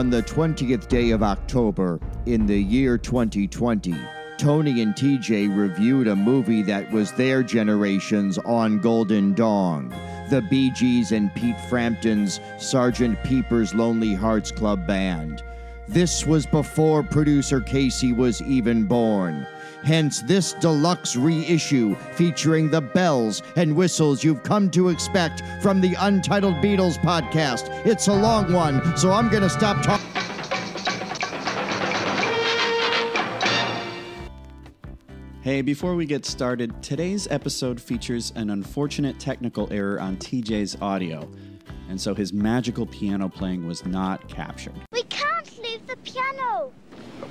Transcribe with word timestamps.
On 0.00 0.08
the 0.08 0.22
20th 0.22 0.88
day 0.88 1.10
of 1.10 1.22
October 1.22 2.00
in 2.24 2.46
the 2.46 2.58
year 2.58 2.96
2020, 2.96 3.94
Tony 4.38 4.80
and 4.80 4.94
TJ 4.94 5.54
reviewed 5.54 6.08
a 6.08 6.16
movie 6.16 6.62
that 6.62 6.90
was 6.90 7.12
their 7.12 7.42
generation's 7.42 8.38
On 8.38 8.78
Golden 8.78 9.34
Dong, 9.34 9.90
the 10.30 10.40
Bee 10.40 10.70
Gees 10.70 11.12
and 11.12 11.30
Pete 11.34 11.60
Frampton's 11.68 12.38
Sgt. 12.56 13.22
Peeper's 13.24 13.74
Lonely 13.74 14.14
Hearts 14.14 14.50
Club 14.50 14.86
Band. 14.86 15.42
This 15.86 16.24
was 16.24 16.46
before 16.46 17.02
producer 17.02 17.60
Casey 17.60 18.14
was 18.14 18.40
even 18.40 18.84
born. 18.84 19.46
Hence, 19.82 20.20
this 20.22 20.52
deluxe 20.54 21.16
reissue 21.16 21.94
featuring 22.12 22.70
the 22.70 22.80
bells 22.80 23.42
and 23.56 23.74
whistles 23.74 24.22
you've 24.22 24.42
come 24.42 24.70
to 24.70 24.88
expect 24.88 25.42
from 25.62 25.80
the 25.80 25.94
Untitled 26.00 26.56
Beatles 26.56 26.98
podcast. 26.98 27.68
It's 27.86 28.08
a 28.08 28.14
long 28.14 28.52
one, 28.52 28.96
so 28.96 29.10
I'm 29.10 29.28
going 29.30 29.42
to 29.42 29.50
stop 29.50 29.82
talking. 29.82 30.06
Hey, 35.42 35.62
before 35.62 35.94
we 35.94 36.04
get 36.04 36.26
started, 36.26 36.82
today's 36.82 37.26
episode 37.28 37.80
features 37.80 38.30
an 38.36 38.50
unfortunate 38.50 39.18
technical 39.18 39.72
error 39.72 39.98
on 39.98 40.18
TJ's 40.18 40.76
audio, 40.82 41.26
and 41.88 41.98
so 41.98 42.14
his 42.14 42.30
magical 42.30 42.84
piano 42.84 43.30
playing 43.30 43.66
was 43.66 43.86
not 43.86 44.28
captured. 44.28 44.74
We 44.92 45.02
can't 45.04 45.58
leave 45.62 45.86
the 45.86 45.96
piano. 45.96 46.72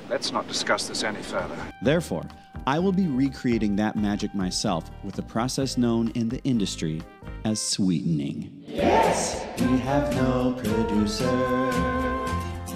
Let's 0.09 0.31
not 0.31 0.47
discuss 0.47 0.87
this 0.87 1.03
any 1.03 1.21
further. 1.21 1.55
Therefore, 1.83 2.23
I 2.65 2.79
will 2.79 2.91
be 2.91 3.05
recreating 3.05 3.75
that 3.75 3.95
magic 3.95 4.33
myself 4.33 4.89
with 5.03 5.19
a 5.19 5.21
process 5.21 5.77
known 5.77 6.09
in 6.15 6.29
the 6.29 6.41
industry 6.43 7.03
as 7.45 7.61
sweetening. 7.61 8.63
Yes, 8.67 9.45
we 9.59 9.77
have 9.79 10.15
no 10.15 10.53
producer. 10.57 11.31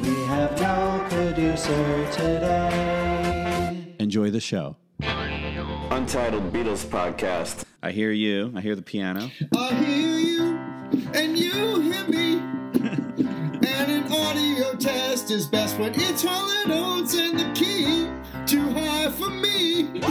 We 0.02 0.14
have 0.26 0.60
no 0.62 1.06
producer 1.10 2.12
today. 2.12 3.96
Enjoy 4.00 4.30
the 4.30 4.40
show. 4.40 4.76
Untitled 5.02 6.54
Beatles 6.54 6.86
podcast. 6.86 7.64
I 7.82 7.92
hear 7.92 8.12
you. 8.12 8.54
I 8.56 8.62
hear 8.62 8.76
the 8.76 8.82
piano. 8.84 9.32
I 9.58 9.74
hear 9.74 10.18
you 10.18 10.60
and 11.14 11.38
you 11.38 11.82
hear 11.82 12.08
me. 12.08 12.63
And 15.30 15.32
an 15.32 15.48
audio 15.48 15.48
test 15.48 15.48
is 15.48 15.48
best 15.48 15.80
when 15.80 15.94
it's 15.96 16.26
all 16.26 16.50
in 16.62 16.70
notes 16.70 17.16
and 17.16 17.40
the 17.40 17.52
key 17.54 18.10
too 18.46 18.70
high 18.72 19.10
for 19.12 19.30
me. 19.30 20.02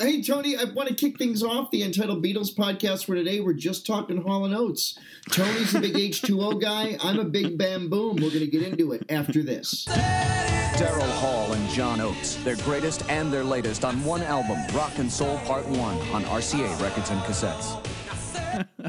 Hey 0.00 0.22
Tony, 0.22 0.56
I 0.56 0.64
want 0.64 0.88
to 0.88 0.94
kick 0.94 1.18
things 1.18 1.42
off. 1.42 1.70
The 1.70 1.82
Entitled 1.82 2.24
Beatles 2.24 2.54
podcast 2.54 3.04
for 3.04 3.14
today. 3.14 3.40
We're 3.40 3.52
just 3.52 3.86
talking 3.86 4.22
Hall 4.22 4.46
and 4.46 4.54
Oates. 4.54 4.98
Tony's 5.30 5.74
a 5.74 5.80
big 5.80 5.94
H2O 6.12 6.60
guy. 6.60 6.96
I'm 7.02 7.18
a 7.18 7.24
big 7.24 7.58
Bam 7.58 7.90
Boom. 7.90 8.16
We're 8.16 8.30
going 8.30 8.40
to 8.40 8.46
get 8.46 8.62
into 8.62 8.92
it 8.92 9.04
after 9.10 9.42
this. 9.42 9.84
Daryl 9.84 11.10
Hall 11.20 11.52
and 11.52 11.68
John 11.70 12.00
Oates, 12.00 12.36
their 12.36 12.56
greatest 12.56 13.08
and 13.10 13.30
their 13.30 13.44
latest 13.44 13.84
on 13.84 14.02
one 14.02 14.22
album, 14.22 14.58
Rock 14.74 14.98
and 14.98 15.12
Soul 15.12 15.36
Part 15.40 15.66
1, 15.66 15.78
on 15.78 16.24
RCA 16.24 16.80
Records 16.80 17.10
and 17.10 17.20
Cassettes. 17.20 17.82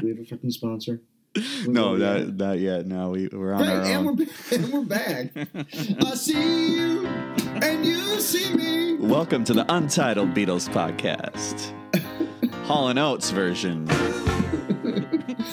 we 0.02 0.08
have 0.08 0.18
a 0.18 0.24
fucking 0.24 0.50
sponsor? 0.50 1.02
No, 1.34 1.92
We 1.92 1.98
don't 1.98 1.98
that 2.00 2.36
not 2.36 2.58
yet. 2.58 2.86
No, 2.86 3.08
we, 3.10 3.26
we're 3.28 3.54
on 3.54 3.62
Great, 3.62 3.70
our 3.70 3.82
and 3.82 4.08
own. 4.08 4.16
we're, 4.16 4.26
and 4.52 4.72
we're 4.72 4.84
back. 4.84 5.30
I 6.04 6.14
see 6.14 6.76
you, 6.76 7.06
and 7.06 7.86
you 7.86 8.20
see 8.20 8.54
me. 8.54 8.96
Welcome 8.96 9.42
to 9.44 9.54
the 9.54 9.64
Untitled 9.74 10.34
Beatles 10.34 10.68
podcast. 10.68 11.72
Hall 12.66 12.88
and 12.88 12.98
Oates 12.98 13.30
version. 13.30 13.86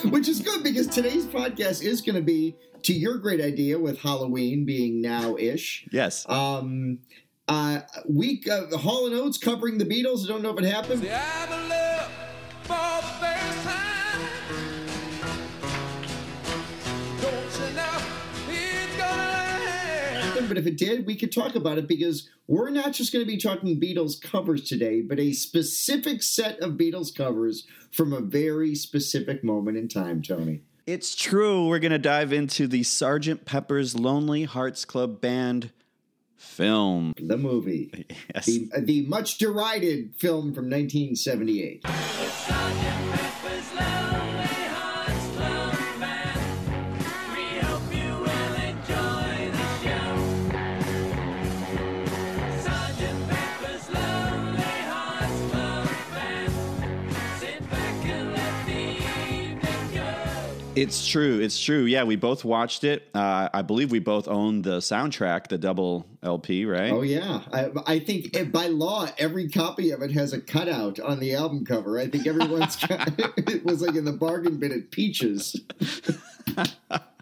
Which 0.09 0.27
is 0.27 0.41
good 0.41 0.63
because 0.63 0.87
today's 0.87 1.25
podcast 1.25 1.81
is 1.81 2.01
going 2.01 2.15
to 2.17 2.21
be 2.21 2.57
to 2.83 2.91
your 2.93 3.17
great 3.17 3.39
idea 3.39 3.79
with 3.79 3.99
Halloween 3.99 4.65
being 4.65 5.01
now 5.01 5.37
ish. 5.37 5.87
Yes. 5.93 6.25
Um, 6.27 6.99
uh, 7.47 7.81
week 8.05 8.49
uh, 8.49 8.75
Hall 8.77 9.05
and 9.05 9.15
Oates 9.15 9.37
covering 9.37 9.77
the 9.77 9.85
Beatles. 9.85 10.25
I 10.25 10.27
don't 10.27 10.41
know 10.41 10.57
if 10.57 10.59
it 10.59 10.65
happened. 10.65 11.07
But 20.49 20.57
if 20.57 20.65
it 20.65 20.77
did, 20.77 21.05
we 21.05 21.15
could 21.15 21.31
talk 21.31 21.55
about 21.55 21.77
it 21.77 21.87
because 21.87 22.27
we're 22.47 22.71
not 22.71 22.91
just 22.91 23.13
going 23.13 23.23
to 23.23 23.31
be 23.31 23.37
talking 23.37 23.79
Beatles 23.79 24.19
covers 24.19 24.67
today, 24.67 25.01
but 25.01 25.19
a 25.19 25.31
specific 25.31 26.23
set 26.23 26.59
of 26.59 26.73
Beatles 26.73 27.15
covers 27.15 27.67
from 27.91 28.11
a 28.11 28.19
very 28.19 28.73
specific 28.75 29.43
moment 29.43 29.77
in 29.77 29.87
time, 29.87 30.21
Tony. 30.23 30.61
It's 30.87 31.15
true. 31.15 31.67
We're 31.67 31.77
going 31.77 31.91
to 31.91 31.99
dive 31.99 32.33
into 32.33 32.67
the 32.67 32.81
Sergeant 32.81 33.45
Pepper's 33.45 33.95
Lonely 33.97 34.45
Hearts 34.45 34.85
Club 34.85 35.21
Band 35.21 35.71
film. 36.35 37.13
The 37.17 37.37
movie. 37.37 38.07
Yes. 38.33 38.45
The, 38.45 38.69
the 38.79 39.01
much 39.07 39.37
derided 39.37 40.13
film 40.15 40.53
from 40.53 40.69
1978. 40.69 41.83
It's 60.79 61.05
true. 61.05 61.41
It's 61.41 61.61
true. 61.61 61.83
Yeah, 61.83 62.05
we 62.05 62.15
both 62.15 62.45
watched 62.45 62.85
it. 62.85 63.09
Uh, 63.13 63.49
I 63.53 63.61
believe 63.63 63.91
we 63.91 63.99
both 63.99 64.29
own 64.29 64.61
the 64.61 64.77
soundtrack, 64.77 65.47
the 65.47 65.57
double 65.57 66.05
LP, 66.23 66.63
right? 66.65 66.93
Oh 66.93 67.01
yeah, 67.01 67.41
I, 67.51 67.69
I 67.85 67.99
think 67.99 68.35
eh, 68.35 68.45
by 68.45 68.67
law 68.67 69.07
every 69.17 69.49
copy 69.49 69.91
of 69.91 70.01
it 70.01 70.11
has 70.11 70.31
a 70.31 70.39
cutout 70.39 70.97
on 71.01 71.19
the 71.19 71.35
album 71.35 71.65
cover. 71.65 71.99
I 71.99 72.07
think 72.07 72.25
everyone's 72.25 72.77
got, 72.77 73.09
it 73.37 73.65
was 73.65 73.81
like 73.81 73.95
in 73.95 74.05
the 74.05 74.13
bargain 74.13 74.57
bin 74.57 74.71
at 74.71 74.89
Peaches. 74.91 75.59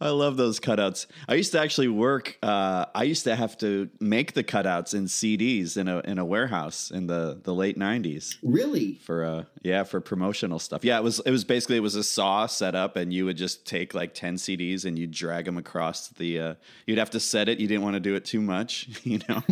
I 0.00 0.10
love 0.10 0.36
those 0.36 0.60
cutouts. 0.60 1.06
I 1.26 1.34
used 1.34 1.52
to 1.52 1.60
actually 1.60 1.88
work. 1.88 2.36
Uh, 2.42 2.84
I 2.94 3.04
used 3.04 3.24
to 3.24 3.34
have 3.34 3.56
to 3.58 3.88
make 3.98 4.34
the 4.34 4.44
cutouts 4.44 4.92
in 4.94 5.04
CDs 5.06 5.76
in 5.76 5.88
a 5.88 6.00
in 6.00 6.18
a 6.18 6.24
warehouse 6.24 6.90
in 6.90 7.06
the 7.06 7.40
the 7.42 7.54
late 7.54 7.78
'90s 7.78 8.36
Really? 8.42 8.94
for 9.02 9.24
uh 9.24 9.44
yeah 9.62 9.84
for 9.84 10.00
promotional 10.00 10.58
stuff. 10.58 10.84
Yeah, 10.84 10.98
it 10.98 11.02
was 11.02 11.20
it 11.20 11.30
was 11.30 11.44
basically 11.44 11.76
it 11.76 11.80
was 11.80 11.94
a 11.94 12.04
saw 12.04 12.46
set 12.46 12.74
up, 12.74 12.96
and 12.96 13.12
you 13.12 13.24
would 13.24 13.36
just 13.38 13.66
take 13.66 13.94
like 13.94 14.12
ten 14.12 14.36
CDs 14.36 14.84
and 14.84 14.98
you'd 14.98 15.12
drag 15.12 15.46
them 15.46 15.56
across 15.56 16.08
the. 16.08 16.40
Uh, 16.40 16.54
you'd 16.86 16.98
have 16.98 17.10
to 17.10 17.20
set 17.20 17.48
it. 17.48 17.58
You 17.58 17.66
didn't 17.66 17.82
want 17.82 17.94
to 17.94 18.00
do 18.00 18.14
it 18.16 18.24
too 18.24 18.42
much, 18.42 18.88
you 19.02 19.20
know. 19.28 19.42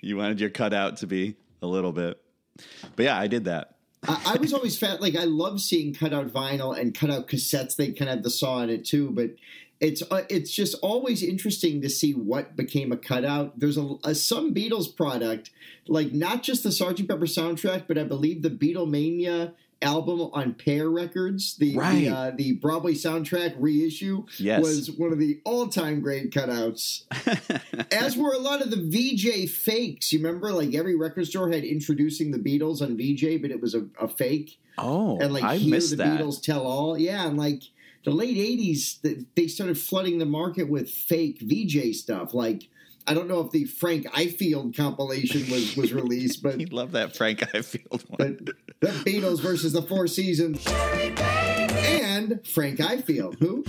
you 0.00 0.16
wanted 0.16 0.40
your 0.40 0.50
cutout 0.50 0.96
to 0.98 1.06
be 1.06 1.36
a 1.62 1.66
little 1.66 1.92
bit, 1.92 2.20
but 2.96 3.04
yeah, 3.04 3.16
I 3.18 3.28
did 3.28 3.44
that. 3.44 3.76
I, 4.06 4.34
I 4.34 4.36
was 4.40 4.52
always 4.52 4.78
fat. 4.78 5.00
Like 5.00 5.16
I 5.16 5.24
love 5.24 5.60
seeing 5.60 5.94
cutout 5.94 6.28
vinyl 6.28 6.78
and 6.78 6.94
cutout 6.94 7.28
cassettes. 7.28 7.76
They 7.76 7.92
kind 7.92 8.08
of 8.08 8.16
have 8.16 8.22
the 8.22 8.30
saw 8.30 8.60
in 8.62 8.70
it 8.70 8.84
too, 8.84 9.10
but. 9.10 9.30
It's 9.80 10.00
uh, 10.12 10.22
it's 10.28 10.52
just 10.52 10.76
always 10.80 11.24
interesting 11.24 11.82
to 11.82 11.90
see 11.90 12.12
what 12.12 12.54
became 12.54 12.92
a 12.92 12.96
cutout. 12.96 13.58
There's 13.58 13.76
a, 13.76 13.96
a 14.04 14.14
some 14.14 14.54
Beatles 14.54 14.96
product, 14.96 15.50
like 15.88 16.12
not 16.12 16.44
just 16.44 16.62
the 16.62 16.68
Sgt. 16.68 17.08
Pepper 17.08 17.26
soundtrack, 17.26 17.88
but 17.88 17.98
I 17.98 18.04
believe 18.04 18.42
the 18.42 18.50
Beatlemania 18.50 19.54
album 19.82 20.20
on 20.32 20.54
Pear 20.54 20.88
Records, 20.88 21.56
the 21.56 21.76
Right. 21.76 22.00
the, 22.04 22.08
uh, 22.08 22.30
the 22.36 22.52
Broadway 22.52 22.94
soundtrack 22.94 23.54
reissue, 23.58 24.24
Yes. 24.38 24.62
was 24.62 24.90
one 24.92 25.12
of 25.12 25.18
the 25.18 25.40
all 25.44 25.66
time 25.68 26.00
great 26.00 26.30
cutouts. 26.30 27.02
As 27.92 28.16
were 28.16 28.32
a 28.32 28.38
lot 28.38 28.62
of 28.62 28.70
the 28.70 28.76
Vee-Jay 28.76 29.46
fakes. 29.46 30.12
You 30.12 30.18
remember, 30.20 30.52
like 30.52 30.74
every 30.74 30.94
record 30.94 31.26
store 31.26 31.50
had 31.50 31.64
introducing 31.64 32.30
the 32.30 32.38
Beatles 32.38 32.80
on 32.82 32.96
Vee-Jay, 32.96 33.36
but 33.36 33.50
it 33.50 33.60
was 33.60 33.74
a, 33.74 33.86
a 34.00 34.08
fake. 34.08 34.58
Oh, 34.78 35.18
And 35.18 35.32
like 35.32 35.44
I 35.44 35.56
hear 35.56 35.78
the 35.80 35.96
that. 35.96 36.20
Beatles 36.20 36.42
tell 36.42 36.66
all. 36.66 36.96
Yeah, 36.98 37.26
and 37.26 37.36
like 37.36 37.62
the 38.04 38.10
late 38.10 38.36
'80s, 38.36 39.00
th- 39.02 39.18
they 39.36 39.46
started 39.46 39.78
flooding 39.78 40.18
the 40.18 40.26
market 40.26 40.68
with 40.68 40.88
fake 40.90 41.38
Vee-Jay 41.40 41.92
stuff. 41.92 42.32
Like 42.34 42.68
I 43.06 43.14
don't 43.14 43.26
know 43.28 43.40
if 43.40 43.50
the 43.50 43.64
Frank 43.64 44.06
Ifield 44.12 44.76
compilation 44.76 45.50
was 45.50 45.76
was 45.76 45.92
released, 46.02 46.42
but 46.42 46.60
You 46.60 46.66
love 46.66 46.92
that 46.92 47.16
Frank 47.16 47.40
Ifield 47.40 48.02
one. 48.08 48.16
but 48.40 48.54
the 48.80 48.88
Beatles 49.10 49.40
versus 49.40 49.72
the 49.72 49.82
Four 49.82 50.06
Seasons. 50.06 50.64
And 50.66 52.46
Frank 52.46 52.78
Ifield, 52.78 53.38
who 53.38 53.64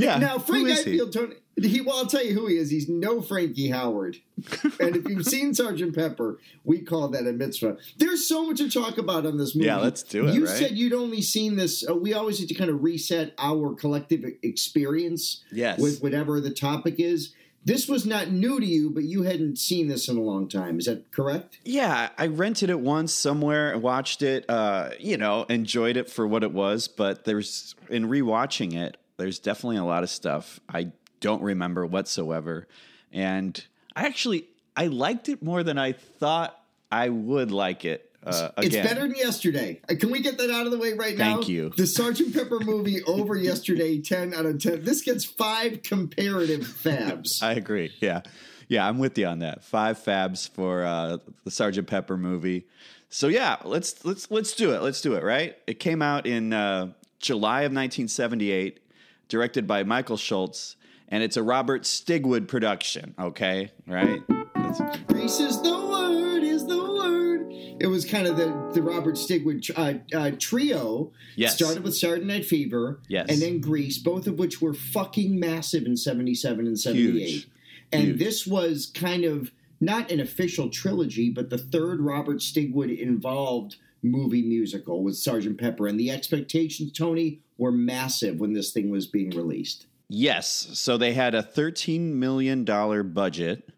yeah. 0.00 0.18
now 0.18 0.38
Frank? 0.38 0.68
Ifield, 0.68 1.12
Tony. 1.12 1.34
He, 1.58 1.80
well, 1.80 1.96
I'll 1.96 2.06
tell 2.06 2.22
you 2.24 2.34
who 2.34 2.48
he 2.48 2.58
is. 2.58 2.70
He's 2.70 2.86
no 2.86 3.22
Frankie 3.22 3.70
Howerd. 3.70 4.20
and 4.78 4.94
if 4.94 5.08
you've 5.08 5.24
seen 5.24 5.54
Sergeant 5.54 5.94
Pepper, 5.94 6.38
we 6.64 6.80
call 6.82 7.08
that 7.08 7.26
a 7.26 7.32
mitzvah. 7.32 7.78
There's 7.96 8.28
so 8.28 8.46
much 8.46 8.58
to 8.58 8.68
talk 8.70 8.98
about 8.98 9.24
on 9.24 9.38
this 9.38 9.54
movie. 9.54 9.66
Yeah, 9.68 9.78
let's 9.78 10.02
do 10.02 10.28
it, 10.28 10.34
You 10.34 10.44
right? 10.46 10.54
said 10.54 10.72
you'd 10.72 10.92
only 10.92 11.22
seen 11.22 11.56
this. 11.56 11.82
Uh, 11.88 11.94
we 11.94 12.12
always 12.12 12.38
need 12.40 12.48
to 12.48 12.54
kind 12.54 12.68
of 12.68 12.82
reset 12.82 13.32
our 13.38 13.74
collective 13.74 14.22
experience 14.42 15.42
Yes. 15.50 15.78
with 15.78 16.02
whatever 16.02 16.40
the 16.40 16.50
topic 16.50 16.96
is. 16.98 17.32
this 17.64 17.88
was 17.88 18.06
not 18.06 18.30
new 18.30 18.60
to 18.60 18.66
you, 18.66 18.90
but 18.90 19.02
you 19.04 19.22
hadn't 19.22 19.58
seen 19.58 19.88
this 19.88 20.08
in 20.08 20.16
a 20.16 20.20
long 20.20 20.48
time. 20.48 20.78
Is 20.78 20.84
that 20.84 21.10
correct? 21.10 21.58
Yeah, 21.64 22.10
I 22.16 22.26
rented 22.28 22.70
it 22.70 22.78
once 22.78 23.12
somewhere, 23.12 23.76
watched 23.78 24.22
it, 24.22 24.44
uh, 24.48 24.90
you 25.00 25.16
know, 25.16 25.44
enjoyed 25.48 25.96
it 25.96 26.08
for 26.08 26.26
what 26.28 26.44
it 26.44 26.52
was. 26.52 26.86
But 26.86 27.24
there's 27.24 27.74
in 27.88 28.08
rewatching 28.08 28.74
it, 28.74 28.96
there's 29.16 29.38
definitely 29.38 29.76
a 29.78 29.84
lot 29.84 30.02
of 30.02 30.10
stuff 30.10 30.60
I 30.68 30.92
don't 31.20 31.42
remember 31.42 31.86
whatsoever, 31.86 32.66
and 33.12 33.64
I 33.94 34.06
actually 34.06 34.46
I 34.76 34.86
liked 34.86 35.28
it 35.28 35.42
more 35.42 35.62
than 35.62 35.78
I 35.78 35.92
thought 35.92 36.58
I 36.90 37.08
would 37.08 37.50
like 37.50 37.84
it. 37.84 38.10
Uh, 38.24 38.50
It's 38.58 38.74
better 38.74 39.02
than 39.02 39.14
yesterday. 39.14 39.80
Uh, 39.88 39.94
Can 39.98 40.10
we 40.10 40.20
get 40.20 40.36
that 40.38 40.50
out 40.50 40.66
of 40.66 40.72
the 40.72 40.78
way 40.78 40.94
right 40.94 41.16
now? 41.16 41.36
Thank 41.36 41.48
you. 41.48 41.70
The 41.76 41.86
Sergeant 41.86 42.34
Pepper 42.34 42.58
movie 42.58 43.00
over 43.04 43.36
yesterday, 43.36 44.00
10 44.02 44.34
out 44.34 44.46
of 44.46 44.60
10. 44.60 44.82
This 44.84 45.02
gets 45.02 45.24
five 45.24 45.82
comparative 45.82 46.62
fabs. 46.62 47.40
I 47.42 47.52
agree. 47.52 47.92
Yeah, 48.00 48.22
yeah, 48.68 48.86
I'm 48.86 48.98
with 48.98 49.16
you 49.16 49.26
on 49.26 49.38
that. 49.40 49.62
Five 49.64 49.98
fabs 50.02 50.48
for 50.50 50.84
uh, 50.84 51.18
the 51.44 51.50
Sergeant 51.52 51.86
Pepper 51.86 52.16
movie. 52.16 52.66
So 53.10 53.28
yeah, 53.28 53.56
let's 53.64 54.04
let's 54.04 54.28
let's 54.30 54.54
do 54.54 54.74
it. 54.74 54.82
Let's 54.82 55.00
do 55.00 55.14
it. 55.14 55.22
Right? 55.22 55.56
It 55.68 55.78
came 55.78 56.02
out 56.02 56.26
in 56.26 56.52
uh, 56.52 56.92
July 57.20 57.60
of 57.60 57.70
1978, 57.72 58.80
directed 59.28 59.66
by 59.66 59.82
Michael 59.82 60.16
Schultz, 60.16 60.76
and 61.08 61.22
it's 61.22 61.36
a 61.36 61.42
Robert 61.42 61.82
Stigwood 61.82 62.48
production. 62.48 63.14
Okay, 63.18 63.70
right? 63.86 64.22
That's- 64.54 64.98
Grease 65.06 65.40
is 65.40 65.60
the 65.62 65.86
word, 65.88 66.42
is 66.42 66.66
the 66.66 66.78
word. 66.78 67.52
It 67.78 67.86
was 67.88 68.04
kind 68.04 68.26
of 68.26 68.36
the, 68.36 68.70
the 68.72 68.82
Robert 68.82 69.16
Stigwood 69.16 69.70
uh, 69.76 70.16
uh, 70.16 70.30
trio. 70.38 71.12
Yes. 71.36 71.56
Started 71.56 71.82
with 71.82 71.94
Saturday 71.94 72.24
Night 72.24 72.46
Fever. 72.46 73.00
Yes. 73.08 73.26
And 73.28 73.40
then 73.40 73.60
Grease, 73.60 73.98
both 73.98 74.26
of 74.26 74.38
which 74.38 74.60
were 74.62 74.74
fucking 74.74 75.38
massive 75.38 75.84
in 75.84 75.96
77 75.96 76.66
and 76.66 76.78
78. 76.78 77.28
Huge. 77.28 77.48
And 77.92 78.02
Huge. 78.04 78.18
this 78.18 78.46
was 78.46 78.86
kind 78.94 79.24
of 79.24 79.52
not 79.80 80.10
an 80.10 80.20
official 80.20 80.70
trilogy, 80.70 81.30
but 81.30 81.50
the 81.50 81.58
third 81.58 82.00
Robert 82.00 82.38
Stigwood 82.38 82.96
involved 82.98 83.76
movie 84.02 84.42
musical 84.42 85.02
with 85.02 85.16
Sergeant 85.16 85.58
Pepper. 85.58 85.86
And 85.86 86.00
the 86.00 86.10
expectations, 86.10 86.92
Tony, 86.92 87.40
were 87.58 87.72
massive 87.72 88.40
when 88.40 88.52
this 88.52 88.72
thing 88.72 88.90
was 88.90 89.06
being 89.06 89.30
released. 89.30 89.86
Yes. 90.08 90.68
So 90.74 90.96
they 90.96 91.12
had 91.12 91.34
a 91.34 91.42
$13 91.42 92.00
million 92.00 92.64
budget. 92.64 93.68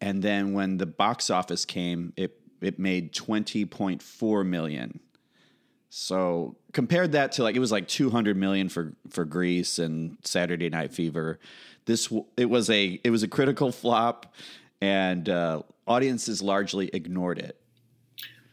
And 0.00 0.22
then 0.22 0.52
when 0.52 0.78
the 0.78 0.86
box 0.86 1.30
office 1.30 1.64
came, 1.64 2.12
it, 2.16 2.38
it 2.60 2.78
made 2.78 3.12
20.4 3.12 4.46
million. 4.46 5.00
So 5.94 6.56
compared 6.72 7.12
that 7.12 7.32
to 7.32 7.42
like 7.42 7.54
it 7.54 7.58
was 7.58 7.70
like 7.70 7.86
200 7.86 8.34
million 8.34 8.70
for 8.70 8.94
for 9.10 9.26
Grease 9.26 9.78
and 9.78 10.16
Saturday 10.24 10.70
Night 10.70 10.94
Fever. 10.94 11.38
This 11.84 12.10
it 12.38 12.46
was 12.46 12.70
a 12.70 12.98
it 13.04 13.10
was 13.10 13.22
a 13.22 13.28
critical 13.28 13.70
flop 13.70 14.32
and 14.80 15.28
uh, 15.28 15.60
audiences 15.86 16.40
largely 16.40 16.88
ignored 16.94 17.38
it. 17.38 17.60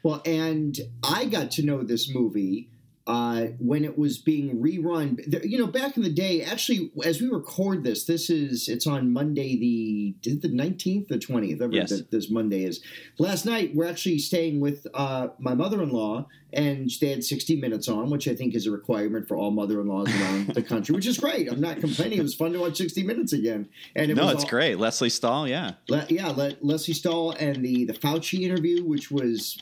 Well, 0.03 0.21
and 0.25 0.77
I 1.01 1.25
got 1.25 1.51
to 1.51 1.63
know 1.63 1.81
this 1.81 2.13
movie 2.13 2.69
uh, 3.09 3.47
when 3.57 3.83
it 3.83 3.97
was 3.97 4.19
being 4.19 4.61
rerun. 4.61 5.17
You 5.43 5.57
know, 5.57 5.65
back 5.67 5.97
in 5.97 6.03
the 6.03 6.11
day, 6.11 6.43
actually, 6.43 6.91
as 7.03 7.19
we 7.19 7.27
record 7.27 7.83
this, 7.83 8.05
this 8.05 8.29
is 8.29 8.67
it's 8.69 8.85
on 8.85 9.11
Monday 9.11 9.57
the 9.57 10.15
the 10.39 10.47
nineteenth, 10.49 11.07
the 11.07 11.17
twentieth. 11.17 11.59
Yes. 11.71 11.91
this 12.11 12.29
Monday 12.29 12.63
is. 12.65 12.81
Last 13.17 13.45
night, 13.45 13.73
we're 13.75 13.87
actually 13.89 14.19
staying 14.19 14.59
with 14.59 14.85
uh, 14.93 15.29
my 15.39 15.55
mother-in-law, 15.55 16.27
and 16.53 16.89
they 17.01 17.09
had 17.09 17.23
sixty 17.23 17.55
minutes 17.59 17.87
on, 17.89 18.11
which 18.11 18.27
I 18.27 18.35
think 18.35 18.53
is 18.53 18.67
a 18.67 18.71
requirement 18.71 19.27
for 19.27 19.35
all 19.35 19.49
mother-in-laws 19.49 20.07
around 20.09 20.47
the 20.53 20.61
country, 20.61 20.93
which 20.93 21.07
is 21.07 21.17
great. 21.17 21.51
I'm 21.51 21.59
not 21.61 21.79
complaining. 21.79 22.19
It 22.19 22.23
was 22.23 22.35
fun 22.35 22.53
to 22.53 22.59
watch 22.59 22.77
sixty 22.77 23.01
minutes 23.01 23.33
again, 23.33 23.69
and 23.95 24.11
it 24.11 24.15
No, 24.15 24.29
it's 24.29 24.43
all- 24.43 24.49
great. 24.51 24.77
Lesley 24.77 25.09
Stahl, 25.09 25.47
yeah. 25.47 25.71
Le- 25.89 26.05
yeah, 26.09 26.27
Le- 26.29 26.57
Lesley 26.61 26.93
Stahl 26.93 27.31
and 27.39 27.65
the 27.65 27.85
the 27.85 27.93
Fauci 27.93 28.41
interview, 28.41 28.83
which 28.85 29.09
was 29.09 29.57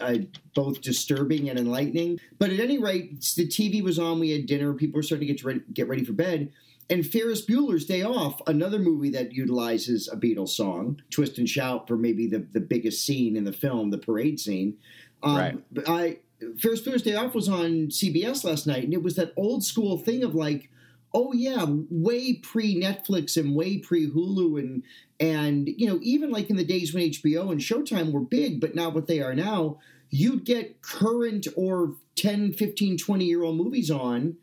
uh, 0.00 0.18
both 0.54 0.80
disturbing 0.80 1.48
and 1.48 1.58
enlightening. 1.58 2.20
But 2.38 2.50
at 2.50 2.60
any 2.60 2.78
rate, 2.78 3.20
the 3.36 3.46
TV 3.46 3.82
was 3.82 3.98
on. 3.98 4.20
We 4.20 4.30
had 4.30 4.46
dinner. 4.46 4.72
People 4.74 4.98
were 4.98 5.02
starting 5.02 5.28
to 5.28 5.34
get 5.34 5.44
ready, 5.44 5.60
get 5.72 5.88
ready 5.88 6.04
for 6.04 6.12
bed. 6.12 6.52
And 6.88 7.06
Ferris 7.06 7.46
Bueller's 7.46 7.84
Day 7.84 8.02
Off, 8.02 8.42
another 8.48 8.80
movie 8.80 9.10
that 9.10 9.32
utilizes 9.32 10.08
a 10.08 10.16
Beatles 10.16 10.48
song, 10.48 11.00
"Twist 11.10 11.38
and 11.38 11.48
Shout" 11.48 11.86
for 11.86 11.96
maybe 11.96 12.26
the 12.26 12.40
the 12.40 12.60
biggest 12.60 13.06
scene 13.06 13.36
in 13.36 13.44
the 13.44 13.52
film, 13.52 13.90
the 13.90 13.98
parade 13.98 14.40
scene. 14.40 14.76
Um, 15.22 15.36
Right. 15.36 15.58
But 15.70 15.88
I 15.88 16.16
Ferris 16.58 16.82
Bueller's 16.82 17.02
Day 17.02 17.14
Off 17.14 17.34
was 17.34 17.48
on 17.48 17.88
CBS 17.88 18.44
last 18.44 18.66
night, 18.66 18.84
and 18.84 18.92
it 18.92 19.02
was 19.02 19.14
that 19.16 19.32
old 19.36 19.62
school 19.64 19.98
thing 19.98 20.24
of 20.24 20.34
like 20.34 20.70
oh 21.12 21.32
yeah, 21.32 21.64
way 21.68 22.34
pre 22.34 22.80
Netflix 22.80 23.36
and 23.36 23.54
way 23.54 23.78
pre 23.78 24.08
Hulu 24.08 24.58
and 24.58 24.82
and 25.18 25.68
you 25.76 25.86
know 25.86 25.98
even 26.02 26.30
like 26.30 26.50
in 26.50 26.56
the 26.56 26.64
days 26.64 26.94
when 26.94 27.04
HBO 27.04 27.50
and 27.50 27.60
Showtime 27.60 28.12
were 28.12 28.20
big, 28.20 28.60
but 28.60 28.74
not 28.74 28.94
what 28.94 29.06
they 29.06 29.20
are 29.20 29.34
now. 29.34 29.78
You'd 30.12 30.44
get 30.44 30.82
current 30.82 31.46
or 31.56 31.94
10, 32.16 32.52
15, 32.54 32.98
20 32.98 33.24
year 33.24 33.42
old 33.42 33.56
movies 33.56 33.90
on. 33.90 34.36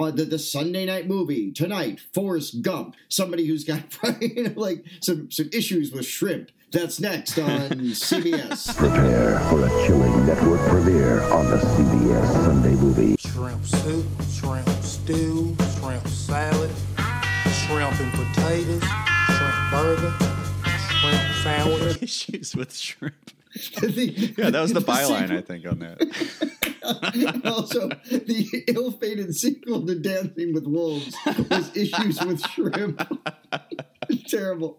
Uh, 0.00 0.12
the, 0.12 0.24
the 0.24 0.38
Sunday 0.38 0.86
night 0.86 1.08
movie 1.08 1.50
tonight, 1.50 1.98
Forrest 2.14 2.62
Gump. 2.62 2.94
Somebody 3.08 3.48
who's 3.48 3.64
got 3.64 3.82
you 4.20 4.44
know, 4.44 4.52
like 4.54 4.84
some 5.00 5.28
some 5.30 5.50
issues 5.52 5.90
with 5.90 6.06
shrimp. 6.06 6.52
That's 6.70 7.00
next 7.00 7.36
on 7.38 7.48
CBS. 7.70 8.76
Prepare 8.76 9.40
for 9.48 9.66
a 9.66 9.68
chilling 9.86 10.24
network 10.24 10.60
premiere 10.68 11.22
on 11.22 11.50
the 11.50 11.56
CBS 11.56 12.47
movie. 12.78 13.16
shrimp 13.18 13.64
soup, 13.64 14.06
shrimp 14.30 14.68
stew, 14.82 15.56
shrimp 15.78 16.06
salad, 16.08 16.70
shrimp 17.50 18.00
and 18.00 18.12
potatoes, 18.12 18.84
shrimp 19.26 19.70
burger, 19.70 20.14
shrimp 20.88 21.34
sandwich. 21.42 22.02
Issues 22.02 22.54
with 22.54 22.74
shrimp. 22.74 23.14
Yeah, 23.72 24.50
that 24.50 24.60
was 24.60 24.72
the 24.72 24.80
the 24.80 24.86
byline, 24.86 25.30
I 25.36 25.40
think, 25.40 25.66
on 25.66 25.78
that. 25.80 27.42
also, 27.44 27.88
the 27.88 28.64
ill-fated 28.68 29.34
sequel 29.34 29.84
to 29.86 29.94
Dancing 29.98 30.54
with 30.54 30.66
Wolves 30.66 31.16
was 31.50 31.76
issues 31.76 32.20
with 32.24 32.40
shrimp. 32.50 33.02
Terrible. 34.28 34.78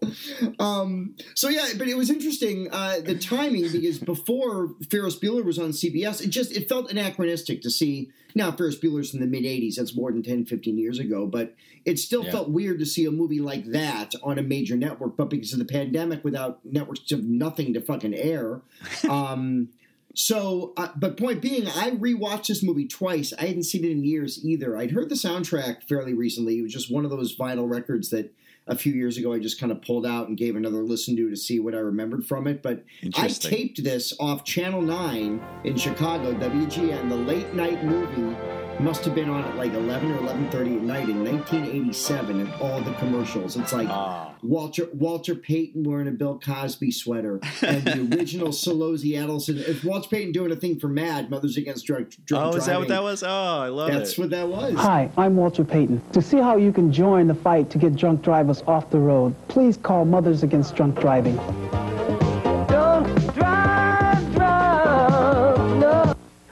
Um, 0.58 1.14
so 1.34 1.48
yeah, 1.48 1.68
but 1.78 1.88
it 1.88 1.96
was 1.96 2.10
interesting 2.10 2.68
uh, 2.72 3.00
the 3.00 3.16
timing 3.18 3.70
because 3.70 3.98
before 3.98 4.74
Ferris 4.90 5.18
Bueller 5.18 5.44
was 5.44 5.58
on 5.58 5.70
CBS, 5.70 6.22
it 6.22 6.28
just 6.30 6.56
it 6.56 6.68
felt 6.68 6.90
anachronistic 6.90 7.62
to 7.62 7.70
see. 7.70 8.10
Now 8.34 8.52
Ferris 8.52 8.78
Bueller's 8.78 9.14
in 9.14 9.20
the 9.20 9.26
mid 9.26 9.44
'80s; 9.44 9.76
that's 9.76 9.94
more 9.96 10.12
than 10.12 10.22
10, 10.22 10.46
15 10.46 10.78
years 10.78 10.98
ago. 10.98 11.26
But 11.26 11.54
it 11.84 11.98
still 11.98 12.24
Yeah. 12.24 12.30
felt 12.32 12.50
weird 12.50 12.78
to 12.80 12.86
see 12.86 13.04
a 13.06 13.10
movie 13.10 13.40
like 13.40 13.66
that 13.66 14.14
on 14.22 14.38
a 14.38 14.42
major 14.42 14.76
network. 14.76 15.16
But 15.16 15.30
because 15.30 15.52
of 15.52 15.58
the 15.58 15.64
pandemic, 15.64 16.22
without 16.24 16.64
networks 16.64 17.10
of 17.12 17.24
nothing 17.24 17.72
to 17.74 17.80
fucking 17.80 18.14
air. 18.14 18.62
Um, 19.08 19.68
so, 20.14 20.72
uh, 20.76 20.88
but 20.96 21.16
point 21.16 21.40
being, 21.40 21.68
I 21.68 21.90
rewatched 21.92 22.48
this 22.48 22.62
movie 22.64 22.88
twice. 22.88 23.32
I 23.38 23.46
hadn't 23.46 23.62
seen 23.62 23.84
it 23.84 23.92
in 23.92 24.02
years 24.04 24.44
either. 24.44 24.76
I'd 24.76 24.90
heard 24.90 25.08
the 25.08 25.14
soundtrack 25.14 25.84
fairly 25.84 26.14
recently. 26.14 26.58
It 26.58 26.62
was 26.62 26.72
just 26.72 26.92
one 26.92 27.04
of 27.04 27.12
those 27.12 27.36
vinyl 27.36 27.70
records 27.70 28.10
that 28.10 28.34
a 28.66 28.76
few 28.76 28.92
years 28.92 29.16
ago 29.16 29.32
I 29.32 29.38
just 29.38 29.58
kind 29.58 29.72
of 29.72 29.82
pulled 29.82 30.06
out 30.06 30.28
and 30.28 30.36
gave 30.36 30.56
another 30.56 30.82
listen 30.82 31.16
to 31.16 31.28
to 31.30 31.36
see 31.36 31.58
what 31.60 31.74
I 31.74 31.78
remembered 31.78 32.24
from 32.26 32.46
it. 32.46 32.62
But 32.62 32.84
I 33.16 33.28
taped 33.28 33.82
this 33.82 34.12
off 34.20 34.44
Channel 34.44 34.82
9 34.82 35.40
in 35.64 35.76
Chicago, 35.76 36.32
WGN. 36.34 37.08
The 37.08 37.16
late 37.16 37.52
night 37.54 37.84
movie 37.84 38.36
must 38.80 39.04
have 39.04 39.14
been 39.14 39.28
on 39.28 39.44
at 39.44 39.56
like 39.56 39.72
11 39.72 40.10
or 40.12 40.18
11.30 40.18 40.76
at 40.76 40.82
night 40.82 41.08
in 41.08 41.24
1987 41.24 42.40
and 42.40 42.52
all 42.54 42.80
the 42.80 42.92
commercials. 42.94 43.56
It's 43.56 43.72
like 43.72 43.88
Ah. 43.90 44.29
Walter 44.42 44.88
Walter 44.92 45.34
Payton 45.34 45.84
wearing 45.84 46.08
a 46.08 46.12
Bill 46.12 46.38
Cosby 46.38 46.90
sweater, 46.90 47.40
and 47.62 47.84
the 47.84 48.16
original 48.18 48.48
Celozzi 48.48 49.12
Ettelson. 49.12 49.56
It's 49.56 49.84
Walter 49.84 50.08
Payton 50.08 50.32
doing 50.32 50.52
a 50.52 50.56
thing 50.56 50.78
for 50.78 50.88
Mad 50.88 51.30
Mothers 51.30 51.56
Against 51.56 51.86
Drug, 51.86 52.10
drug 52.24 52.54
Oh, 52.54 52.56
is 52.56 52.66
that 52.66 52.78
what 52.78 52.88
that 52.88 53.02
was? 53.02 53.22
Oh, 53.22 53.28
I 53.28 53.68
love 53.68 53.88
That's 53.88 53.96
it. 53.96 54.00
That's 54.00 54.18
what 54.18 54.30
that 54.30 54.48
was. 54.48 54.74
Hi, 54.74 55.10
I'm 55.16 55.36
Walter 55.36 55.64
Payton. 55.64 56.02
To 56.12 56.22
see 56.22 56.38
how 56.38 56.56
you 56.56 56.72
can 56.72 56.92
join 56.92 57.26
the 57.26 57.34
fight 57.34 57.70
to 57.70 57.78
get 57.78 57.96
drunk 57.96 58.22
drivers 58.22 58.62
off 58.66 58.90
the 58.90 58.98
road, 58.98 59.34
please 59.48 59.76
call 59.76 60.04
Mothers 60.04 60.42
Against 60.42 60.74
Drunk 60.74 60.98
Driving. 61.00 61.38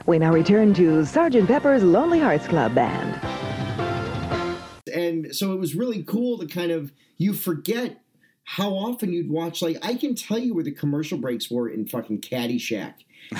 We 0.05 0.17
now 0.17 0.33
return 0.33 0.73
to 0.73 1.05
Sergeant 1.05 1.47
Pepper's 1.47 1.83
Lonely 1.83 2.19
Hearts 2.19 2.47
Club 2.47 2.73
Band. 2.73 3.28
So 5.33 5.53
it 5.53 5.59
was 5.59 5.75
really 5.75 6.03
cool 6.03 6.37
to 6.39 6.47
kind 6.47 6.71
of 6.71 6.91
you 7.17 7.33
forget 7.33 8.01
how 8.43 8.71
often 8.73 9.13
you'd 9.13 9.29
watch. 9.29 9.61
Like 9.61 9.77
I 9.83 9.93
can 9.95 10.15
tell 10.15 10.39
you 10.39 10.53
where 10.55 10.63
the 10.63 10.71
commercial 10.71 11.17
breaks 11.17 11.49
were 11.51 11.69
in 11.69 11.85
fucking 11.87 12.21
Caddyshack. 12.21 12.93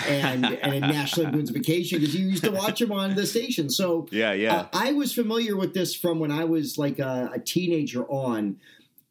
and 0.08 0.46
and 0.46 0.74
in 0.76 0.82
National 0.82 1.26
Lampoon's 1.28 1.50
Vacation 1.50 2.00
because 2.00 2.14
you 2.16 2.28
used 2.28 2.44
to 2.44 2.52
watch 2.52 2.80
them 2.80 2.92
on 2.92 3.16
the 3.16 3.26
station. 3.26 3.70
So 3.70 4.08
Yeah, 4.12 4.34
yeah. 4.34 4.56
uh, 4.56 4.68
I 4.74 4.92
was 4.94 5.14
familiar 5.14 5.56
with 5.58 5.74
this 5.74 5.96
from 5.96 6.20
when 6.20 6.32
I 6.32 6.44
was 6.44 6.78
like 6.78 7.00
a, 7.00 7.32
a 7.34 7.40
teenager 7.40 8.04
on. 8.06 8.58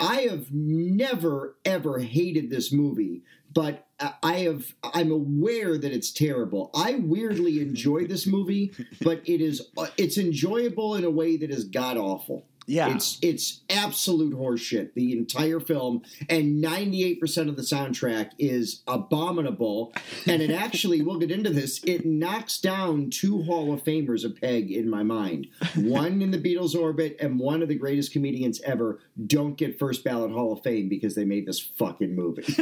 I 0.01 0.21
have 0.31 0.53
never 0.53 1.57
ever 1.65 1.99
hated 1.99 2.51
this 2.51 2.71
movie, 2.73 3.23
but 3.53 3.87
I- 3.99 4.13
I 4.23 4.35
have 4.41 4.73
I'm 4.95 5.11
aware 5.11 5.77
that 5.77 5.91
it's 5.93 6.13
terrible. 6.13 6.71
I 6.75 6.95
weirdly 7.03 7.61
enjoy 7.61 8.07
this 8.07 8.25
movie, 8.27 8.73
but 9.03 9.23
it 9.29 9.41
is 9.41 9.69
uh, 9.77 9.89
it's 9.97 10.17
enjoyable 10.19 10.95
in 10.95 11.03
a 11.05 11.11
way 11.11 11.37
that 11.39 11.51
is 11.51 11.65
god 11.65 11.97
awful. 11.97 12.47
Yeah. 12.69 12.95
It's 12.95 13.19
it's 13.23 13.61
absolute 13.71 14.35
horseshit. 14.35 14.93
The 14.93 15.13
entire 15.13 15.59
film 15.59 16.03
and 16.29 16.63
98% 16.63 17.49
of 17.49 17.57
the 17.57 17.63
soundtrack 17.63 18.33
is 18.39 18.83
abominable. 18.87 19.95
And 20.27 20.43
it 20.43 20.51
actually, 20.51 21.01
we'll 21.01 21.19
get 21.19 21.31
into 21.31 21.49
this, 21.49 21.83
it 21.85 22.05
knocks 22.05 22.61
down 22.61 23.09
two 23.09 23.43
Hall 23.45 23.73
of 23.73 23.83
Famers 23.85 24.23
a 24.25 24.29
peg 24.29 24.71
in 24.71 24.91
my 24.91 25.03
mind. 25.03 25.47
One 25.77 26.21
in 26.21 26.31
the 26.31 26.39
Beatles 26.39 26.75
orbit 26.75 27.17
and 27.21 27.41
one 27.41 27.63
of 27.63 27.69
the 27.69 27.75
greatest 27.75 28.13
comedians 28.13 28.61
ever 28.61 29.01
don't 29.27 29.57
get 29.57 29.79
first 29.79 30.05
ballot 30.05 30.31
Hall 30.31 30.53
of 30.53 30.63
Fame 30.63 30.91
because 30.91 31.15
they 31.15 31.25
made 31.25 31.47
this 31.47 31.61
fucking 31.61 32.15
movie. 32.15 32.45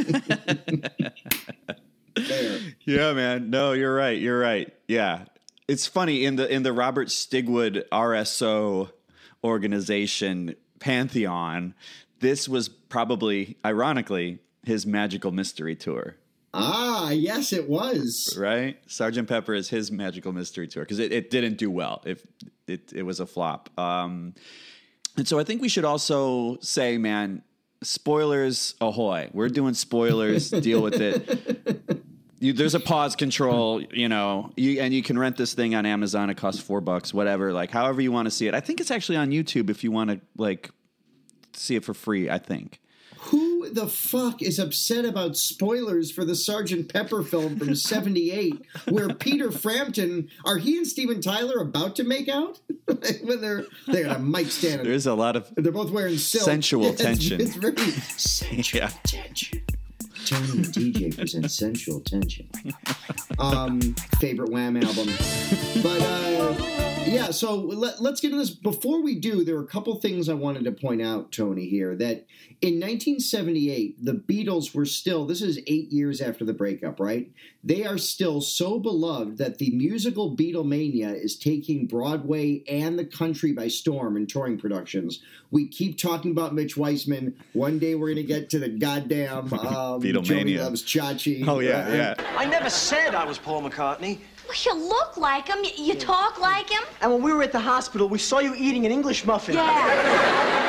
Yeah, 2.85 3.13
man. 3.13 3.51
No, 3.51 3.73
you're 3.73 3.93
right. 3.93 4.19
You're 4.19 4.39
right. 4.39 4.73
Yeah. 4.87 5.25
It's 5.67 5.85
funny 5.85 6.25
in 6.25 6.37
the 6.37 6.51
in 6.51 6.63
the 6.63 6.73
Robert 6.73 7.09
Stigwood 7.09 7.83
RSO 7.91 8.89
organization 9.43 10.55
pantheon, 10.79 11.73
this 12.19 12.47
was 12.47 12.69
probably 12.69 13.57
ironically 13.65 14.39
his 14.63 14.85
magical 14.85 15.31
mystery 15.31 15.75
tour. 15.75 16.15
Ah, 16.53 17.11
yes, 17.11 17.53
it 17.53 17.69
was. 17.69 18.35
Right? 18.37 18.77
Sergeant 18.87 19.27
Pepper 19.27 19.53
is 19.53 19.69
his 19.69 19.91
magical 19.91 20.31
mystery 20.31 20.67
tour 20.67 20.83
because 20.83 20.99
it, 20.99 21.11
it 21.11 21.29
didn't 21.29 21.57
do 21.57 21.69
well. 21.69 22.01
If 22.05 22.25
it, 22.67 22.91
it 22.93 23.03
was 23.03 23.19
a 23.19 23.25
flop. 23.25 23.69
Um, 23.79 24.33
and 25.15 25.27
so 25.27 25.39
I 25.39 25.43
think 25.43 25.61
we 25.61 25.69
should 25.69 25.85
also 25.85 26.57
say, 26.61 26.97
man, 26.97 27.43
spoilers 27.83 28.75
ahoy. 28.81 29.29
We're 29.33 29.49
doing 29.49 29.73
spoilers. 29.73 30.49
deal 30.61 30.81
with 30.81 30.99
it. 30.99 31.96
You, 32.39 32.53
there's 32.53 32.75
a 32.75 32.79
pause 32.79 33.15
control, 33.15 33.81
you 33.81 34.07
know, 34.07 34.51
you, 34.55 34.79
and 34.81 34.93
you 34.93 35.01
can 35.01 35.17
rent 35.17 35.37
this 35.37 35.53
thing 35.55 35.73
on 35.73 35.85
Amazon. 35.87 36.29
It 36.29 36.37
costs 36.37 36.61
four 36.61 36.81
bucks, 36.81 37.11
whatever. 37.13 37.51
Like, 37.51 37.71
however 37.71 37.99
you 37.99 38.11
want 38.11 38.27
to 38.27 38.31
see 38.31 38.47
it. 38.47 38.53
I 38.53 38.59
think 38.59 38.79
it's 38.79 38.91
actually 38.91 39.17
on 39.17 39.31
YouTube 39.31 39.69
if 39.71 39.83
you 39.83 39.91
want 39.91 40.11
to 40.11 40.19
like 40.37 40.69
see 41.53 41.75
it 41.75 41.83
for 41.83 41.93
free. 41.95 42.29
I 42.29 42.37
think. 42.37 42.79
Who 43.31 43.67
the 43.69 43.87
fuck 43.87 44.41
is 44.43 44.59
upset 44.59 45.03
about 45.03 45.35
spoilers 45.35 46.11
for 46.11 46.23
the 46.23 46.35
Sergeant 46.35 46.93
Pepper 46.93 47.23
film 47.23 47.57
from 47.57 47.75
'78, 47.75 48.61
where 48.89 49.09
Peter 49.09 49.51
Frampton 49.51 50.29
are 50.45 50.57
he 50.57 50.77
and 50.77 50.85
Steven 50.87 51.19
Tyler 51.19 51.59
about 51.59 51.95
to 51.97 52.03
make 52.03 52.29
out 52.29 52.59
when 53.23 53.41
they're 53.41 53.65
they're 53.87 54.05
at 54.07 54.17
a 54.17 54.19
mic 54.19 54.47
stand? 54.51 54.85
There's 54.85 55.07
a 55.07 55.15
lot 55.15 55.35
of 55.35 55.51
they're 55.55 55.71
both 55.71 55.89
wearing 55.91 56.17
silk. 56.17 56.43
sensual 56.45 56.83
Yeah, 56.85 56.89
it's- 56.91 57.05
tension. 57.07 57.41
It's, 57.41 57.55
very 57.55 57.75
sensual 57.77 58.81
Yeah. 58.81 58.91
tension. 59.03 59.61
Tony 60.27 60.51
and 60.51 60.65
DJ 60.65 61.15
present 61.15 61.49
sensual 61.49 62.01
tension. 62.01 62.49
Um, 63.39 63.79
favorite 64.19 64.51
Wham 64.51 64.75
album, 64.75 65.07
but 65.81 66.01
uh, 66.01 66.86
yeah. 67.07 67.31
So 67.31 67.55
let, 67.55 68.01
let's 68.01 68.21
get 68.21 68.31
into 68.31 68.43
this. 68.43 68.51
Before 68.51 69.01
we 69.01 69.15
do, 69.19 69.43
there 69.43 69.55
are 69.57 69.63
a 69.63 69.67
couple 69.67 69.95
things 69.95 70.29
I 70.29 70.33
wanted 70.33 70.63
to 70.65 70.71
point 70.71 71.01
out, 71.01 71.31
Tony. 71.31 71.67
Here 71.67 71.95
that 71.95 72.25
in 72.61 72.79
1978, 72.79 74.03
the 74.03 74.13
Beatles 74.13 74.73
were 74.73 74.85
still. 74.85 75.25
This 75.25 75.41
is 75.41 75.59
eight 75.67 75.91
years 75.91 76.21
after 76.21 76.45
the 76.45 76.53
breakup, 76.53 76.99
right? 76.99 77.31
They 77.63 77.85
are 77.85 77.97
still 77.97 78.39
so 78.41 78.79
beloved 78.79 79.37
that 79.39 79.57
the 79.57 79.71
musical 79.71 80.35
Beatlemania 80.35 81.13
is 81.13 81.37
taking 81.37 81.85
Broadway 81.87 82.63
and 82.67 82.97
the 82.97 83.05
country 83.05 83.51
by 83.51 83.67
storm 83.67 84.15
in 84.15 84.25
touring 84.25 84.57
productions. 84.57 85.21
We 85.51 85.67
keep 85.67 85.97
talking 85.97 86.31
about 86.31 86.53
Mitch 86.55 86.77
Weissman. 86.77 87.35
One 87.53 87.79
day 87.79 87.95
we're 87.95 88.07
going 88.13 88.17
to 88.17 88.23
get 88.23 88.49
to 88.51 88.59
the 88.59 88.69
goddamn 88.69 89.37
um, 89.37 89.49
Beatlemania. 90.01 90.59
Loves 90.59 90.83
Chachi. 90.83 91.47
Oh 91.47 91.59
yeah, 91.59 91.85
Uh, 91.87 91.93
yeah. 91.93 92.13
I 92.37 92.45
never 92.45 92.69
said 92.69 93.15
I 93.15 93.25
was 93.25 93.37
Paul 93.37 93.69
McCartney. 93.69 94.19
Well, 94.47 94.57
you 94.65 94.87
look 94.89 95.17
like 95.17 95.47
him. 95.47 95.57
You, 95.63 95.85
you 95.85 95.95
talk 95.95 96.39
like 96.39 96.69
him. 96.69 96.83
And 97.01 97.11
when 97.11 97.21
we 97.21 97.33
were 97.33 97.43
at 97.43 97.51
the 97.51 97.59
hospital, 97.59 98.07
we 98.09 98.17
saw 98.19 98.39
you 98.39 98.53
eating 98.55 98.85
an 98.85 98.91
English 98.91 99.25
muffin. 99.25 99.55
Yeah. 99.55 100.53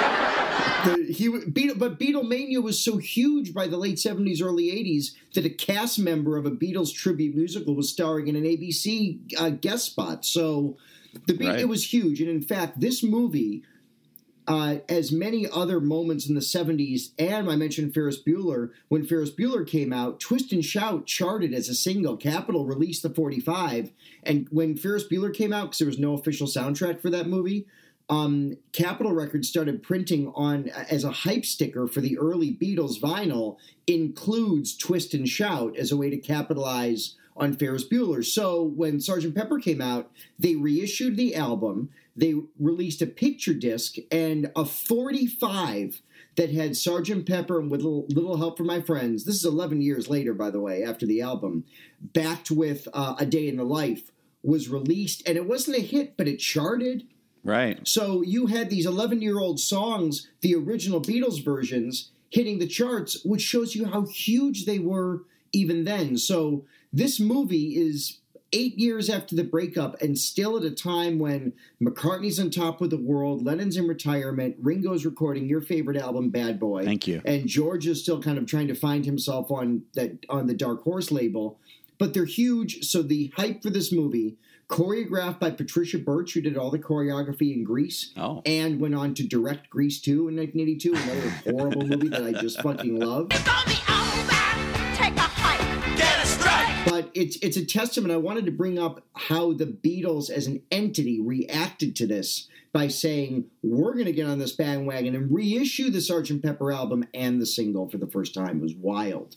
The, 0.84 1.12
he 1.12 1.28
Beatle, 1.28 1.76
but 1.76 1.98
Beatlemania 1.98 2.62
was 2.62 2.78
so 2.78 2.98
huge 2.98 3.52
by 3.52 3.66
the 3.66 3.76
late 3.76 3.98
seventies, 3.98 4.40
early 4.40 4.70
eighties 4.70 5.16
that 5.34 5.44
a 5.44 5.50
cast 5.50 5.98
member 5.98 6.36
of 6.36 6.46
a 6.46 6.52
Beatles 6.52 6.94
tribute 6.94 7.34
musical 7.34 7.74
was 7.74 7.88
starring 7.90 8.28
in 8.28 8.36
an 8.36 8.44
ABC 8.44 9.18
uh, 9.40 9.50
guest 9.50 9.86
spot. 9.86 10.24
So 10.24 10.76
the 11.26 11.32
Be- 11.34 11.48
Right. 11.48 11.58
it 11.58 11.68
was 11.68 11.92
huge, 11.92 12.20
and 12.20 12.30
in 12.30 12.40
fact, 12.42 12.78
this 12.78 13.02
movie, 13.02 13.64
uh, 14.48 14.78
as 14.88 15.12
many 15.12 15.46
other 15.48 15.80
moments 15.80 16.28
in 16.28 16.34
the 16.34 16.42
seventies, 16.42 17.12
and 17.18 17.48
I 17.48 17.54
mentioned 17.54 17.94
Ferris 17.94 18.20
Bueller. 18.20 18.70
When 18.88 19.06
Ferris 19.06 19.30
Bueller 19.30 19.66
came 19.66 19.92
out, 19.92 20.18
Twist 20.18 20.52
and 20.52 20.64
Shout 20.64 21.06
charted 21.06 21.54
as 21.54 21.68
a 21.68 21.74
single. 21.74 22.16
Capitol 22.16 22.66
released 22.66 23.02
the 23.04 23.10
forty 23.10 23.38
five, 23.38 23.92
and 24.24 24.48
when 24.50 24.76
Ferris 24.76 25.06
Bueller 25.06 25.32
came 25.32 25.52
out, 25.52 25.66
because 25.66 25.78
there 25.78 25.86
was 25.86 25.98
no 25.98 26.14
official 26.14 26.46
soundtrack 26.46 27.00
for 27.00 27.10
that 27.10 27.28
movie 27.28 27.66
um, 28.10 28.56
Capitol 28.72 29.12
Records 29.12 29.48
started 29.48 29.82
printing 29.82 30.32
on 30.34 30.68
as 30.68 31.04
a 31.04 31.10
hype 31.10 31.44
sticker 31.44 31.86
for 31.86 32.00
the 32.00 32.18
early 32.18 32.54
Beatles 32.54 32.98
vinyl 32.98 33.56
includes 33.86 34.76
"Twist 34.76 35.12
and 35.14 35.28
Shout" 35.28 35.76
as 35.76 35.92
a 35.92 35.96
way 35.96 36.08
to 36.10 36.16
capitalize 36.16 37.16
on 37.36 37.54
Ferris 37.54 37.86
Bueller. 37.86 38.24
So 38.24 38.62
when 38.62 38.98
Sgt. 38.98 39.34
Pepper 39.34 39.58
came 39.58 39.80
out, 39.80 40.10
they 40.38 40.56
reissued 40.56 41.16
the 41.16 41.34
album. 41.34 41.90
They 42.18 42.34
released 42.58 43.00
a 43.00 43.06
picture 43.06 43.54
disc 43.54 43.94
and 44.10 44.50
a 44.56 44.64
45 44.64 46.02
that 46.34 46.50
had 46.50 46.72
Sgt. 46.72 47.26
Pepper 47.26 47.60
and 47.60 47.70
with 47.70 47.82
little, 47.82 48.06
little 48.08 48.36
help 48.36 48.56
from 48.56 48.66
my 48.66 48.80
friends. 48.80 49.24
This 49.24 49.36
is 49.36 49.44
11 49.44 49.82
years 49.82 50.10
later, 50.10 50.34
by 50.34 50.50
the 50.50 50.60
way, 50.60 50.82
after 50.82 51.06
the 51.06 51.22
album, 51.22 51.64
backed 52.00 52.50
with 52.50 52.88
uh, 52.92 53.14
"A 53.18 53.26
Day 53.26 53.48
in 53.48 53.56
the 53.56 53.64
Life." 53.64 54.10
Was 54.44 54.68
released 54.68 55.28
and 55.28 55.36
it 55.36 55.48
wasn't 55.48 55.78
a 55.78 55.80
hit, 55.80 56.16
but 56.16 56.28
it 56.28 56.38
charted. 56.38 57.08
Right. 57.42 57.86
So 57.86 58.22
you 58.22 58.46
had 58.46 58.70
these 58.70 58.86
11 58.86 59.20
year 59.20 59.40
old 59.40 59.58
songs, 59.58 60.28
the 60.42 60.54
original 60.54 61.02
Beatles 61.02 61.44
versions, 61.44 62.12
hitting 62.30 62.58
the 62.58 62.66
charts, 62.66 63.24
which 63.24 63.42
shows 63.42 63.74
you 63.74 63.86
how 63.86 64.06
huge 64.06 64.64
they 64.64 64.78
were 64.78 65.24
even 65.52 65.84
then. 65.84 66.16
So 66.16 66.64
this 66.92 67.18
movie 67.18 67.76
is 67.76 68.20
eight 68.52 68.78
years 68.78 69.10
after 69.10 69.36
the 69.36 69.44
breakup 69.44 70.00
and 70.00 70.16
still 70.18 70.56
at 70.56 70.64
a 70.64 70.70
time 70.70 71.18
when 71.18 71.52
McCartney's 71.82 72.38
on 72.40 72.50
top 72.50 72.80
of 72.80 72.90
the 72.90 72.96
world, 72.96 73.44
Lennon's 73.44 73.76
in 73.76 73.86
retirement, 73.86 74.56
Ringo's 74.60 75.04
recording 75.04 75.48
your 75.48 75.60
favorite 75.60 75.96
album, 75.98 76.30
Bad 76.30 76.58
Boy. 76.58 76.84
Thank 76.84 77.06
you. 77.06 77.20
And 77.24 77.46
George 77.46 77.86
is 77.86 78.00
still 78.02 78.22
kind 78.22 78.38
of 78.38 78.46
trying 78.46 78.68
to 78.68 78.74
find 78.74 79.04
himself 79.04 79.50
on 79.50 79.82
that 79.94 80.24
on 80.30 80.46
the 80.46 80.54
Dark 80.54 80.82
Horse 80.82 81.10
label. 81.12 81.58
But 81.98 82.14
they're 82.14 82.24
huge. 82.24 82.84
So 82.84 83.02
the 83.02 83.32
hype 83.36 83.60
for 83.62 83.70
this 83.70 83.92
movie, 83.92 84.36
choreographed 84.68 85.40
by 85.40 85.50
Patricia 85.50 85.98
Birch, 85.98 86.32
who 86.34 86.40
did 86.40 86.56
all 86.56 86.70
the 86.70 86.78
choreography 86.78 87.52
in 87.54 87.64
Grease, 87.64 88.12
Oh. 88.16 88.40
and 88.46 88.78
went 88.80 88.94
on 88.94 89.14
to 89.14 89.24
direct 89.26 89.68
Grease 89.68 90.00
2 90.00 90.28
in 90.28 90.36
1982, 90.36 90.94
another 90.94 91.30
horrible 91.58 91.86
movie 91.86 92.08
that 92.08 92.22
I 92.22 92.32
just 92.32 92.60
fucking 92.62 92.98
love. 93.00 93.28
It's 97.18 97.36
it's 97.42 97.56
a 97.56 97.64
testament. 97.64 98.12
I 98.12 98.16
wanted 98.16 98.46
to 98.46 98.52
bring 98.52 98.78
up 98.78 99.02
how 99.14 99.52
the 99.52 99.66
Beatles 99.66 100.30
as 100.30 100.46
an 100.46 100.62
entity 100.70 101.20
reacted 101.20 101.96
to 101.96 102.06
this 102.06 102.48
by 102.72 102.88
saying 102.88 103.46
we're 103.62 103.94
going 103.94 104.06
to 104.06 104.12
get 104.12 104.26
on 104.26 104.38
this 104.38 104.52
bandwagon 104.52 105.14
and 105.14 105.34
reissue 105.34 105.90
the 105.90 105.98
Sgt. 105.98 106.42
Pepper 106.42 106.70
album 106.70 107.04
and 107.12 107.40
the 107.40 107.46
single 107.46 107.88
for 107.88 107.98
the 107.98 108.06
first 108.06 108.34
time. 108.34 108.58
It 108.58 108.62
was 108.62 108.74
wild. 108.74 109.34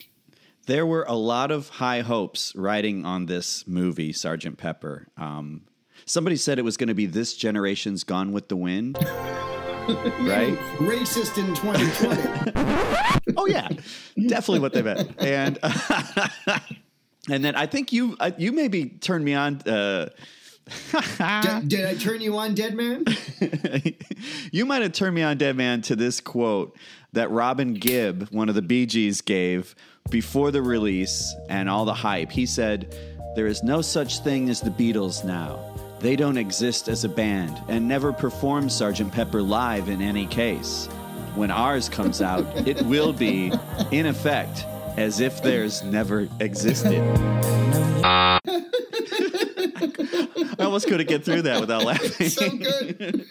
There 0.66 0.86
were 0.86 1.04
a 1.08 1.14
lot 1.14 1.50
of 1.50 1.68
high 1.68 2.02
hopes 2.02 2.54
riding 2.54 3.04
on 3.04 3.26
this 3.26 3.66
movie, 3.66 4.12
Sergeant 4.12 4.58
Pepper. 4.58 5.08
Um, 5.16 5.62
somebody 6.04 6.36
said 6.36 6.60
it 6.60 6.64
was 6.64 6.76
going 6.76 6.88
to 6.88 6.94
be 6.94 7.06
this 7.06 7.34
generation's 7.34 8.04
Gone 8.04 8.30
with 8.30 8.48
the 8.48 8.54
Wind, 8.54 8.96
right? 9.00 10.56
Racist 10.78 11.36
in 11.36 11.52
2020. 11.56 13.34
oh 13.36 13.46
yeah, 13.46 13.68
definitely 14.28 14.60
what 14.60 14.72
they 14.72 14.82
meant. 14.82 15.20
And 15.20 15.58
and 17.30 17.44
then 17.44 17.54
I 17.54 17.66
think 17.66 17.92
you 17.92 18.16
uh, 18.18 18.32
you 18.36 18.52
maybe 18.52 18.86
turned 18.86 19.24
me 19.24 19.34
on. 19.34 19.60
Uh, 19.62 20.08
did, 21.42 21.68
did 21.68 21.86
I 21.86 21.94
turn 21.94 22.20
you 22.20 22.36
on, 22.36 22.54
Dead 22.54 22.74
Man? 22.74 23.04
you 24.52 24.64
might 24.64 24.82
have 24.82 24.92
turned 24.92 25.14
me 25.14 25.22
on, 25.22 25.36
Dead 25.36 25.56
Man, 25.56 25.82
to 25.82 25.96
this 25.96 26.20
quote 26.20 26.76
that 27.12 27.30
Robin 27.30 27.74
Gibb, 27.74 28.28
one 28.30 28.48
of 28.48 28.54
the 28.54 28.62
Bee 28.62 28.86
Gees, 28.86 29.20
gave 29.20 29.74
before 30.10 30.50
the 30.50 30.62
release 30.62 31.34
and 31.48 31.68
all 31.68 31.84
the 31.84 31.94
hype. 31.94 32.30
He 32.30 32.46
said, 32.46 32.94
There 33.34 33.46
is 33.46 33.62
no 33.62 33.82
such 33.82 34.20
thing 34.20 34.48
as 34.48 34.60
the 34.60 34.70
Beatles 34.70 35.24
now. 35.24 35.58
They 36.00 36.16
don't 36.16 36.36
exist 36.36 36.88
as 36.88 37.04
a 37.04 37.08
band 37.08 37.60
and 37.68 37.86
never 37.86 38.12
perform 38.12 38.68
Sgt. 38.68 39.12
Pepper 39.12 39.42
live 39.42 39.88
in 39.88 40.02
any 40.02 40.26
case. 40.26 40.86
When 41.34 41.50
ours 41.50 41.88
comes 41.88 42.20
out, 42.20 42.44
it 42.66 42.82
will 42.82 43.12
be, 43.12 43.52
in 43.90 44.06
effect, 44.06 44.66
as 44.96 45.20
if 45.20 45.42
theirs 45.42 45.82
never 45.82 46.28
existed. 46.40 47.00
I 48.04 48.38
almost 50.58 50.86
couldn't 50.86 51.08
get 51.08 51.24
through 51.24 51.42
that 51.42 51.60
without 51.60 51.84
laughing. 51.86 52.28
so 52.28 52.48
good. 52.50 53.26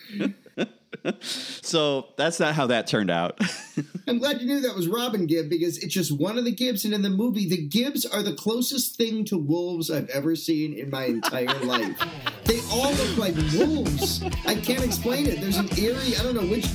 so 1.22 2.08
that's 2.18 2.40
not 2.40 2.54
how 2.54 2.68
that 2.68 2.88
turned 2.88 3.10
out. 3.10 3.40
I'm 4.08 4.20
glad 4.20 4.42
you 4.42 4.48
knew 4.48 4.62
that 4.62 4.76
was 4.76 4.88
Robin 4.88 5.26
Gibb 5.26 5.50
because 5.50 5.78
it's 5.78 5.94
just 5.94 6.12
one 6.12 6.38
of 6.38 6.46
the 6.46 6.52
Gibbs, 6.52 6.86
and 6.86 6.94
in 6.94 7.02
the 7.02 7.10
movie, 7.10 7.48
the 7.48 7.66
Gibbs 7.68 8.06
are 8.06 8.22
the 8.22 8.34
closest 8.34 8.96
thing 8.96 9.26
to 9.26 9.38
wolves 9.38 9.90
I've 9.90 10.10
ever 10.10 10.36
seen 10.36 10.74
in 10.74 10.90
my 10.90 11.06
entire 11.06 11.46
life. 11.64 11.98
They 12.46 12.60
all 12.72 12.92
look 12.94 13.18
like 13.18 13.36
wolves. 13.54 14.24
I 14.46 14.56
can't 14.56 14.84
explain 14.84 15.28
it. 15.28 15.42
There's 15.42 15.58
an 15.58 15.70
eerie, 15.78 16.16
I 16.18 16.24
don't 16.24 16.36
know 16.36 16.46
which, 16.46 16.66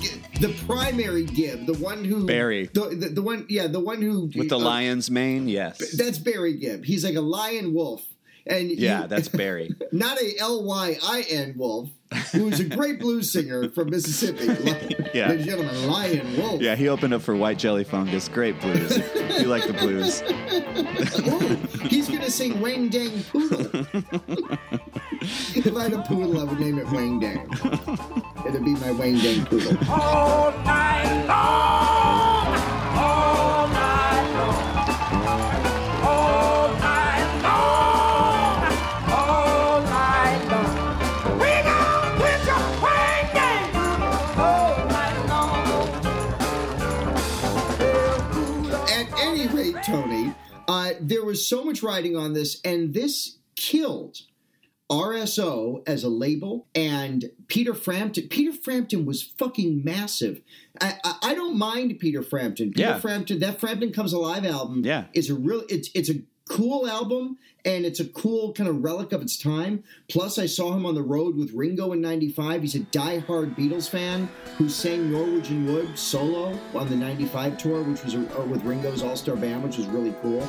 the 0.41 0.55
primary 0.67 1.25
Gibb, 1.25 1.67
the 1.67 1.75
one 1.75 2.05
who 2.05 2.27
Barry. 2.27 2.67
the, 2.73 2.89
the, 2.89 3.09
the 3.09 3.23
one, 3.23 3.47
yeah, 3.49 3.67
the 3.67 3.81
one 3.81 4.01
who 4.03 4.31
With 4.35 4.49
the 4.49 4.57
uh, 4.59 4.61
lion's 4.61 5.11
mane, 5.11 5.49
yes. 5.49 5.97
That's 5.97 6.19
Barry 6.19 6.55
Gibb. 6.55 6.85
He's 6.85 7.05
like 7.05 7.15
a 7.17 7.21
lion 7.21 7.75
wolf, 7.75 8.05
and 8.47 8.71
Yeah, 8.71 9.03
you- 9.03 9.09
that's 9.09 9.29
Barry. 9.29 9.75
not 9.93 10.19
a 10.21 10.35
L 10.39 10.63
Y 10.65 10.97
I 11.03 11.25
N 11.31 11.55
wolf, 11.57 11.89
who's 12.33 12.61
a 12.61 12.65
great 12.65 12.99
blues 13.01 13.33
singer 13.33 13.69
from 13.71 13.91
Mississippi. 13.91 14.47
Yeah. 15.15 15.29
Ladies 15.29 15.47
and 15.47 15.63
gentlemen, 15.63 15.91
Lion 15.91 16.37
Wolf. 16.37 16.61
Yeah, 16.61 16.75
he 16.77 16.89
opened 16.91 17.15
up 17.15 17.23
for 17.23 17.35
White 17.35 17.57
Jelly 17.59 17.85
Fungus. 17.85 18.29
Great 18.29 18.61
blues. 18.61 18.99
you 19.41 19.47
like 19.47 19.67
the 19.67 19.73
blues. 19.73 20.21
He's 21.91 22.07
gonna 22.09 22.29
sing 22.31 22.61
Wang 22.61 22.89
Dang 22.91 23.23
Poodle. 23.25 23.87
if 25.23 25.75
I 25.75 25.83
had 25.85 25.93
a 25.95 26.03
poodle, 26.03 26.39
I 26.41 26.45
would 26.45 26.61
name 26.61 26.79
it 26.79 26.87
Wang 26.91 27.19
Dang. 27.19 27.49
It'd 28.47 28.63
be 28.65 28.75
my 28.75 28.91
Wang 28.91 29.17
Dang 29.19 29.47
Poodle. 29.47 29.79
All 29.91 30.51
night 30.65 31.25
long, 31.27 32.99
all 32.99 33.56
uh, 50.69 50.93
there 51.01 51.25
was 51.25 51.49
so 51.49 51.65
much 51.65 51.83
writing 51.83 52.17
on 52.17 52.33
this, 52.33 52.61
and 52.65 52.93
this 52.95 53.39
killed 53.57 54.19
RSO 54.91 55.83
as 55.89 56.05
a 56.05 56.09
label 56.09 56.69
and 56.75 57.25
Peter 57.49 57.75
Frampton. 57.75 58.29
Peter 58.29 58.53
Frampton 58.53 59.05
was 59.05 59.23
fucking 59.23 59.83
massive. 59.85 60.43
I, 60.81 60.95
I, 61.05 61.15
I 61.23 61.35
don't 61.35 61.59
mind 61.59 61.99
Peter 61.99 62.23
Frampton. 62.23 62.71
Peter 62.73 62.89
Yeah. 62.91 62.99
Frampton, 63.01 63.41
that 63.41 63.59
Frampton 63.59 63.93
Comes 63.93 64.13
Alive 64.13 64.45
album 64.47 64.83
Yeah. 64.85 65.07
is 65.13 65.29
a 65.29 65.35
real 65.35 65.65
it's 65.69 65.91
it's 65.95 66.09
a 66.11 66.21
cool 66.49 66.89
album 66.89 67.39
and 67.65 67.85
it's 67.85 67.99
a 67.99 68.05
cool 68.05 68.53
kind 68.53 68.69
of 68.69 68.83
relic 68.83 69.13
of 69.13 69.23
its 69.23 69.37
time. 69.37 69.83
Plus 70.09 70.39
I 70.39 70.47
saw 70.47 70.73
him 70.73 70.87
on 70.87 70.95
the 70.95 71.03
road 71.03 71.37
with 71.37 71.53
Ringo 71.53 71.93
in 71.93 72.01
95. 72.01 72.63
He's 72.63 72.75
a 72.77 72.81
diehard 72.81 73.57
Beatles 73.57 73.89
fan 73.89 74.29
who 74.57 74.69
sang 74.69 75.11
Norwegian 75.11 75.67
Wood 75.67 75.99
solo 75.99 76.59
on 76.75 76.89
the 76.89 76.97
95 76.97 77.59
tour 77.59 77.83
which 77.83 78.05
was 78.05 78.15
uh, 78.15 78.47
with 78.49 78.63
Ringo's 78.65 79.03
All-Star 79.03 79.37
Band 79.37 79.65
which 79.65 79.79
was 79.79 79.87
really 79.89 80.15
cool. 80.23 80.47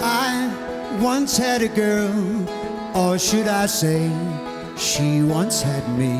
I 0.00 0.98
once 1.00 1.36
had 1.36 1.62
a 1.62 1.68
girl, 1.68 2.48
or 2.96 3.18
should 3.18 3.46
I 3.46 3.66
say, 3.66 4.10
she 4.76 5.22
once 5.22 5.62
had 5.62 5.86
me. 5.98 6.14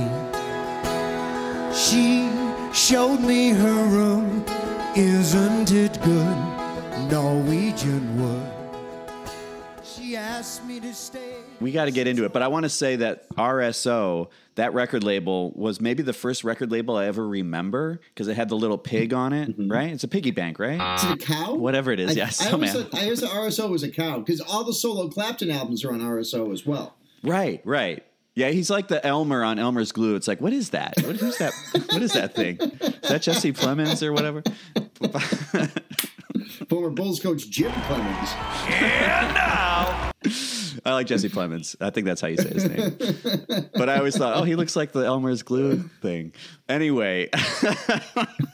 She 1.75 2.31
showed 2.73 3.21
me 3.21 3.50
her 3.50 3.85
room, 3.88 4.45
isn't 4.97 5.73
it 5.73 6.00
good? 6.03 7.11
Norwegian 7.11 8.21
wood. 8.21 8.53
She 10.35 10.38
asked 10.38 10.64
me 10.64 10.81
to 10.81 10.93
stay. 10.93 11.37
We 11.61 11.71
got 11.71 11.85
to 11.85 11.93
get 11.93 12.09
into 12.09 12.25
it, 12.25 12.33
but 12.33 12.43
I 12.43 12.49
want 12.49 12.64
to 12.64 12.69
say 12.69 12.97
that 12.97 13.29
RSO, 13.37 14.31
that 14.57 14.75
record 14.75 15.05
label, 15.05 15.53
was 15.53 15.81
maybe 15.81 16.03
the 16.03 16.12
first 16.12 16.43
record 16.43 16.73
label 16.73 16.97
I 16.97 17.07
ever 17.07 17.25
remember 17.26 18.00
because 18.12 18.26
it 18.26 18.35
had 18.35 18.49
the 18.49 18.57
little 18.57 18.76
pig 18.76 19.14
on 19.14 19.33
it, 19.33 19.50
mm-hmm. 19.50 19.71
right? 19.71 19.93
It's 19.93 20.03
a 20.03 20.09
piggy 20.09 20.33
bank, 20.33 20.59
right? 20.59 20.81
Uh, 20.81 20.97
is 20.97 21.05
it 21.05 21.12
a 21.12 21.17
cow? 21.25 21.55
Whatever 21.55 21.93
it 21.93 22.00
is, 22.00 22.11
I, 22.11 22.14
yes. 22.14 22.41
I, 22.43 22.49
oh, 22.50 22.55
always 22.55 22.75
man. 22.75 22.83
thought, 22.83 23.00
I 23.00 23.05
always 23.05 23.21
thought 23.21 23.31
RSO 23.31 23.71
was 23.71 23.85
a 23.85 23.91
cow 23.93 24.19
because 24.19 24.41
all 24.41 24.64
the 24.64 24.75
solo 24.75 25.09
Clapton 25.09 25.53
albums 25.53 25.85
are 25.85 25.93
on 25.93 26.00
RSO 26.00 26.53
as 26.53 26.67
well. 26.67 26.97
Right, 27.23 27.61
right. 27.64 28.05
Yeah, 28.35 28.49
he's 28.49 28.71
like 28.71 28.88
the 28.88 29.07
Elmer 29.07 29.44
on 29.44 29.61
Elmer's 29.61 29.92
Glue. 29.92 30.16
It's 30.16 30.27
like, 30.27 30.40
what 30.40 30.53
is 30.53 30.70
that? 30.70 30.94
What, 31.05 31.14
who's 31.14 31.38
that? 31.38 31.53
What 31.90 32.03
is 32.03 32.14
that 32.14 32.35
thing? 32.35 32.59
Is 32.61 33.09
that 33.09 33.23
Jesse 33.23 33.53
Plemons 33.53 34.03
or 34.03 34.12
whatever? 34.12 34.42
Former 36.68 36.90
Bulls 36.90 37.20
coach 37.20 37.49
Jim 37.49 37.70
Cleamons. 37.70 38.35
I 40.84 40.92
like 40.92 41.06
Jesse 41.06 41.28
Plemons. 41.28 41.76
I 41.80 41.90
think 41.90 42.06
that's 42.06 42.20
how 42.20 42.28
you 42.28 42.37
say 42.37 42.48
his 42.50 42.64
name. 42.68 42.96
But 43.74 43.88
I 43.88 43.98
always 43.98 44.16
thought, 44.16 44.37
oh, 44.37 44.42
he 44.42 44.56
looks 44.56 44.74
like 44.76 44.92
the 44.92 45.00
Elmer's 45.04 45.42
Glue 45.42 45.76
thing. 46.02 46.32
Anyway, 46.68 47.28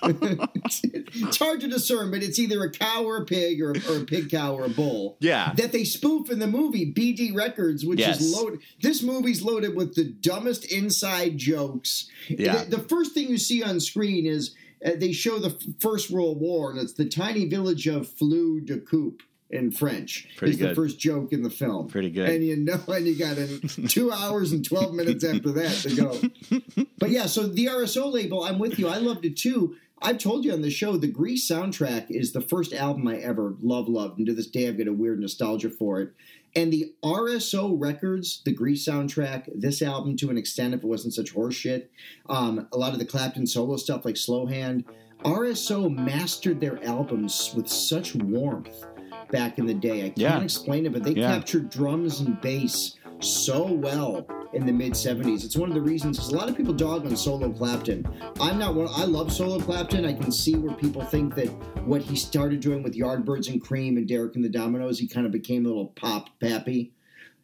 it's 0.03 1.37
hard 1.39 1.61
to 1.61 1.69
discern, 1.69 2.11
but 2.11 2.23
it's 2.23 2.39
either 2.39 2.63
a 2.63 2.71
cow 2.71 3.05
or 3.05 3.19
a 3.19 3.25
pig, 3.25 3.61
or, 3.63 3.71
or 3.89 3.97
a 3.99 4.05
pig 4.05 4.31
cow 4.31 4.55
or 4.55 4.65
a 4.65 4.69
bull. 4.69 5.17
Yeah. 5.21 5.53
That 5.55 5.73
they 5.73 5.85
spoof 5.85 6.31
in 6.31 6.39
the 6.39 6.47
movie 6.47 6.93
BD 6.93 7.35
Records, 7.35 7.85
which 7.85 7.99
Yes. 8.01 8.21
is 8.21 8.35
loaded. 8.35 8.61
This 8.81 9.03
movie's 9.03 9.43
loaded 9.43 9.75
with 9.77 9.95
the 9.95 10.05
dumbest 10.05 10.71
inside 10.73 11.37
jokes. 11.39 12.09
Yeah. 12.29 12.65
The, 12.65 12.77
the 12.77 12.83
first 12.89 13.13
thing 13.13 13.29
you 13.29 13.39
see 13.39 13.63
on 13.63 13.81
screen 13.81 14.27
is 14.27 14.55
uh, 14.85 14.91
they 14.97 15.13
show 15.13 15.39
the 15.39 15.51
f- 15.51 15.63
First 15.81 16.11
World 16.11 16.41
War, 16.41 16.71
and 16.71 16.81
it's 16.81 16.95
the 16.95 17.05
tiny 17.09 17.47
village 17.49 17.87
of 17.87 18.09
Fleu 18.09 18.61
de 18.61 18.79
Coupe 18.79 19.23
in 19.51 19.71
French. 19.71 20.29
Pretty 20.37 20.53
is 20.53 20.59
good. 20.59 20.71
the 20.71 20.75
first 20.75 20.99
joke 20.99 21.33
in 21.33 21.43
the 21.43 21.51
film. 21.51 21.89
Pretty 21.89 22.11
good. 22.11 22.29
And 22.29 22.45
you 22.45 22.57
know, 22.57 22.81
and 22.89 23.07
you 23.07 23.19
got 23.19 23.39
in 23.39 23.61
two 23.89 24.13
hours 24.13 24.53
and 24.53 24.65
12 24.65 24.95
minutes 24.95 25.25
after 25.25 25.51
that 25.53 25.73
to 25.83 25.97
go. 25.97 26.87
But 26.99 27.11
yeah, 27.11 27.27
so 27.27 27.47
the 27.47 27.67
RSO 27.67 28.13
label, 28.13 28.45
I'm 28.45 28.59
with 28.59 28.79
you. 28.79 28.89
I 28.89 28.99
loved 28.99 29.25
it 29.25 29.37
too. 29.37 29.77
I've 30.03 30.19
told 30.19 30.45
you 30.45 30.53
on 30.53 30.63
the 30.63 30.71
show, 30.71 30.97
the 30.97 31.09
Grease 31.09 31.49
soundtrack 31.49 32.07
is 32.09 32.33
the 32.33 32.41
first 32.41 32.73
album 32.73 33.07
I 33.07 33.17
ever 33.17 33.55
love, 33.61 33.87
loved, 33.87 34.19
and 34.19 34.27
to 34.27 34.35
this 34.35 34.47
day 34.47 34.67
I've 34.67 34.79
got 34.79 34.87
a 34.87 34.93
weird 34.93 35.21
nostalgia 35.21 35.69
for 35.69 36.01
it. 36.01 36.13
And 36.57 36.73
the 36.73 36.95
RSO 37.05 37.77
records, 37.79 38.41
the 38.45 38.53
Grease 38.53 38.87
soundtrack, 38.89 39.49
this 39.55 39.83
album 39.83 40.17
to 40.17 40.31
an 40.31 40.39
extent, 40.39 40.75
if 40.75 40.83
it 40.83 40.87
wasn't 40.87 41.15
such 41.15 41.35
horseshit, 41.35 41.89
um, 42.29 42.67
a 42.73 42.79
lot 42.79 42.93
of 42.93 42.99
the 42.99 43.05
Clapton 43.05 43.47
solo 43.47 43.77
stuff 43.77 44.05
like 44.05 44.17
Slow 44.17 44.47
Hand, 44.47 44.85
RSO 45.25 45.95
mastered 45.95 46.61
their 46.61 46.83
albums 46.83 47.53
with 47.55 47.69
such 47.69 48.15
warmth 48.15 48.87
back 49.31 49.59
in 49.59 49.67
the 49.67 49.75
day. 49.75 50.01
I 50.01 50.09
can't 50.11 50.19
Yeah. 50.19 50.41
explain 50.43 50.87
it, 50.87 50.93
but 50.93 51.03
they 51.05 51.13
Yeah. 51.13 51.33
captured 51.35 51.71
drums 51.71 52.21
and 52.21 52.41
bass 52.41 52.97
so 53.21 53.65
well 53.71 54.27
in 54.53 54.67
the 54.67 54.73
mid 54.73 54.97
70s. 54.97 55.45
It's 55.45 55.57
one 55.57 55.69
of 55.69 55.75
the 55.75 55.81
reasons 55.83 56.17
because 56.17 56.33
a 56.33 56.37
lot 56.37 56.49
of 56.49 56.57
people 56.57 56.73
dog 56.73 57.07
on 57.07 57.15
solo 57.17 57.51
Clapton. 57.51 58.07
I'm 58.41 58.59
not 58.59 58.75
one 58.75 58.89
I 58.97 59.05
love 59.05 59.33
solo 59.33 59.61
Clapton. 59.61 60.05
I 60.05 60.13
can 60.15 60.33
see 60.33 60.55
where 60.57 60.75
people 60.75 61.03
think 61.03 61.35
that 61.37 61.49
what 61.87 62.03
he 62.03 62.17
started 62.17 62.61
doing 62.61 62.83
with 62.83 62.95
Yardbirds 62.97 63.49
and 63.51 63.61
Cream 63.61 63.97
and 63.97 64.09
Derek 64.09 64.35
and 64.37 64.45
the 64.45 64.49
Dominos, 64.49 64.99
he 64.99 65.07
kind 65.07 65.27
of 65.27 65.33
became 65.33 65.65
a 65.67 65.69
little 65.69 65.93
pop 65.97 66.29
pappy. 66.41 66.93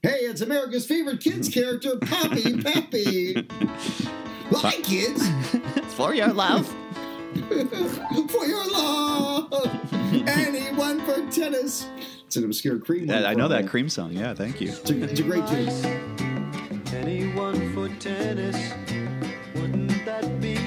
Hey, 0.03 0.21
it's 0.21 0.41
America's 0.41 0.87
favorite 0.87 1.21
kids 1.21 1.49
character, 1.53 1.97
Poppy 2.01 2.57
Pappy. 2.63 3.35
Hi, 4.51 4.73
kids. 4.83 5.29
for 5.95 6.15
your 6.15 6.33
love. 6.33 6.73
for 8.29 8.47
your 8.47 8.71
love. 8.71 9.53
Anyone 10.27 11.01
for 11.05 11.31
tennis. 11.31 11.87
It's 12.27 12.37
an 12.37 12.45
obscure 12.45 12.79
cream. 12.79 13.07
one 13.07 13.27
I 13.27 13.35
know 13.35 13.49
that 13.49 13.69
cream 13.69 13.89
song. 13.89 14.13
Yeah, 14.13 14.35
thank 14.35 14.61
you. 14.61 14.69
It's 14.69 14.91
a, 14.91 15.03
it's 15.05 15.21
a 15.21 15.23
great 15.23 15.47
tune. 15.47 15.69
Anyone 16.93 17.75
for 17.75 17.89
tennis? 18.01 18.73
Wouldn't 19.55 20.05
that 20.05 20.41
be 20.41 20.66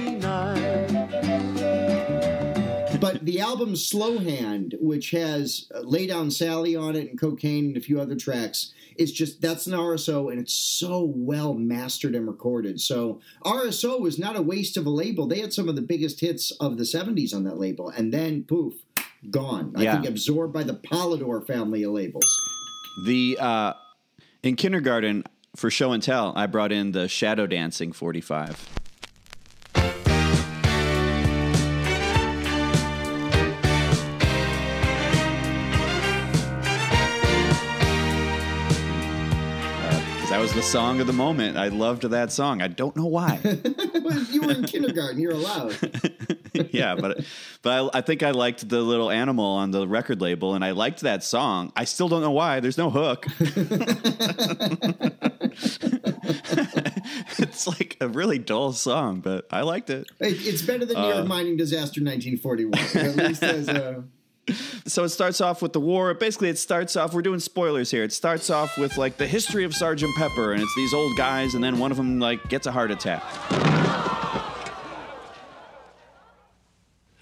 But 3.14 3.26
the 3.26 3.40
album 3.40 3.76
Slow 3.76 4.20
Hand, 4.20 4.76
which 4.80 5.12
has 5.12 5.68
uh, 5.74 5.80
Lay 5.80 6.06
Down 6.08 6.30
Sally 6.32 6.76
on 6.76 6.96
it 6.96 7.10
and 7.10 7.20
Cocaine 7.20 7.66
and 7.68 7.78
a 7.78 7.82
few 7.82 8.00
other 8.00 8.16
tracks, 8.16 8.72
is 8.98 9.12
just 9.12 9.42
that's 9.42 9.66
an 9.68 9.74
RSO 9.74 10.30
and 10.32 10.40
it's 10.40 10.54
so 10.54 11.12
well 11.16 11.54
mastered 11.54 12.16
and 12.16 12.28
recorded. 12.28 12.80
So 12.82 13.20
RSO 13.44 14.00
was 14.00 14.20
not 14.20 14.36
a 14.36 14.42
waste 14.42 14.78
of 14.78 14.86
a 14.86 14.90
label. 14.90 15.26
They 15.28 15.40
had 15.40 15.54
some 15.54 15.70
of 15.70 15.76
the 15.76 15.82
biggest 15.82 16.20
hits 16.20 16.52
of 16.60 16.78
the 16.78 16.84
70s 16.84 17.34
on 17.34 17.44
that 17.46 17.58
label. 17.58 17.90
And 17.90 18.14
then 18.14 18.44
poof, 18.44 18.74
gone. 19.32 19.74
I 19.76 19.84
Yeah. 19.84 19.94
think 19.96 20.08
absorbed 20.08 20.54
by 20.54 20.64
the 20.64 20.76
Polydor 20.76 21.46
family 21.48 21.84
of 21.84 21.94
labels. 21.94 22.26
The 23.06 23.38
uh, 23.40 23.74
in 24.44 24.56
kindergarten 24.56 25.24
for 25.56 25.72
show 25.72 25.94
and 25.94 26.04
tell, 26.04 26.34
I 26.36 26.46
brought 26.46 26.72
in 26.72 26.92
the 26.92 27.08
shadow 27.08 27.48
dancing 27.48 27.92
45. 27.92 28.79
That 40.40 40.44
was 40.44 40.54
the 40.54 40.64
song 40.64 41.02
of 41.02 41.08
the 41.08 41.12
moment. 41.12 41.58
I 41.58 41.68
loved 41.68 42.04
that 42.04 42.32
song. 42.32 42.62
I 42.62 42.70
don't 42.70 42.96
know 42.96 43.08
why. 43.08 43.40
Well, 44.02 44.24
you 44.24 44.42
were 44.42 44.52
in 44.54 44.64
kindergarten, 44.64 45.20
you're 45.20 45.34
allowed. 45.34 45.76
yeah, 46.72 46.96
but 46.96 47.24
but 47.62 47.92
I, 47.94 47.98
I 48.00 48.02
think 48.02 48.24
I 48.24 48.32
liked 48.32 48.68
the 48.70 48.82
little 48.82 49.12
animal 49.12 49.46
on 49.46 49.70
the 49.72 49.86
record 49.88 50.22
label, 50.22 50.56
and 50.56 50.64
I 50.64 50.72
liked 50.72 51.02
that 51.02 51.24
song. 51.24 51.72
I 51.76 51.84
still 51.84 52.08
don't 52.08 52.22
know 52.22 52.32
why. 52.32 52.60
There's 52.62 52.78
no 52.78 52.90
hook. 52.90 53.28
it's 57.38 57.68
like 57.68 57.98
a 58.02 58.08
really 58.08 58.40
dull 58.40 58.72
song, 58.72 59.20
but 59.20 59.46
I 59.52 59.62
liked 59.62 59.90
it. 59.90 60.08
It- 60.20 60.46
It's 60.48 60.62
better 60.62 60.86
than 60.86 60.96
New 60.96 61.04
Uh, 61.04 61.14
York 61.16 61.28
mining 61.28 61.58
disaster 61.58 62.02
1941. 62.02 62.80
At 63.06 63.16
least 63.18 63.44
as 63.44 63.68
a. 63.68 64.04
So 64.86 65.04
it 65.04 65.10
starts 65.10 65.42
off 65.42 65.62
with 65.62 65.74
the 65.74 65.80
war. 65.80 66.14
Basically, 66.14 66.50
it 66.50 66.58
starts 66.58 66.96
off. 66.96 67.14
We're 67.14 67.22
doing 67.22 67.40
spoilers 67.40 67.92
here. 67.92 68.04
It 68.04 68.14
starts 68.14 68.50
off 68.50 68.78
with 68.78 68.98
like 68.98 69.18
the 69.18 69.28
history 69.28 69.64
of 69.64 69.74
Sergeant 69.74 70.16
Pepper, 70.18 70.54
and 70.54 70.62
it's 70.62 70.76
these 70.76 70.94
old 70.94 71.18
guys, 71.18 71.56
and 71.56 71.64
then 71.64 71.80
one 71.80 71.92
of 71.92 71.98
them 71.98 72.20
like 72.20 72.50
gets 72.50 72.68
a 72.68 72.72
heart 72.72 72.92
attack. 72.92 73.24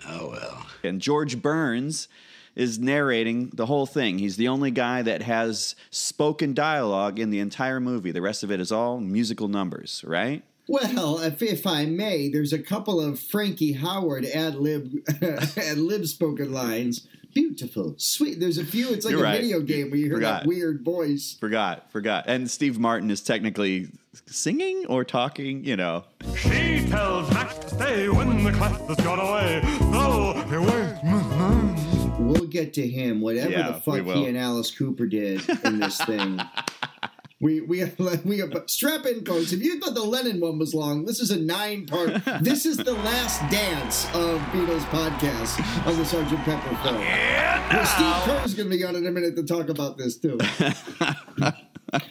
Oh 0.08 0.30
well. 0.30 0.66
And 0.84 1.02
George 1.02 1.42
Burns 1.42 2.08
is 2.56 2.80
narrating 2.80 3.52
the 3.54 3.68
whole 3.68 3.86
thing. 3.86 4.18
He's 4.18 4.36
the 4.36 4.48
only 4.48 4.72
guy 4.72 5.04
that 5.04 5.22
has 5.22 5.76
spoken 5.92 6.56
dialogue 6.56 7.20
in 7.20 7.30
the 7.30 7.40
entire 7.40 7.80
movie. 7.80 8.12
The 8.12 8.22
rest 8.22 8.44
of 8.44 8.52
it 8.52 8.60
is 8.60 8.72
all 8.72 9.00
musical 9.00 9.48
numbers, 9.48 10.04
right? 10.08 10.44
Mm-hmm. 10.70 10.96
Well, 10.96 11.20
if, 11.22 11.42
if 11.42 11.66
I 11.66 11.86
may, 11.86 12.30
there's 12.30 12.54
a 12.54 12.60
couple 12.60 13.00
of 13.00 13.20
Frankie 13.20 13.74
Howerd 13.76 14.30
ad 14.34 14.56
lib 14.56 14.94
ad 15.58 15.78
lib 15.78 16.06
spoken 16.06 16.52
lines. 16.52 17.08
Beautiful, 17.34 17.94
sweet. 17.98 18.40
There's 18.40 18.58
a 18.58 18.66
few. 18.66 18.90
It's 18.90 19.06
like 19.06 19.12
You're 19.12 19.22
a 19.22 19.24
right. 19.24 19.42
video 19.42 19.62
game 19.62 19.92
where 19.92 20.00
you 20.00 20.06
hear 20.06 20.16
Forgot. 20.16 20.42
that 20.42 20.48
weird 20.48 20.82
voice. 20.84 21.38
Forgot, 21.40 21.92
forgot. 21.92 22.26
And 22.28 22.50
Steve 22.50 22.80
Martin 22.80 23.12
is 23.12 23.22
technically 23.22 23.90
singing 24.26 24.86
or 24.88 25.04
talking, 25.04 25.64
you 25.64 25.76
know. 25.78 26.04
She 26.36 26.86
tells 26.88 27.32
Max 27.32 27.56
to 27.60 27.70
stay 27.70 28.10
when 28.10 28.44
the 28.44 28.52
class 28.54 28.80
has 28.88 28.98
got 28.98 29.20
away. 29.20 29.62
Though 29.92 30.34
he 30.50 30.58
waits 30.58 32.18
We'll 32.20 32.48
get 32.48 32.74
to 32.74 32.88
him. 32.88 33.22
Whatever 33.22 33.52
Yeah, 33.52 33.72
the 33.72 33.82
fuck 33.82 34.04
he 34.04 34.26
and 34.26 34.38
Alice 34.38 34.72
Cooper 34.72 35.06
did 35.06 35.48
in 35.64 35.80
this 35.80 36.04
thing. 36.04 36.40
We 37.39 37.62
we 37.62 37.86
we 38.26 38.43
but 38.45 38.69
strap 38.69 39.06
in, 39.06 39.23
folks. 39.23 39.52
If 39.52 39.62
you 39.62 39.80
thought 39.80 39.93
the 39.93 40.04
Lennon 40.04 40.39
one 40.39 40.58
was 40.58 40.73
long, 40.73 41.06
this 41.06 41.19
is 41.19 41.30
a 41.30 41.39
nine 41.39 41.86
part. 41.86 42.23
this 42.41 42.65
is 42.65 42.78
the 42.78 42.93
last 42.93 43.39
dance 43.52 44.06
of 44.15 44.39
Beatles 44.52 44.84
podcast 44.86 45.60
of 45.86 45.97
the 45.97 46.06
Sergeant 46.06 46.39
Pepper 46.39 46.76
film. 46.84 46.97
Well, 46.97 47.86
Steve 47.86 48.23
Kerr's 48.23 48.54
going 48.56 48.69
to 48.69 48.78
be 48.78 48.84
on 48.84 48.95
in 48.95 49.06
a 49.06 49.12
minute 49.12 49.36
to 49.36 49.43
talk 49.43 49.69
about 49.69 49.97
this 49.97 50.17
too. 50.17 50.38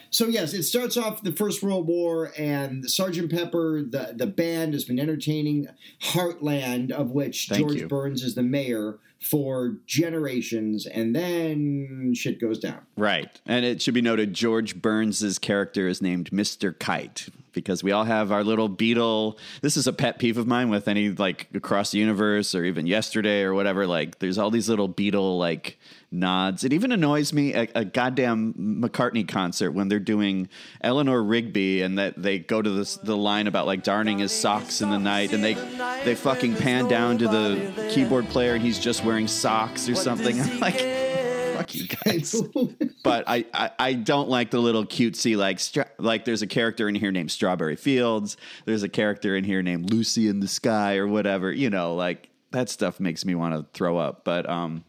So 0.09 0.25
yes, 0.25 0.55
it 0.55 0.63
starts 0.63 0.97
off 0.97 1.21
the 1.21 1.31
First 1.31 1.61
World 1.61 1.85
War, 1.85 2.31
and 2.35 2.89
Sergeant 2.89 3.29
Pepper, 3.31 3.83
the 3.87 4.13
the 4.15 4.25
band, 4.25 4.73
has 4.73 4.85
been 4.85 4.99
entertaining 4.99 5.67
Heartland, 6.01 6.89
of 6.91 7.11
which 7.11 7.47
Thank 7.47 7.61
George 7.61 7.81
you. 7.81 7.87
Burns 7.87 8.23
is 8.23 8.33
the 8.33 8.41
mayor 8.41 8.97
for 9.19 9.77
generations, 9.85 10.85
and 10.85 11.15
then 11.15 12.13
shit 12.13 12.39
goes 12.39 12.59
down. 12.59 12.79
Right. 12.95 13.39
And 13.45 13.65
it 13.65 13.81
should 13.81 13.93
be 13.93 14.01
noted 14.01 14.33
George 14.33 14.81
Burns's 14.81 15.39
character 15.39 15.87
is 15.87 16.01
named 16.01 16.31
Mr. 16.31 16.77
Kite 16.77 17.29
because 17.53 17.83
we 17.83 17.91
all 17.91 18.03
have 18.03 18.31
our 18.31 18.43
little 18.43 18.69
beetle. 18.69 19.37
This 19.61 19.77
is 19.77 19.87
a 19.87 19.93
pet 19.93 20.19
peeve 20.19 20.37
of 20.37 20.45
mine 20.45 20.69
with 20.69 20.87
any 20.87 21.09
like 21.09 21.47
across 21.55 21.91
the 21.91 21.97
universe 21.97 22.53
or 22.53 22.63
even 22.63 22.85
yesterday 22.85 23.41
or 23.41 23.53
whatever. 23.55 23.87
Like 23.87 24.19
there's 24.19 24.37
all 24.37 24.51
these 24.51 24.69
little 24.69 24.87
beetle 24.87 25.39
like 25.39 25.79
nods. 26.11 26.63
It 26.63 26.73
even 26.73 26.91
annoys 26.91 27.33
me 27.33 27.53
a, 27.53 27.67
a 27.75 27.85
goddamn 27.85 28.53
McCartney 28.53 29.27
concert 29.27 29.71
when 29.71 29.87
they're 29.87 29.99
doing 29.99 30.49
Eleanor 30.81 31.21
Rigby 31.23 31.81
and 31.81 31.97
that 31.97 32.21
they 32.21 32.39
go 32.39 32.61
to 32.61 32.69
this 32.69 32.95
the 32.97 33.17
line 33.17 33.47
about 33.47 33.65
like 33.65 33.83
darning 33.83 34.19
his 34.19 34.31
socks 34.31 34.81
in 34.81 34.89
the 34.89 34.99
night 34.99 35.33
and 35.33 35.43
they 35.43 35.55
they 36.05 36.15
fucking 36.15 36.55
pan 36.55 36.87
down 36.87 37.17
to 37.17 37.27
the 37.27 37.89
keyboard 37.91 38.27
player 38.29 38.53
and 38.53 38.63
he's 38.63 38.79
just 38.79 39.03
wearing 39.03 39.27
socks 39.27 39.89
or 39.89 39.95
something. 39.95 40.39
I'm 40.41 40.59
like 40.59 41.07
fuck 41.57 41.75
you 41.75 41.87
guys. 41.87 42.41
but 43.03 43.23
I, 43.27 43.45
I 43.53 43.71
I 43.79 43.93
don't 43.93 44.29
like 44.29 44.51
the 44.51 44.59
little 44.59 44.85
cutesy 44.85 45.35
like 45.35 45.59
stra- 45.59 45.89
like 45.97 46.25
there's 46.25 46.41
a 46.41 46.47
character 46.47 46.87
in 46.87 46.95
here 46.95 47.11
named 47.11 47.31
Strawberry 47.31 47.75
Fields. 47.75 48.37
There's 48.65 48.83
a 48.83 48.89
character 48.89 49.35
in 49.35 49.43
here 49.43 49.61
named 49.61 49.91
Lucy 49.91 50.27
in 50.27 50.39
the 50.39 50.47
Sky 50.47 50.97
or 50.97 51.07
whatever. 51.07 51.51
You 51.51 51.69
know, 51.69 51.95
like 51.95 52.29
that 52.51 52.69
stuff 52.69 52.99
makes 52.99 53.25
me 53.25 53.35
want 53.35 53.55
to 53.55 53.65
throw 53.77 53.97
up. 53.97 54.23
But 54.23 54.49
um, 54.49 54.83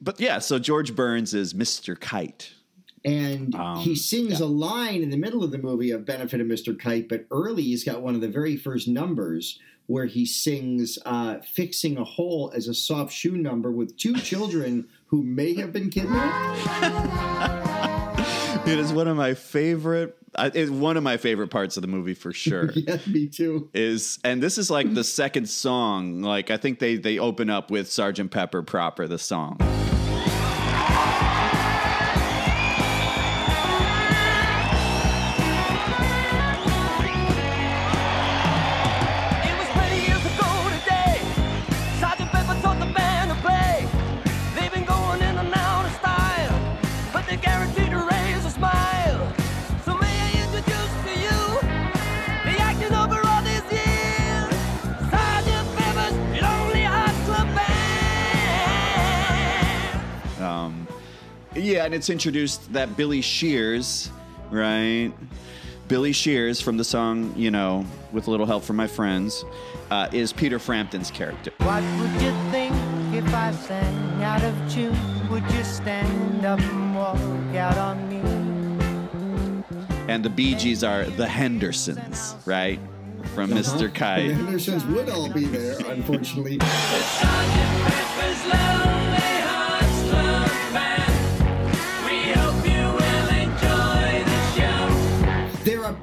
but 0.00 0.20
yeah. 0.20 0.38
So 0.38 0.58
George 0.58 0.94
Burns 0.94 1.34
is 1.34 1.54
Mr. 1.54 1.98
Kite. 1.98 2.52
And 3.04 3.54
Um, 3.56 3.78
he 3.78 3.96
sings 3.96 4.40
a 4.40 4.46
line 4.46 5.02
in 5.02 5.10
the 5.10 5.16
middle 5.16 5.42
of 5.42 5.50
the 5.50 5.58
movie 5.58 5.90
of 5.90 6.04
Benefit 6.04 6.40
of 6.40 6.46
Mr. 6.46 6.78
Kite, 6.78 7.08
but 7.08 7.26
early 7.32 7.62
he's 7.62 7.82
got 7.82 8.00
one 8.00 8.14
of 8.14 8.20
the 8.20 8.28
very 8.28 8.56
first 8.56 8.86
numbers 8.86 9.58
where 9.86 10.06
he 10.06 10.24
sings 10.24 10.98
uh, 11.04 11.38
Fixing 11.40 11.98
a 11.98 12.04
Hole 12.04 12.52
as 12.54 12.68
a 12.68 12.74
soft 12.74 13.12
shoe 13.12 13.36
number 13.36 13.72
with 13.72 13.96
two 13.96 14.14
children 14.14 14.86
who 15.06 15.22
may 15.22 15.54
have 15.54 15.72
been 15.72 15.90
kidnapped. 15.90 17.58
It 18.64 18.78
is 18.78 18.92
one 18.92 19.08
of 19.08 19.16
my 19.16 19.34
favorite. 19.34 20.16
I- 20.34 20.50
It's 20.54 20.70
one 20.70 20.96
of 20.96 21.02
my 21.02 21.16
favorite 21.16 21.48
parts 21.48 21.76
of 21.76 21.82
the 21.82 21.88
movie 21.88 22.14
for 22.14 22.32
sure. 22.32 22.70
yeah, 22.74 22.98
me 23.06 23.26
too. 23.28 23.68
is 23.74 24.18
and 24.24 24.42
this 24.42 24.58
is 24.58 24.70
like 24.70 24.92
the 24.94 25.04
second 25.04 25.48
song 25.48 26.22
like 26.22 26.50
i 26.50 26.56
think 26.56 26.78
they 26.78 26.96
they 26.96 27.18
open 27.18 27.50
up 27.50 27.70
with 27.70 27.90
sergeant 27.90 28.30
pepper 28.30 28.62
proper 28.62 29.06
the 29.06 29.18
song 29.18 29.56
yeah 61.72 61.86
and 61.86 61.94
it's 61.94 62.10
introduced 62.10 62.70
that 62.72 62.96
billy 62.98 63.22
shears 63.22 64.10
right 64.50 65.10
billy 65.88 66.12
shears 66.12 66.60
from 66.60 66.76
the 66.76 66.84
song 66.84 67.32
you 67.34 67.50
know 67.50 67.84
with 68.12 68.26
a 68.28 68.30
little 68.30 68.44
help 68.44 68.62
from 68.62 68.76
my 68.76 68.86
friends 68.86 69.42
uh, 69.90 70.06
is 70.12 70.34
peter 70.34 70.58
frampton's 70.58 71.10
character 71.10 71.50
What 71.58 71.82
would 71.98 72.12
you 72.20 72.32
think 72.50 72.74
if 73.14 73.34
I 73.34 73.52
sang 73.52 74.22
out 74.22 74.42
of 74.42 74.72
tune? 74.72 74.96
Would 75.28 75.42
you 75.52 75.64
stand 75.64 76.46
up 76.46 76.60
and 76.60 76.94
walk 76.94 77.16
out 77.56 77.76
on 77.76 78.08
me? 78.08 78.20
and 80.08 80.22
the 80.24 80.30
bee 80.30 80.54
gees 80.54 80.84
are 80.84 81.04
the 81.04 81.26
hendersons 81.26 82.34
right 82.44 82.80
from 83.34 83.50
mr 83.50 83.92
Kite. 83.94 84.28
The 84.28 84.34
Hendersons 84.34 84.84
would 84.86 85.08
all 85.08 85.30
be 85.30 85.44
there, 85.44 85.78
unfortunately. 85.86 86.58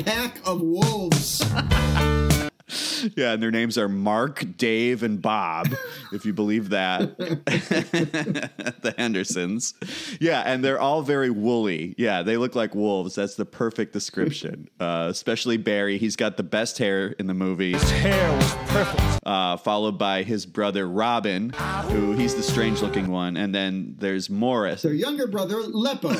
Pack 0.09 0.39
of 0.43 0.59
wolves. 0.59 1.45
Yeah, 3.15 3.33
and 3.33 3.41
their 3.41 3.51
names 3.51 3.77
are 3.77 3.89
Mark, 3.89 4.45
Dave, 4.57 5.03
and 5.03 5.21
Bob, 5.21 5.67
if 6.13 6.25
you 6.25 6.33
believe 6.33 6.69
that. 6.69 7.17
the 7.17 8.93
Hendersons. 8.97 9.73
Yeah, 10.19 10.41
and 10.45 10.63
they're 10.63 10.79
all 10.79 11.01
very 11.01 11.29
woolly. 11.29 11.95
Yeah, 11.97 12.23
they 12.23 12.37
look 12.37 12.55
like 12.55 12.75
wolves. 12.75 13.15
That's 13.15 13.35
the 13.35 13.45
perfect 13.45 13.93
description. 13.93 14.67
Uh, 14.79 15.07
especially 15.09 15.57
Barry. 15.57 15.97
He's 15.97 16.15
got 16.15 16.37
the 16.37 16.43
best 16.43 16.77
hair 16.77 17.07
in 17.19 17.27
the 17.27 17.33
movie. 17.33 17.73
His 17.73 17.91
hair 17.91 18.31
was 18.31 18.53
perfect. 18.67 19.19
Uh, 19.25 19.57
followed 19.57 19.97
by 19.97 20.23
his 20.23 20.45
brother 20.45 20.87
Robin, 20.87 21.49
who 21.89 22.13
he's 22.13 22.33
the 22.33 22.43
strange 22.43 22.81
looking 22.81 23.09
one. 23.09 23.35
And 23.35 23.53
then 23.53 23.95
there's 23.99 24.29
Maurice. 24.29 24.83
Their 24.83 24.93
younger 24.93 25.27
brother, 25.27 25.57
Leppo. 25.57 26.11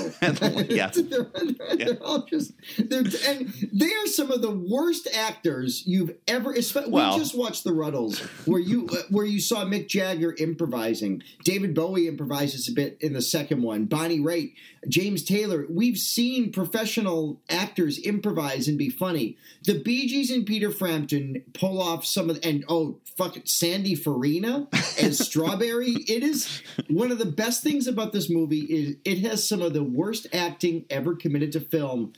yeah. 0.70 0.92
they're, 0.94 1.32
they're 1.78 2.04
all 2.04 2.26
just, 2.26 2.52
they're, 2.78 3.04
and 3.28 3.54
they 3.72 3.86
are 3.94 4.08
some 4.08 4.30
of 4.32 4.42
the 4.42 4.52
worst 4.52 5.08
actors 5.14 5.84
you've 5.86 6.12
ever. 6.28 6.54
Espe- 6.74 6.88
Well- 6.90 7.14
we 7.14 7.20
just 7.20 7.36
watched 7.38 7.64
the 7.64 7.72
Rutles, 7.72 8.20
where 8.46 8.60
you 8.60 8.88
uh, 8.88 9.04
where 9.10 9.26
you 9.26 9.40
saw 9.40 9.66
Mick 9.66 9.88
Jagger 9.88 10.36
improvising. 10.38 11.22
David 11.44 11.74
Bowie 11.74 12.08
improvises 12.08 12.68
a 12.68 12.72
bit 12.72 12.98
in 13.02 13.14
the 13.14 13.22
second 13.22 13.62
one. 13.62 13.86
Bonnie 13.86 14.20
Raitt, 14.20 14.54
James 14.88 15.24
Taylor. 15.24 15.66
We've 15.70 15.98
seen 15.98 16.52
professional 16.52 17.40
actors 17.50 17.98
improvise 17.98 18.68
and 18.68 18.78
be 18.78 18.90
funny. 18.90 19.38
The 19.64 19.80
Bee 19.82 20.08
Gees 20.08 20.32
and 20.32 20.46
Peter 20.46 20.72
Frampton 20.72 21.44
pull 21.54 21.82
off 21.82 22.06
some 22.06 22.30
of, 22.30 22.40
and 22.44 22.64
oh 22.70 23.00
fuck 23.18 23.36
it, 23.38 23.50
Sandy 23.50 23.96
Farina 23.96 24.68
as 25.02 25.20
Strawberry. 25.26 25.92
It 26.08 26.24
is 26.24 26.62
one 26.90 27.12
of 27.12 27.18
the 27.20 27.26
best 27.26 27.64
things 27.64 27.88
about 27.88 28.14
this 28.14 28.30
movie 28.30 28.62
is 28.62 28.96
it 29.04 29.20
has 29.28 29.48
some 29.48 29.62
of 29.62 29.74
the 29.74 29.84
worst 29.84 30.28
acting 30.34 30.86
ever 30.90 31.16
committed 31.16 31.52
to 31.54 31.60
film. 31.60 32.14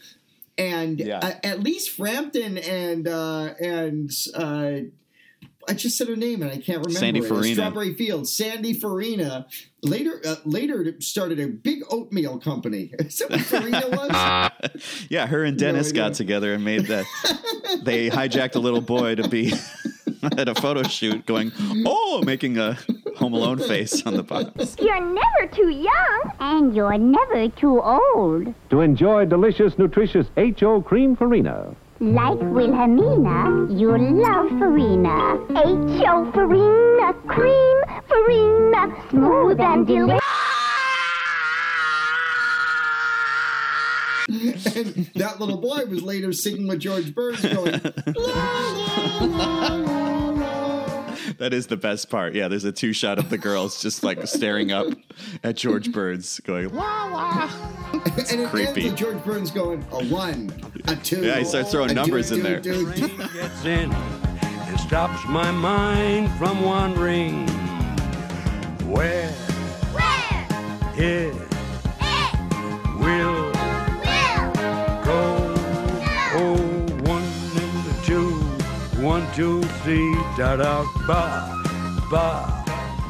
And 0.62 1.00
Yeah. 1.00 1.19
uh, 1.19 1.34
at 1.43 1.63
least 1.63 1.89
Frampton 1.91 2.58
and 2.58 3.08
uh, 3.08 3.54
and 3.60 4.12
uh, 4.36 4.71
I 5.67 5.74
just 5.74 5.97
said 5.97 6.08
her 6.08 6.15
name 6.15 6.41
and 6.41 6.52
I 6.52 6.56
can't 6.58 6.80
remember 6.86 7.00
Sandy 7.00 7.19
it. 7.19 7.26
Farina. 7.28 7.54
Strawberry 7.56 7.93
Fields. 7.95 8.32
Sandy 8.36 8.74
Farina 8.74 9.47
later 9.84 10.21
uh, 10.26 10.36
later 10.45 10.95
started 11.00 11.39
a 11.39 11.47
big 11.47 11.80
oatmeal 11.89 12.38
company. 12.39 12.91
Is 13.00 13.17
that 13.19 13.30
what 13.32 13.41
Farina 13.41 13.84
was? 13.89 15.06
yeah, 15.10 15.28
her 15.28 15.43
and 15.43 15.58
Dennis 15.58 15.89
idea. 15.89 16.02
got 16.04 16.13
together 16.15 16.54
and 16.54 16.63
made 16.63 16.86
that. 16.88 17.06
they 17.84 18.10
hijacked 18.10 18.56
a 18.56 18.60
little 18.60 18.82
boy 18.82 19.15
to 19.15 19.28
be 19.30 19.54
at 20.38 20.47
a 20.50 20.56
photo 20.56 20.84
shoot, 20.84 21.26
going, 21.26 21.52
"Oh," 21.86 22.21
making 22.26 22.58
a 22.58 22.78
Home 23.22 23.34
Alone 23.34 23.60
face 23.60 24.04
on 24.08 24.16
the 24.16 24.24
box. 24.24 24.76
You're 24.82 25.00
never 25.00 25.54
too 25.54 25.70
young. 25.70 26.32
And 26.40 26.76
you're 26.76 26.98
never 26.98 27.50
too 27.50 27.80
old. 27.80 28.52
To 28.72 28.82
enjoy 28.82 29.26
delicious, 29.26 29.78
nutritious 29.78 30.26
H.O. 30.38 30.82
Cream 30.82 31.16
Farina. 31.16 31.76
Like 32.00 32.40
Wilhelmina, 32.40 33.72
you 33.72 33.96
love 33.96 34.50
Farina. 34.58 35.36
H.O. 35.52 36.32
Farina, 36.32 37.14
cream 37.28 37.78
Farina, 38.10 39.10
smooth 39.12 39.60
and 39.60 39.86
delicious. 39.86 40.22
and 44.32 45.10
that 45.16 45.40
little 45.40 45.58
boy 45.58 45.86
was 45.86 46.02
later 46.02 46.34
singing 46.34 46.68
with 46.68 46.80
George 46.80 47.14
Burns 47.14 47.42
going, 47.42 47.74
That 51.38 51.54
is 51.54 51.67
the 51.67 51.78
best 51.78 52.10
part. 52.10 52.34
Yeah, 52.34 52.48
there's 52.48 52.65
a 52.65 52.72
two 52.72 52.94
shot 52.94 53.20
of 53.20 53.30
the 53.30 53.38
girls 53.38 53.82
just 53.82 54.04
like 54.04 54.26
staring 54.28 54.72
up 54.72 54.88
at 55.44 55.56
George 55.56 55.91
Burns, 55.91 56.39
going, 56.41 56.74
"Wah 56.74 57.12
wah." 57.12 57.50
and 57.94 58.17
it 58.17 58.32
ends 58.34 58.50
creepy. 58.50 58.86
with 58.86 58.98
George 58.98 59.24
Burns 59.24 59.52
going, 59.52 59.86
a 59.91 60.06
one, 60.06 60.52
a 60.88 60.96
two. 60.96 61.24
Yeah, 61.24 61.39
he 61.39 61.46
starts 61.46 61.72
throwing 61.72 61.94
numbers 61.94 62.30
do, 62.30 62.36
in 62.36 62.41
do, 62.41 62.48
there. 62.48 62.60
do, 62.60 62.94
do. 62.94 63.17
gets 63.34 63.65
in 63.65 63.91
and 63.91 64.80
stops 64.80 65.26
my 65.28 65.52
mind 65.52 66.32
from 66.38 66.62
wandering. 66.62 67.48
Where? 68.88 69.30
Where? 69.94 70.48
It 70.98 71.34
eh. 71.34 71.52
will 73.00 73.61
one, 79.12 79.34
two, 79.34 79.62
three, 79.84 80.15
da 80.38 80.56
da 80.56 80.86
ba, 81.06 81.62
ba, 82.10 82.63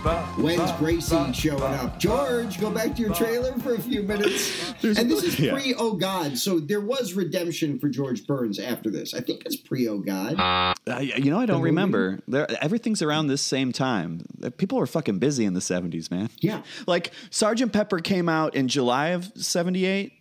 ba. 0.04 0.26
When's 0.36 0.58
ba, 0.58 0.76
Gracie 0.80 1.16
ba, 1.16 1.32
showing 1.32 1.60
ba. 1.60 1.66
up? 1.66 2.00
George, 2.00 2.60
go 2.60 2.72
back 2.72 2.96
to 2.96 3.04
your 3.04 3.14
trailer 3.14 3.54
for 3.60 3.76
a 3.76 3.80
few 3.80 4.02
minutes. 4.02 4.72
and 4.84 5.12
this 5.12 5.24
is 5.24 5.40
yeah. 5.40 5.54
pre 5.54 5.76
Oh 5.76 5.94
God, 5.94 6.40
so 6.40 6.60
there 6.60 6.82
was 6.82 7.14
redemption 7.14 7.78
for 7.78 7.88
George 7.88 8.26
Burns 8.26 8.58
after 8.58 8.90
this. 8.90 9.14
I 9.14 9.22
think 9.22 9.44
it's 9.46 9.56
pre 9.56 9.88
Oh 9.88 10.00
God. 10.00 10.40
Uh, 10.40 10.98
you 11.02 11.30
know, 11.30 11.40
I 11.40 11.46
don't 11.46 11.58
movie? 11.58 11.70
remember. 11.70 12.20
There, 12.28 12.48
everything's 12.64 13.04
around 13.04 13.28
this 13.28 13.44
same 13.44 13.72
time. 13.72 14.26
People 14.58 14.80
were 14.80 14.88
fucking 14.88 15.20
busy 15.20 15.46
in 15.46 15.54
the 15.54 15.60
'70s, 15.60 16.10
man. 16.10 16.32
Yeah. 16.40 16.64
Like 16.88 17.12
Sergeant 17.30 17.74
Pepper 17.74 18.00
came 18.00 18.28
out 18.28 18.56
in 18.56 18.70
July 18.70 19.10
of 19.10 19.32
'78. 19.36 20.14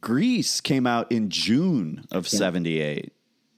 Grease 0.00 0.60
came 0.60 0.86
out 0.86 1.10
in 1.10 1.28
June 1.28 2.04
of 2.12 2.28
'78. 2.28 3.13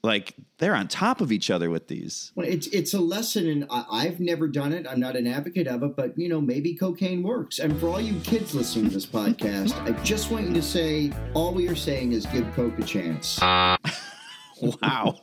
Like 0.06 0.34
they're 0.58 0.74
on 0.74 0.88
top 0.88 1.20
of 1.20 1.32
each 1.32 1.50
other 1.50 1.68
with 1.68 1.88
these. 1.88 2.32
Well, 2.34 2.46
it's 2.46 2.68
it's 2.68 2.94
a 2.94 3.00
lesson, 3.00 3.48
and 3.48 3.66
I, 3.68 3.84
I've 3.90 4.20
never 4.20 4.48
done 4.48 4.72
it. 4.72 4.86
I'm 4.88 5.00
not 5.00 5.16
an 5.16 5.26
advocate 5.26 5.66
of 5.66 5.82
it, 5.82 5.96
but 5.96 6.16
you 6.16 6.28
know, 6.28 6.40
maybe 6.40 6.74
cocaine 6.74 7.22
works. 7.22 7.58
And 7.58 7.78
for 7.78 7.88
all 7.88 8.00
you 8.00 8.18
kids 8.20 8.54
listening 8.54 8.86
to 8.86 8.94
this 8.94 9.04
podcast, 9.04 9.74
I 9.82 9.90
just 10.02 10.30
want 10.30 10.46
you 10.46 10.54
to 10.54 10.62
say 10.62 11.12
all 11.34 11.52
we 11.52 11.68
are 11.68 11.74
saying 11.74 12.12
is 12.12 12.24
give 12.26 12.50
coke 12.54 12.78
a 12.78 12.84
chance. 12.84 13.38
Wow. 14.62 15.18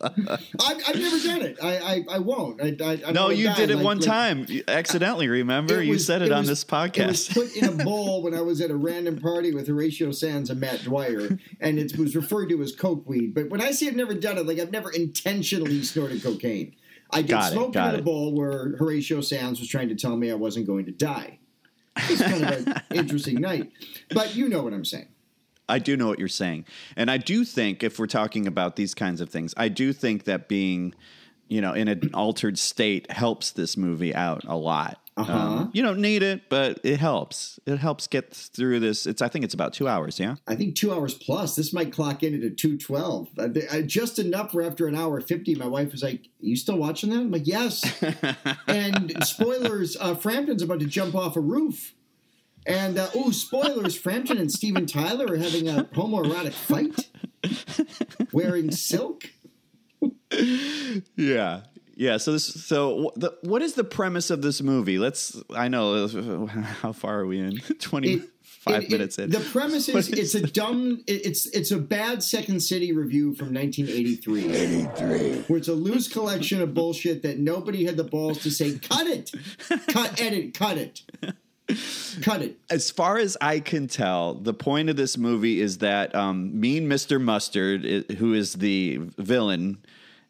I've, 0.00 0.82
I've 0.88 0.96
never 0.96 1.18
done 1.20 1.42
it. 1.42 1.56
I 1.62 1.76
I, 1.76 2.04
I 2.16 2.18
won't. 2.18 2.60
I, 2.60 2.76
I, 2.82 3.00
I 3.06 3.12
no, 3.12 3.30
you 3.30 3.52
did 3.54 3.70
it 3.70 3.76
like- 3.76 3.84
one 3.84 3.98
like- 3.98 4.06
time. 4.06 4.46
Accidentally, 4.68 5.28
remember? 5.28 5.80
It 5.80 5.86
you 5.86 5.92
was- 5.92 6.06
said 6.06 6.22
it, 6.22 6.30
on 6.32 6.40
was- 6.40 6.48
this 6.48 6.62
It 6.62 6.70
was 6.72 6.90
podcast. 6.90 7.34
put 7.34 7.56
in 7.56 7.80
a 7.80 7.84
bowl 7.84 8.22
when 8.22 8.34
I 8.34 8.40
was 8.40 8.60
at 8.60 8.70
a 8.70 8.76
random 8.76 9.18
party 9.18 9.52
with 9.54 9.66
Horatio 9.68 10.10
Sanz 10.12 10.50
and 10.50 10.60
Matt 10.60 10.82
Dwyer, 10.84 11.38
and 11.60 11.78
it 11.78 11.96
was 11.98 12.14
referred 12.14 12.48
to 12.50 12.62
as 12.62 12.74
coke 12.74 13.08
weed. 13.08 13.34
But 13.34 13.48
when 13.50 13.60
I 13.60 13.70
say 13.70 13.86
I've 13.88 13.96
never 13.96 14.14
done 14.14 14.38
it, 14.38 14.46
like 14.46 14.58
I've 14.58 14.72
never 14.72 14.90
intentionally 14.90 15.82
snorted 15.82 16.22
cocaine. 16.22 16.74
I 17.10 17.22
did 17.22 17.30
Got 17.30 17.52
it, 17.52 17.54
smoke 17.54 17.76
it 17.76 17.78
in 17.94 18.00
a 18.00 18.02
bowl 18.02 18.34
where 18.34 18.76
Horatio 18.76 19.20
Sanz 19.20 19.60
was 19.60 19.68
trying 19.68 19.88
to 19.88 19.94
tell 19.94 20.16
me 20.16 20.30
I 20.30 20.34
wasn't 20.34 20.66
going 20.66 20.84
to 20.86 20.92
die. 20.92 21.38
It's 21.96 22.20
kind 22.20 22.42
of 22.44 22.66
an 22.66 22.82
interesting 22.98 23.40
night, 23.40 23.70
but 24.10 24.34
you 24.34 24.48
know 24.48 24.62
what 24.62 24.72
I'm 24.72 24.84
saying. 24.84 25.08
I 25.68 25.78
do 25.78 25.96
know 25.96 26.08
what 26.08 26.18
you're 26.18 26.28
saying. 26.28 26.66
And 26.96 27.10
I 27.10 27.16
do 27.16 27.44
think 27.44 27.82
if 27.82 27.98
we're 27.98 28.06
talking 28.06 28.46
about 28.46 28.76
these 28.76 28.94
kinds 28.94 29.20
of 29.20 29.30
things, 29.30 29.54
I 29.56 29.68
do 29.68 29.92
think 29.92 30.24
that 30.24 30.48
being, 30.48 30.94
you 31.48 31.60
know, 31.60 31.72
in 31.72 31.88
an 31.88 32.10
altered 32.14 32.58
state 32.58 33.10
helps 33.10 33.50
this 33.50 33.76
movie 33.76 34.14
out 34.14 34.44
a 34.44 34.56
lot. 34.56 35.00
Uh-huh. 35.16 35.32
Um, 35.32 35.70
you 35.72 35.82
don't 35.82 36.00
need 36.00 36.24
it, 36.24 36.48
but 36.48 36.80
it 36.82 36.98
helps. 36.98 37.60
It 37.66 37.76
helps 37.76 38.08
get 38.08 38.34
through 38.34 38.80
this. 38.80 39.06
It's 39.06 39.22
I 39.22 39.28
think 39.28 39.44
it's 39.44 39.54
about 39.54 39.72
two 39.72 39.86
hours. 39.86 40.18
Yeah. 40.18 40.36
I 40.48 40.56
think 40.56 40.74
two 40.74 40.92
hours 40.92 41.14
plus. 41.14 41.54
This 41.54 41.72
might 41.72 41.92
clock 41.92 42.24
in 42.24 42.34
at 42.34 42.42
a 42.42 42.50
two 42.50 42.76
twelve. 42.76 43.28
Just 43.86 44.18
enough 44.18 44.50
for 44.50 44.62
after 44.62 44.88
an 44.88 44.96
hour 44.96 45.20
fifty, 45.20 45.54
my 45.54 45.68
wife 45.68 45.92
was 45.92 46.02
like, 46.02 46.28
"You 46.40 46.56
still 46.56 46.78
watching 46.78 47.10
that?" 47.10 47.20
I'm 47.20 47.30
like, 47.30 47.46
"Yes." 47.46 48.02
and 48.66 49.14
spoilers: 49.24 49.96
uh, 50.00 50.16
Frampton's 50.16 50.62
about 50.62 50.80
to 50.80 50.86
jump 50.86 51.14
off 51.14 51.36
a 51.36 51.40
roof. 51.40 51.94
And 52.66 52.98
uh, 52.98 53.08
oh, 53.14 53.30
spoilers! 53.30 53.94
Frampton 53.96 54.38
and 54.38 54.50
Steven 54.50 54.86
Tyler 54.86 55.26
are 55.32 55.36
having 55.36 55.68
a 55.68 55.84
homoerotic 55.84 56.54
fight, 56.54 57.10
wearing 58.32 58.70
silk. 58.70 59.24
Yeah. 61.16 61.62
Yeah. 61.96 62.16
So 62.16 62.32
this. 62.32 62.46
So 62.66 63.12
the, 63.16 63.36
what 63.42 63.62
is 63.62 63.74
the 63.74 63.84
premise 63.84 64.30
of 64.30 64.42
this 64.42 64.62
movie? 64.62 64.98
Let's. 64.98 65.40
I 65.54 65.68
know. 65.68 66.06
How 66.46 66.92
far 66.92 67.20
are 67.20 67.26
we 67.26 67.38
in? 67.40 67.58
Twenty 67.80 68.22
five 68.42 68.82
It- 68.82 68.84
it- 68.84 68.90
minutes 68.92 69.18
in. 69.18 69.30
The 69.30 69.40
premise 69.40 69.88
is 69.90 69.94
What 70.10 70.18
it's 70.18 70.34
a 70.34 70.40
dumb, 70.42 71.02
it- 71.06 71.26
it's 71.26 71.46
it's 71.46 71.70
a 71.70 71.78
bad 71.78 72.22
Second 72.22 72.60
City 72.60 72.92
revue 72.92 73.34
from 73.34 73.52
1983. 73.54 74.52
83. 74.54 75.32
Where 75.48 75.58
it's 75.58 75.68
a 75.68 75.74
loose 75.74 76.08
collection 76.10 76.62
of 76.62 76.72
bullshit 76.74 77.22
that 77.22 77.38
nobody 77.38 77.84
had 77.84 77.96
the 77.98 78.04
balls 78.04 78.38
to 78.42 78.50
say, 78.50 78.78
cut 78.78 79.06
it, 79.06 79.30
cut, 79.88 80.18
edit, 80.20 80.54
cut 80.54 80.78
it, 80.78 81.02
cut 82.22 82.42
it. 82.42 82.58
as 82.70 82.90
far 82.90 83.18
as 83.18 83.36
I 83.40 83.60
can 83.60 83.88
tell, 83.88 84.34
the 84.34 84.54
point 84.54 84.90
of 84.90 84.96
this 84.96 85.16
movie 85.16 85.60
is 85.60 85.78
that 85.78 86.14
um, 86.14 86.58
Mean 86.58 86.88
Mr. 86.88 87.20
Mustard, 87.20 87.84
who 88.18 88.34
is 88.34 88.54
the 88.54 88.98
villain, 89.18 89.78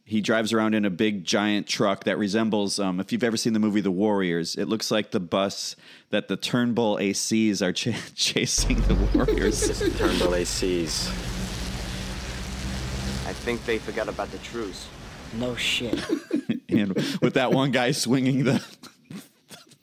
he 0.07 0.20
drives 0.20 0.53
around 0.53 0.75
in 0.75 0.85
a 0.85 0.90
big 0.90 1.25
giant 1.25 1.66
truck 1.66 2.05
that 2.05 2.18
resembles, 2.18 2.79
um, 2.79 3.01
if 3.01 3.11
you've 3.11 3.25
ever 3.25 3.38
seen 3.38 3.55
the 3.55 3.59
movie 3.59 3.81
The 3.81 3.90
Warriors, 3.90 4.55
it 4.55 4.66
looks 4.66 4.90
like 4.90 5.12
the 5.12 5.20
bus 5.20 5.77
that 6.11 6.29
the 6.29 6.37
Turnbull 6.37 6.99
ACs 6.99 7.62
are 7.62 7.73
ch- 7.73 7.97
chasing 8.14 8.83
the 8.83 8.94
Warriors. 9.14 9.66
Turnbull 9.99 10.33
ACs. 10.33 11.09
I 13.27 13.33
think 13.33 13.64
they 13.64 13.79
forgot 13.79 14.09
about 14.09 14.31
the 14.31 14.38
truce. 14.38 14.87
No 15.38 15.57
shit. 15.57 15.99
and 16.68 16.94
with 17.23 17.35
that 17.35 17.53
one 17.53 17.70
guy 17.70 17.92
swinging 17.92 18.44
the 18.44 18.62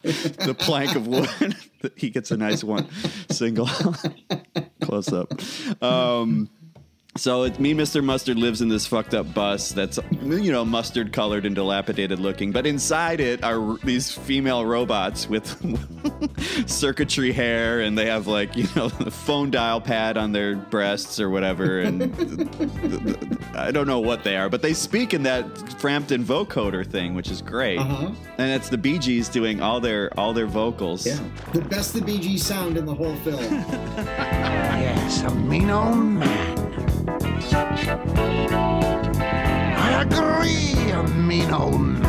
the 0.04 0.56
plank 0.58 0.96
of 0.96 1.08
wood, 1.08 1.30
he 1.96 2.10
gets 2.10 2.32
a 2.32 2.38
nice 2.38 2.64
one. 2.64 2.88
Single. 3.30 3.68
Close 4.82 5.14
up. 5.14 5.32
Um, 5.82 6.50
so 7.18 7.44
it's 7.44 7.60
me, 7.60 7.74
Mr. 7.74 8.04
Mustard, 8.04 8.38
lives 8.38 8.62
in 8.62 8.70
this 8.70 8.88
fucked 8.88 9.14
up 9.14 9.34
bus 9.34 9.72
that's 9.72 10.00
you 10.22 10.52
know 10.52 10.64
mustard 10.64 11.12
colored 11.12 11.46
and 11.46 11.56
dilapidated 11.56 12.20
looking, 12.20 12.52
but 12.52 12.66
inside 12.66 13.20
it 13.20 13.44
are 13.44 13.78
these 13.80 14.12
female 14.12 14.66
robots 14.66 15.28
with 15.28 15.46
circuitry 16.70 17.34
hair, 17.34 17.82
and 17.82 17.98
they 17.98 18.06
have 18.06 18.28
like 18.28 18.56
you 18.56 18.66
know 18.76 18.88
the 18.88 19.12
phone 19.12 19.52
dial 19.52 19.82
pad 19.82 20.18
on 20.18 20.32
their 20.32 20.56
breasts 20.56 21.20
or 21.20 21.30
whatever, 21.30 21.80
and 21.82 22.04
I 23.56 23.72
don't 23.72 23.88
know 23.88 24.00
what 24.00 24.24
they 24.24 24.38
are, 24.38 24.50
but 24.50 24.62
they 24.62 24.74
speak 24.74 25.14
in 25.14 25.24
that 25.24 25.46
Frampton 25.80 26.24
vocoder 26.24 26.90
thing, 26.90 27.14
which 27.14 27.30
is 27.30 27.42
great. 27.42 27.80
Uh-huh. 27.80 28.12
And 28.38 28.52
it's 28.52 28.70
the 28.70 28.78
Bee 28.78 28.98
Gees 28.98 29.28
doing 29.28 29.62
all 29.62 29.82
their 29.82 30.18
all 30.18 30.34
their 30.34 30.48
vocals. 30.48 31.06
Yeah. 31.06 31.20
The 31.52 31.62
best 31.62 31.94
the 31.94 32.02
Bee 32.02 32.20
Gees 32.20 32.46
sound 32.46 32.78
in 32.78 32.86
the 32.86 32.96
whole 32.96 33.16
film. 33.18 33.66
Yes, 34.82 35.22
a 35.22 35.36
mean 35.36 35.70
old 35.70 35.96
man. 35.96 36.61
I 37.54 37.68
agree, 40.08 40.94
mean 41.28 41.52
old 41.52 41.82
man. 41.82 42.02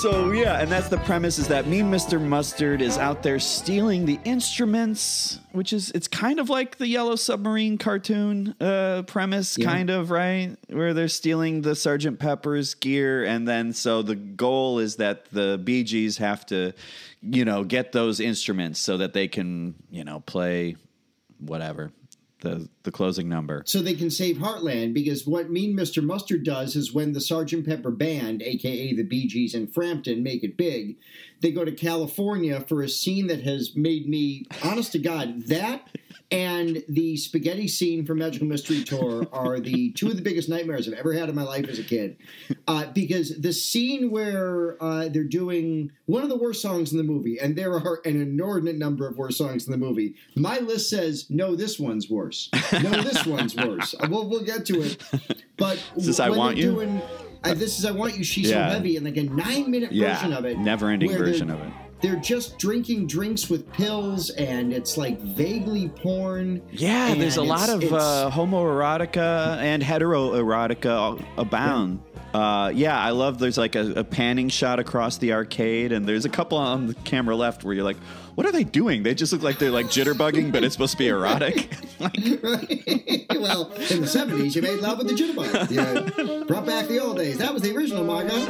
So 0.00 0.32
yeah, 0.32 0.58
and 0.60 0.72
that's 0.72 0.88
the 0.88 0.96
premise 0.96 1.38
is 1.38 1.48
that 1.48 1.66
Mean 1.66 1.90
Mr. 1.90 2.18
Mustard 2.18 2.80
is 2.80 2.96
out 2.96 3.22
there 3.22 3.38
stealing 3.38 4.06
the 4.06 4.18
instruments, 4.24 5.38
which 5.52 5.74
is 5.74 5.90
it's 5.90 6.08
kind 6.08 6.40
of 6.40 6.48
like 6.48 6.78
the 6.78 6.86
Yellow 6.86 7.16
Submarine 7.16 7.76
cartoon 7.76 8.54
uh, 8.62 9.02
premise, 9.06 9.58
Yeah. 9.58 9.66
kind 9.66 9.90
of 9.90 10.10
right, 10.10 10.56
where 10.70 10.94
they're 10.94 11.06
stealing 11.08 11.60
the 11.60 11.74
Sergeant 11.74 12.18
Pepper's 12.18 12.72
gear, 12.72 13.24
and 13.26 13.46
then 13.46 13.74
so 13.74 14.00
the 14.00 14.14
goal 14.14 14.78
is 14.78 14.96
that 14.96 15.26
the 15.32 15.60
Bee 15.62 15.84
Gees 15.84 16.16
have 16.16 16.46
to, 16.46 16.72
you 17.20 17.44
know, 17.44 17.62
get 17.62 17.92
those 17.92 18.20
instruments 18.20 18.80
so 18.80 18.96
that 18.96 19.12
they 19.12 19.28
can, 19.28 19.74
you 19.90 20.04
know, 20.04 20.20
play 20.20 20.76
whatever 21.40 21.92
the 22.40 22.68
the 22.82 22.90
closing 22.90 23.28
number. 23.28 23.62
so 23.66 23.80
they 23.80 23.94
can 23.94 24.10
save 24.10 24.36
Heartland 24.36 24.94
because 24.94 25.26
what 25.26 25.50
Mean 25.50 25.76
Mr. 25.76 26.02
Mustard 26.02 26.44
does 26.44 26.76
is 26.76 26.92
when 26.92 27.12
the 27.12 27.20
Sergeant 27.20 27.66
Pepper 27.66 27.90
Band, 27.90 28.42
aka 28.42 28.94
the 28.94 29.02
Bee 29.02 29.26
Gees 29.26 29.54
and 29.54 29.72
Frampton, 29.72 30.22
make 30.22 30.42
it 30.42 30.56
big, 30.56 30.96
they 31.40 31.50
go 31.50 31.64
to 31.64 31.72
California 31.72 32.60
for 32.60 32.82
a 32.82 32.88
scene 32.88 33.26
that 33.28 33.42
has 33.42 33.76
made 33.76 34.08
me, 34.08 34.46
honest 34.64 34.92
to 34.92 34.98
God, 34.98 35.42
that 35.46 35.88
and 36.32 36.82
the 36.88 37.16
spaghetti 37.16 37.66
scene 37.66 38.04
from 38.06 38.18
Magical 38.18 38.46
Mystery 38.46 38.84
Tour 38.84 39.26
are 39.32 39.58
the 39.58 39.90
two 39.96 40.08
of 40.08 40.16
the 40.16 40.22
biggest 40.22 40.48
nightmares 40.48 40.86
I've 40.86 40.94
ever 40.94 41.12
had 41.12 41.28
in 41.28 41.34
my 41.34 41.42
life 41.42 41.68
as 41.68 41.78
a 41.78 41.82
kid. 41.82 42.16
Uh, 42.68 42.86
because 42.94 43.38
the 43.40 43.52
scene 43.52 44.10
where 44.10 44.76
uh, 44.82 45.08
they're 45.08 45.24
doing 45.24 45.90
one 46.06 46.22
of 46.22 46.28
the 46.28 46.36
worst 46.36 46.62
songs 46.62 46.92
in 46.92 46.98
the 46.98 47.04
movie, 47.04 47.38
and 47.40 47.56
there 47.56 47.72
are 47.74 48.00
an 48.04 48.20
inordinate 48.20 48.76
number 48.76 49.08
of 49.08 49.16
worst 49.18 49.38
songs 49.38 49.66
in 49.66 49.72
the 49.72 49.78
movie. 49.78 50.14
My 50.36 50.58
list 50.60 50.88
says, 50.90 51.26
no, 51.30 51.56
this 51.56 51.78
one's 51.80 52.08
worse. 52.08 52.48
No, 52.72 52.90
this 53.02 53.26
one's 53.26 53.56
worse. 53.56 53.94
Uh, 53.98 54.06
We'll, 54.10 54.28
we'll 54.28 54.44
get 54.44 54.66
to 54.66 54.82
it. 54.82 55.02
But 55.56 55.82
Is 55.96 56.06
this 56.06 56.20
I 56.20 56.30
when 56.30 56.38
Want 56.38 56.56
they're 56.56 56.64
You? 56.66 56.72
Doing, 56.72 57.02
uh, 57.44 57.54
this 57.54 57.78
is 57.78 57.84
I 57.84 57.90
Want 57.90 58.16
You, 58.16 58.24
She's 58.24 58.50
Yeah. 58.50 58.68
So 58.68 58.74
Heavy, 58.74 58.96
and 58.96 59.04
like 59.06 59.16
a 59.16 59.22
nine 59.24 59.70
minute 59.70 59.92
Yeah, 59.92 60.14
version 60.14 60.32
of 60.32 60.44
it. 60.44 60.58
never-ending 60.58 61.10
version 61.16 61.50
of 61.50 61.60
it. 61.60 61.72
They're 62.00 62.16
just 62.16 62.58
drinking 62.58 63.06
drinks 63.08 63.50
with 63.50 63.70
pills, 63.72 64.30
and 64.30 64.72
it's 64.72 64.96
like 64.96 65.20
vaguely 65.20 65.88
porn. 65.88 66.62
Yeah, 66.72 67.14
there's 67.14 67.36
a 67.36 67.42
lot 67.42 67.68
of 67.68 67.82
uh, 67.84 68.30
homoerotica 68.32 69.58
and 69.58 69.82
heteroerotica 69.82 71.24
abound. 71.36 72.02
Uh, 72.32 72.70
yeah, 72.74 72.98
I 72.98 73.10
love. 73.10 73.38
There's 73.38 73.58
like 73.58 73.74
a, 73.74 73.92
a 73.92 74.04
panning 74.04 74.48
shot 74.48 74.78
across 74.78 75.18
the 75.18 75.32
arcade, 75.32 75.92
and 75.92 76.06
there's 76.06 76.24
a 76.24 76.28
couple 76.28 76.58
on 76.58 76.86
the 76.86 76.94
camera 76.94 77.34
left 77.34 77.64
where 77.64 77.74
you're 77.74 77.84
like, 77.84 77.98
"What 78.36 78.46
are 78.46 78.52
they 78.52 78.62
doing?" 78.64 79.02
They 79.02 79.14
just 79.14 79.32
look 79.32 79.42
like 79.42 79.58
they're 79.58 79.70
like 79.70 79.86
jitterbugging, 79.86 80.52
but 80.52 80.62
it's 80.62 80.74
supposed 80.74 80.92
to 80.92 80.98
be 80.98 81.08
erotic. 81.08 81.70
well, 82.00 83.70
in 83.72 84.00
the 84.00 84.06
70s, 84.06 84.54
you 84.54 84.62
made 84.62 84.80
love 84.80 84.98
with 84.98 85.08
the 85.08 85.14
jitterbug. 85.14 85.70
You 85.70 86.44
brought 86.44 86.66
back 86.66 86.86
the 86.86 87.00
old 87.00 87.16
days. 87.16 87.38
That 87.38 87.52
was 87.52 87.62
the 87.62 87.74
original 87.76 88.04
Margot. 88.04 88.46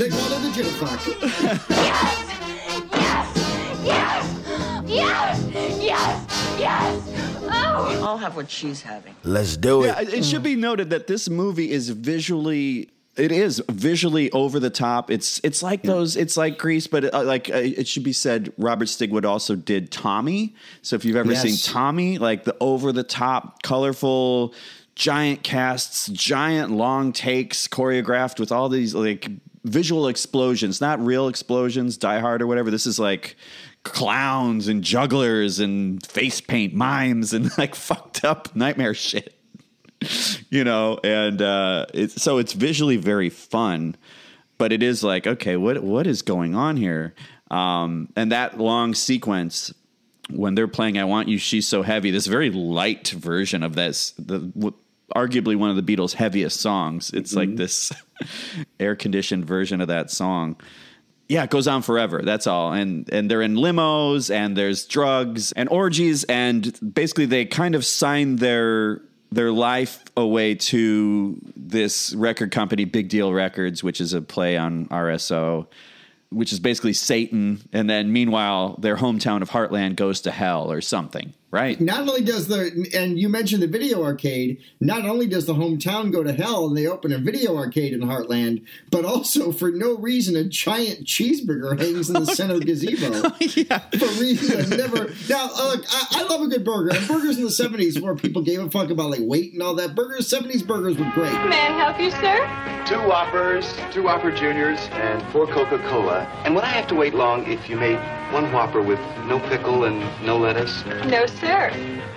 They 0.00 0.08
called 0.08 0.32
it 0.32 0.40
the 0.42 0.50
jitterfuck. 0.62 1.06
Yes! 1.68 2.26
Yes! 3.84 4.86
Yes! 4.86 5.80
Yes! 5.82 6.56
Yes! 6.58 7.02
Oh! 7.42 8.00
I'll 8.02 8.16
have 8.16 8.34
what 8.34 8.50
she's 8.50 8.80
having. 8.80 9.14
Let's 9.24 9.58
do 9.58 9.84
it. 9.84 9.88
Yeah, 9.88 10.00
it 10.00 10.24
should 10.24 10.42
be 10.42 10.56
noted 10.56 10.88
that 10.90 11.06
this 11.06 11.28
movie 11.28 11.70
is 11.70 11.90
visually. 11.90 12.88
It 13.16 13.30
is 13.30 13.62
visually 13.70 14.30
over 14.30 14.58
the 14.58 14.70
top. 14.70 15.10
It's 15.10 15.38
it's 15.44 15.62
like 15.62 15.82
those. 15.82 16.16
It's 16.16 16.36
like 16.38 16.56
Grease, 16.56 16.86
but 16.86 17.12
uh, 17.12 17.22
like 17.24 17.50
uh, 17.50 17.56
it 17.56 17.86
should 17.86 18.04
be 18.04 18.14
said. 18.14 18.54
Robert 18.56 18.86
Stigwood 18.88 19.26
also 19.26 19.54
did 19.54 19.90
Tommy. 19.90 20.54
So 20.80 20.96
if 20.96 21.04
you've 21.04 21.16
ever 21.16 21.32
Yes. 21.32 21.42
seen 21.42 21.72
Tommy, 21.74 22.16
like 22.16 22.44
the 22.44 22.56
over 22.60 22.92
the 22.92 23.02
top, 23.02 23.62
colorful, 23.62 24.54
giant 24.94 25.42
casts, 25.42 26.06
giant 26.08 26.70
long 26.72 27.12
takes, 27.12 27.68
choreographed 27.68 28.40
with 28.40 28.50
all 28.50 28.70
these 28.70 28.94
like 28.94 29.28
visual 29.64 30.08
explosions, 30.08 30.80
not 30.80 31.04
real 31.04 31.28
explosions, 31.28 31.96
Die 31.96 32.18
Hard 32.20 32.42
or 32.42 32.46
whatever. 32.46 32.70
This 32.70 32.86
is 32.86 32.98
like 32.98 33.36
clowns 33.82 34.68
and 34.68 34.82
jugglers 34.82 35.58
and 35.58 36.04
face 36.06 36.40
paint 36.40 36.74
mimes 36.74 37.32
and 37.32 37.50
like 37.58 37.74
fucked 37.74 38.24
up 38.24 38.54
nightmare 38.54 38.94
shit 38.94 39.40
you 40.50 40.64
know, 40.64 40.98
and 41.04 41.40
uh, 41.42 41.86
it's 41.92 42.22
so 42.22 42.38
it's 42.38 42.52
visually 42.52 42.96
very 42.96 43.30
fun, 43.30 43.96
but 44.58 44.72
it 44.72 44.82
is 44.82 45.02
like, 45.04 45.26
okay, 45.26 45.56
what 45.56 45.82
what 45.82 46.06
is 46.06 46.22
going 46.22 46.54
on 46.54 46.76
here? 46.76 47.14
Um, 47.50 48.08
and 48.16 48.32
that 48.32 48.58
long 48.58 48.94
sequence 48.94 49.72
when 50.30 50.54
they're 50.54 50.68
playing 50.68 50.98
"I 50.98 51.04
Want 51.04 51.28
You, 51.28 51.38
She's 51.38 51.68
So 51.68 51.82
Heavy," 51.82 52.10
this 52.10 52.26
very 52.26 52.50
light 52.50 53.08
version 53.08 53.62
of 53.62 53.74
this, 53.74 54.12
the 54.12 54.72
arguably 55.14 55.56
one 55.56 55.70
of 55.70 55.76
the 55.76 55.96
Beatles' 55.96 56.14
heaviest 56.14 56.60
songs. 56.60 57.10
It's 57.12 57.34
like 57.34 57.48
mm-hmm. 57.48 57.56
this 57.56 57.92
air 58.80 58.96
conditioned 58.96 59.44
version 59.44 59.80
of 59.80 59.88
that 59.88 60.10
song. 60.10 60.56
Yeah, 61.28 61.44
it 61.44 61.50
goes 61.50 61.68
on 61.68 61.82
forever. 61.82 62.22
That's 62.24 62.48
all. 62.48 62.72
And 62.72 63.08
and 63.12 63.30
they're 63.30 63.42
in 63.42 63.54
limos 63.54 64.34
and 64.34 64.56
there's 64.56 64.84
drugs 64.84 65.52
and 65.52 65.68
orgies 65.68 66.24
and 66.24 66.76
basically 66.94 67.26
they 67.26 67.44
kind 67.44 67.76
of 67.76 67.84
sign 67.84 68.36
their 68.36 69.00
their 69.30 69.52
life 69.52 70.02
away 70.16 70.56
to 70.56 71.38
this 71.54 72.12
record 72.14 72.50
company, 72.50 72.84
Big 72.84 73.08
Deal 73.08 73.32
Records, 73.32 73.82
which 73.84 74.00
is 74.00 74.12
a 74.12 74.20
play 74.20 74.56
on 74.56 74.86
RSO, 74.86 75.68
which 76.30 76.52
is 76.52 76.58
basically 76.58 76.92
Satan. 76.92 77.60
And 77.72 77.88
then 77.88 78.12
meanwhile, 78.12 78.76
their 78.80 78.96
hometown 78.96 79.42
of 79.42 79.50
Heartland 79.50 79.96
goes 79.96 80.20
to 80.22 80.32
hell 80.32 80.72
or 80.72 80.80
something, 80.80 81.32
right? 81.50 81.80
Not 81.80 82.00
only 82.00 82.22
does 82.22 82.48
the, 82.48 82.88
and 82.94 83.18
you 83.18 83.28
mentioned 83.28 83.62
the 83.62 83.66
video 83.66 84.04
arcade, 84.04 84.60
not 84.80 85.04
only 85.04 85.26
does 85.26 85.46
the 85.46 85.54
hometown 85.54 86.12
go 86.12 86.22
to 86.22 86.32
hell 86.32 86.66
and 86.66 86.76
they 86.76 86.86
open 86.86 87.12
a 87.12 87.18
video 87.18 87.56
arcade 87.56 87.92
in 87.92 88.00
Heartland, 88.00 88.64
but 88.90 89.04
also 89.04 89.52
for 89.52 89.70
no 89.70 89.96
reason 89.96 90.36
a 90.36 90.44
giant 90.44 91.04
cheeseburger 91.04 91.78
hangs 91.78 92.08
in 92.08 92.22
the 92.22 92.26
center 92.34 92.58
gazebo. 92.58 93.30
For 93.98 94.20
reasons 94.20 94.54
I've 94.54 94.78
never. 94.78 95.12
Now, 95.28 95.46
look, 95.46 95.84
I, 95.90 96.06
I 96.12 96.22
love 96.24 96.42
a 96.42 96.48
good 96.48 96.64
burger. 96.64 96.96
And 96.96 97.06
burgers 97.08 97.36
in 97.36 97.44
the 97.44 97.50
70s 97.50 98.00
where 98.00 98.14
people 98.14 98.42
gave 98.42 98.60
a 98.60 98.70
fuck 98.70 98.90
about 98.90 99.10
like 99.10 99.20
weight 99.22 99.52
and 99.52 99.62
all 99.62 99.74
that. 99.74 99.94
Burgers, 99.94 100.28
70s 100.30 100.66
burgers 100.66 100.96
were 100.96 101.10
great. 101.12 101.32
May 101.32 101.60
I 101.60 101.78
help 101.78 102.00
you, 102.00 102.10
sir? 102.10 102.79
Two 102.90 102.96
Whoppers, 103.06 103.72
two 103.92 104.02
Whopper 104.02 104.32
Juniors, 104.32 104.80
and 104.94 105.22
four 105.30 105.46
Coca-Cola. 105.46 106.22
And 106.44 106.56
would 106.56 106.64
I 106.64 106.70
have 106.70 106.88
to 106.88 106.96
wait 106.96 107.14
long 107.14 107.46
if 107.46 107.70
you 107.70 107.76
made 107.76 107.94
one 108.32 108.50
Whopper 108.52 108.82
with 108.82 108.98
no 109.26 109.38
pickle 109.48 109.84
and 109.84 110.00
no 110.26 110.36
lettuce? 110.36 110.84
No, 111.06 111.24
sir. 111.26 111.70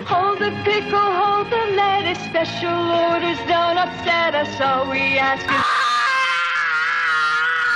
Hold 0.07 0.39
the 0.39 0.49
pickle, 0.65 0.99
hold 0.99 1.51
the 1.51 1.75
lettuce. 1.77 2.17
Special 2.25 2.73
orders 2.73 3.37
don't 3.47 3.77
upset 3.77 4.33
us, 4.33 4.47
so 4.57 4.89
we 4.89 5.19
ask 5.19 5.45
you. 5.45 5.61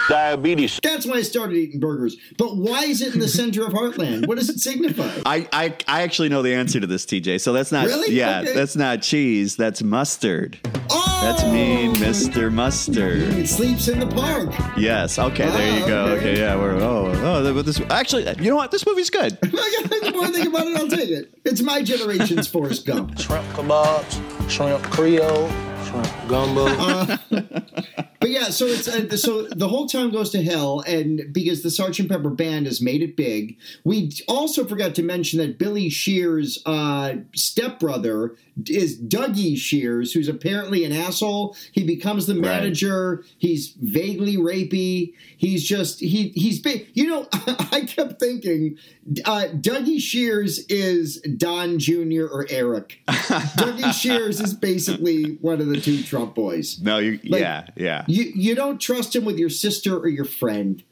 Diabetes. 0.15 0.79
That's 0.81 1.05
why 1.05 1.17
I 1.17 1.21
started 1.21 1.55
eating 1.55 1.79
burgers. 1.79 2.17
But 2.39 2.57
why 2.57 2.85
is 2.85 3.03
it 3.03 3.13
in 3.13 3.19
the 3.19 3.27
center 3.27 3.63
of 3.63 3.73
Heartland? 3.73 4.25
What 4.27 4.39
does 4.39 4.49
it 4.49 4.59
signify? 4.59 5.11
I, 5.27 5.47
I 5.53 5.75
I 5.87 6.01
actually 6.01 6.29
know 6.29 6.41
the 6.41 6.55
answer 6.55 6.79
to 6.79 6.87
this, 6.87 7.05
TJ. 7.05 7.41
So 7.41 7.53
that's 7.53 7.71
not 7.71 7.85
Really? 7.85 8.15
yeah, 8.15 8.39
Okay. 8.41 8.53
that's 8.55 8.75
not 8.75 9.03
cheese. 9.03 9.55
That's 9.55 9.83
mustard. 9.83 10.57
Oh! 10.89 11.06
That's 11.21 11.43
me, 11.45 11.87
Mr. 11.95 12.51
Mustard. 12.53 13.21
It 13.21 13.47
sleeps 13.47 13.87
in 13.87 13.99
the 13.99 14.07
park. 14.07 14.49
Yes. 14.77 15.17
Okay. 15.19 15.49
There 15.49 15.77
you 15.77 15.83
Ah, 15.83 15.87
go. 15.87 16.05
okay. 16.05 16.17
Okay. 16.31 16.39
Yeah. 16.39 16.55
We're 16.55 16.75
oh 16.75 17.11
oh. 17.15 17.53
But 17.53 17.65
this 17.65 17.81
actually, 17.89 18.23
you 18.41 18.49
know 18.51 18.55
what? 18.55 18.71
This 18.71 18.85
movie's 18.85 19.09
good. 19.09 19.31
the 19.41 20.11
more 20.13 20.25
I 20.25 20.31
think 20.31 20.47
about 20.47 20.67
it, 20.67 20.77
I'll 20.77 20.87
take 20.87 21.09
it. 21.09 21.31
It's 21.43 21.61
my 21.61 21.81
generation's 21.81 22.47
Forrest 22.47 22.85
Gump. 22.85 23.19
Shrimp 23.19 23.45
kebabs, 23.47 24.49
shrimp 24.49 24.83
Creole, 24.83 25.49
shrimp 25.85 26.07
gumbo. 26.27 26.65
Uh, 26.67 27.16
but 27.29 28.29
yeah, 28.29 28.45
so 28.45 28.65
it's 28.65 28.87
uh, 28.87 29.15
so 29.17 29.43
the 29.43 29.67
whole 29.67 29.87
town 29.87 30.11
goes 30.11 30.29
to 30.31 30.43
hell, 30.43 30.81
and 30.87 31.21
because 31.31 31.63
the 31.63 31.71
Sergeant 31.71 32.09
Pepper 32.09 32.29
band 32.29 32.65
has 32.65 32.81
made 32.81 33.01
it 33.01 33.15
big, 33.15 33.57
we 33.83 34.11
also 34.27 34.65
forgot 34.65 34.95
to 34.95 35.03
mention 35.03 35.39
that 35.39 35.57
Billy 35.57 35.89
Shears' 35.89 36.61
uh, 36.65 37.15
stepbrother 37.35 38.35
is 38.67 38.99
Dougie 38.99 39.57
Shears, 39.57 40.13
who's 40.13 40.27
apparently 40.27 40.83
an 40.83 40.91
asshole. 40.91 41.55
He 41.71 41.83
becomes 41.83 42.25
the 42.25 42.33
manager. 42.33 43.23
He's 43.37 43.73
vaguely 43.79 44.37
rapey. 44.37 45.13
He's 45.37 45.63
just 45.63 45.99
he 45.99 46.29
he's 46.29 46.59
big. 46.59 46.87
You 46.93 47.07
know, 47.07 47.27
I 47.33 47.85
kept 47.87 48.19
thinking 48.19 48.77
uh, 49.25 49.47
Dougie 49.53 50.01
Shears 50.01 50.59
is 50.67 51.21
Don 51.21 51.79
Jr. 51.79 52.25
or 52.31 52.45
Eric. 52.49 52.99
Dougie 53.07 53.93
Shears 53.93 54.39
is 54.41 54.53
basically 54.53 55.37
one 55.41 55.61
of 55.61 55.67
the 55.67 55.79
two 55.79 56.03
Trump 56.03 56.35
boys. 56.35 56.79
No. 56.81 56.97
You. 56.97 57.16
Like, 57.25 57.41
yeah. 57.41 57.67
Yeah. 57.75 58.05
You 58.07 58.31
you 58.35 58.55
don't 58.55 58.79
trust 58.79 59.15
him 59.15 59.25
with 59.25 59.37
your 59.37 59.49
sister 59.49 59.97
or 59.97 60.07
your 60.07 60.25
friend. 60.25 60.83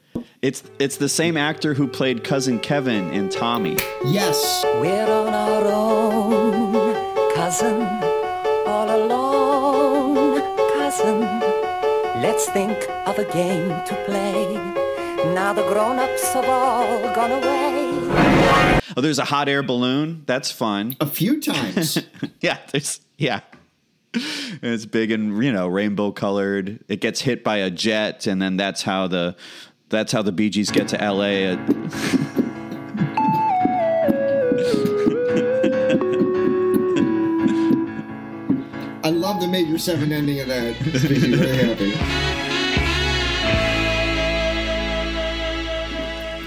It's 0.41 0.63
it's 0.79 0.97
the 0.97 1.09
same 1.09 1.37
actor 1.37 1.73
who 1.73 1.87
played 1.87 2.23
cousin 2.23 2.59
Kevin 2.59 3.11
in 3.11 3.29
Tommy. 3.29 3.77
Yes. 4.05 4.63
We're 4.79 5.09
on 5.09 5.33
our 5.33 5.65
own, 5.65 7.33
cousin, 7.35 7.81
all 8.67 8.89
alone, 8.89 10.41
cousin. 10.73 11.21
Let's 12.21 12.49
think 12.49 12.77
of 13.05 13.19
a 13.19 13.25
game 13.33 13.69
to 13.85 14.03
play. 14.05 14.55
Now 15.33 15.53
the 15.53 15.63
grown-ups 15.63 16.33
have 16.33 16.45
all 16.45 17.01
gone 17.13 17.31
away. 17.31 18.75
Oh, 18.97 19.01
there's 19.01 19.19
a 19.19 19.25
hot 19.25 19.49
air 19.49 19.63
balloon. 19.63 20.23
That's 20.25 20.51
fun. 20.51 20.95
A 21.01 21.05
few 21.05 21.41
times. 21.41 21.97
yeah. 22.39 22.59
There's 22.71 23.01
yeah. 23.17 23.41
And 24.15 24.63
it's 24.73 24.85
big 24.85 25.11
and 25.11 25.43
you 25.43 25.51
know 25.51 25.67
rainbow 25.67 26.11
colored. 26.11 26.83
It 26.87 27.01
gets 27.01 27.21
hit 27.21 27.43
by 27.43 27.57
a 27.57 27.69
jet, 27.69 28.27
and 28.27 28.41
then 28.41 28.57
that's 28.57 28.81
how 28.81 29.07
the 29.07 29.35
that's 29.89 30.11
how 30.11 30.21
the 30.21 30.31
Bee 30.31 30.49
Gees 30.49 30.71
get 30.71 30.87
to 30.89 31.01
L.A. 31.01 31.57
I 39.03 39.09
love 39.09 39.39
the 39.39 39.47
Major 39.47 39.77
Seven 39.77 40.11
ending 40.11 40.39
of 40.39 40.47
that. 40.47 40.75
Happy. 40.75 41.93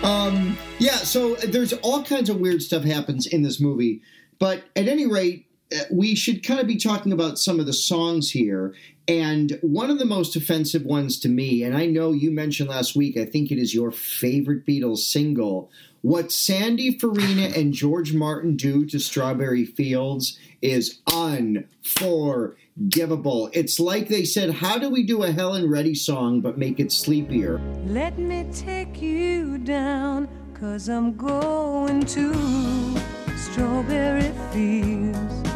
Um, 0.03 0.59
yeah, 0.79 0.97
so 0.97 1.35
there's 1.37 1.73
all 1.75 2.03
kinds 2.03 2.29
of 2.31 2.41
weird 2.41 2.63
stuff 2.63 2.83
happens 2.83 3.27
in 3.27 3.43
this 3.43 3.61
movie, 3.61 4.03
but 4.39 4.65
at 4.75 4.89
any 4.89 5.07
rate, 5.07 5.48
Uh, 5.73 5.81
we 5.91 6.15
should 6.15 6.43
kind 6.43 6.61
of 6.61 6.67
be 6.67 6.77
talking 6.77 7.13
about 7.13 7.39
some 7.39 7.61
of 7.61 7.67
the 7.67 7.73
songs 7.73 8.31
here. 8.31 8.75
And 9.07 9.59
one 9.63 9.91
of 9.91 9.99
the 9.99 10.05
most 10.05 10.37
offensive 10.37 10.85
ones 10.85 11.19
to 11.21 11.29
me, 11.29 11.63
and 11.63 11.77
I 11.77 11.87
know 11.87 12.13
you 12.13 12.31
mentioned 12.31 12.69
last 12.69 12.95
week, 12.95 13.17
I 13.17 13.25
think 13.25 13.51
it 13.51 13.59
is 13.59 13.75
your 13.75 13.91
favorite 13.91 14.67
Beatles 14.67 14.99
single. 14.99 15.71
What 16.03 16.31
Sandy 16.31 16.99
Farina 16.99 17.43
and 17.57 17.73
George 17.73 18.13
Martin 18.13 18.57
do 18.57 18.85
to 18.87 18.99
Strawberry 18.99 19.65
Fields 19.65 20.39
is 20.61 21.01
unforgivable. 21.13 23.51
It's 23.53 23.81
like 23.81 24.09
they 24.09 24.25
said, 24.25 24.51
How 24.51 24.79
do 24.79 24.91
we 24.91 25.05
do 25.05 25.23
a 25.23 25.33
Helen 25.33 25.71
Reddy 25.71 25.95
song 25.95 26.41
but 26.41 26.59
make 26.59 26.79
it 26.79 26.93
sleepier? 26.93 27.61
Let 27.87 28.19
me 28.19 28.47
take 28.53 29.01
you 29.01 29.59
down, 29.59 30.29
cause 30.55 30.89
I'm 30.89 31.17
going 31.17 32.05
to 32.07 32.99
strawberry 33.37 34.33
fields. 34.53 35.48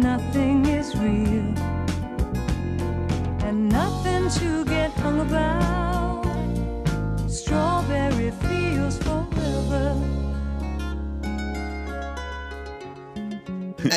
Nothing 0.00 0.66
is 0.66 0.96
real, 0.96 1.44
and 3.44 3.68
nothing 3.68 4.28
to 4.40 4.64
get 4.64 4.81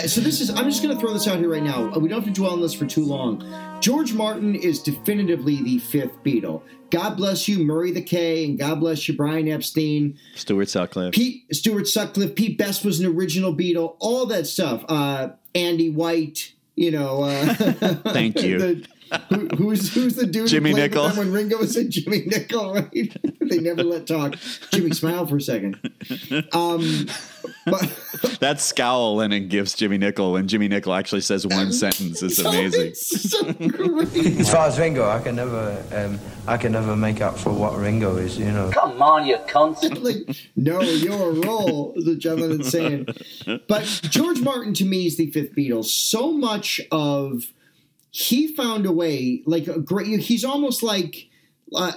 so 0.07 0.21
this 0.21 0.41
is 0.41 0.49
i'm 0.51 0.65
just 0.65 0.81
going 0.81 0.93
to 0.93 0.99
throw 0.99 1.13
this 1.13 1.27
out 1.27 1.37
here 1.39 1.49
right 1.49 1.63
now. 1.63 1.91
Uh, 1.93 1.99
we 1.99 2.09
don't 2.09 2.23
have 2.23 2.33
to 2.33 2.39
dwell 2.39 2.53
on 2.53 2.61
this 2.61 2.73
for 2.73 2.85
too 2.85 3.03
long. 3.03 3.43
George 3.81 4.13
martin 4.13 4.55
is 4.55 4.81
definitively 4.81 5.61
the 5.61 5.79
fifth 5.79 6.23
beatle. 6.23 6.61
God 6.89 7.17
bless 7.17 7.47
you 7.47 7.59
murray 7.59 7.91
the 7.91 8.01
k 8.01 8.45
and 8.45 8.57
god 8.57 8.79
bless 8.79 9.07
you 9.07 9.15
brian 9.15 9.47
epstein. 9.47 10.17
Stuart 10.35 10.69
Sutcliffe. 10.69 11.13
pete 11.13 11.43
stuart 11.55 11.87
sutcliffe 11.87 12.35
pete 12.35 12.57
best 12.57 12.85
was 12.85 12.99
an 12.99 13.05
original 13.05 13.55
beatle. 13.55 13.95
All 13.99 14.25
that 14.27 14.47
stuff. 14.47 14.83
Uh, 14.87 15.29
andy 15.53 15.89
white 15.89 16.53
you 16.75 16.91
know 16.91 17.23
uh, 17.23 17.53
Thank 17.53 18.41
you. 18.41 18.57
the, 18.59 18.87
who, 19.29 19.47
who's 19.55 19.93
who's 19.93 20.15
the 20.15 20.25
dude 20.25 20.47
Jimmy 20.47 20.73
played 20.73 20.93
with 20.93 21.17
when 21.17 21.31
ringo 21.31 21.57
was 21.57 21.75
in 21.75 21.89
jimmie 21.91 22.25
nicol 22.25 22.73
right 22.73 22.91
they 23.41 23.59
never 23.59 23.83
let 23.83 24.07
talk 24.07 24.35
jimmy 24.71 24.91
smile 24.91 25.25
for 25.25 25.37
a 25.37 25.41
second 25.41 25.77
um 26.53 27.07
that 28.39 28.57
scowl 28.59 29.21
and 29.21 29.33
it 29.33 29.49
gives 29.49 29.73
Jimmie 29.73 29.97
Nicol 29.97 30.33
when 30.33 30.47
Jimmie 30.47 30.67
Nicol 30.67 30.93
actually 30.93 31.21
says 31.21 31.45
one 31.47 31.71
sentence 31.73 32.21
is 32.21 32.39
amazing. 32.39 32.91
As 34.39 34.51
far 34.51 34.67
as 34.67 34.79
Ringo, 34.79 35.07
I 35.09 35.19
can 35.19 35.35
never, 35.35 35.83
um, 35.93 36.19
I 36.47 36.57
can 36.57 36.71
never 36.71 36.95
make 36.95 37.21
up 37.21 37.37
for 37.37 37.51
what 37.51 37.75
Ringo 37.77 38.17
is. 38.17 38.37
You 38.37 38.51
know. 38.51 38.69
Come 38.71 39.01
on, 39.01 39.25
you 39.25 39.37
cunt. 39.37 40.03
like, 40.03 40.37
no, 40.55 40.81
you're 40.81 41.31
a 41.31 41.33
roll, 41.45 41.93
is 41.95 42.05
what 42.05 42.19
Jonathan 42.19 42.61
is 42.61 42.69
saying. 42.69 43.07
But 43.67 43.83
George 44.03 44.41
Martin 44.41 44.73
to 44.75 44.85
me 44.85 45.07
is 45.07 45.17
the 45.17 45.31
fifth 45.31 45.55
Beatles. 45.55 45.85
So 45.85 46.31
much 46.31 46.81
of 46.91 47.51
he 48.15 48.47
found 48.47 48.85
a 48.85 48.93
way, 48.93 49.43
like 49.45 49.67
a 49.67 49.77
great. 49.77 50.21
He's 50.21 50.45
almost 50.45 50.81
like 50.81 51.27
uh, 51.75 51.91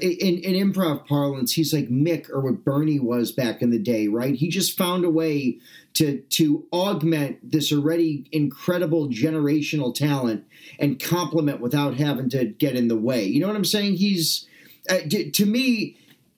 in, 0.00 0.38
in 0.38 0.72
improv 0.72 1.04
parlance, 1.04 1.52
he's 1.52 1.74
like 1.74 1.88
Mick 1.88 2.30
or 2.30 2.38
what 2.42 2.64
Bernie 2.64 3.00
was 3.00 3.32
back 3.32 3.60
in 3.60 3.70
the 3.70 3.78
day, 3.80 4.06
right? 4.06 4.36
He 4.36 4.48
just 4.50 4.78
found 4.78 5.04
a 5.04 5.10
way 5.10 5.58
to 5.94 6.20
to 6.20 6.64
augment 6.72 7.50
this 7.50 7.72
already 7.72 8.28
incredible 8.30 9.08
generational 9.08 9.92
talent 9.92 10.44
and 10.78 11.02
complement 11.02 11.60
without 11.60 11.96
having 11.96 12.30
to 12.30 12.44
get 12.44 12.76
in 12.76 12.86
the 12.86 12.96
way. 12.96 13.24
You 13.24 13.40
know 13.40 13.48
what 13.48 13.56
I'm 13.56 13.64
saying? 13.64 13.96
He's 13.96 14.46
uh, 14.88 14.98
to, 15.10 15.28
to 15.28 15.44
me, 15.44 15.96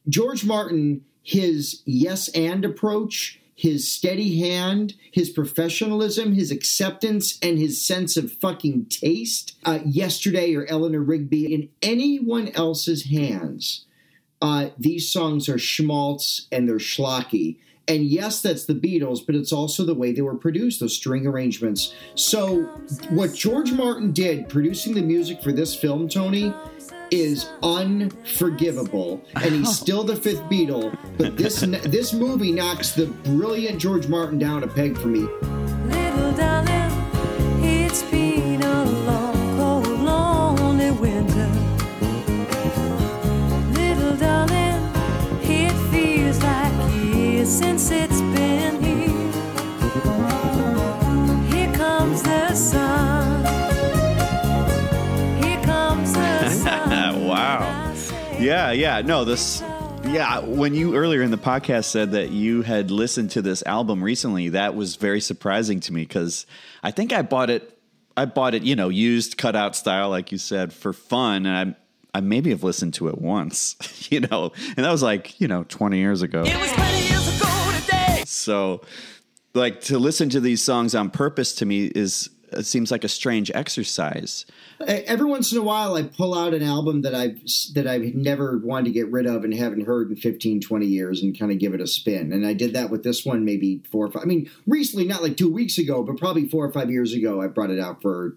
George 0.08 0.46
Martin, 0.46 1.04
his 1.22 1.82
yes 1.84 2.28
and 2.28 2.64
approach, 2.64 3.38
his 3.56 3.90
steady 3.90 4.38
hand, 4.38 4.94
his 5.10 5.30
professionalism, 5.30 6.34
his 6.34 6.50
acceptance, 6.50 7.38
and 7.42 7.58
his 7.58 7.82
sense 7.82 8.18
of 8.18 8.30
fucking 8.30 8.84
taste. 8.86 9.56
Uh, 9.64 9.78
yesterday 9.84 10.54
or 10.54 10.66
Eleanor 10.66 11.00
Rigby 11.00 11.52
in 11.52 11.70
anyone 11.80 12.48
else's 12.48 13.10
hands, 13.10 13.86
uh, 14.42 14.68
these 14.78 15.10
songs 15.10 15.48
are 15.48 15.58
schmaltz 15.58 16.46
and 16.52 16.68
they're 16.68 16.76
schlocky. 16.76 17.56
And 17.88 18.04
yes, 18.04 18.42
that's 18.42 18.66
the 18.66 18.74
Beatles, 18.74 19.24
but 19.24 19.34
it's 19.34 19.52
also 19.52 19.84
the 19.84 19.94
way 19.94 20.12
they 20.12 20.20
were 20.20 20.34
produced, 20.34 20.80
those 20.80 20.96
string 20.96 21.26
arrangements. 21.26 21.94
So, 22.14 22.64
what 23.10 23.32
George 23.32 23.72
Martin 23.72 24.12
did 24.12 24.48
producing 24.48 24.94
the 24.94 25.02
music 25.02 25.40
for 25.40 25.52
this 25.52 25.74
film, 25.74 26.08
Tony, 26.08 26.52
is 27.10 27.48
unforgivable, 27.62 29.24
and 29.34 29.54
he's 29.54 29.78
still 29.80 30.04
the 30.04 30.16
fifth 30.16 30.42
Beatle. 30.42 30.96
But 31.18 31.36
this 31.36 31.60
this 31.60 32.12
movie 32.12 32.52
knocks 32.52 32.92
the 32.92 33.06
brilliant 33.06 33.78
George 33.78 34.08
Martin 34.08 34.38
down 34.38 34.62
a 34.62 34.68
peg 34.68 34.98
for 34.98 35.08
me. 35.08 35.20
Little 35.20 36.32
darling, 36.32 36.76
Yeah, 58.38 58.70
yeah. 58.72 59.00
No, 59.00 59.24
this. 59.24 59.62
Yeah, 60.04 60.40
when 60.40 60.74
you 60.74 60.94
earlier 60.94 61.22
in 61.22 61.30
the 61.30 61.38
podcast 61.38 61.86
said 61.86 62.12
that 62.12 62.30
you 62.30 62.62
had 62.62 62.90
listened 62.90 63.30
to 63.32 63.42
this 63.42 63.62
album 63.64 64.04
recently, 64.04 64.50
that 64.50 64.74
was 64.74 64.96
very 64.96 65.20
surprising 65.20 65.80
to 65.80 65.92
me 65.92 66.02
because 66.02 66.46
I 66.82 66.90
think 66.90 67.12
I 67.12 67.22
bought 67.22 67.48
it. 67.48 67.78
I 68.16 68.26
bought 68.26 68.54
it, 68.54 68.62
you 68.62 68.76
know, 68.76 68.88
used 68.88 69.36
cutout 69.36 69.74
style, 69.74 70.10
like 70.10 70.32
you 70.32 70.38
said, 70.38 70.72
for 70.72 70.92
fun, 70.92 71.46
and 71.46 71.74
I. 71.74 71.76
I 72.14 72.20
maybe 72.20 72.48
have 72.48 72.62
listened 72.62 72.94
to 72.94 73.08
it 73.08 73.20
once, 73.20 73.76
you 74.10 74.20
know, 74.20 74.50
and 74.74 74.86
that 74.86 74.90
was 74.90 75.02
like, 75.02 75.38
you 75.38 75.48
know, 75.48 75.64
20 75.64 75.98
years 75.98 76.22
ago. 76.22 76.44
It 76.46 76.56
was 76.56 76.72
20 76.72 77.08
years 77.08 77.36
ago 77.36 77.78
today. 77.84 78.22
So, 78.24 78.80
like 79.52 79.82
to 79.82 79.98
listen 79.98 80.30
to 80.30 80.40
these 80.40 80.62
songs 80.62 80.94
on 80.94 81.10
purpose 81.10 81.56
to 81.56 81.66
me 81.66 81.92
is 81.94 82.30
it 82.52 82.66
seems 82.66 82.90
like 82.90 83.04
a 83.04 83.08
strange 83.08 83.50
exercise. 83.54 84.46
Every 84.86 85.26
once 85.26 85.52
in 85.52 85.58
a 85.58 85.62
while, 85.62 85.94
I 85.94 86.02
pull 86.02 86.36
out 86.36 86.54
an 86.54 86.62
album 86.62 87.02
that 87.02 87.14
I've 87.14 87.40
that 87.74 87.86
I've 87.86 88.14
never 88.14 88.58
wanted 88.58 88.86
to 88.86 88.90
get 88.92 89.10
rid 89.10 89.26
of 89.26 89.44
and 89.44 89.54
haven't 89.54 89.86
heard 89.86 90.10
in 90.10 90.16
15, 90.16 90.60
20 90.60 90.86
years 90.86 91.22
and 91.22 91.38
kind 91.38 91.52
of 91.52 91.58
give 91.58 91.74
it 91.74 91.80
a 91.80 91.86
spin. 91.86 92.32
And 92.32 92.46
I 92.46 92.54
did 92.54 92.72
that 92.74 92.90
with 92.90 93.02
this 93.02 93.24
one 93.24 93.44
maybe 93.44 93.82
four 93.90 94.06
or 94.06 94.10
five. 94.10 94.22
I 94.22 94.26
mean, 94.26 94.50
recently, 94.66 95.06
not 95.06 95.22
like 95.22 95.36
two 95.36 95.52
weeks 95.52 95.78
ago, 95.78 96.02
but 96.02 96.18
probably 96.18 96.48
four 96.48 96.64
or 96.64 96.72
five 96.72 96.90
years 96.90 97.12
ago, 97.12 97.40
I 97.42 97.48
brought 97.48 97.70
it 97.70 97.80
out 97.80 98.02
for 98.02 98.36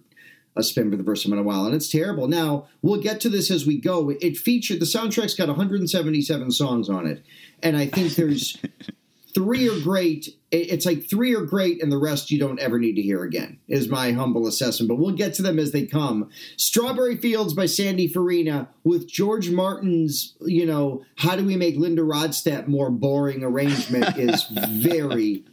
a 0.56 0.62
spin 0.62 0.90
for 0.90 0.96
the 0.96 1.04
first 1.04 1.24
time 1.24 1.32
in 1.32 1.38
a 1.38 1.42
while, 1.42 1.64
and 1.64 1.74
it's 1.74 1.90
terrible. 1.90 2.26
Now 2.26 2.66
we'll 2.82 3.00
get 3.00 3.20
to 3.20 3.28
this 3.28 3.50
as 3.50 3.66
we 3.66 3.80
go. 3.80 4.10
It 4.10 4.36
featured 4.36 4.80
the 4.80 4.86
soundtrack's 4.86 5.34
got 5.34 5.48
177 5.48 6.50
songs 6.50 6.88
on 6.88 7.06
it, 7.06 7.24
and 7.62 7.76
I 7.76 7.86
think 7.86 8.14
there's 8.14 8.56
three 9.34 9.68
are 9.68 9.80
great. 9.80 10.28
It's 10.50 10.86
like 10.86 11.08
three 11.08 11.34
are 11.34 11.44
great, 11.44 11.82
and 11.82 11.90
the 11.92 11.98
rest 11.98 12.30
you 12.30 12.38
don't 12.38 12.58
ever 12.58 12.78
need 12.78 12.94
to 12.94 13.02
hear 13.02 13.22
again. 13.22 13.58
Is 13.68 13.88
my 13.88 14.12
humble 14.12 14.46
assessment, 14.46 14.88
but 14.88 14.96
we'll 14.98 15.14
get 15.14 15.34
to 15.34 15.42
them 15.42 15.58
as 15.58 15.72
they 15.72 15.86
come. 15.86 16.30
Strawberry 16.56 17.16
Fields 17.16 17.54
by 17.54 17.66
Sandy 17.66 18.08
Farina 18.08 18.68
with 18.84 19.08
George 19.08 19.50
Martin's, 19.50 20.34
you 20.40 20.66
know, 20.66 21.04
how 21.16 21.36
do 21.36 21.44
we 21.44 21.56
make 21.56 21.76
Linda 21.76 22.02
Ronstadt 22.02 22.66
more 22.66 22.90
boring 22.90 23.44
arrangement 23.44 24.16
is 24.18 24.44
very 24.44 25.44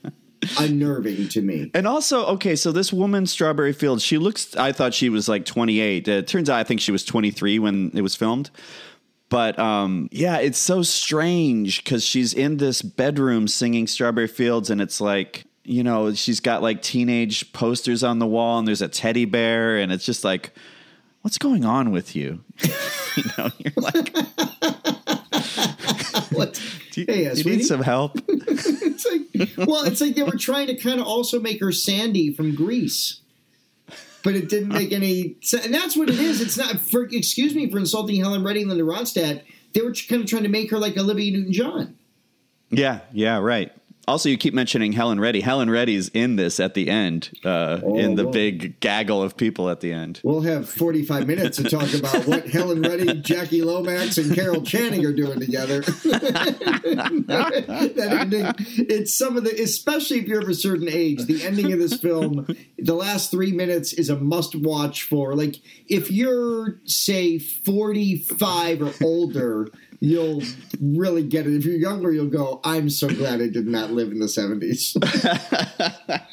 unnerving 0.60 1.28
to 1.30 1.42
me. 1.42 1.72
And 1.74 1.88
also, 1.88 2.26
okay, 2.28 2.56
so 2.56 2.72
this 2.72 2.94
woman, 2.94 3.26
Strawberry 3.26 3.74
Fields, 3.74 4.04
she 4.04 4.18
looks, 4.18 4.56
I 4.56 4.72
thought 4.72 4.94
she 4.94 5.10
was 5.10 5.28
like 5.28 5.46
28. 5.46 6.08
Uh, 6.08 6.12
It 6.12 6.28
turns 6.28 6.50
out 6.50 6.58
I 6.58 6.64
think 6.64 6.82
she 6.82 6.92
was 6.92 7.04
23 7.04 7.60
when 7.60 7.92
it 7.94 8.02
was 8.02 8.16
filmed. 8.16 8.50
But 9.30 9.60
um, 9.60 10.10
yeah, 10.12 10.38
it's 10.38 10.58
so 10.58 10.82
strange 10.84 11.84
because 11.84 12.04
she's 12.04 12.34
in 12.34 12.58
this 12.58 12.82
bedroom 12.82 13.48
singing 13.48 13.88
Strawberry 13.88 14.28
Fields, 14.28 14.70
and 14.70 14.80
it's 14.80 15.02
like, 15.02 15.46
you 15.64 15.84
know, 15.84 16.14
she's 16.14 16.40
got 16.40 16.62
like 16.62 16.82
teenage 16.82 17.52
posters 17.52 18.04
on 18.04 18.20
the 18.20 18.28
wall, 18.28 18.60
and 18.60 18.68
there's 18.68 18.82
a 18.82 18.88
teddy 18.88 19.26
bear, 19.26 19.78
and 19.78 19.92
it's 19.92 20.06
just 20.06 20.24
like, 20.24 20.54
what's 21.22 21.38
going 21.38 21.66
on 21.66 21.92
with 21.92 22.16
you? 22.16 22.44
you 23.18 23.24
know, 23.38 23.50
you're 23.60 23.74
like, 23.76 24.16
What? 26.32 26.62
do 26.92 27.02
you, 27.02 27.08
Hey, 27.08 27.28
uh, 27.28 27.36
you 27.36 27.44
need 27.44 27.66
some 27.66 27.82
help? 27.82 28.20
it's 28.28 29.06
like 29.06 29.68
well, 29.68 29.86
it's 29.86 30.02
like 30.02 30.16
they 30.16 30.24
were 30.24 30.38
trying 30.38 30.68
to 30.68 30.76
kind 30.76 31.00
of 31.00 31.08
also 31.08 31.40
make 31.40 31.60
her 31.60 31.72
Sandy 31.72 32.34
from 32.34 32.56
Grease. 32.56 33.22
But 34.28 34.36
it 34.36 34.50
didn't 34.50 34.74
make 34.74 34.92
any 34.92 35.38
sense. 35.40 35.64
And 35.64 35.74
that's 35.74 35.96
what 35.96 36.10
it 36.10 36.20
is. 36.20 36.42
It's 36.42 36.58
not, 36.58 36.82
for, 36.82 37.04
excuse 37.04 37.56
me 37.56 37.72
for 37.72 37.78
insulting 37.78 38.20
Helen 38.20 38.44
Reddy 38.44 38.66
Linda 38.66 38.84
Ronstadt. 38.84 39.42
They 39.72 39.80
were 39.80 39.94
kind 39.94 40.22
of 40.22 40.28
trying 40.28 40.44
to 40.44 40.50
make 40.50 40.70
her 40.72 40.78
like 40.78 40.98
Olivia 40.98 41.32
Newton 41.32 41.54
John. 41.54 41.98
Yeah, 42.70 43.00
yeah, 43.14 43.38
right. 43.38 43.72
Also, 44.08 44.30
you 44.30 44.38
keep 44.38 44.54
mentioning 44.54 44.94
Helen 44.94 45.20
Reddy. 45.20 45.42
Helen 45.42 45.70
Reddy's 45.70 46.08
in 46.10 46.38
this 46.38 46.62
at 46.62 46.76
the 46.76 46.90
end, 46.90 47.30
uh, 47.44 47.82
Oh, 47.84 47.98
in 47.98 48.16
the 48.16 48.24
whoa. 48.24 48.32
big 48.32 48.80
gaggle 48.80 49.22
of 49.22 49.36
people 49.36 49.70
at 49.70 49.82
the 49.82 49.92
end. 49.92 50.22
We'll 50.24 50.42
have 50.42 50.70
45 50.70 51.28
minutes 51.28 51.58
to 51.58 51.64
talk 51.64 51.94
about 51.94 52.26
what 52.26 52.48
Helen 52.50 52.82
Reddy, 52.82 53.20
Jackie 53.22 53.62
Lomax, 53.62 54.18
and 54.18 54.34
Carol 54.34 54.62
Channing 54.62 55.06
are 55.06 55.12
doing 55.12 55.42
together. 55.42 55.82
that 55.82 58.08
ending, 58.20 58.46
it's 58.78 59.14
some 59.14 59.36
of 59.36 59.44
the, 59.44 59.52
especially 59.62 60.20
if 60.20 60.28
you're 60.28 60.42
of 60.42 60.48
a 60.50 60.54
certain 60.54 60.88
age, 60.90 61.26
the 61.26 61.44
ending 61.44 61.74
of 61.74 61.80
this 61.80 62.00
film, 62.00 62.48
the 62.78 62.96
last 62.96 63.30
three 63.30 63.52
minutes 63.52 63.92
is 63.94 64.10
a 64.10 64.16
must 64.16 64.56
watch 64.56 65.04
for, 65.04 65.36
like, 65.36 65.56
if 65.88 66.10
you're, 66.12 66.80
say, 66.86 67.40
45 67.40 68.82
or 68.82 68.94
older, 69.04 69.68
you'll 70.00 70.42
really 70.82 71.24
get 71.24 71.48
it. 71.48 71.56
If 71.56 71.66
you're 71.66 71.76
younger, 71.76 72.12
you'll 72.12 72.28
go, 72.28 72.60
I'm 72.64 72.90
so 72.90 73.08
glad 73.08 73.42
I 73.42 73.48
did 73.48 73.68
not 73.68 73.92
live 73.92 74.12
in 74.12 74.20
the 74.20 74.26
70s. 74.26 74.96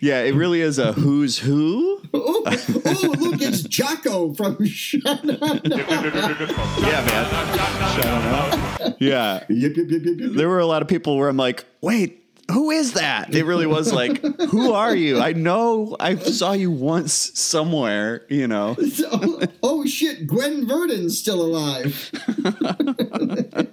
Yeah, 0.00 0.22
it 0.22 0.34
really 0.34 0.60
is 0.60 0.78
a 0.78 0.92
who's 0.92 1.38
who. 1.38 2.00
oh, 2.12 2.42
oh, 2.44 3.14
look, 3.18 3.40
it's 3.40 3.62
Jocko 3.62 4.34
from 4.34 4.64
Shut 4.66 5.24
Yeah. 9.00 9.44
There 9.48 10.48
were 10.48 10.58
a 10.58 10.66
lot 10.66 10.82
of 10.82 10.88
people 10.88 11.16
where 11.16 11.28
I'm 11.28 11.36
like, 11.36 11.64
wait, 11.80 12.25
who 12.50 12.70
is 12.70 12.92
that? 12.92 13.34
It 13.34 13.44
really 13.44 13.66
was 13.66 13.92
like, 13.92 14.22
who 14.50 14.72
are 14.72 14.94
you? 14.94 15.20
I 15.20 15.32
know 15.32 15.96
I 15.98 16.16
saw 16.16 16.52
you 16.52 16.70
once 16.70 17.12
somewhere, 17.38 18.24
you 18.28 18.46
know. 18.46 18.76
oh, 19.12 19.42
oh, 19.62 19.86
shit, 19.86 20.26
Gwen 20.26 20.66
Verdon's 20.66 21.18
still 21.18 21.42
alive. 21.42 22.10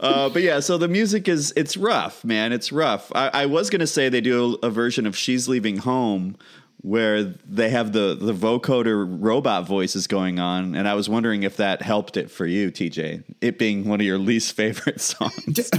Uh, 0.00 0.28
but 0.28 0.42
yeah, 0.42 0.60
so 0.60 0.78
the 0.78 0.86
music 0.86 1.28
is 1.28 1.52
it's 1.56 1.76
rough, 1.76 2.24
man. 2.24 2.52
It's 2.52 2.70
rough. 2.70 3.10
I, 3.14 3.28
I 3.28 3.46
was 3.46 3.68
gonna 3.68 3.86
say 3.86 4.08
they 4.08 4.20
do 4.20 4.58
a, 4.62 4.66
a 4.66 4.70
version 4.70 5.06
of 5.06 5.16
"She's 5.16 5.48
Leaving 5.48 5.78
Home" 5.78 6.36
where 6.82 7.24
they 7.24 7.70
have 7.70 7.92
the 7.92 8.16
the 8.18 8.32
vocoder 8.32 9.06
robot 9.20 9.66
voices 9.66 10.06
going 10.06 10.38
on, 10.38 10.74
and 10.76 10.86
I 10.86 10.94
was 10.94 11.08
wondering 11.08 11.42
if 11.42 11.56
that 11.56 11.82
helped 11.82 12.16
it 12.16 12.30
for 12.30 12.46
you, 12.46 12.70
TJ. 12.70 13.24
It 13.40 13.58
being 13.58 13.88
one 13.88 14.00
of 14.00 14.06
your 14.06 14.18
least 14.18 14.52
favorite 14.54 15.00
songs. 15.00 15.70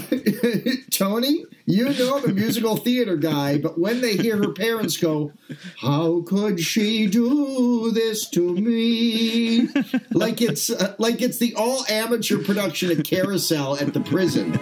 Tony, 0.99 1.45
you 1.65 1.93
know 1.93 2.17
I'm 2.17 2.29
a 2.29 2.33
musical 2.33 2.75
theater 2.75 3.15
guy, 3.15 3.57
but 3.57 3.79
when 3.79 4.01
they 4.01 4.17
hear 4.17 4.35
her 4.35 4.51
parents 4.51 4.97
go, 4.97 5.31
"How 5.77 6.23
could 6.23 6.59
she 6.59 7.07
do 7.07 7.89
this 7.91 8.29
to 8.31 8.53
me?" 8.55 9.69
like 10.11 10.41
it's 10.41 10.69
uh, 10.69 10.95
like 10.97 11.21
it's 11.21 11.37
the 11.37 11.55
all 11.55 11.85
amateur 11.87 12.43
production 12.43 12.91
of 12.91 13.05
Carousel 13.05 13.77
at 13.77 13.93
the 13.93 14.01
prison. 14.01 14.59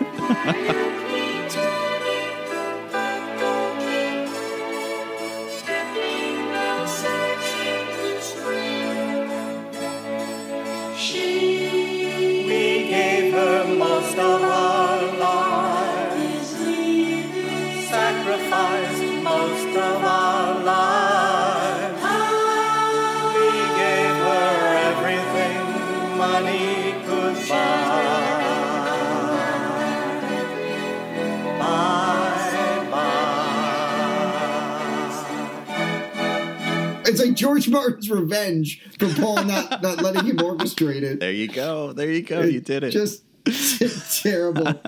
George 37.38 37.70
Martin's 37.70 38.10
revenge 38.10 38.82
for 39.00 39.14
Paul 39.14 39.44
not, 39.44 39.82
not 39.82 40.02
letting 40.02 40.26
him 40.26 40.38
orchestrate 40.38 41.04
it. 41.04 41.20
There 41.20 41.32
you 41.32 41.48
go. 41.48 41.94
There 41.94 42.12
you 42.12 42.22
go. 42.22 42.42
You 42.42 42.60
did 42.60 42.84
it. 42.84 42.92
Just 42.92 43.24
terrible. 44.24 44.82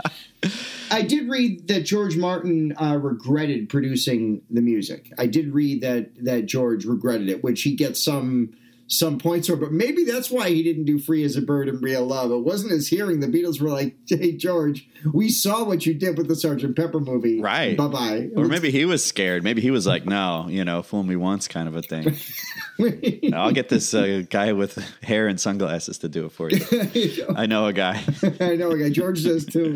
I 0.91 1.03
did 1.03 1.29
read 1.29 1.67
that 1.67 1.81
George 1.81 2.17
Martin 2.17 2.73
uh, 2.81 2.97
regretted 2.97 3.69
producing 3.69 4.41
the 4.49 4.61
music. 4.61 5.11
I 5.17 5.27
did 5.27 5.53
read 5.53 5.81
that 5.81 6.23
that 6.25 6.45
George 6.45 6.85
regretted 6.85 7.29
it, 7.29 7.43
which 7.43 7.61
he 7.61 7.75
gets 7.75 8.03
some 8.03 8.53
some 8.89 9.17
points 9.17 9.47
for. 9.47 9.55
But 9.55 9.71
maybe 9.71 10.03
that's 10.03 10.29
why 10.29 10.49
he 10.49 10.63
didn't 10.63 10.85
do 10.85 10.99
"Free 10.99 11.23
as 11.23 11.35
a 11.35 11.41
Bird" 11.41 11.69
and 11.69 11.81
"Real 11.81 12.05
Love." 12.05 12.31
It 12.31 12.43
wasn't 12.43 12.71
his 12.71 12.87
hearing. 12.87 13.19
The 13.19 13.27
Beatles 13.27 13.61
were 13.61 13.69
like, 13.69 13.95
"Hey, 14.07 14.33
George, 14.33 14.87
we 15.13 15.29
saw 15.29 15.63
what 15.63 15.85
you 15.85 15.93
did 15.93 16.17
with 16.17 16.27
the 16.27 16.33
Sgt. 16.33 16.75
Pepper 16.75 16.99
movie. 16.99 17.41
Right. 17.41 17.77
Bye 17.77 17.87
bye." 17.87 18.29
Or 18.35 18.45
maybe 18.45 18.71
he 18.71 18.85
was 18.85 19.05
scared. 19.05 19.43
Maybe 19.43 19.61
he 19.61 19.71
was 19.71 19.87
like, 19.87 20.05
no, 20.05 20.47
you 20.49 20.65
know, 20.65 20.81
fool 20.81 21.03
me 21.03 21.15
once 21.15 21.47
kind 21.47 21.67
of 21.67 21.75
a 21.75 21.81
thing. 21.81 22.15
I'll 23.33 23.51
get 23.51 23.69
this 23.69 23.93
uh, 23.93 24.23
guy 24.29 24.53
with 24.53 24.77
hair 25.01 25.27
and 25.27 25.39
sunglasses 25.39 25.99
to 25.99 26.09
do 26.09 26.25
it 26.25 26.31
for 26.31 26.49
you. 26.49 27.25
I 27.35 27.45
know 27.45 27.65
a 27.67 27.73
guy. 27.73 28.01
I 28.39 28.55
know 28.55 28.71
a 28.71 28.77
guy. 28.77 28.89
George 28.89 29.23
does 29.23 29.45
too. 29.45 29.75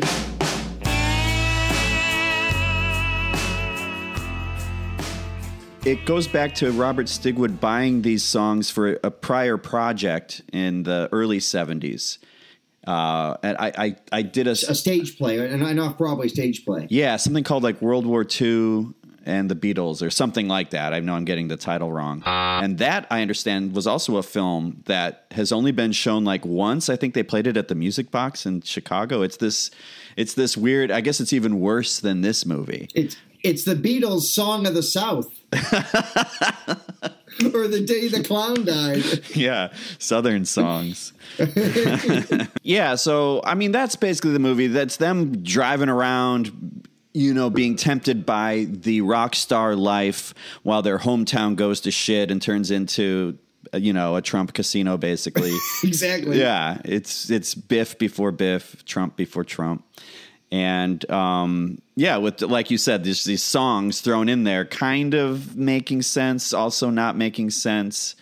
It 5.86 6.06
goes 6.06 6.26
back 6.26 6.54
to 6.56 6.72
Robert 6.72 7.06
Stigwood 7.06 7.60
buying 7.60 8.00
these 8.00 8.22
songs 8.22 8.70
for 8.70 8.98
a 9.04 9.10
prior 9.10 9.58
project 9.58 10.40
in 10.50 10.84
the 10.84 11.10
early 11.12 11.40
70s. 11.40 12.16
Uh, 12.86 13.36
and 13.42 13.58
I, 13.58 13.72
I, 13.76 13.96
I 14.10 14.22
did 14.22 14.46
a, 14.46 14.52
A 14.52 14.74
stage 14.74 15.18
play, 15.18 15.38
an 15.46 15.62
an 15.62 15.78
off-Broadway 15.78 16.28
stage 16.28 16.64
play. 16.64 16.86
yeah, 16.88 17.16
something 17.16 17.44
called 17.44 17.62
like 17.62 17.82
World 17.82 18.06
War 18.06 18.24
II 18.24 18.88
and 19.26 19.50
the 19.50 19.54
Beatles 19.54 20.00
or 20.00 20.08
something 20.08 20.48
like 20.48 20.70
that. 20.70 20.94
I 20.94 21.00
know 21.00 21.14
I'm 21.14 21.26
getting 21.26 21.48
the 21.48 21.56
title 21.58 21.92
wrong. 21.92 22.22
And 22.24 22.78
that 22.78 23.06
I 23.10 23.20
understand 23.20 23.74
was 23.74 23.86
also 23.86 24.16
a 24.16 24.22
film 24.22 24.82
that 24.86 25.26
has 25.32 25.52
only 25.52 25.72
been 25.72 25.92
shown 25.92 26.24
like 26.24 26.46
once. 26.46 26.88
I 26.88 26.96
think 26.96 27.12
they 27.12 27.22
played 27.22 27.46
it 27.46 27.58
at 27.58 27.68
the 27.68 27.74
Music 27.74 28.10
Box 28.10 28.46
in 28.46 28.62
Chicago. 28.62 29.20
It's 29.20 29.36
this 29.36 29.70
it's 30.16 30.32
this 30.32 30.56
weird, 30.56 30.90
I 30.90 31.02
guess 31.02 31.20
it's 31.20 31.34
even 31.34 31.60
worse 31.60 32.00
than 32.00 32.22
this 32.22 32.46
movie. 32.46 32.88
It's 32.94 33.16
it's 33.42 33.64
the 33.64 33.74
Beatles' 33.74 34.22
"Song 34.22 34.66
of 34.66 34.72
the 34.72 34.82
South," 34.82 35.28
or 37.54 37.68
"The 37.68 37.84
Day 37.86 38.08
the 38.08 38.22
Clown 38.24 38.64
Died." 38.64 39.04
yeah, 39.34 39.72
Southern 39.98 40.44
songs. 40.44 41.12
yeah, 42.62 42.94
so 42.94 43.40
I 43.44 43.54
mean 43.54 43.72
that's 43.72 43.96
basically 43.96 44.32
the 44.32 44.38
movie. 44.38 44.68
That's 44.68 44.96
them 44.96 45.42
driving 45.42 45.88
around, 45.88 46.88
you 47.12 47.34
know, 47.34 47.50
being 47.50 47.76
tempted 47.76 48.26
by 48.26 48.66
the 48.68 49.00
rock 49.00 49.34
star 49.34 49.76
life 49.76 50.34
while 50.62 50.82
their 50.82 50.98
hometown 50.98 51.56
goes 51.56 51.80
to 51.82 51.90
shit 51.90 52.30
and 52.30 52.40
turns 52.40 52.70
into 52.70 53.38
you 53.72 53.92
know, 53.92 54.16
a 54.16 54.22
Trump 54.22 54.52
casino 54.52 54.96
basically. 54.96 55.52
exactly. 55.84 56.38
Yeah, 56.38 56.80
it's 56.84 57.30
it's 57.30 57.54
Biff 57.54 57.98
before 57.98 58.32
Biff, 58.32 58.84
Trump 58.84 59.16
before 59.16 59.44
Trump. 59.44 59.84
And 60.54 61.10
um, 61.10 61.82
yeah, 61.96 62.18
with 62.18 62.40
like 62.40 62.70
you 62.70 62.78
said, 62.78 63.02
there's 63.02 63.24
these 63.24 63.42
songs 63.42 64.00
thrown 64.00 64.28
in 64.28 64.44
there, 64.44 64.64
kind 64.64 65.12
of 65.14 65.56
making 65.56 66.02
sense, 66.02 66.54
also 66.54 66.90
not 66.90 67.16
making 67.16 67.50
sense. 67.50 68.14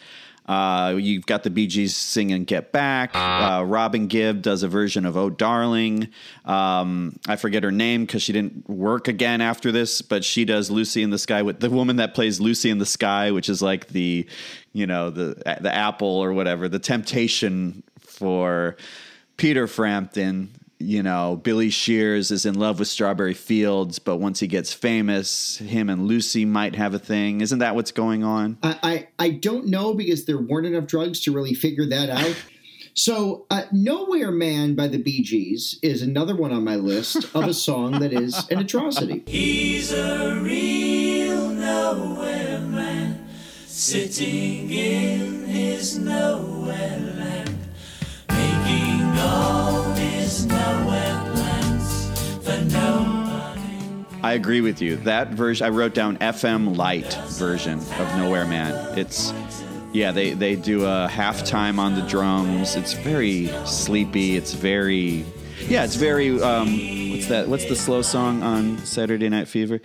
Uh, 0.47 0.97
you've 0.99 1.27
got 1.27 1.43
the 1.43 1.51
Gees 1.51 1.95
singing 1.95 2.45
"Get 2.45 2.73
Back." 2.73 3.11
Uh, 3.15 3.65
Robin 3.67 4.07
Gibb 4.07 4.41
does 4.41 4.63
a 4.63 4.69
version 4.69 5.05
of 5.05 5.15
"Oh 5.15 5.29
Darling." 5.29 6.09
Um, 6.47 7.19
I 7.29 7.37
forget 7.37 7.65
her 7.65 7.71
name 7.71 8.07
because 8.07 8.23
she 8.23 8.33
didn't 8.33 8.67
work 8.67 9.09
again 9.09 9.43
after 9.43 9.71
this, 9.71 10.01
but 10.01 10.25
she 10.25 10.47
does 10.47 10.71
"Lucy 10.71 11.03
in 11.03 11.11
the 11.11 11.19
Sky" 11.19 11.43
with 11.43 11.61
the 11.61 11.69
woman 11.69 11.97
that 11.97 12.15
plays 12.15 12.41
Lucy 12.41 12.71
in 12.71 12.79
the 12.79 12.87
Sky, 12.87 13.31
which 13.31 13.51
is 13.51 13.61
like 13.61 13.89
the, 13.89 14.27
you 14.73 14.87
know, 14.87 15.11
the 15.11 15.35
the 15.61 15.75
apple 15.75 16.09
or 16.09 16.33
whatever, 16.33 16.67
the 16.67 16.79
temptation 16.79 17.83
for 18.01 18.79
Peter 19.37 19.67
Frampton. 19.67 20.49
You 20.83 21.03
know, 21.03 21.41
Billy 21.43 21.71
Shears 21.71 22.31
is 22.31 22.45
in 22.45 22.59
love 22.59 22.79
with 22.79 22.89
Strawberry 22.89 23.35
Fields, 23.35 23.99
but 23.99 24.17
once 24.17 24.41
he 24.41 24.47
gets 24.47 24.73
famous, 24.73 25.59
him 25.59 25.89
and 25.89 26.07
Lucy 26.07 26.45
might 26.45 26.75
have 26.75 26.93
a 26.93 26.99
thing. 26.99 27.41
Isn't 27.41 27.61
that 27.61 27.75
what's 27.75 27.93
going 27.93 28.25
on? 28.25 28.59
I, 28.63 28.79
I 28.83 29.09
I 29.27 29.31
don't 29.31 29.67
know 29.67 29.95
because 29.95 30.25
there 30.25 30.39
weren't 30.39 30.67
enough 30.67 30.87
drugs 30.87 31.21
to 31.21 31.33
really 31.33 31.55
figure 31.55 31.87
that 31.87 32.11
out. 32.11 32.37
So, 32.95 33.47
uh, 33.49 33.63
"Nowhere 33.73 34.33
Man" 34.33 34.75
by 34.75 34.89
the 34.89 34.99
Bee 34.99 35.23
Gees 35.23 35.79
is 35.83 36.03
another 36.03 36.37
one 36.37 36.53
on 36.53 36.65
my 36.65 36.77
list 36.77 37.25
of 37.35 37.45
a 37.45 37.55
song 37.55 38.01
that 38.01 38.13
is 38.13 38.47
an 38.51 38.59
atrocity. 38.59 39.23
He's 39.27 39.93
a 39.93 40.39
real 40.43 41.49
nowhere 41.49 42.61
man, 42.61 43.29
sitting 43.67 44.71
in 44.71 45.45
his 45.47 45.99
nowhere 45.99 46.99
land, 47.17 47.59
making 48.29 49.19
all 49.19 49.82
I 54.25 54.35
agree 54.35 54.61
with 54.61 54.81
you. 54.81 54.97
That 54.97 55.31
version 55.31 55.67
I 55.67 55.71
wrote 55.71 55.95
down 55.95 56.17
FM 56.19 56.77
light 56.77 57.13
version 57.31 57.79
of 57.79 58.17
Nowhere 58.17 58.47
Man. 58.47 58.99
It's 58.99 59.33
yeah, 59.93 60.13
they 60.13 60.33
they 60.33 60.57
do 60.57 60.85
a 60.85 61.09
halftime 61.11 61.79
on 61.79 61.95
the 61.95 62.03
drums. 62.03 62.77
It's 62.77 62.93
very 62.93 63.49
sleepy. 63.67 64.37
It's 64.37 64.55
very 64.55 65.25
yeah, 65.69 65.85
it's 65.85 65.97
very 65.97 66.41
um 66.41 67.11
what's 67.11 67.29
that? 67.29 67.49
What's 67.49 67.65
the 67.67 67.77
slow 67.77 68.03
song 68.03 68.43
on 68.43 68.79
Saturday 68.79 69.29
Night 69.29 69.49
Fever? 69.49 69.81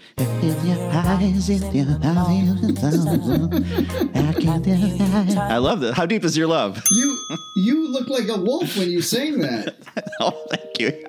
I 5.38 5.57
love 5.57 5.80
that. 5.82 5.93
How 5.95 6.05
deep 6.05 6.23
is 6.23 6.38
your 6.38 6.47
love? 6.47 6.82
You 6.91 7.17
you 7.55 7.88
look 7.91 8.07
like 8.09 8.28
a 8.30 8.38
wolf 8.39 8.78
when 8.78 8.89
you 8.89 9.01
sing 9.01 9.39
that. 9.39 9.75
oh, 10.19 10.45
thank 10.49 10.80
you. 10.80 11.03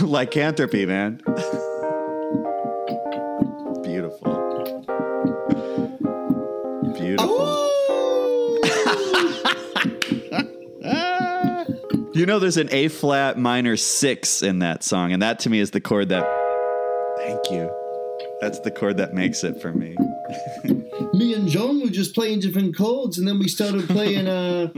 Lycanthropy, 0.06 0.86
man. 0.86 1.22
You 12.18 12.26
know, 12.26 12.40
there's 12.40 12.56
an 12.56 12.68
A 12.72 12.88
flat 12.88 13.38
minor 13.38 13.76
six 13.76 14.42
in 14.42 14.58
that 14.58 14.82
song, 14.82 15.12
and 15.12 15.22
that 15.22 15.38
to 15.40 15.50
me 15.50 15.60
is 15.60 15.70
the 15.70 15.80
chord 15.80 16.08
that. 16.08 16.24
Thank 17.16 17.48
you. 17.48 17.70
That's 18.40 18.58
the 18.58 18.72
chord 18.72 18.96
that 18.96 19.14
makes 19.14 19.44
it 19.44 19.62
for 19.62 19.72
me. 19.72 19.94
Me 21.14 21.34
and 21.34 21.48
John 21.48 21.80
were 21.80 21.88
just 21.88 22.14
playing 22.14 22.40
different 22.40 22.76
chords, 22.76 23.18
and 23.18 23.26
then 23.26 23.38
we 23.38 23.48
started 23.48 23.88
playing 23.88 24.28
uh, 24.28 24.68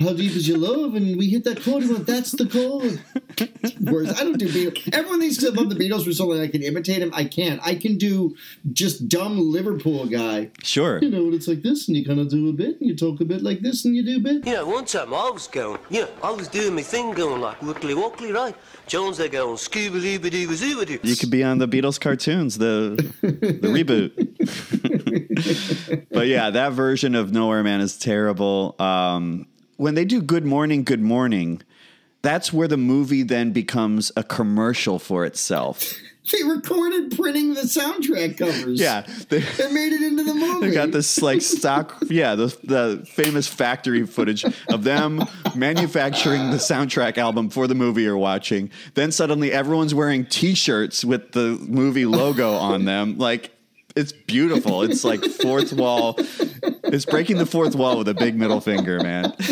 "How 0.00 0.12
Deep 0.12 0.32
Is 0.32 0.48
Your 0.48 0.58
Love," 0.58 0.94
and 0.94 1.16
we 1.16 1.28
hit 1.28 1.44
that 1.44 1.62
chord. 1.62 1.82
And 1.82 1.92
went, 1.92 2.06
That's 2.06 2.32
the 2.32 2.46
chord. 2.46 3.00
Whereas 3.80 4.18
I 4.20 4.24
don't 4.24 4.38
do 4.38 4.48
Beatles. 4.48 4.94
Everyone 4.94 5.20
thinks 5.20 5.44
I 5.44 5.48
love 5.48 5.68
the 5.68 5.74
Beatles 5.74 6.04
for 6.04 6.12
something 6.12 6.40
I 6.40 6.48
can 6.48 6.62
imitate 6.62 7.00
them. 7.00 7.10
I 7.12 7.24
can't. 7.24 7.60
I 7.64 7.74
can 7.74 7.98
do 7.98 8.34
just 8.72 9.08
dumb 9.08 9.38
Liverpool 9.38 10.06
guy. 10.06 10.50
Sure. 10.62 10.98
You 11.02 11.10
know, 11.10 11.32
it's 11.32 11.48
like 11.48 11.62
this, 11.62 11.88
and 11.88 11.96
you 11.96 12.04
kind 12.04 12.20
of 12.20 12.28
do 12.30 12.48
a 12.48 12.52
bit, 12.52 12.80
and 12.80 12.88
you 12.88 12.96
talk 12.96 13.20
a 13.20 13.24
bit 13.24 13.42
like 13.42 13.60
this, 13.60 13.84
and 13.84 13.94
you 13.94 14.04
do 14.04 14.16
a 14.16 14.20
bit. 14.20 14.46
Yeah, 14.46 14.62
one 14.62 14.84
time 14.84 15.12
I 15.12 15.30
was 15.30 15.46
going, 15.48 15.78
yeah, 15.90 16.06
I 16.22 16.30
was 16.30 16.48
doing 16.48 16.74
my 16.74 16.82
thing 16.82 17.12
going 17.12 17.40
like 17.40 17.60
wickly 17.62 17.94
wockly, 17.94 18.32
right? 18.32 18.54
Jones 18.86 19.18
doo 19.18 19.26
zooby 19.26 20.86
doo. 20.86 20.98
You 21.02 21.16
could 21.16 21.30
be 21.30 21.42
on 21.42 21.58
the 21.58 21.66
Beatles 21.68 22.00
cartoons, 22.00 22.58
the 22.58 22.96
the 23.22 23.68
reboot. 23.68 24.12
but 26.12 26.26
yeah, 26.26 26.50
that 26.50 26.72
version 26.72 27.14
of 27.14 27.32
Nowhere 27.32 27.62
Man 27.62 27.80
is 27.80 27.96
terrible. 27.96 28.76
Um, 28.78 29.46
when 29.76 29.94
they 29.94 30.04
do 30.04 30.20
Good 30.22 30.44
Morning, 30.44 30.84
Good 30.84 31.00
Morning, 31.02 31.62
that's 32.22 32.52
where 32.52 32.68
the 32.68 32.76
movie 32.76 33.22
then 33.22 33.52
becomes 33.52 34.12
a 34.16 34.22
commercial 34.22 34.98
for 34.98 35.24
itself. 35.24 35.94
They 36.32 36.42
recorded 36.42 37.14
printing 37.16 37.52
the 37.52 37.62
soundtrack 37.62 38.38
covers. 38.38 38.80
Yeah, 38.80 39.06
they, 39.28 39.40
They 39.40 39.70
made 39.70 39.92
it 39.92 40.02
into 40.02 40.24
the 40.24 40.32
movie. 40.34 40.68
they 40.68 40.74
got 40.74 40.90
this 40.90 41.20
like 41.20 41.42
stock, 41.42 42.02
yeah, 42.08 42.34
the 42.34 42.46
the 42.64 43.06
famous 43.06 43.46
factory 43.46 44.06
footage 44.06 44.44
of 44.68 44.84
them 44.84 45.22
manufacturing 45.54 46.50
the 46.50 46.56
soundtrack 46.56 47.18
album 47.18 47.50
for 47.50 47.66
the 47.66 47.74
movie 47.74 48.02
you're 48.02 48.16
watching. 48.16 48.70
Then 48.94 49.12
suddenly 49.12 49.52
everyone's 49.52 49.94
wearing 49.94 50.24
T-shirts 50.24 51.04
with 51.04 51.32
the 51.32 51.58
movie 51.60 52.06
logo 52.06 52.52
on 52.52 52.84
them, 52.84 53.18
like. 53.18 53.50
It's 53.96 54.12
beautiful. 54.12 54.82
It's 54.82 55.04
like 55.04 55.24
fourth 55.42 55.72
wall. 55.72 56.16
It's 56.18 57.04
breaking 57.04 57.38
the 57.38 57.46
fourth 57.46 57.74
wall 57.76 57.98
with 57.98 58.08
a 58.08 58.14
big 58.14 58.36
middle 58.36 58.60
finger, 58.60 59.00
man. 59.00 59.32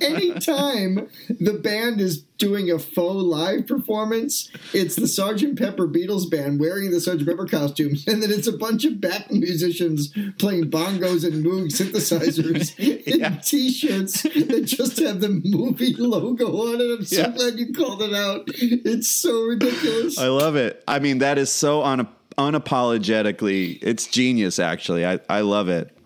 Anytime 0.00 1.08
the 1.28 1.54
band 1.54 2.00
is 2.00 2.22
doing 2.38 2.70
a 2.70 2.78
faux 2.78 3.22
live 3.22 3.66
performance, 3.66 4.50
it's 4.74 4.96
the 4.96 5.02
Sgt. 5.02 5.58
Pepper 5.58 5.86
Beatles 5.88 6.30
band 6.30 6.60
wearing 6.60 6.90
the 6.90 6.96
Sgt. 6.98 7.24
Pepper 7.26 7.46
costumes, 7.46 8.04
and 8.08 8.22
then 8.22 8.30
it's 8.30 8.46
a 8.46 8.52
bunch 8.52 8.84
of 8.84 9.00
back 9.00 9.30
musicians 9.30 10.12
playing 10.38 10.70
bongos 10.70 11.24
and 11.24 11.44
Moog 11.44 11.68
synthesizers 11.72 12.78
in 12.78 13.40
t-shirts 13.40 14.22
that 14.22 14.64
just 14.66 14.98
have 14.98 15.20
the 15.20 15.40
movie 15.44 15.94
logo 15.94 16.46
on 16.68 16.80
it. 16.80 16.98
I'm 16.98 17.04
so 17.04 17.16
Yeah. 17.22 17.28
glad 17.28 17.58
you 17.58 17.72
called 17.72 18.02
it 18.02 18.12
out. 18.14 18.44
It's 18.48 19.10
so 19.10 19.42
ridiculous. 19.44 20.18
I 20.18 20.28
love 20.28 20.56
it. 20.56 20.82
I 20.86 20.98
mean, 20.98 21.18
that 21.18 21.38
is 21.38 21.50
so 21.50 21.82
un- 21.82 22.08
unapologetically. 22.38 23.78
It's 23.82 24.06
genius. 24.06 24.58
Actually, 24.58 25.06
I 25.06 25.20
I 25.28 25.40
love 25.40 25.68
it. 25.68 25.96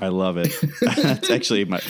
I 0.00 0.08
love 0.08 0.36
it. 0.36 0.52
it's 0.62 1.30
actually 1.30 1.64
my. 1.64 1.80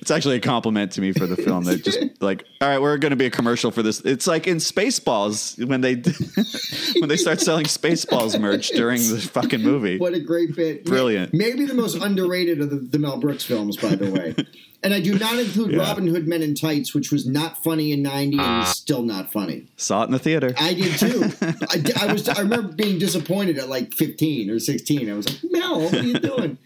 It's 0.00 0.10
actually 0.10 0.36
a 0.36 0.40
compliment 0.40 0.92
to 0.92 1.00
me 1.00 1.12
for 1.12 1.26
the 1.26 1.36
film. 1.36 1.64
That 1.64 1.82
just 1.82 1.98
like, 2.20 2.44
all 2.60 2.68
right, 2.68 2.80
we're 2.80 2.96
going 2.98 3.10
to 3.10 3.16
be 3.16 3.26
a 3.26 3.30
commercial 3.30 3.70
for 3.70 3.82
this. 3.82 4.00
It's 4.00 4.26
like 4.26 4.46
in 4.46 4.58
Spaceballs 4.58 5.64
when 5.66 5.80
they 5.80 5.94
when 7.00 7.08
they 7.08 7.16
start 7.16 7.40
selling 7.40 7.64
Spaceballs 7.64 8.40
merch 8.40 8.68
during 8.68 9.00
the 9.00 9.18
fucking 9.18 9.62
movie. 9.62 9.98
What 9.98 10.14
a 10.14 10.20
great 10.20 10.54
bit. 10.54 10.84
Brilliant. 10.84 11.34
Maybe 11.34 11.66
the 11.66 11.74
most 11.74 11.96
underrated 11.96 12.60
of 12.60 12.70
the, 12.70 12.76
the 12.76 12.98
Mel 12.98 13.18
Brooks 13.18 13.44
films, 13.44 13.76
by 13.76 13.96
the 13.96 14.10
way. 14.10 14.34
And 14.86 14.94
I 14.94 15.00
do 15.00 15.18
not 15.18 15.36
include 15.36 15.72
Yeah. 15.72 15.78
Robin 15.78 16.06
Hood 16.06 16.28
Men 16.28 16.42
in 16.42 16.54
Tights, 16.54 16.94
which 16.94 17.10
was 17.10 17.26
not 17.26 17.60
funny 17.60 17.90
in 17.90 18.02
90 18.02 18.38
and 18.38 18.46
ah. 18.46 18.62
is 18.62 18.76
still 18.76 19.02
not 19.02 19.32
funny. 19.32 19.66
Saw 19.76 20.02
it 20.02 20.06
in 20.06 20.12
the 20.12 20.20
theater. 20.20 20.54
I 20.60 20.74
did 20.74 20.96
too. 20.96 21.24
I, 21.42 22.06
I 22.06 22.12
was. 22.12 22.28
I 22.28 22.40
remember 22.40 22.72
being 22.72 23.00
disappointed 23.00 23.58
at 23.58 23.68
like 23.68 23.92
15 23.94 24.48
or 24.48 24.60
16. 24.60 25.10
I 25.10 25.14
was 25.14 25.28
like, 25.28 25.50
Mel, 25.50 25.80
what 25.80 25.92
are 25.92 26.02
you 26.04 26.20
doing? 26.20 26.58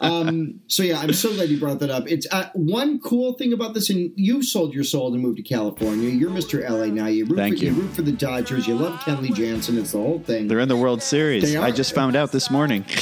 Um, 0.00 0.60
so 0.66 0.82
yeah, 0.82 0.98
I'm 1.00 1.12
so 1.12 1.32
glad 1.34 1.48
you 1.48 1.58
brought 1.58 1.78
that 1.80 1.90
up. 1.90 2.10
It's 2.10 2.26
uh, 2.32 2.50
one 2.54 3.00
cool 3.00 3.34
thing 3.34 3.52
about 3.52 3.74
this, 3.74 3.90
and 3.90 4.10
you 4.16 4.42
sold 4.42 4.74
your 4.74 4.84
soul 4.84 5.12
to 5.12 5.18
move 5.18 5.36
to 5.36 5.42
California. 5.42 6.08
You're 6.08 6.30
Mr. 6.30 6.68
LA 6.68 6.86
now. 6.86 7.06
You 7.06 7.24
root, 7.26 7.36
Thank 7.36 7.58
for, 7.58 7.64
you. 7.64 7.72
root 7.72 7.94
for 7.94 8.02
the 8.02 8.12
Dodgers. 8.12 8.66
You 8.66 8.74
love 8.74 8.98
Kenley 9.00 9.34
Jansen. 9.34 9.78
It's 9.78 9.92
the 9.92 9.98
whole 9.98 10.20
thing. 10.20 10.48
They're 10.48 10.60
in 10.60 10.68
the 10.68 10.76
World 10.76 11.02
Series. 11.02 11.54
I 11.56 11.70
just 11.70 11.94
found 11.94 12.16
out 12.16 12.32
this 12.32 12.50
morning. 12.50 12.84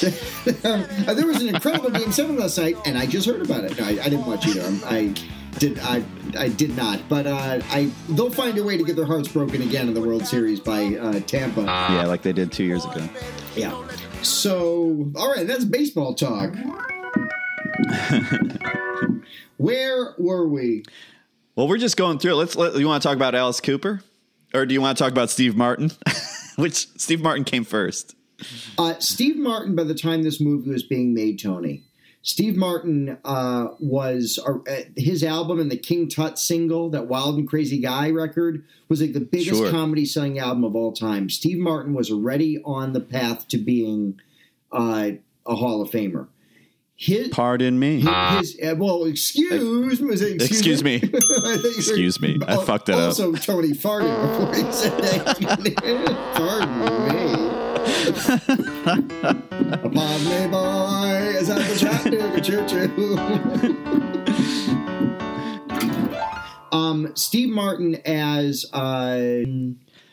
Uh, 0.64 1.14
there 1.14 1.26
was 1.26 1.40
an 1.42 1.48
incredible 1.48 1.90
game 1.90 2.10
seven 2.12 2.36
last 2.36 2.58
night, 2.58 2.76
and 2.84 2.96
I 2.98 3.06
just 3.06 3.26
heard 3.26 3.42
about 3.42 3.64
it. 3.64 3.78
No, 3.78 3.84
I, 3.84 3.90
I 3.90 4.08
didn't 4.08 4.26
watch 4.26 4.46
either. 4.46 4.62
I'm- 4.62 4.80
I 4.84 5.14
did. 5.58 5.78
I 5.80 6.04
I 6.38 6.48
did 6.48 6.76
not. 6.76 7.00
But 7.08 7.26
uh, 7.26 7.60
I 7.70 7.90
they'll 8.10 8.30
find 8.30 8.56
a 8.58 8.62
way 8.64 8.76
to 8.76 8.84
get 8.84 8.96
their 8.96 9.04
hearts 9.06 9.28
broken 9.28 9.62
again 9.62 9.88
in 9.88 9.94
the 9.94 10.00
World 10.00 10.26
Series 10.26 10.60
by 10.60 10.96
uh, 10.96 11.20
Tampa. 11.20 11.62
yeah, 11.62 12.04
like 12.06 12.22
they 12.22 12.32
did 12.32 12.52
two 12.52 12.64
years 12.64 12.84
ago. 12.84 13.08
Yeah. 13.56 13.70
So 14.22 15.12
all 15.16 15.30
right, 15.32 15.46
that's 15.46 15.64
baseball 15.64 16.14
talk. 16.14 16.54
Where 19.56 20.14
were 20.18 20.48
we? 20.48 20.84
Well, 21.56 21.68
we're 21.68 21.78
just 21.78 21.96
going 21.96 22.18
through 22.18 22.32
it. 22.32 22.36
Let's. 22.36 22.56
Let, 22.56 22.74
you 22.76 22.86
want 22.86 23.02
to 23.02 23.08
talk 23.08 23.16
about 23.16 23.34
Alice 23.34 23.60
Cooper, 23.60 24.02
or 24.54 24.66
do 24.66 24.74
you 24.74 24.80
want 24.80 24.96
to 24.96 25.04
talk 25.04 25.12
about 25.12 25.30
Steve 25.30 25.56
Martin? 25.56 25.90
Which 26.56 26.88
Steve 26.98 27.20
Martin 27.22 27.44
came 27.44 27.64
first. 27.64 28.14
Uh, 28.78 28.98
Steve 28.98 29.36
Martin, 29.36 29.74
by 29.74 29.84
the 29.84 29.94
time 29.94 30.22
this 30.22 30.40
movie 30.40 30.70
was 30.70 30.82
being 30.82 31.12
made, 31.14 31.38
Tony, 31.40 31.82
Steve 32.22 32.54
Martin 32.56 33.16
uh, 33.24 33.68
was 33.80 34.38
uh, 34.46 34.58
his 34.96 35.24
album 35.24 35.58
and 35.58 35.70
the 35.70 35.76
King 35.78 36.06
Tut 36.08 36.38
single, 36.38 36.90
that 36.90 37.06
Wild 37.06 37.38
and 37.38 37.48
Crazy 37.48 37.78
Guy 37.78 38.10
record, 38.10 38.62
was 38.88 39.00
like 39.00 39.14
the 39.14 39.20
biggest 39.20 39.58
Sure. 39.60 39.70
comedy 39.70 40.04
selling 40.04 40.38
album 40.38 40.64
of 40.64 40.76
all 40.76 40.92
time. 40.92 41.30
Steve 41.30 41.58
Martin 41.58 41.94
was 41.94 42.10
already 42.10 42.60
on 42.64 42.92
the 42.92 43.00
path 43.00 43.48
to 43.48 43.56
being 43.58 44.20
uh, 44.70 45.12
a 45.46 45.54
Hall 45.56 45.80
of 45.80 45.90
Famer. 45.90 46.28
His, 46.94 47.28
Pardon 47.28 47.78
me. 47.78 48.00
his, 48.02 48.58
uh, 48.62 48.74
well, 48.76 49.04
excuse 49.06 49.98
me. 49.98 50.06
Was 50.06 50.20
Excuse 50.20 50.84
me. 50.84 50.96
I 51.02 51.08
thought 51.08 51.56
you 51.56 51.62
were- 51.62 51.68
Excuse 51.70 52.20
me. 52.20 52.38
I 52.46 52.58
fucked 52.62 52.90
it 52.90 52.94
up. 52.94 53.00
also, 53.18 53.32
Tony 53.32 53.68
farted 53.70 54.20
before 54.20 54.54
he 54.54 54.70
said 54.70 54.98
that. 54.98 55.38
Pardon 56.34 56.79
me. 56.79 56.79
Me, 58.10 58.16
boy, 60.48 61.36
as 61.38 61.48
I 61.50 61.58
was 61.68 61.80
Chattanooga 61.80 62.40
choo 62.40 62.66
choo. 62.66 63.16
Um, 66.72 67.12
Steve 67.14 67.50
Martin 67.50 67.96
as 68.04 68.66
uh, 68.72 69.42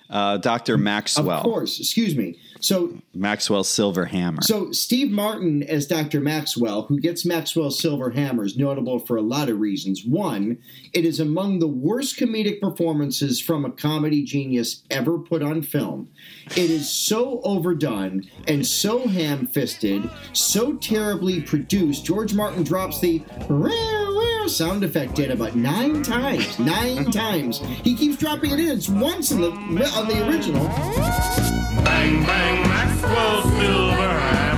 Uh, 0.09 0.37
Dr. 0.37 0.77
Maxwell. 0.77 1.37
of 1.37 1.43
course. 1.43 1.79
Excuse 1.79 2.15
me. 2.15 2.37
So 2.59 2.97
Maxwell 3.13 3.63
Silver 3.63 4.05
Hammer. 4.05 4.41
So 4.41 4.71
Steve 4.71 5.11
Martin 5.11 5.61
as 5.63 5.85
Dr. 5.85 6.19
Maxwell, 6.21 6.83
who 6.83 6.99
gets 6.99 7.25
Maxwell 7.25 7.69
Silver 7.71 8.11
Hammer, 8.11 8.45
is 8.45 8.57
notable 8.57 8.99
for 8.99 9.17
a 9.17 9.21
lot 9.21 9.49
of 9.49 9.59
reasons. 9.59 10.03
One, 10.05 10.57
it 10.93 11.05
is 11.05 11.19
among 11.19 11.59
the 11.59 11.67
worst 11.67 12.17
comedic 12.17 12.59
performances 12.61 13.41
from 13.41 13.65
a 13.65 13.71
comedy 13.71 14.23
genius 14.23 14.83
ever 14.89 15.17
put 15.19 15.41
on 15.41 15.61
film. 15.61 16.09
It 16.51 16.69
is 16.69 16.89
so 16.89 17.41
overdone 17.43 18.23
and 18.47 18.65
so 18.65 19.07
ham-fisted, 19.07 20.09
so 20.33 20.73
terribly 20.73 21.41
produced. 21.41 22.05
George 22.05 22.33
Martin 22.33 22.63
drops 22.63 22.99
the 22.99 23.23
sound 24.47 24.83
effect 24.83 25.19
in 25.19 25.31
about 25.31 25.55
nine 25.55 26.03
times. 26.03 26.57
Nine 26.59 27.05
times. 27.11 27.59
He 27.83 27.95
keeps 27.95 28.17
dropping 28.17 28.51
it 28.51 28.59
in. 28.59 28.69
It's 28.69 28.89
once 28.89 29.31
in 29.31 29.41
the 29.41 29.51
on 29.51 30.07
the 30.07 30.27
original. 30.27 30.65
Bang, 31.83 32.23
bang, 32.25 32.67
Maxwell 32.67 33.43
Silver 33.59 34.56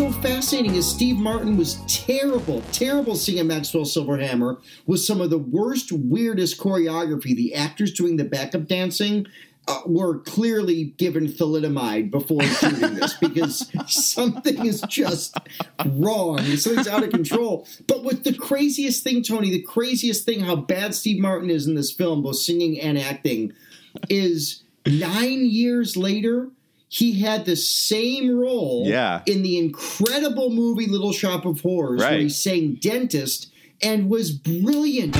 so 0.00 0.10
fascinating 0.22 0.76
is 0.76 0.88
Steve 0.88 1.18
Martin 1.18 1.58
was 1.58 1.74
terrible, 1.86 2.62
terrible 2.72 3.14
singing 3.14 3.46
Maxwell 3.46 3.84
Silverhammer 3.84 4.58
with 4.86 5.00
some 5.00 5.20
of 5.20 5.28
the 5.28 5.36
worst, 5.36 5.92
weirdest 5.92 6.58
choreography. 6.58 7.36
The 7.36 7.54
actors 7.54 7.92
doing 7.92 8.16
the 8.16 8.24
backup 8.24 8.66
dancing 8.66 9.26
uh, 9.68 9.82
were 9.84 10.20
clearly 10.20 10.84
given 10.96 11.26
thalidomide 11.26 12.10
before 12.10 12.42
shooting 12.44 12.94
this 12.94 13.12
because 13.20 13.70
something 13.88 14.64
is 14.64 14.80
just 14.88 15.36
wrong. 15.84 16.38
Something's 16.56 16.88
out 16.88 17.04
of 17.04 17.10
control. 17.10 17.68
But 17.86 18.02
with 18.02 18.24
the 18.24 18.32
craziest 18.32 19.04
thing, 19.04 19.22
Tony, 19.22 19.50
the 19.50 19.60
craziest 19.60 20.24
thing, 20.24 20.40
how 20.40 20.56
bad 20.56 20.94
Steve 20.94 21.20
Martin 21.20 21.50
is 21.50 21.66
in 21.66 21.74
this 21.74 21.92
film, 21.92 22.22
both 22.22 22.36
singing 22.36 22.80
and 22.80 22.98
acting, 22.98 23.52
is 24.08 24.62
nine 24.86 25.44
years 25.44 25.94
later. 25.94 26.48
He 26.92 27.20
had 27.20 27.44
the 27.44 27.54
same 27.54 28.28
role 28.36 28.82
Yeah. 28.84 29.22
in 29.24 29.42
the 29.44 29.58
incredible 29.58 30.50
movie 30.50 30.88
Little 30.88 31.12
Shop 31.12 31.46
of 31.46 31.60
Horrors, 31.60 32.00
where 32.00 32.10
Right. 32.10 32.22
he 32.22 32.28
sang 32.28 32.78
dentist 32.80 33.46
and 33.80 34.10
was 34.10 34.32
brilliant. 34.32 35.14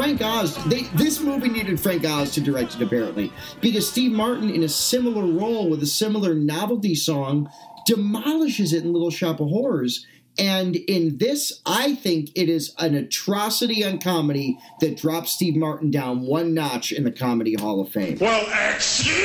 Frank 0.00 0.22
Oz, 0.22 0.56
they, 0.64 0.84
this 0.94 1.20
movie 1.20 1.50
needed 1.50 1.78
Frank 1.78 2.06
Oz 2.06 2.32
to 2.32 2.40
direct 2.40 2.74
it 2.74 2.80
apparently, 2.80 3.30
because 3.60 3.86
Steve 3.86 4.12
Martin, 4.12 4.48
in 4.48 4.62
a 4.62 4.68
similar 4.68 5.26
role 5.26 5.68
with 5.68 5.82
a 5.82 5.86
similar 5.86 6.34
novelty 6.34 6.94
song, 6.94 7.50
demolishes 7.84 8.72
it 8.72 8.82
in 8.82 8.94
Little 8.94 9.10
Shop 9.10 9.40
of 9.40 9.48
Horrors. 9.48 10.06
And 10.38 10.74
in 10.74 11.18
this, 11.18 11.60
I 11.66 11.96
think 11.96 12.30
it 12.34 12.48
is 12.48 12.74
an 12.78 12.94
atrocity 12.94 13.84
on 13.84 13.98
comedy 13.98 14.58
that 14.80 14.96
drops 14.96 15.32
Steve 15.32 15.54
Martin 15.54 15.90
down 15.90 16.22
one 16.22 16.54
notch 16.54 16.92
in 16.92 17.04
the 17.04 17.12
Comedy 17.12 17.52
Hall 17.56 17.78
of 17.82 17.90
Fame. 17.90 18.16
Well, 18.18 18.46
excuse 18.74 19.18
me! 19.18 19.20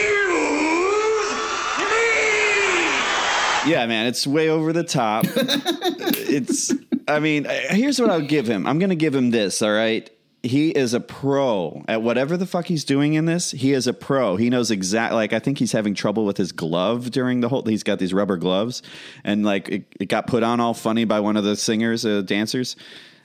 Yeah, 3.66 3.86
man, 3.88 4.08
it's 4.08 4.28
way 4.28 4.50
over 4.50 4.74
the 4.74 4.84
top. 4.84 5.24
it's, 5.36 6.74
I 7.08 7.20
mean, 7.20 7.48
here's 7.70 7.98
what 7.98 8.10
I'll 8.10 8.20
give 8.20 8.46
him. 8.46 8.68
I'm 8.68 8.78
going 8.78 8.90
to 8.90 8.96
give 8.98 9.16
him 9.16 9.32
this, 9.32 9.62
all 9.62 9.72
right? 9.72 10.12
He 10.46 10.70
is 10.70 10.94
a 10.94 11.00
pro 11.00 11.84
at 11.88 12.02
whatever 12.04 12.38
the 12.38 12.46
fuck 12.46 12.68
he's 12.68 12.84
doing 12.84 13.16
in 13.16 13.26
this. 13.26 13.52
He 13.52 13.74
is 13.74 13.88
a 13.88 13.94
pro. 13.94 14.36
He 14.36 14.50
knows 14.50 14.70
exactly, 14.70 15.16
like, 15.16 15.34
I 15.34 15.40
think 15.40 15.58
he's 15.58 15.72
having 15.72 15.96
trouble 15.96 16.24
with 16.24 16.38
his 16.38 16.52
glove 16.52 17.10
during 17.10 17.42
the 17.42 17.50
whole, 17.50 17.64
he's 17.64 17.84
got 17.84 17.98
these 17.98 18.14
rubber 18.14 18.38
gloves, 18.38 18.84
and 19.24 19.44
like, 19.44 19.70
it, 19.70 19.86
it 20.00 20.06
got 20.06 20.28
put 20.28 20.44
on 20.44 20.60
all 20.60 20.76
funny 20.76 21.04
by 21.04 21.20
one 21.20 21.36
of 21.36 21.44
the 21.44 21.56
singers, 21.56 22.06
uh, 22.06 22.22
dancers. 22.22 22.76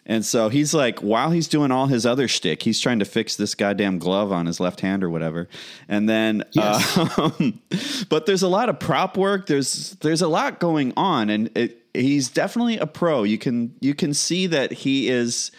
And 0.07 0.25
so 0.25 0.49
he's 0.49 0.73
like, 0.73 1.01
while 1.01 1.31
he's 1.31 1.47
doing 1.47 1.71
all 1.71 1.87
his 1.87 2.07
other 2.07 2.27
shtick, 2.27 2.63
he's 2.63 2.81
trying 2.81 2.99
to 3.01 3.05
fix 3.05 3.37
this 3.37 3.55
goddamn 3.55 3.99
glove 3.99 4.33
on 4.33 4.47
his 4.47 4.59
left 4.59 4.81
hand 4.81 5.05
or 5.05 5.11
whatever. 5.11 5.49
And 5.89 6.09
then, 6.09 6.43
um, 6.59 7.61
but 8.09 8.27
there's 8.27 8.43
a 8.43 8.49
lot 8.49 8.69
of 8.69 8.81
prop 8.81 9.17
work. 9.17 9.47
There's 9.47 9.91
there's 10.01 10.23
a 10.23 10.29
lot 10.29 10.59
going 10.59 10.95
on, 10.97 11.31
and 11.31 11.51
it, 11.57 11.85
he's 11.95 12.29
definitely 12.29 12.79
a 12.79 12.87
pro. 12.87 13.23
You 13.23 13.39
can 13.39 13.77
you 13.81 13.95
can 13.95 14.15
see 14.15 14.47
that 14.49 14.73
he 14.73 15.09
is 15.09 15.53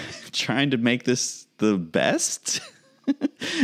trying 0.32 0.70
to 0.70 0.76
make 0.76 1.04
this 1.04 1.46
the 1.58 1.76
best. 1.76 2.60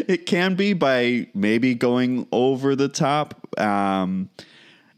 it 0.09 0.27
can 0.27 0.55
be 0.55 0.73
by 0.73 1.29
maybe 1.35 1.75
going 1.75 2.27
over 2.33 2.75
the 2.77 2.89
top. 2.89 3.59
Um, 3.59 4.31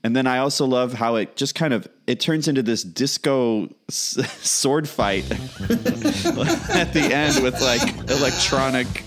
and 0.03 0.17
then 0.17 0.27
I 0.27 0.39
also 0.39 0.65
love 0.65 0.95
how 0.95 1.17
it 1.17 1.37
just 1.37 1.55
kind 1.55 1.75
of 1.75 1.87
it 2.07 2.21
turns 2.21 2.49
into 2.49 2.63
this 2.63 2.83
disco 2.83 3.69
s- 3.89 4.19
sword 4.41 4.89
fight 4.89 5.31
at 5.31 6.93
the 6.93 7.11
end 7.13 7.43
with 7.43 7.61
like 7.61 7.83
electronic, 8.11 9.05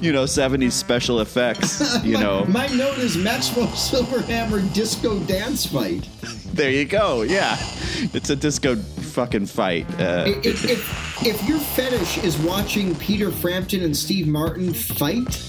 you 0.00 0.12
know, 0.12 0.24
70s 0.24 0.72
special 0.72 1.20
effects, 1.20 2.04
you 2.04 2.18
know. 2.18 2.44
My 2.46 2.66
note 2.68 2.98
is 2.98 3.16
Maxwell 3.16 3.68
Silverhammer 3.68 4.72
disco 4.74 5.18
dance 5.20 5.64
fight. 5.64 6.08
There 6.52 6.70
you 6.70 6.84
go. 6.86 7.22
Yeah. 7.22 7.56
It's 8.12 8.28
a 8.28 8.36
disco 8.36 8.74
fucking 9.12 9.46
fight. 9.46 9.86
Uh, 10.00 10.24
If, 10.26 10.64
if, 10.64 11.26
if 11.26 11.48
your 11.48 11.58
fetish 11.58 12.18
is 12.24 12.36
watching 12.38 12.94
Peter 12.96 13.30
Frampton 13.30 13.82
and 13.82 13.96
Steve 13.96 14.26
Martin 14.26 14.72
fight, 14.72 15.40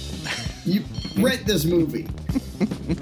you 0.65 0.83
rent 1.17 1.45
this 1.45 1.65
movie. 1.65 2.07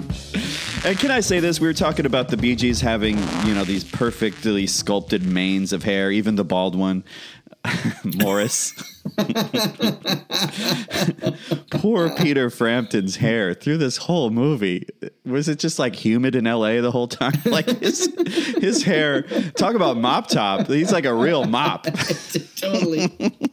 And 0.84 0.98
can 0.98 1.12
I 1.12 1.20
say 1.20 1.38
this? 1.38 1.60
We 1.60 1.68
were 1.68 1.74
talking 1.74 2.06
about 2.06 2.26
the 2.26 2.36
Bee 2.36 2.56
Gees 2.56 2.80
having, 2.80 3.16
you 3.46 3.54
know, 3.54 3.62
these 3.62 3.84
perfectly 3.84 4.66
sculpted 4.66 5.22
manes 5.24 5.72
of 5.72 5.84
hair, 5.84 6.10
even 6.10 6.34
the 6.34 6.42
bald 6.44 6.74
one, 6.74 7.04
Maurice. 8.04 8.72
Poor 11.70 12.14
Peter 12.16 12.50
Frampton's 12.50 13.16
hair 13.16 13.54
through 13.54 13.78
this 13.78 13.96
whole 13.96 14.30
movie. 14.30 14.86
Was 15.24 15.48
it 15.48 15.58
just 15.58 15.78
like 15.78 15.94
humid 15.94 16.34
in 16.34 16.44
LA 16.44 16.80
the 16.80 16.90
whole 16.90 17.08
time? 17.08 17.32
Like 17.52 17.66
his 17.80 18.10
his 18.60 18.82
hair, 18.82 19.22
talk 19.56 19.74
about 19.74 19.98
mop 19.98 20.28
top. 20.28 20.66
He's 20.68 20.90
like 20.92 21.04
a 21.04 21.12
real 21.14 21.44
mop. 21.44 21.84
totally. 22.56 23.02
And 23.02 23.10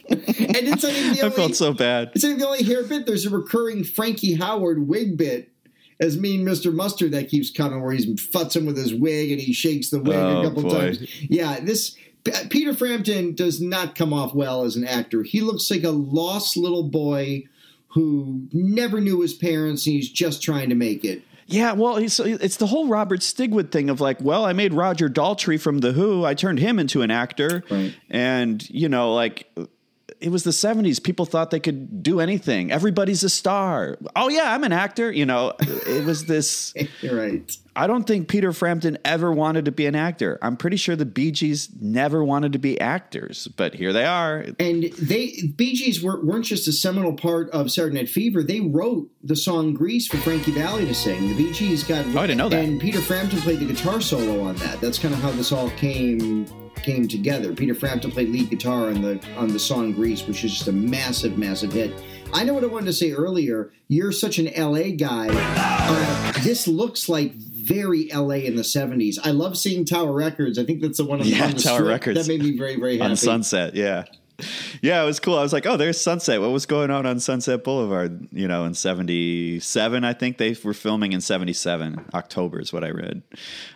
it's 0.08 0.84
even 0.86 1.14
the 1.14 1.20
I 1.22 1.26
only, 1.26 1.36
felt 1.36 1.56
so 1.56 1.74
bad. 1.74 2.12
It's 2.16 2.24
even 2.24 2.40
the 2.40 2.46
only 2.48 2.64
hair 2.64 2.84
bit. 2.84 3.06
There's 3.06 3.26
a 3.26 3.30
recurring 3.30 3.84
Frankie 3.84 4.38
Howerd 4.38 4.86
wig 4.88 5.18
bit 5.18 5.52
as 6.00 6.18
Mean 6.18 6.46
Mr. 6.46 6.74
Mustard 6.74 7.12
that 7.12 7.28
keeps 7.30 7.52
coming, 7.52 7.82
where 7.82 7.92
he's 7.92 8.06
futzing 8.06 8.66
with 8.66 8.78
his 8.78 8.94
wig 8.94 9.32
and 9.32 9.42
he 9.42 9.52
shakes 9.52 9.90
the 9.90 10.00
wig 10.00 10.16
Oh, 10.16 10.42
a 10.42 10.44
couple 10.48 10.64
boy. 10.64 10.70
times. 10.94 11.22
Yeah, 11.30 11.60
this 11.60 11.98
Peter 12.50 12.74
Frampton 12.74 13.34
does 13.34 13.62
not 13.62 13.96
come 13.96 14.14
off 14.14 14.34
well 14.34 14.64
as 14.64 14.76
an 14.76 14.86
actor. 14.86 15.24
He 15.24 15.42
looks 15.42 15.70
like 15.72 15.84
a 15.84 15.90
lost 15.90 16.58
little 16.58 16.84
boy 16.84 17.44
who 17.90 18.48
never 18.52 19.02
knew 19.02 19.22
his 19.22 19.34
parents 19.34 19.86
and 19.86 19.96
he's 19.96 20.10
just 20.10 20.44
trying 20.44 20.70
to 20.70 20.76
make 20.76 21.04
it. 21.04 21.24
Yeah, 21.48 21.72
well, 21.72 21.98
it's, 21.98 22.20
it's 22.20 22.58
the 22.58 22.68
whole 22.68 22.88
Robert 22.88 23.22
Stigwood 23.22 23.72
thing 23.72 23.90
of 23.90 24.00
like, 24.00 24.22
well, 24.22 24.46
I 24.46 24.54
made 24.54 24.72
Roger 24.72 25.10
Daltrey 25.10 25.60
from 25.60 25.80
The 25.80 25.94
Who. 25.94 26.24
I 26.24 26.36
turned 26.36 26.60
him 26.60 26.78
into 26.78 27.02
an 27.02 27.10
actor. 27.10 27.64
Right. 27.72 27.96
And, 28.08 28.70
you 28.70 28.88
know, 28.88 29.16
like, 29.16 29.52
it 30.22 30.30
was 30.30 30.44
the 30.44 30.52
70s. 30.52 31.02
People 31.02 31.26
thought 31.26 31.50
they 31.50 31.60
could 31.60 32.04
do 32.04 32.20
anything. 32.20 32.72
Everybody's 32.72 33.24
a 33.24 33.30
star. 33.30 33.98
Oh, 34.16 34.30
yeah, 34.30 34.54
I'm 34.54 34.64
an 34.64 34.74
actor. 34.74 35.12
You 35.12 35.26
know, 35.26 35.54
it 35.60 36.06
was 36.06 36.26
this. 36.26 36.74
Right. 37.12 37.58
I 37.80 37.88
don't 37.88 38.04
think 38.04 38.28
Peter 38.28 38.52
Frampton 38.52 38.98
ever 39.06 39.32
wanted 39.32 39.64
to 39.64 39.72
be 39.72 39.86
an 39.86 39.96
actor. 39.96 40.38
I'm 40.42 40.58
pretty 40.58 40.76
sure 40.76 40.98
the 40.98 41.06
Bee 41.06 41.32
Gees 41.32 41.70
never 41.80 42.22
wanted 42.22 42.52
to 42.52 42.60
be 42.60 42.78
actors, 42.78 43.48
but 43.48 43.74
here 43.74 43.94
they 43.94 44.04
are. 44.04 44.48
And 44.60 44.92
they 45.02 45.54
Bee 45.56 45.76
Gees 45.76 46.04
were, 46.04 46.22
weren't 46.22 46.44
just 46.44 46.68
a 46.68 46.74
seminal 46.74 47.14
part 47.14 47.50
of 47.52 47.72
Saturday 47.72 47.96
Night 47.96 48.10
Fever. 48.10 48.44
They 48.44 48.60
wrote 48.60 49.10
the 49.24 49.38
song 49.38 49.74
"Grease" 49.74 50.08
for 50.08 50.18
Frankie 50.18 50.52
Valli 50.52 50.88
to 50.88 50.94
sing. 50.94 51.30
The 51.30 51.38
Bee 51.38 51.54
Gees 51.54 51.86
got. 51.86 52.06
Oh, 52.08 52.20
I 52.20 52.28
didn't 52.28 52.40
know 52.40 52.50
that. 52.50 52.66
And 52.66 52.82
Peter 52.82 53.00
Frampton 53.00 53.40
played 53.40 53.60
the 53.60 53.66
guitar 53.66 54.02
solo 54.02 54.42
on 54.42 54.58
that. 54.58 54.82
That's 54.82 55.00
kind 55.00 55.14
of 55.14 55.22
how 55.22 55.32
this 55.32 55.54
all 55.54 55.70
came 55.72 56.48
came 56.84 57.08
together. 57.08 57.54
Peter 57.54 57.74
Frampton 57.74 58.12
played 58.12 58.28
lead 58.28 58.50
guitar 58.50 58.88
on 58.88 59.02
the 59.02 59.26
on 59.38 59.54
the 59.54 59.60
song 59.60 59.94
"Grease," 59.94 60.28
which 60.28 60.44
is 60.44 60.52
just 60.52 60.68
a 60.68 60.74
massive, 60.74 61.38
massive 61.38 61.72
hit. 61.72 61.94
I 62.34 62.44
know 62.44 62.54
what 62.54 62.64
I 62.66 62.68
wanted 62.68 62.88
to 62.88 62.94
say 62.94 63.14
earlier. 63.14 63.72
You're 63.88 64.12
such 64.12 64.38
an 64.38 64.50
LA 64.56 64.96
guy. 64.98 65.30
Uh, 65.32 66.32
this 66.44 66.68
looks 66.68 67.10
like 67.10 67.34
very 67.70 68.10
LA 68.14 68.46
in 68.46 68.56
the 68.56 68.64
70s. 68.64 69.18
I 69.24 69.32
love 69.32 69.58
seeing 69.58 69.86
Tower 69.86 70.12
Records. 70.12 70.58
I 70.58 70.66
think 70.66 70.82
that's 70.82 70.98
the 70.98 71.06
one 71.06 71.22
on, 71.22 71.28
Yeah, 71.28 71.46
on 71.46 71.52
the 71.52 71.62
Tower 71.62 71.76
strip. 71.78 71.88
Records. 71.90 72.20
That 72.20 72.28
made 72.28 72.42
me 72.42 72.58
very, 72.58 72.78
very 72.78 72.98
happy. 72.98 73.12
on 73.12 73.16
Sunset. 73.16 73.76
Yeah. 73.76 74.06
Yeah, 74.82 75.04
it 75.04 75.06
was 75.06 75.20
cool. 75.20 75.38
I 75.38 75.42
was 75.42 75.52
like, 75.52 75.66
oh, 75.66 75.76
there's 75.76 76.00
Sunset. 76.00 76.40
What 76.40 76.52
was 76.52 76.66
going 76.66 76.90
on 76.92 77.06
on 77.06 77.20
Sunset 77.20 77.62
Boulevard? 77.64 78.28
You 78.32 78.48
know, 78.48 78.64
in 78.64 78.74
77, 78.74 80.04
I 80.06 80.14
think 80.14 80.38
they 80.38 80.56
were 80.64 80.74
filming 80.74 81.12
in 81.12 81.20
77. 81.22 82.06
October 82.14 82.62
is 82.62 82.72
what 82.72 82.86
I 82.86 82.92
read. 82.92 83.22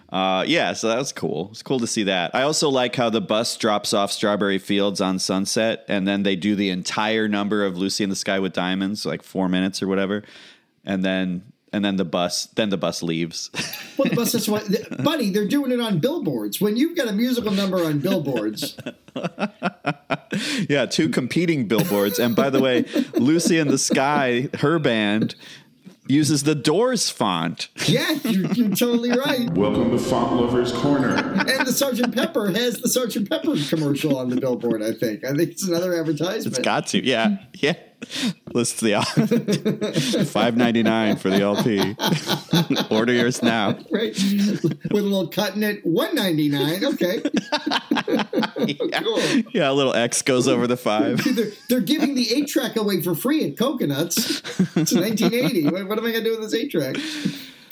Uh, 0.09 0.45
yeah, 0.47 0.71
so 0.73 0.87
that 0.87 0.97
was 0.97 1.11
cool. 1.11 1.49
It's 1.51 1.63
cool 1.63 1.79
to 1.81 1.87
see 1.87 2.03
that. 2.03 2.33
I 2.33 2.43
also 2.43 2.69
like 2.69 2.95
how 2.95 3.09
the 3.09 3.19
bus 3.19 3.57
drops 3.57 3.93
off 3.93 4.11
Strawberry 4.11 4.57
Fields 4.57 5.01
on 5.01 5.19
Sunset, 5.19 5.83
and 5.89 6.07
then 6.07 6.23
they 6.23 6.35
do 6.37 6.55
the 6.55 6.69
entire 6.69 7.27
number 7.27 7.65
of 7.65 7.77
Lucy 7.77 8.03
in 8.05 8.09
the 8.09 8.15
Sky 8.15 8.39
with 8.39 8.53
Diamonds, 8.53 9.05
like 9.05 9.21
four 9.21 9.49
minutes 9.49 9.83
or 9.83 9.87
whatever. 9.87 10.23
And 10.85 11.03
then. 11.03 11.43
And 11.73 11.83
then 11.83 11.95
the 11.95 12.05
bus, 12.05 12.45
then 12.55 12.69
the 12.69 12.77
bus 12.77 13.01
leaves. 13.03 13.49
Well, 13.95 14.09
the 14.09 14.15
bus 14.15 14.31
that's 14.31 14.47
why, 14.47 14.63
buddy, 15.03 15.29
they're 15.29 15.47
doing 15.47 15.71
it 15.71 15.79
on 15.79 15.99
billboards. 15.99 16.59
When 16.59 16.75
you've 16.75 16.97
got 16.97 17.07
a 17.07 17.11
musical 17.11 17.51
number 17.51 17.77
on 17.85 17.99
billboards, 17.99 18.75
yeah, 20.67 20.87
two 20.87 21.09
competing 21.09 21.67
billboards. 21.67 22.17
And 22.17 22.35
by 22.35 22.49
the 22.49 22.59
way, 22.59 22.85
Lucy 23.13 23.59
in 23.59 23.67
the 23.67 23.77
Sky, 23.77 24.49
her 24.61 24.79
band, 24.79 25.35
uses 26.07 26.41
the 26.41 26.55
Doors 26.55 27.11
font. 27.11 27.69
yeah, 27.85 28.13
you're, 28.23 28.51
you're 28.53 28.69
totally 28.75 29.11
right. 29.11 29.47
Welcome 29.51 29.91
to 29.91 29.99
Font 29.99 30.41
Lovers 30.41 30.71
Corner. 30.71 31.15
And 31.15 31.67
the 31.67 31.71
Sergeant 31.71 32.15
Pepper 32.15 32.49
has 32.49 32.79
the 32.81 32.89
Sergeant 32.89 33.29
Pepper 33.29 33.55
commercial 33.69 34.17
on 34.17 34.29
the 34.29 34.41
billboard. 34.41 34.81
I 34.81 34.93
think. 34.93 35.23
I 35.23 35.35
think 35.35 35.51
it's 35.51 35.67
another 35.67 35.93
advertisement. 35.99 36.57
It's 36.57 36.65
got 36.65 36.87
to. 36.87 37.05
Yeah. 37.05 37.37
Yeah. 37.53 37.73
List 38.53 38.81
the. 38.81 39.01
Five 40.31 40.55
ninety 40.57 40.83
nine 40.83 41.15
for 41.17 41.29
the 41.29 41.41
LP. 41.41 41.95
Order 42.95 43.13
yours 43.13 43.41
now. 43.41 43.77
right? 43.91 44.13
With 44.13 44.93
a 44.93 45.01
little 45.01 45.27
cut 45.27 45.55
in 45.55 45.63
it, 45.63 45.85
one 45.85 46.13
ninety 46.15 46.49
nine. 46.49 46.83
Okay, 46.85 47.21
cool. 49.03 49.19
Yeah, 49.53 49.71
a 49.71 49.73
little 49.73 49.93
X 49.93 50.21
goes 50.21 50.47
over 50.47 50.67
the 50.67 50.77
five. 50.77 51.23
They're, 51.35 51.51
they're 51.69 51.81
giving 51.81 52.13
the 52.15 52.31
eight 52.33 52.47
track 52.47 52.75
away 52.75 53.01
for 53.01 53.15
free 53.15 53.43
at 53.49 53.57
Coconuts. 53.57 54.39
It's 54.75 54.93
1980. 54.93 55.65
What, 55.69 55.87
what 55.87 55.97
am 55.97 56.05
I 56.05 56.11
going 56.11 56.23
to 56.23 56.29
do 56.29 56.39
with 56.39 56.51
this 56.51 56.53
eight 56.59 56.69
track? 56.71 56.95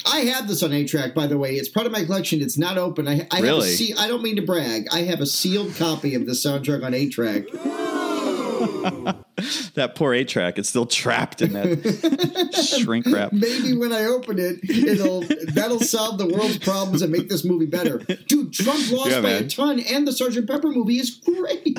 I 0.06 0.22
have 0.22 0.48
this 0.48 0.64
on 0.64 0.74
eight 0.74 0.88
track, 0.88 1.14
by 1.14 1.28
the 1.28 1.38
way. 1.38 1.54
It's 1.56 1.70
part 1.70 1.86
of 1.86 1.92
my 1.92 2.04
collection. 2.04 2.42
It's 2.42 2.58
not 2.58 2.78
open. 2.80 3.08
I, 3.08 3.28
I 3.30 3.36
have 3.36 3.40
a 3.40 3.42
Really? 3.44 3.70
se- 3.70 3.94
I 4.00 4.08
don't 4.08 4.24
mean 4.24 4.36
to 4.38 4.42
brag. 4.42 4.88
I 4.92 5.02
have 5.04 5.22
a 5.22 5.28
sealed 5.28 5.76
copy 5.76 6.16
of 6.16 6.26
the 6.26 6.32
soundtrack 6.32 6.84
on 6.84 6.94
eight 6.96 7.12
track. 7.12 7.44
That 9.76 9.96
poor 9.96 10.14
eight 10.14 10.28
track. 10.28 10.60
It's 10.60 10.70
still 10.70 10.86
trapped 10.86 11.42
in 11.42 11.54
that 11.54 12.80
shrink 12.84 13.06
wrap. 13.08 13.32
Maybe 13.32 13.76
when 13.76 13.94
I 13.94 14.06
open 14.06 14.38
it, 14.40 14.60
it'll 14.70 15.22
that'll 15.54 15.80
solve 15.80 16.18
the 16.18 16.28
world's 16.28 16.58
problems 16.58 17.02
and 17.02 17.12
make 17.12 17.30
this 17.30 17.46
movie 17.46 17.66
better. 17.66 18.00
Dude, 18.00 18.54
Trump 18.54 18.92
lost 18.92 19.12
Yeah, 19.12 19.22
by 19.22 19.30
a 19.30 19.48
ton, 19.48 19.80
and 19.80 20.08
the 20.08 20.12
Sergeant 20.12 20.50
Pepper 20.50 20.70
movie 20.70 21.00
is 21.00 21.12
great. 21.12 21.78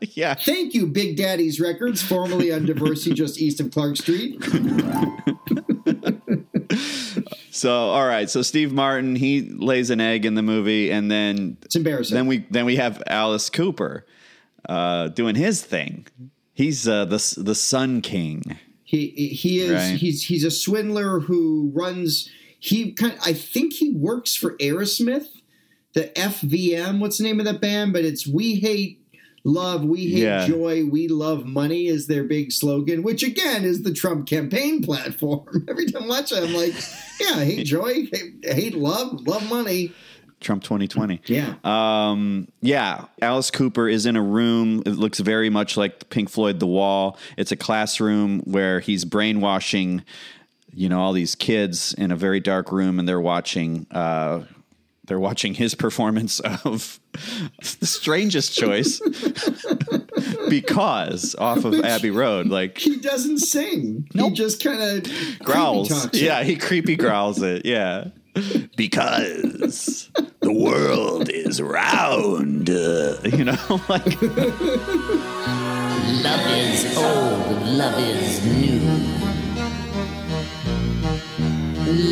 yeah. 0.16 0.34
Thank 0.34 0.74
you, 0.74 0.86
Big 0.86 1.16
Daddy's 1.16 1.60
Records, 1.60 2.02
formerly 2.02 2.52
on 2.52 2.66
Diversey 2.66 3.14
just 3.14 3.40
east 3.40 3.60
of 3.60 3.70
Clark 3.70 3.96
Street. 3.96 4.42
So 7.54 7.70
all 7.70 8.06
right, 8.06 8.30
so 8.30 8.40
Steve 8.40 8.72
Martin 8.72 9.14
he 9.14 9.42
lays 9.42 9.90
an 9.90 10.00
egg 10.00 10.24
in 10.24 10.34
the 10.34 10.42
movie, 10.42 10.90
and 10.90 11.10
then 11.10 11.58
it's 11.62 11.76
embarrassing. 11.76 12.14
Then 12.14 12.26
we 12.26 12.46
then 12.50 12.64
we 12.64 12.76
have 12.76 13.02
Alice 13.06 13.50
Cooper 13.50 14.06
uh, 14.68 15.08
doing 15.08 15.34
his 15.34 15.62
thing. 15.62 16.06
He's 16.54 16.86
uh, 16.86 17.04
the 17.06 17.34
the 17.38 17.54
Sun 17.54 18.02
King. 18.02 18.58
He 18.84 19.08
he 19.08 19.60
is 19.60 19.70
Right. 19.72 19.96
he's 19.98 20.24
he's 20.24 20.44
a 20.44 20.50
swindler 20.50 21.20
who 21.20 21.70
runs. 21.74 22.28
He 22.58 22.92
kind 22.92 23.16
I 23.24 23.32
think 23.32 23.72
he 23.74 23.90
works 23.94 24.34
for 24.36 24.56
Aerosmith, 24.58 25.26
the 25.94 26.08
FVM. 26.16 27.00
What's 27.00 27.18
the 27.18 27.24
name 27.24 27.40
of 27.40 27.46
that 27.46 27.60
band? 27.60 27.92
But 27.92 28.04
it's 28.04 28.26
We 28.26 28.56
Hate 28.56 29.00
Love, 29.44 29.84
We 29.84 30.10
Hate 30.10 30.22
Yeah. 30.22 30.46
Joy, 30.46 30.84
We 30.84 31.08
Love 31.08 31.44
Money 31.46 31.86
is 31.86 32.06
their 32.06 32.22
big 32.24 32.52
slogan, 32.52 33.02
which 33.02 33.22
again 33.22 33.64
is 33.64 33.82
the 33.82 33.92
Trump 33.92 34.28
campaign 34.28 34.82
platform. 34.84 35.66
Every 35.68 35.86
time 35.90 36.04
I 36.04 36.08
watch 36.08 36.30
it, 36.32 36.38
I'm 36.44 36.54
like, 36.54 36.74
yeah, 37.18 37.40
I 37.40 37.44
hate 37.46 37.66
joy, 37.66 38.06
hate, 38.12 38.44
hate 38.44 38.74
love, 38.74 39.26
love 39.26 39.48
money. 39.48 39.92
Trump 40.42 40.62
2020. 40.62 41.22
Yeah. 41.26 41.54
Um, 41.64 42.48
yeah. 42.60 43.06
Alice 43.20 43.50
Cooper 43.50 43.88
is 43.88 44.06
in 44.06 44.16
a 44.16 44.22
room. 44.22 44.82
It 44.84 44.96
looks 44.96 45.20
very 45.20 45.50
much 45.50 45.76
like 45.76 46.10
Pink 46.10 46.28
Floyd 46.28 46.60
The 46.60 46.66
Wall. 46.66 47.16
It's 47.36 47.52
a 47.52 47.56
classroom 47.56 48.40
where 48.40 48.80
he's 48.80 49.04
brainwashing, 49.04 50.02
you 50.74 50.88
know, 50.88 51.00
all 51.00 51.12
these 51.12 51.34
kids 51.34 51.94
in 51.94 52.10
a 52.12 52.16
very 52.16 52.40
dark 52.40 52.72
room 52.72 52.98
and 52.98 53.08
they're 53.08 53.20
watching 53.20 53.86
uh 53.90 54.42
they're 55.06 55.18
watching 55.20 55.52
his 55.54 55.74
performance 55.74 56.38
of 56.40 57.00
the 57.80 57.86
strangest 57.86 58.56
choice 58.56 59.00
because 60.48 61.34
off 61.36 61.64
of 61.64 61.74
Abbey 61.84 62.10
Road, 62.10 62.46
like 62.46 62.78
He 62.78 62.98
doesn't 62.98 63.38
sing. 63.38 64.08
He 64.14 64.30
just 64.30 64.62
kind 64.62 64.80
of 64.80 65.38
growls. 65.40 66.12
Yeah, 66.14 66.42
he 66.44 66.56
creepy 66.56 66.96
growls 66.96 67.42
it. 67.42 67.66
Yeah. 67.66 68.08
Because 68.76 70.10
the 70.40 70.52
world 70.52 71.28
is 71.28 71.60
round. 71.60 72.70
uh, 72.70 73.16
you 73.24 73.44
know, 73.44 73.58
like 73.88 74.20
Love 76.22 76.46
is 76.50 76.96
old, 76.96 77.62
love 77.66 77.98
is 77.98 78.44
new. 78.46 78.80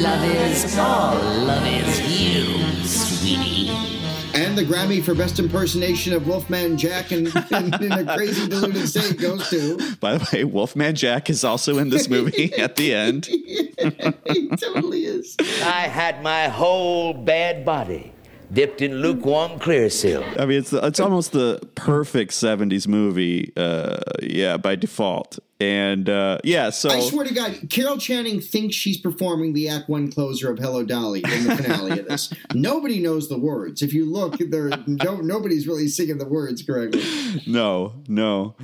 Love 0.02 0.24
is 0.24 0.78
all, 0.78 1.14
love 1.16 1.66
is 1.66 2.00
you, 2.20 2.62
sweetie. 2.84 4.09
And 4.32 4.56
the 4.56 4.62
Grammy 4.62 5.02
for 5.02 5.14
Best 5.14 5.40
Impersonation 5.40 6.12
of 6.12 6.26
Wolfman 6.26 6.78
Jack 6.78 7.10
in, 7.10 7.26
in, 7.50 7.74
in 7.82 7.92
a 7.92 8.16
crazy 8.16 8.48
deluded 8.48 8.88
state 8.88 9.18
goes 9.18 9.48
to. 9.50 9.96
By 9.96 10.18
the 10.18 10.28
way, 10.32 10.44
Wolfman 10.44 10.94
Jack 10.94 11.28
is 11.28 11.42
also 11.42 11.78
in 11.78 11.90
this 11.90 12.08
movie 12.08 12.54
at 12.58 12.76
the 12.76 12.94
end. 12.94 13.26
he 13.26 14.48
totally 14.56 15.04
is. 15.04 15.36
I 15.40 15.88
had 15.88 16.22
my 16.22 16.48
whole 16.48 17.12
bad 17.12 17.64
body 17.64 18.12
dipped 18.52 18.82
in 18.82 18.96
lukewarm 18.96 19.58
Clearasil. 19.58 20.40
I 20.40 20.46
mean, 20.46 20.58
it's 20.58 20.72
it's 20.72 21.00
almost 21.00 21.32
the 21.32 21.60
perfect 21.74 22.32
'70s 22.32 22.86
movie, 22.88 23.52
uh, 23.56 24.00
yeah, 24.22 24.56
by 24.56 24.76
default. 24.76 25.38
And 25.60 26.08
uh, 26.08 26.38
yeah, 26.42 26.70
so 26.70 26.88
I 26.88 27.00
swear 27.00 27.26
to 27.26 27.34
God, 27.34 27.68
Carol 27.68 27.98
Channing 27.98 28.40
thinks 28.40 28.74
she's 28.74 28.98
performing 28.98 29.52
the 29.52 29.68
Act 29.68 29.88
One 29.90 30.10
closer 30.10 30.50
of 30.50 30.58
Hello 30.58 30.84
Dolly 30.84 31.22
in 31.22 31.44
the 31.46 31.56
finale 31.56 31.98
of 31.98 32.08
this. 32.08 32.32
Nobody 32.54 32.98
knows 32.98 33.28
the 33.28 33.38
words. 33.38 33.82
If 33.82 33.92
you 33.92 34.10
look, 34.10 34.38
there 34.38 34.70
no 34.86 35.16
nobody's 35.16 35.68
really 35.68 35.88
singing 35.88 36.18
the 36.18 36.28
words 36.28 36.62
correctly. 36.62 37.04
no, 37.46 37.92
no. 38.08 38.54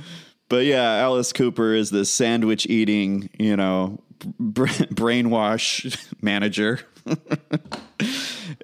But 0.49 0.65
yeah, 0.65 0.95
Alice 0.95 1.33
Cooper 1.33 1.73
is 1.73 1.89
the 1.89 2.05
sandwich 2.05 2.65
eating, 2.67 3.29
you 3.37 3.57
know, 3.57 3.99
brainwash 4.41 6.13
manager. 6.21 6.79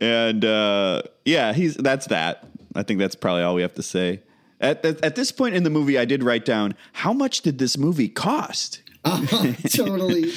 and 0.03 0.43
uh, 0.43 1.01
yeah, 1.25 1.53
he's 1.53 1.75
that's 1.75 2.07
that. 2.07 2.45
I 2.75 2.83
think 2.83 2.99
that's 2.99 3.15
probably 3.15 3.43
all 3.43 3.55
we 3.55 3.61
have 3.61 3.75
to 3.75 3.83
say. 3.83 4.21
At, 4.59 4.83
at, 4.85 5.03
at 5.03 5.15
this 5.15 5.31
point 5.31 5.55
in 5.55 5.63
the 5.63 5.69
movie, 5.69 5.97
I 5.97 6.05
did 6.05 6.23
write 6.23 6.45
down 6.45 6.75
how 6.93 7.13
much 7.13 7.41
did 7.41 7.57
this 7.57 7.77
movie 7.77 8.09
cost? 8.09 8.81
totally. 9.75 10.31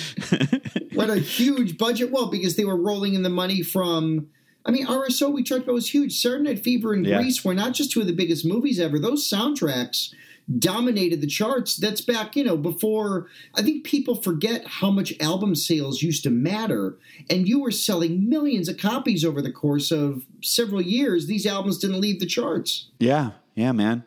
What 0.93 1.09
a 1.11 1.17
huge 1.17 1.79
budget. 1.79 2.11
Well, 2.11 2.27
because 2.27 2.57
they 2.57 2.65
were 2.65 2.77
rolling 2.77 3.15
in 3.15 3.23
the 3.23 3.31
money 3.31 3.63
from. 3.63 4.29
I 4.65 4.73
mean, 4.73 4.87
RSO 4.87 5.33
we 5.33 5.45
talked 5.45 5.63
about 5.63 5.75
was 5.75 5.95
huge. 5.95 6.19
Saturday 6.21 6.43
Night 6.43 6.65
Fever 6.65 6.93
and 6.93 7.07
Yeah. 7.07 7.19
Grease 7.19 7.45
were 7.45 7.55
not 7.55 7.73
just 7.73 7.93
two 7.93 8.01
of 8.01 8.09
the 8.09 8.13
biggest 8.13 8.45
movies 8.45 8.81
ever. 8.81 8.99
Those 8.99 9.29
soundtracks 9.31 10.13
dominated 10.59 11.21
the 11.21 11.27
charts. 11.27 11.77
That's 11.77 12.01
back, 12.01 12.37
you 12.37 12.45
know, 12.45 12.57
before. 12.57 13.27
I 13.55 13.63
think 13.63 13.85
people 13.85 14.15
forget 14.15 14.67
how 14.67 14.91
much 14.91 15.15
album 15.21 15.55
sales 15.55 16.03
used 16.03 16.23
to 16.25 16.31
matter, 16.31 16.97
and 17.29 17.49
you 17.49 17.61
were 17.61 17.71
selling 17.71 18.29
millions 18.29 18.69
of 18.69 18.77
copies 18.77 19.25
over 19.25 19.43
the 19.43 19.53
course 19.53 19.91
of 19.91 20.25
several 20.43 20.83
years. 20.83 21.27
These 21.27 21.47
albums 21.47 21.79
didn't 21.79 22.01
leave 22.01 22.21
the 22.21 22.27
charts. 22.27 22.89
Yeah, 22.99 23.33
yeah, 23.55 23.73
man. 23.73 24.05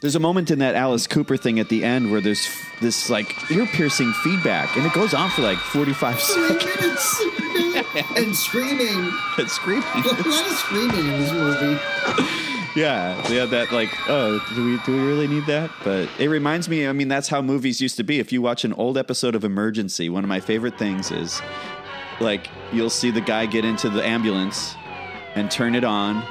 There's 0.00 0.16
a 0.16 0.20
moment 0.20 0.50
in 0.50 0.58
that 0.58 0.74
Alice 0.74 1.06
Cooper 1.06 1.38
thing 1.38 1.58
at 1.58 1.70
the 1.70 1.82
end 1.82 2.12
where 2.12 2.20
there's 2.20 2.46
this 2.82 3.08
like 3.08 3.50
ear 3.50 3.64
piercing 3.64 4.12
feedback, 4.12 4.76
and 4.76 4.84
it 4.84 4.92
goes 4.92 5.14
on 5.14 5.30
for 5.30 5.40
like 5.40 5.56
45 5.56 6.20
seconds. 6.20 7.22
and 8.14 8.36
screaming. 8.36 9.10
and 9.38 9.50
screaming. 9.50 9.84
A 9.94 10.08
lot 10.08 10.18
of 10.20 10.52
screaming 10.52 11.06
in 11.06 11.20
this 11.20 11.32
movie. 11.32 12.43
Yeah, 12.74 13.30
yeah, 13.30 13.44
that 13.46 13.70
like, 13.70 13.90
oh, 14.08 14.44
do 14.54 14.64
we 14.64 14.78
do 14.84 14.92
we 14.92 15.06
really 15.06 15.28
need 15.28 15.46
that? 15.46 15.70
But 15.84 16.08
it 16.18 16.28
reminds 16.28 16.68
me. 16.68 16.88
I 16.88 16.92
mean, 16.92 17.06
that's 17.06 17.28
how 17.28 17.40
movies 17.40 17.80
used 17.80 17.96
to 17.98 18.02
be. 18.02 18.18
If 18.18 18.32
you 18.32 18.42
watch 18.42 18.64
an 18.64 18.72
old 18.72 18.98
episode 18.98 19.36
of 19.36 19.44
Emergency, 19.44 20.08
one 20.08 20.24
of 20.24 20.28
my 20.28 20.40
favorite 20.40 20.76
things 20.76 21.12
is 21.12 21.40
like 22.20 22.48
you'll 22.72 22.90
see 22.90 23.12
the 23.12 23.20
guy 23.20 23.46
get 23.46 23.64
into 23.64 23.88
the 23.88 24.04
ambulance 24.04 24.74
and 25.36 25.50
turn 25.52 25.76
it 25.76 25.84
on, 25.84 26.24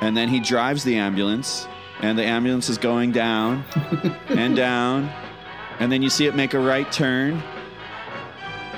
and 0.00 0.16
then 0.16 0.28
he 0.28 0.38
drives 0.38 0.84
the 0.84 0.94
ambulance, 0.94 1.66
and 2.00 2.16
the 2.16 2.24
ambulance 2.24 2.68
is 2.68 2.78
going 2.78 3.10
down 3.10 3.64
and 4.28 4.54
down, 4.54 5.10
and 5.80 5.90
then 5.90 6.00
you 6.00 6.10
see 6.10 6.26
it 6.26 6.36
make 6.36 6.54
a 6.54 6.60
right 6.60 6.92
turn, 6.92 7.42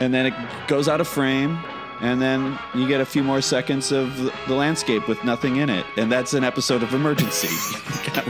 and 0.01 0.15
then 0.15 0.25
it 0.25 0.35
goes 0.69 0.89
out 0.89 1.03
of 1.03 1.09
frame. 1.09 1.59
And 2.05 2.21
then 2.21 2.59
you 2.75 2.87
get 2.87 3.01
a 3.01 3.07
few 3.07 3.25
more 3.25 3.41
seconds 3.41 3.91
of 3.91 4.15
the- 4.47 4.55
landscape 4.55 5.09
with 5.09 5.25
nothing 5.25 5.57
in 5.57 5.71
it, 5.71 5.87
and 5.97 6.13
that's 6.13 6.35
an 6.35 6.45
episode 6.45 6.83
of 6.83 6.93
Emergency. 6.95 7.49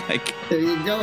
Like 0.09 0.35
There 0.49 0.61
you 0.61 0.77
go. 0.85 1.01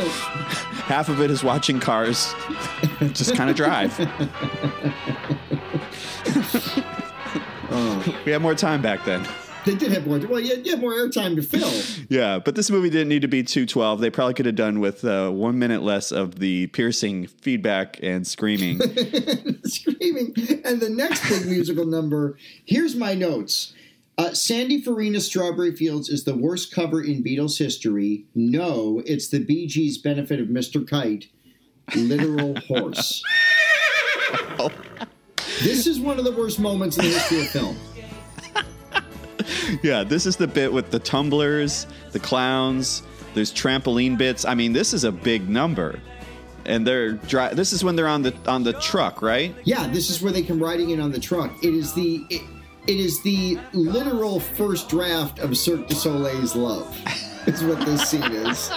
half 0.86 1.08
of 1.08 1.20
it 1.20 1.30
is 1.30 1.42
watching 1.44 1.78
cars 1.80 2.34
just 3.12 3.34
kind 3.36 3.48
of 3.50 3.56
drive. 3.56 3.96
we 8.26 8.32
had 8.32 8.40
more 8.42 8.54
time 8.54 8.80
back 8.82 9.04
then. 9.04 9.26
They 9.64 9.74
did 9.76 9.92
have 9.92 10.06
more. 10.06 10.18
Well, 10.18 10.40
you 10.40 10.56
you 10.64 10.72
had 10.72 10.80
more 10.80 10.92
airtime 10.92 11.36
to 11.36 11.42
fill. 11.42 11.70
Yeah, 12.08 12.40
but 12.40 12.56
this 12.56 12.70
movie 12.70 12.90
didn't 12.90 13.08
need 13.08 13.22
to 13.22 13.28
be 13.28 13.42
212. 13.42 14.00
They 14.00 14.10
probably 14.10 14.34
could 14.34 14.44
have 14.44 14.54
done 14.56 14.80
with 14.80 15.02
uh, 15.04 15.30
one 15.30 15.58
minute 15.58 15.82
less 15.82 16.12
of 16.12 16.40
the 16.40 16.66
piercing 16.68 17.26
feedback 17.26 17.98
and 18.02 18.26
screaming. 18.26 18.80
screaming. 19.64 20.34
And 20.64 20.80
the 20.80 20.90
next 20.90 21.26
big 21.28 21.46
musical 21.46 21.86
number. 21.86 22.36
Here's 22.66 22.94
my 22.94 23.14
notes. 23.14 23.72
Uh, 24.18 24.34
Sandy 24.34 24.82
Farina's 24.82 25.26
Strawberry 25.26 25.74
Fields 25.74 26.10
is 26.10 26.24
the 26.24 26.36
worst 26.36 26.70
cover 26.74 27.00
in 27.02 27.24
Beatles 27.24 27.58
history. 27.58 28.26
No, 28.34 29.02
it's 29.06 29.28
the 29.28 29.38
Bee 29.38 29.66
Gees' 29.66 29.96
Benefit 29.96 30.38
of 30.38 30.48
Mr. 30.48 30.86
Kite. 30.86 31.28
Literal 31.96 32.56
horse. 32.68 33.22
This 35.62 35.86
is 35.86 35.98
one 35.98 36.18
of 36.18 36.24
the 36.24 36.32
worst 36.32 36.60
moments 36.60 36.98
in 36.98 37.04
the 37.04 37.10
history 37.10 37.40
of 37.40 37.48
film. 37.48 37.76
yeah, 39.82 40.04
this 40.04 40.26
is 40.26 40.36
the 40.36 40.46
bit 40.46 40.72
with 40.72 40.90
the 40.90 40.98
tumblers, 40.98 41.86
the 42.12 42.18
clowns, 42.20 43.02
there's 43.34 43.52
trampoline 43.52 44.18
bits. 44.18 44.44
I 44.44 44.54
mean, 44.54 44.72
this 44.72 44.92
is 44.92 45.04
a 45.04 45.12
big 45.12 45.48
number. 45.48 45.98
and 46.64 46.86
they're 46.86 47.12
dri- 47.12 47.54
This 47.54 47.72
is 47.72 47.82
when 47.82 47.96
they're 47.96 48.08
on 48.08 48.22
the 48.22 48.34
on 48.46 48.62
the 48.62 48.74
truck, 48.74 49.22
right? 49.22 49.54
Yeah, 49.64 49.86
this 49.88 50.10
is 50.10 50.20
where 50.22 50.32
they 50.32 50.42
come 50.42 50.62
riding 50.62 50.90
in 50.90 51.00
on 51.00 51.10
the 51.12 51.18
truck. 51.20 51.50
It 51.64 51.74
is 51.74 51.92
the 51.94 52.24
it, 52.30 52.42
it 52.86 52.98
is 52.98 53.22
the 53.22 53.58
literal 53.72 54.38
first 54.40 54.88
draft 54.88 55.38
of 55.38 55.56
Cirque 55.56 55.86
du 55.88 55.94
Soleil's 55.94 56.54
Love. 56.56 56.86
Is 57.46 57.64
what 57.64 57.84
this 57.86 58.08
scene 58.08 58.22
is. 58.22 58.70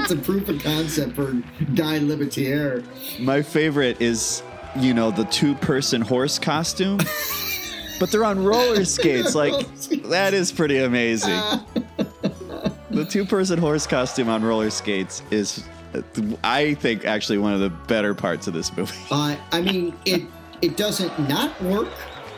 It's 0.00 0.10
a 0.10 0.16
proof 0.16 0.48
of 0.48 0.62
concept 0.62 1.14
for 1.14 1.32
Guy 1.74 1.98
Laliberté. 2.00 2.84
My 3.20 3.40
favorite 3.42 4.00
is, 4.02 4.42
you 4.76 4.92
know, 4.92 5.10
the 5.10 5.24
two 5.26 5.54
person 5.54 6.00
horse 6.02 6.38
costume. 6.38 6.98
but 7.98 8.10
they're 8.10 8.24
on 8.24 8.42
roller 8.42 8.84
skates. 8.84 9.34
Like, 9.34 9.66
that 10.08 10.34
is 10.34 10.52
pretty 10.52 10.78
amazing. 10.78 11.30
the 12.90 13.04
two 13.04 13.24
person 13.24 13.58
horse 13.58 13.86
costume 13.86 14.28
on 14.28 14.44
roller 14.44 14.70
skates 14.70 15.22
is, 15.30 15.64
I 16.42 16.74
think, 16.74 17.04
actually 17.04 17.38
one 17.38 17.54
of 17.54 17.60
the 17.60 17.70
better 17.70 18.14
parts 18.14 18.46
of 18.46 18.54
this 18.54 18.74
movie. 18.76 18.96
Uh, 19.10 19.36
I 19.52 19.60
mean, 19.60 19.96
it 20.04 20.22
it 20.62 20.76
doesn't 20.76 21.28
not 21.28 21.60
work. 21.62 21.88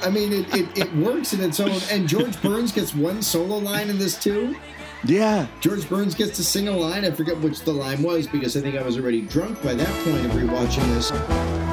I 0.03 0.11
mean, 0.11 0.33
it, 0.33 0.55
it, 0.55 0.79
it 0.79 0.97
works 0.97 1.33
in 1.33 1.41
its 1.41 1.61
own. 1.61 1.81
And 1.91 2.09
George 2.09 2.41
Burns 2.43 2.73
gets 2.73 2.95
one 2.95 3.23
solo 3.23 3.59
line 3.59 3.89
in 3.89 3.99
this 3.99 4.19
too. 4.23 4.57
Yeah. 5.05 5.47
George 5.61 5.89
Burns 5.89 6.15
gets 6.15 6.37
to 6.37 6.45
sing 6.45 6.69
a 6.69 6.77
line. 6.77 7.05
I 7.05 7.11
forget 7.13 7.39
which 7.39 7.61
the 7.61 7.73
line 7.73 8.03
was 8.03 8.27
because 8.27 8.57
I 8.57 8.61
think 8.61 8.77
I 8.77 8.83
was 8.83 8.99
already 8.99 9.23
drunk 9.23 9.63
by 9.63 9.75
that 9.75 10.05
point 10.05 10.25
of 10.25 10.33
rewatching 10.33 10.87
this. 10.95 11.66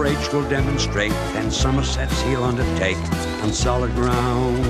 And 0.00 0.16
Mr. 0.16 0.26
H 0.26 0.32
will 0.32 0.48
demonstrate, 0.48 1.12
and 1.12 1.52
Somerset's 1.52 2.20
he'll 2.22 2.44
undertake 2.44 2.96
on 3.42 3.52
solid 3.52 3.92
ground. 3.94 4.64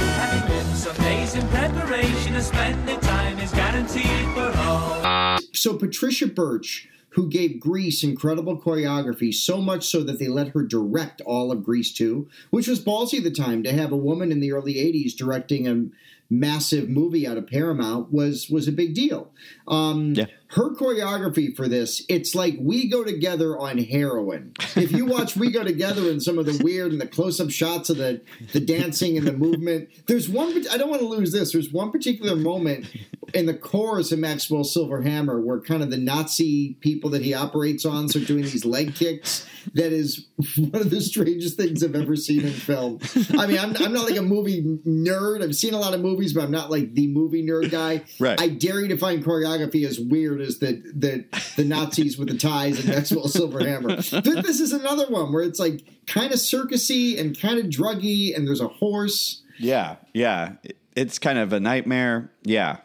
Having 0.00 0.48
been 0.48 0.74
some 0.76 0.96
days 0.96 1.34
in 1.34 1.46
preparation, 1.48 2.36
a 2.36 2.42
splendid 2.42 3.02
time 3.02 3.38
is 3.38 3.50
guaranteed 3.52 4.28
for 4.34 4.52
all. 4.58 5.38
So 5.52 5.76
Patricia 5.76 6.26
Birch, 6.28 6.88
who 7.10 7.28
gave 7.28 7.58
Grease 7.58 8.04
incredible 8.04 8.60
choreography, 8.60 9.34
so 9.34 9.60
much 9.60 9.86
so 9.86 10.02
that 10.04 10.18
they 10.18 10.28
let 10.28 10.48
her 10.48 10.62
direct 10.62 11.20
all 11.22 11.50
of 11.50 11.64
Grease 11.64 11.92
2, 11.92 12.28
which 12.50 12.68
was 12.68 12.78
ballsy 12.78 13.18
at 13.18 13.24
the 13.24 13.30
time 13.30 13.62
to 13.64 13.72
have 13.72 13.90
a 13.90 13.96
woman 13.96 14.30
in 14.30 14.40
the 14.40 14.52
early 14.52 14.74
80s 14.74 15.16
directing 15.16 15.66
a 15.66 15.86
massive 16.28 16.88
movie 16.88 17.26
out 17.26 17.38
of 17.38 17.46
Paramount 17.46 18.12
was 18.12 18.50
was 18.50 18.68
a 18.68 18.72
big 18.72 18.94
deal. 18.94 19.32
Um, 19.68 20.14
Her 20.48 20.70
choreography 20.74 21.54
for 21.54 21.66
this, 21.68 22.02
it's 22.08 22.34
like 22.34 22.56
we 22.60 22.88
go 22.88 23.02
together 23.02 23.58
on 23.58 23.78
heroin. 23.78 24.52
If 24.76 24.92
you 24.92 25.04
watch 25.04 25.36
We 25.36 25.50
Go 25.50 25.64
Together 25.64 26.10
and 26.10 26.22
some 26.22 26.38
of 26.38 26.46
the 26.46 26.60
weird 26.62 26.92
and 26.92 27.00
the 27.00 27.06
close 27.06 27.40
up 27.40 27.50
shots 27.50 27.90
of 27.90 27.96
the 27.96 28.20
the 28.52 28.60
dancing 28.60 29.18
and 29.18 29.26
the 29.26 29.32
movement, 29.32 29.88
there's 30.06 30.28
one. 30.28 30.64
I 30.70 30.76
don't 30.76 30.90
want 30.90 31.02
to 31.02 31.08
lose 31.08 31.32
this. 31.32 31.52
There's 31.52 31.72
one 31.72 31.90
particular 31.90 32.36
moment 32.36 32.86
in 33.34 33.46
the 33.46 33.54
chorus 33.54 34.12
of 34.12 34.18
Maxwell 34.18 34.64
Silver 34.64 35.02
Hammer 35.02 35.40
where 35.40 35.60
kind 35.60 35.82
of 35.82 35.90
the 35.90 35.96
Nazi 35.96 36.74
people 36.80 37.10
that 37.10 37.22
he 37.22 37.34
operates 37.34 37.84
on 37.84 38.08
start 38.08 38.26
doing 38.26 38.42
these 38.42 38.64
leg 38.64 38.94
kicks. 38.94 39.46
That 39.74 39.92
is 39.92 40.26
one 40.56 40.80
of 40.80 40.90
the 40.90 41.00
strangest 41.00 41.56
things 41.56 41.82
I've 41.82 41.96
ever 41.96 42.14
seen 42.14 42.44
in 42.44 42.52
film. 42.52 43.00
I 43.36 43.46
mean, 43.46 43.58
I'm, 43.58 43.76
I'm 43.78 43.92
not 43.92 44.08
like 44.08 44.16
a 44.16 44.22
movie 44.22 44.62
nerd. 44.86 45.42
I've 45.42 45.56
seen 45.56 45.74
a 45.74 45.78
lot 45.78 45.92
of 45.92 46.00
movies, 46.00 46.32
but 46.32 46.44
I'm 46.44 46.52
not 46.52 46.70
like 46.70 46.94
the 46.94 47.08
movie 47.08 47.44
nerd 47.44 47.70
guy. 47.70 48.04
Right. 48.20 48.40
I 48.40 48.48
dare 48.48 48.80
you 48.80 48.88
to 48.88 48.96
find 48.96 49.24
choreography 49.24 49.84
as 49.84 49.98
weird 49.98 50.40
as 50.46 50.58
the 50.58 50.82
the, 50.94 51.24
the 51.56 51.64
Nazis 51.64 52.16
with 52.16 52.28
the 52.28 52.38
ties 52.38 52.78
and 52.78 52.88
Maxwell 52.88 53.28
Silver 53.28 53.60
Hammer. 53.60 53.96
This 53.96 54.60
is 54.60 54.72
another 54.72 55.06
one 55.08 55.32
where 55.32 55.42
it's 55.42 55.58
like 55.58 55.84
kind 56.06 56.32
of 56.32 56.38
circusy 56.38 57.20
and 57.20 57.38
kind 57.38 57.58
of 57.58 57.66
druggy, 57.66 58.34
and 58.34 58.46
there's 58.46 58.60
a 58.60 58.68
horse. 58.68 59.42
Yeah, 59.58 59.96
yeah. 60.14 60.52
It's 60.94 61.18
kind 61.18 61.38
of 61.38 61.52
a 61.52 61.60
nightmare. 61.60 62.30
Yeah. 62.44 62.78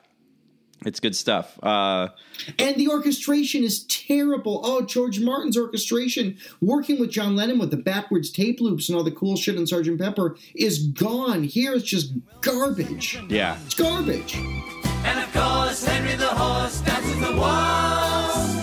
It's 0.83 0.99
good 0.99 1.15
stuff. 1.15 1.59
Uh, 1.61 2.07
And 2.57 2.75
the 2.75 2.87
orchestration 2.89 3.63
is 3.63 3.83
terrible. 3.85 4.61
Oh, 4.63 4.81
George 4.81 5.19
Martin's 5.19 5.55
orchestration, 5.55 6.37
working 6.59 6.99
with 6.99 7.11
John 7.11 7.35
Lennon 7.35 7.59
with 7.59 7.69
the 7.69 7.77
backwards 7.77 8.31
tape 8.31 8.59
loops 8.59 8.89
and 8.89 8.97
all 8.97 9.03
the 9.03 9.11
cool 9.11 9.35
shit 9.35 9.57
on 9.57 9.65
Sgt. 9.65 9.99
Pepper, 9.99 10.37
is 10.55 10.87
gone. 10.87 11.43
Here 11.43 11.73
it's 11.75 11.83
just 11.85 12.13
garbage. 12.41 13.19
yeah. 13.29 13.57
It's 13.65 13.75
garbage. 13.75 14.35
And 15.03 15.19
of 15.19 15.31
course, 15.33 15.83
Henry 15.85 16.15
the 16.15 16.25
horse 16.27 16.81
dances 16.81 17.19
the 17.19 17.35
waltz. 17.35 18.61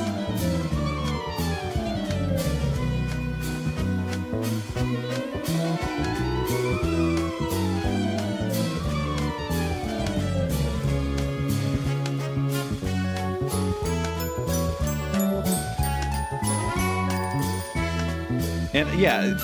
And 18.79 19.01
yeah, 19.01 19.37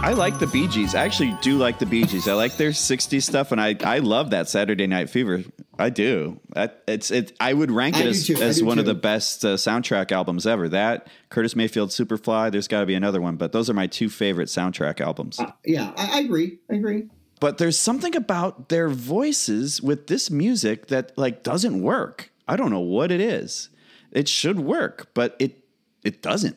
I 0.00 0.12
like 0.12 0.38
the 0.38 0.46
Bee 0.46 0.68
Gees. 0.68 0.94
I 0.94 1.04
actually 1.04 1.36
do 1.42 1.58
like 1.58 1.80
the 1.80 1.86
Bee 1.86 2.04
Gees. 2.04 2.28
I 2.28 2.34
like 2.34 2.56
their 2.56 2.70
60s 2.70 3.24
stuff, 3.24 3.50
and 3.50 3.60
I, 3.60 3.74
I 3.82 3.98
love 3.98 4.30
that 4.30 4.48
Saturday 4.48 4.86
Night 4.86 5.10
Fever. 5.10 5.42
I 5.76 5.90
do. 5.90 6.38
That, 6.50 6.84
it's 6.86 7.10
it. 7.10 7.32
I 7.40 7.52
would 7.52 7.72
rank 7.72 7.98
it 7.98 8.06
as, 8.06 8.28
too. 8.28 8.36
As 8.36 8.62
one 8.62 8.78
of 8.78 8.84
the 8.84 8.94
best 8.94 9.44
uh, 9.44 9.54
soundtrack 9.54 10.12
albums 10.12 10.46
ever. 10.46 10.68
That 10.68 11.08
Curtis 11.30 11.56
Mayfield 11.56 11.90
Superfly. 11.90 12.52
There's 12.52 12.68
got 12.68 12.78
to 12.78 12.86
be 12.86 12.94
another 12.94 13.20
one, 13.20 13.34
but 13.34 13.50
those 13.50 13.68
are 13.68 13.74
my 13.74 13.88
two 13.88 14.08
favorite 14.08 14.46
soundtrack 14.46 15.00
albums. 15.00 15.40
Yeah, 15.64 15.92
I, 15.96 16.18
I 16.18 16.20
agree. 16.20 16.60
I 16.70 16.76
agree. 16.76 17.08
but 17.40 17.58
there's 17.58 17.76
something 17.76 18.14
about 18.14 18.68
their 18.68 18.88
voices 18.88 19.82
with 19.82 20.06
this 20.06 20.30
music 20.30 20.86
that 20.86 21.10
like 21.18 21.42
doesn't 21.42 21.82
work. 21.82 22.30
I 22.46 22.54
don't 22.54 22.70
know 22.70 22.78
what 22.78 23.10
it 23.10 23.20
is. 23.20 23.68
It 24.12 24.28
should 24.28 24.60
work, 24.60 25.08
but 25.12 25.34
it 25.40 25.64
it 26.04 26.22
doesn't. 26.22 26.56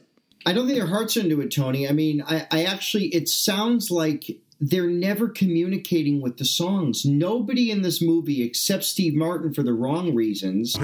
I 0.49 0.51
don't 0.51 0.65
think 0.65 0.79
their 0.79 0.87
hearts 0.87 1.15
are 1.15 1.19
into 1.19 1.41
it, 1.41 1.51
Tony. 1.51 1.87
I 1.87 1.91
mean, 1.91 2.23
I, 2.25 2.47
I 2.49 2.63
actually, 2.63 3.09
it 3.09 3.29
sounds 3.29 3.91
like 3.91 4.39
they're 4.59 4.89
never 4.89 5.29
communicating 5.29 6.21
with 6.21 6.37
the 6.37 6.45
songs. 6.45 7.05
Nobody 7.05 7.69
in 7.69 7.83
this 7.83 8.01
movie, 8.01 8.41
except 8.41 8.83
Steve 8.83 9.13
Martin 9.13 9.53
for 9.53 9.61
the 9.61 9.73
wrong 9.73 10.15
reasons. 10.15 10.75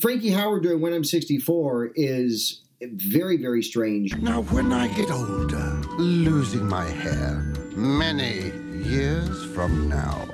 Frankie 0.00 0.30
Howerd 0.30 0.62
doing 0.62 0.80
When 0.80 0.92
I'm 0.92 1.02
64 1.02 1.90
is 1.96 2.60
very, 2.80 3.36
very 3.36 3.64
strange. 3.64 4.16
Now, 4.18 4.42
when 4.42 4.72
I 4.72 4.86
get 4.94 5.10
older, 5.10 5.82
losing 5.98 6.68
my 6.68 6.86
hair, 6.86 7.52
many 7.74 8.52
years 8.88 9.44
from 9.46 9.88
now. 9.88 10.28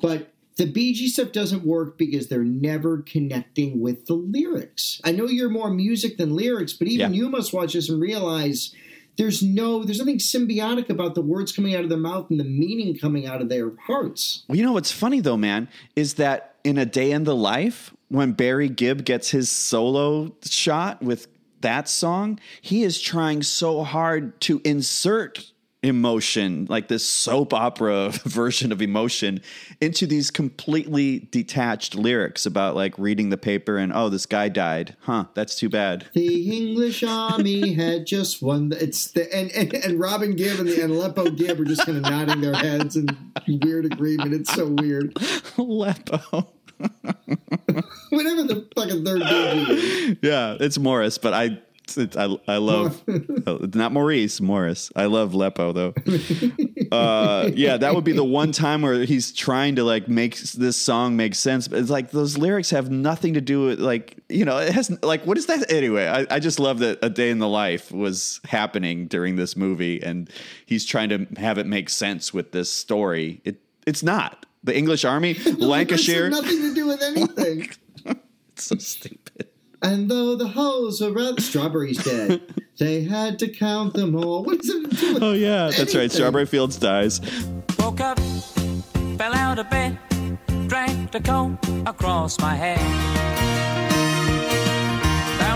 But 0.00 0.31
the 0.56 0.66
Bee 0.66 0.92
Gees 0.92 1.14
stuff 1.14 1.32
doesn't 1.32 1.64
work 1.64 1.96
because 1.96 2.28
they're 2.28 2.44
never 2.44 2.98
connecting 2.98 3.80
with 3.80 4.06
the 4.06 4.14
lyrics. 4.14 5.00
I 5.04 5.12
know 5.12 5.26
you're 5.26 5.48
more 5.48 5.70
music 5.70 6.18
than 6.18 6.34
lyrics, 6.36 6.72
but 6.74 6.88
even 6.88 7.12
Yeah. 7.14 7.18
you 7.20 7.30
must 7.30 7.52
watch 7.52 7.72
this 7.72 7.88
and 7.88 8.00
realize 8.00 8.74
there's 9.16 9.42
no, 9.42 9.84
there's 9.84 9.98
nothing 9.98 10.18
symbiotic 10.18 10.88
about 10.88 11.14
the 11.14 11.20
words 11.22 11.52
coming 11.52 11.74
out 11.74 11.84
of 11.84 11.88
their 11.90 11.98
mouth 11.98 12.30
and 12.30 12.40
the 12.40 12.44
meaning 12.44 12.96
coming 12.96 13.26
out 13.26 13.40
of 13.42 13.48
their 13.48 13.72
hearts. 13.86 14.42
Well, 14.48 14.56
you 14.56 14.64
know 14.64 14.72
what's 14.72 14.92
funny 14.92 15.20
though, 15.20 15.36
man, 15.36 15.68
is 15.96 16.14
that 16.14 16.56
in 16.64 16.78
a 16.78 16.86
day 16.86 17.10
in 17.12 17.24
the 17.24 17.36
life, 17.36 17.94
when 18.08 18.32
Barry 18.32 18.68
Gibb 18.68 19.04
gets 19.04 19.30
his 19.30 19.48
solo 19.50 20.34
shot 20.44 21.02
with 21.02 21.28
that 21.62 21.88
song, 21.88 22.38
he 22.60 22.82
is 22.82 23.00
trying 23.00 23.42
so 23.42 23.84
hard 23.84 24.38
to 24.42 24.60
insert 24.64 25.50
emotion, 25.82 26.66
like 26.68 26.88
this 26.88 27.04
soap 27.04 27.52
opera 27.52 28.10
version 28.24 28.72
of 28.72 28.80
emotion, 28.80 29.40
into 29.80 30.06
these 30.06 30.30
completely 30.30 31.28
detached 31.30 31.94
lyrics 31.94 32.46
about 32.46 32.76
like 32.76 32.96
reading 32.98 33.30
the 33.30 33.36
paper 33.36 33.76
and 33.76 33.92
oh, 33.92 34.08
this 34.08 34.26
guy 34.26 34.48
died. 34.48 34.96
Huh, 35.00 35.24
that's 35.34 35.56
too 35.56 35.68
bad. 35.68 36.06
The 36.22 36.56
English 36.56 37.02
army 37.02 37.72
had 37.74 38.06
just 38.06 38.42
won. 38.42 38.68
The, 38.68 38.82
it's 38.82 39.10
the 39.10 39.34
and, 39.34 39.50
and 39.52 39.74
and 39.74 39.98
Robin 39.98 40.36
Gibb 40.36 40.60
and 40.60 40.68
the 40.68 40.80
and 40.80 40.92
Aleppo 40.92 41.30
Gibb 41.30 41.60
are 41.60 41.64
just 41.64 41.84
kind 41.84 41.98
of 41.98 42.04
nodding 42.04 42.40
their 42.40 42.54
heads 42.54 42.96
in 42.96 43.08
weird 43.48 43.86
agreement. 43.86 44.32
It's 44.34 44.52
so 44.54 44.68
weird. 44.68 45.16
Aleppo. 45.58 46.52
Whatever 48.10 48.42
the 48.44 48.68
fucking 48.76 49.04
third 49.04 49.22
is. 49.24 50.16
yeah, 50.22 50.56
it's 50.60 50.78
Morris, 50.78 51.18
but 51.18 51.34
I 51.34 51.60
I, 51.98 52.36
I 52.46 52.56
love 52.56 53.02
not 53.74 53.92
Maurice 53.92 54.40
Morris. 54.40 54.90
I 54.96 55.06
love 55.06 55.32
Lepo 55.32 55.74
though. 55.74 55.94
Uh, 56.92 57.50
yeah, 57.54 57.78
that 57.78 57.94
would 57.94 58.04
be 58.04 58.12
the 58.12 58.22
one 58.22 58.52
time 58.52 58.82
where 58.82 59.04
he's 59.04 59.32
trying 59.32 59.76
to 59.76 59.82
like 59.82 60.08
make 60.08 60.36
this 60.36 60.76
song 60.76 61.16
make 61.16 61.34
sense, 61.34 61.66
but 61.66 61.78
it's 61.78 61.88
like 61.88 62.10
those 62.10 62.36
lyrics 62.36 62.68
have 62.68 62.90
nothing 62.90 63.32
to 63.32 63.40
do 63.40 63.64
with 63.64 63.80
like 63.80 64.18
you 64.28 64.44
know 64.44 64.58
it 64.58 64.74
has 64.74 64.90
like 65.02 65.24
what 65.24 65.38
is 65.38 65.46
that 65.46 65.72
anyway? 65.72 66.06
I, 66.06 66.26
I 66.30 66.38
just 66.38 66.60
love 66.60 66.80
that 66.80 66.98
a 67.00 67.08
day 67.08 67.30
in 67.30 67.38
the 67.38 67.48
life 67.48 67.90
was 67.90 68.40
happening 68.44 69.06
during 69.06 69.36
this 69.36 69.56
movie, 69.56 70.02
and 70.02 70.28
he's 70.66 70.84
trying 70.84 71.08
to 71.08 71.26
have 71.40 71.56
it 71.56 71.66
make 71.66 71.88
sense 71.88 72.34
with 72.34 72.52
this 72.52 72.70
story. 72.70 73.40
It 73.44 73.62
it's 73.86 74.02
not 74.02 74.44
the 74.62 74.76
English 74.76 75.06
Army, 75.06 75.34
Lancashire. 75.56 76.26
It's 76.26 76.36
nothing 76.36 76.60
to 76.60 76.74
do 76.74 76.86
with 76.88 77.02
anything. 77.02 77.70
It's 78.04 78.64
so 78.64 78.76
stupid. 78.76 79.48
And 79.82 80.08
though 80.08 80.36
the 80.36 80.46
hoes 80.46 81.00
were 81.00 81.12
red, 81.12 81.40
strawberries 81.42 82.02
dead, 82.04 82.40
they 82.78 83.02
had 83.02 83.38
to 83.40 83.48
count 83.48 83.94
them 83.94 84.14
all. 84.14 84.44
What 84.44 84.60
does 84.60 84.70
it 84.70 84.90
do 84.90 85.14
with 85.14 85.22
Oh 85.22 85.32
yeah, 85.32 85.70
that's 85.76 85.94
right. 85.94 86.10
Strawberry 86.10 86.46
Fields 86.46 86.76
dies. 86.76 87.20
Woke 87.78 88.00
up, 88.00 88.18
fell 89.18 89.34
out 89.34 89.58
of 89.58 89.68
bed, 89.70 89.98
dragged 90.68 91.14
a 91.14 91.20
coat 91.20 91.58
across 91.86 92.38
my 92.38 92.54
head. 92.54 93.41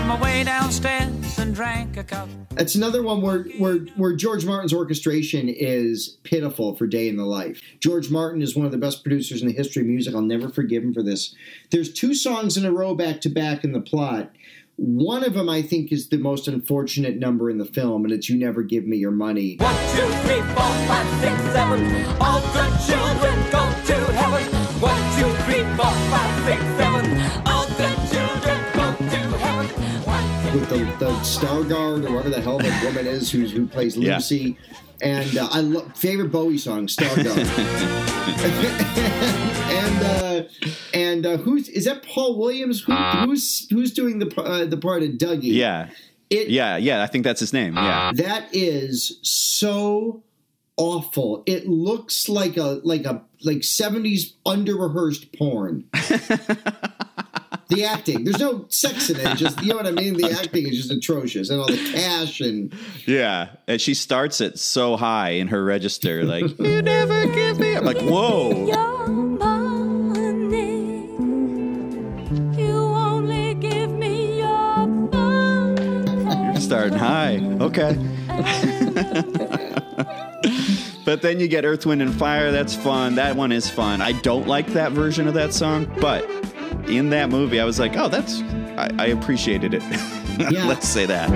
My 0.07 0.21
way 0.21 0.41
downstairs 0.43 1.37
and 1.37 1.53
drank 1.53 1.97
a 1.97 2.03
cup. 2.03 2.29
It's 2.51 2.75
another 2.75 3.03
one 3.03 3.21
where, 3.21 3.43
where 3.57 3.79
where 3.97 4.15
George 4.15 4.45
Martin's 4.45 4.73
orchestration 4.73 5.49
is 5.49 6.17
pitiful 6.23 6.75
for 6.75 6.87
Day 6.87 7.09
in 7.09 7.17
the 7.17 7.25
Life. 7.25 7.61
George 7.81 8.09
Martin 8.09 8.41
is 8.41 8.55
one 8.55 8.65
of 8.65 8.71
the 8.71 8.77
best 8.77 9.03
producers 9.03 9.41
in 9.41 9.47
the 9.47 9.53
history 9.53 9.81
of 9.81 9.87
music. 9.87 10.15
I'll 10.15 10.21
never 10.21 10.47
forgive 10.47 10.81
him 10.81 10.93
for 10.93 11.03
this. 11.03 11.35
There's 11.71 11.91
two 11.91 12.15
songs 12.15 12.55
in 12.55 12.65
a 12.65 12.71
row 12.71 12.95
back 12.95 13.19
to 13.21 13.29
back 13.29 13.65
in 13.65 13.73
the 13.73 13.81
plot. 13.81 14.31
One 14.77 15.25
of 15.25 15.33
them 15.33 15.49
I 15.49 15.61
think 15.61 15.91
is 15.91 16.07
the 16.07 16.17
most 16.17 16.47
unfortunate 16.47 17.17
number 17.17 17.49
in 17.49 17.57
the 17.57 17.65
film, 17.65 18.05
and 18.05 18.13
it's 18.13 18.29
"You 18.29 18.37
Never 18.37 18.63
Give 18.63 18.87
Me 18.87 18.95
Your 18.95 19.11
Money." 19.11 19.57
One, 19.59 19.75
two, 19.93 20.07
three, 20.23 20.41
four, 20.53 20.73
five, 20.87 21.21
six, 21.21 21.41
seven. 21.51 21.83
All 22.21 22.39
good 22.53 22.73
children 22.87 23.51
go 23.51 23.63
to 23.87 24.13
heaven. 24.13 24.43
One, 24.79 25.01
two, 25.17 25.29
three, 25.43 25.63
four, 25.75 25.91
five, 26.09 26.45
six, 26.45 26.61
seven. 26.61 26.86
With 30.53 30.69
the, 30.69 30.77
the 31.03 31.11
Stargard 31.21 32.07
or 32.07 32.13
whatever 32.15 32.29
the 32.29 32.41
hell 32.41 32.57
the 32.57 32.73
woman 32.83 33.05
is 33.07 33.31
who's, 33.31 33.51
who 33.51 33.67
plays 33.67 33.95
Yeah. 33.97 34.15
Lucy. 34.15 34.57
And 35.01 35.37
uh, 35.37 35.47
I 35.51 35.61
love 35.61 35.95
favorite 35.95 36.31
Bowie 36.31 36.57
song, 36.57 36.87
Stargard. 36.87 37.37
and 39.71 40.03
uh, 40.03 40.43
and 40.93 41.25
uh, 41.25 41.37
who's 41.37 41.69
is 41.69 41.85
that? 41.85 42.03
Paul 42.03 42.37
Williams? 42.39 42.81
Who, 42.81 42.93
who's 42.93 43.67
who's 43.69 43.93
doing 43.93 44.17
the 44.19 44.41
uh, 44.41 44.65
the 44.65 44.77
part 44.77 45.03
of 45.03 45.09
Dougie? 45.11 45.53
Yeah. 45.53 45.89
It- 46.29 46.49
yeah, 46.49 46.77
yeah, 46.77 47.03
I 47.03 47.07
think 47.07 47.23
that's 47.23 47.39
his 47.39 47.53
name. 47.53 47.75
Yeah. 47.75 48.11
That 48.15 48.49
is 48.51 49.19
so 49.21 50.23
awful. 50.77 51.43
It 51.45 51.67
looks 51.67 52.27
like 52.27 52.57
a 52.57 52.81
like 52.83 53.05
a 53.05 53.21
like 53.43 53.63
seventies 53.63 54.33
under 54.45 54.75
rehearsed 54.75 55.31
porn. 55.37 55.85
the 57.69 57.83
acting, 57.83 58.23
there's 58.23 58.39
no 58.39 58.65
sex 58.69 59.09
in 59.09 59.19
it. 59.19 59.35
Just 59.37 59.61
you 59.61 59.69
know 59.69 59.75
what 59.75 59.87
I 59.87 59.91
mean. 59.91 60.15
The 60.15 60.31
acting 60.31 60.67
is 60.67 60.77
just 60.77 60.91
atrocious, 60.91 61.49
and 61.49 61.59
all 61.59 61.67
the 61.67 61.77
cash 61.93 62.39
and 62.39 62.73
Yeah. 63.05 63.49
And 63.67 63.81
she 63.81 63.93
starts 63.93 64.39
it 64.41 64.57
so 64.59 64.95
high 64.95 65.31
in 65.31 65.47
her 65.49 65.63
register, 65.63 66.23
like, 66.23 66.57
you 66.59 66.81
never 66.81 67.25
give 67.27 67.59
me. 67.59 67.75
I'm 67.75 67.83
like, 67.83 67.99
whoa. 68.01 68.67
You 72.57 72.73
only 72.73 73.53
give 73.55 73.91
me 73.91 74.39
your 74.39 74.87
money. 74.87 76.51
You're 76.51 76.61
starting 76.61 76.97
high. 76.97 77.37
Okay. 77.59 77.95
but 81.05 81.21
then 81.21 81.39
you 81.39 81.47
get 81.47 81.65
Earth, 81.65 81.85
Wind, 81.85 82.01
and 82.01 82.13
Fire. 82.13 82.51
That's 82.51 82.75
fun. 82.75 83.15
That 83.15 83.35
one 83.35 83.51
is 83.51 83.69
fun. 83.69 84.01
I 84.01 84.13
don't 84.21 84.47
like 84.47 84.67
that 84.73 84.91
version 84.91 85.27
of 85.27 85.33
that 85.35 85.53
song, 85.53 85.91
but 85.99 86.23
in 86.89 87.09
that 87.09 87.29
movie, 87.29 87.59
I 87.59 87.65
was 87.65 87.79
like, 87.79 87.95
oh, 87.97 88.07
that's. 88.07 88.41
I, 88.77 88.89
I 88.99 89.05
appreciated 89.07 89.73
it. 89.73 89.83
Let's 90.65 90.87
say 90.87 91.05
that. 91.07 91.29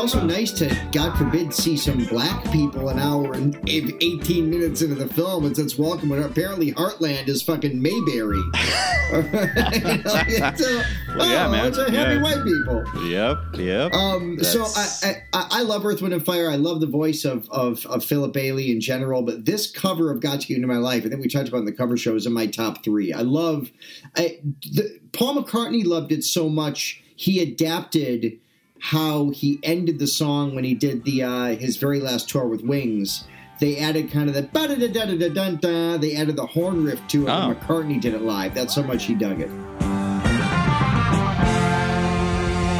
Also 0.00 0.24
nice 0.24 0.50
to, 0.52 0.74
God 0.92 1.16
forbid, 1.18 1.52
see 1.52 1.76
some 1.76 2.04
black 2.06 2.50
people 2.50 2.88
an 2.88 2.98
hour 2.98 3.34
and 3.34 3.54
18 3.68 4.48
minutes 4.48 4.80
into 4.80 4.94
the 4.94 5.06
film 5.12 5.44
and 5.44 5.54
says, 5.54 5.78
Welcome, 5.78 6.08
when 6.08 6.22
apparently 6.22 6.72
Heartland 6.72 7.28
is 7.28 7.42
fucking 7.42 7.80
Mayberry. 7.82 8.38
You 8.38 9.22
know, 9.22 9.22
a- 9.22 10.84
Well, 11.16 11.28
yeah, 11.28 11.46
oh, 11.46 11.50
man. 11.50 11.66
It's 11.66 11.76
a 11.78 11.90
happy 11.90 12.14
Yeah. 12.14 12.22
white 12.22 12.44
people. 12.44 12.84
Yep, 13.08 13.38
yep. 13.58 13.92
Um, 13.92 14.42
so 14.42 14.64
I, 14.64 14.86
I 15.02 15.14
I 15.32 15.46
I 15.50 15.62
love 15.62 15.84
Earth, 15.84 16.00
Wind, 16.00 16.14
and 16.14 16.24
Fire. 16.24 16.48
I 16.50 16.56
love 16.56 16.80
the 16.80 16.86
voice 16.86 17.24
of, 17.24 17.48
of 17.50 17.84
of 17.86 18.04
Philip 18.04 18.32
Bailey 18.32 18.70
in 18.70 18.80
general, 18.80 19.22
but 19.22 19.44
this 19.44 19.70
cover 19.70 20.10
of 20.12 20.20
"Got 20.20 20.40
to 20.42 20.46
Get 20.46 20.54
Into 20.56 20.68
My 20.68 20.76
Life," 20.76 21.04
I 21.04 21.08
think 21.08 21.20
we 21.20 21.28
talked 21.28 21.48
about 21.48 21.58
in 21.58 21.64
the 21.64 21.72
cover 21.72 21.96
show, 21.96 22.14
is 22.14 22.24
in 22.26 22.32
my 22.32 22.46
top 22.46 22.84
three. 22.84 23.12
I 23.12 23.20
love. 23.22 23.70
I, 24.16 24.38
the, 24.72 24.98
Paul 25.12 25.42
McCartney 25.42 25.84
loved 25.84 26.12
it 26.12 26.22
so 26.24 26.48
much 26.48 27.02
he 27.16 27.42
adapted 27.42 28.38
how 28.80 29.30
he 29.30 29.58
ended 29.62 29.98
the 29.98 30.06
song 30.06 30.54
when 30.54 30.64
he 30.64 30.74
did 30.74 31.04
the 31.04 31.22
uh, 31.22 31.46
his 31.56 31.76
very 31.76 32.00
last 32.00 32.28
tour 32.28 32.46
with 32.46 32.62
Wings. 32.62 33.24
They 33.60 33.76
added 33.78 34.10
kind 34.10 34.28
of 34.30 34.34
the 34.34 34.42
ba 34.42 34.68
da 34.68 34.74
da 34.74 34.88
da 34.88 35.04
da 35.04 35.28
da 35.28 35.50
da. 35.50 35.96
They 35.98 36.16
added 36.16 36.36
the 36.36 36.46
horn 36.46 36.84
riff 36.84 37.06
to 37.08 37.26
it. 37.26 37.30
and 37.30 37.52
Oh. 37.52 37.54
McCartney 37.54 38.00
did 38.00 38.14
it 38.14 38.22
live. 38.22 38.54
That's 38.54 38.74
how 38.74 38.82
much 38.82 39.04
he 39.04 39.14
dug 39.14 39.40
it. 39.40 39.50
Well, 39.50 39.60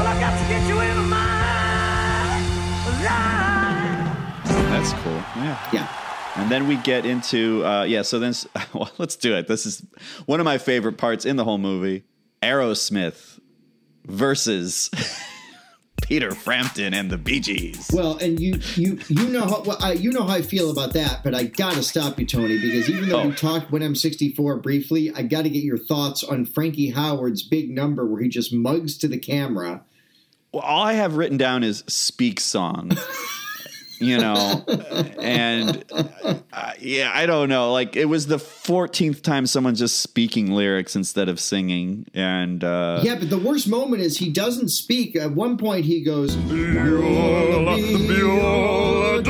I 0.06 0.18
got 0.18 0.40
to 0.40 0.48
get 0.48 0.66
you 0.66 0.80
into 0.80 1.02
my 1.02 2.40
life. 4.54 4.70
That's 4.70 4.92
cool. 5.02 5.12
Yeah. 5.36 5.68
Yeah. 5.72 5.88
And 6.36 6.50
then 6.50 6.66
we 6.68 6.76
get 6.76 7.04
into 7.04 7.64
uh, 7.66 7.82
yeah. 7.84 8.00
So 8.02 8.18
then, 8.18 8.32
well, 8.72 8.90
let's 8.98 9.16
do 9.16 9.36
it. 9.36 9.46
This 9.48 9.66
is 9.66 9.84
one 10.26 10.40
of 10.40 10.44
my 10.44 10.56
favorite 10.58 10.96
parts 10.96 11.24
in 11.26 11.36
the 11.36 11.44
whole 11.44 11.58
movie: 11.58 12.04
Aerosmith 12.42 13.38
versus 14.06 14.88
Peter 16.10 16.34
Frampton 16.34 16.92
and 16.92 17.08
the 17.08 17.16
Bee 17.16 17.38
Gees. 17.38 17.88
Well, 17.94 18.16
and 18.18 18.40
you 18.40 18.58
you 18.74 18.98
you 19.06 19.28
know 19.28 19.42
how 19.42 19.62
well, 19.62 19.76
I, 19.80 19.92
you 19.92 20.10
know 20.10 20.24
how 20.24 20.34
I 20.34 20.42
feel 20.42 20.72
about 20.72 20.92
that, 20.94 21.22
but 21.22 21.36
I 21.36 21.44
gotta 21.44 21.84
stop 21.84 22.18
you, 22.18 22.26
Tony, 22.26 22.58
because 22.58 22.90
even 22.90 23.08
though 23.08 23.20
Oh. 23.20 23.28
we 23.28 23.34
talked 23.34 23.70
when 23.70 23.80
I'm 23.80 23.94
64 23.94 24.56
briefly, 24.56 25.12
I 25.14 25.22
got 25.22 25.42
to 25.42 25.50
get 25.50 25.62
your 25.62 25.78
thoughts 25.78 26.24
on 26.24 26.46
Frankie 26.46 26.90
Howerd's 26.90 27.44
big 27.44 27.70
number 27.70 28.04
where 28.04 28.20
he 28.20 28.28
just 28.28 28.52
mugs 28.52 28.98
to 28.98 29.06
the 29.08 29.18
camera. 29.18 29.82
Well, 30.52 30.62
all 30.64 30.82
I 30.82 30.94
have 30.94 31.14
written 31.14 31.36
down 31.38 31.62
is 31.62 31.84
"speak 31.86 32.40
song." 32.40 32.90
you 34.00 34.18
know, 34.18 34.64
and 35.20 35.84
uh, 36.52 36.72
yeah, 36.78 37.12
I 37.14 37.26
don't 37.26 37.48
know. 37.48 37.72
Like 37.72 37.96
it 37.96 38.06
was 38.06 38.26
the 38.26 38.36
14th 38.36 39.22
time 39.22 39.46
someone's 39.46 39.78
just 39.78 40.00
speaking 40.00 40.50
lyrics 40.52 40.96
instead 40.96 41.28
of 41.28 41.38
singing, 41.38 42.06
and 42.14 42.64
uh, 42.64 43.00
yeah, 43.02 43.16
but 43.16 43.30
the 43.30 43.38
worst 43.38 43.68
moment 43.68 44.02
is 44.02 44.18
he 44.18 44.30
doesn't 44.30 44.70
speak. 44.70 45.16
At 45.16 45.32
one 45.32 45.58
point, 45.58 45.84
he 45.84 46.02
goes, 46.02 46.34
"Viola, 46.34 47.76
viola, 47.76 49.22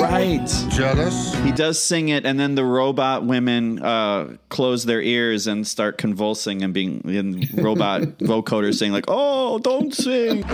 Right. 0.00 0.46
Jealous? 0.70 1.34
He 1.42 1.52
does 1.52 1.80
sing 1.80 2.08
it, 2.08 2.24
and 2.24 2.38
then 2.38 2.54
the 2.54 2.64
robot 2.64 3.24
women 3.24 3.82
uh, 3.82 4.36
close 4.48 4.84
their 4.84 5.02
ears 5.02 5.46
and 5.46 5.66
start 5.66 5.98
convulsing 5.98 6.62
and 6.62 6.72
being 6.72 7.02
in 7.08 7.48
robot 7.62 8.00
vocoders 8.18 8.74
saying 8.78 8.92
like, 8.92 9.04
"Oh, 9.08 9.58
don't 9.58 9.94
sing." 9.94 10.44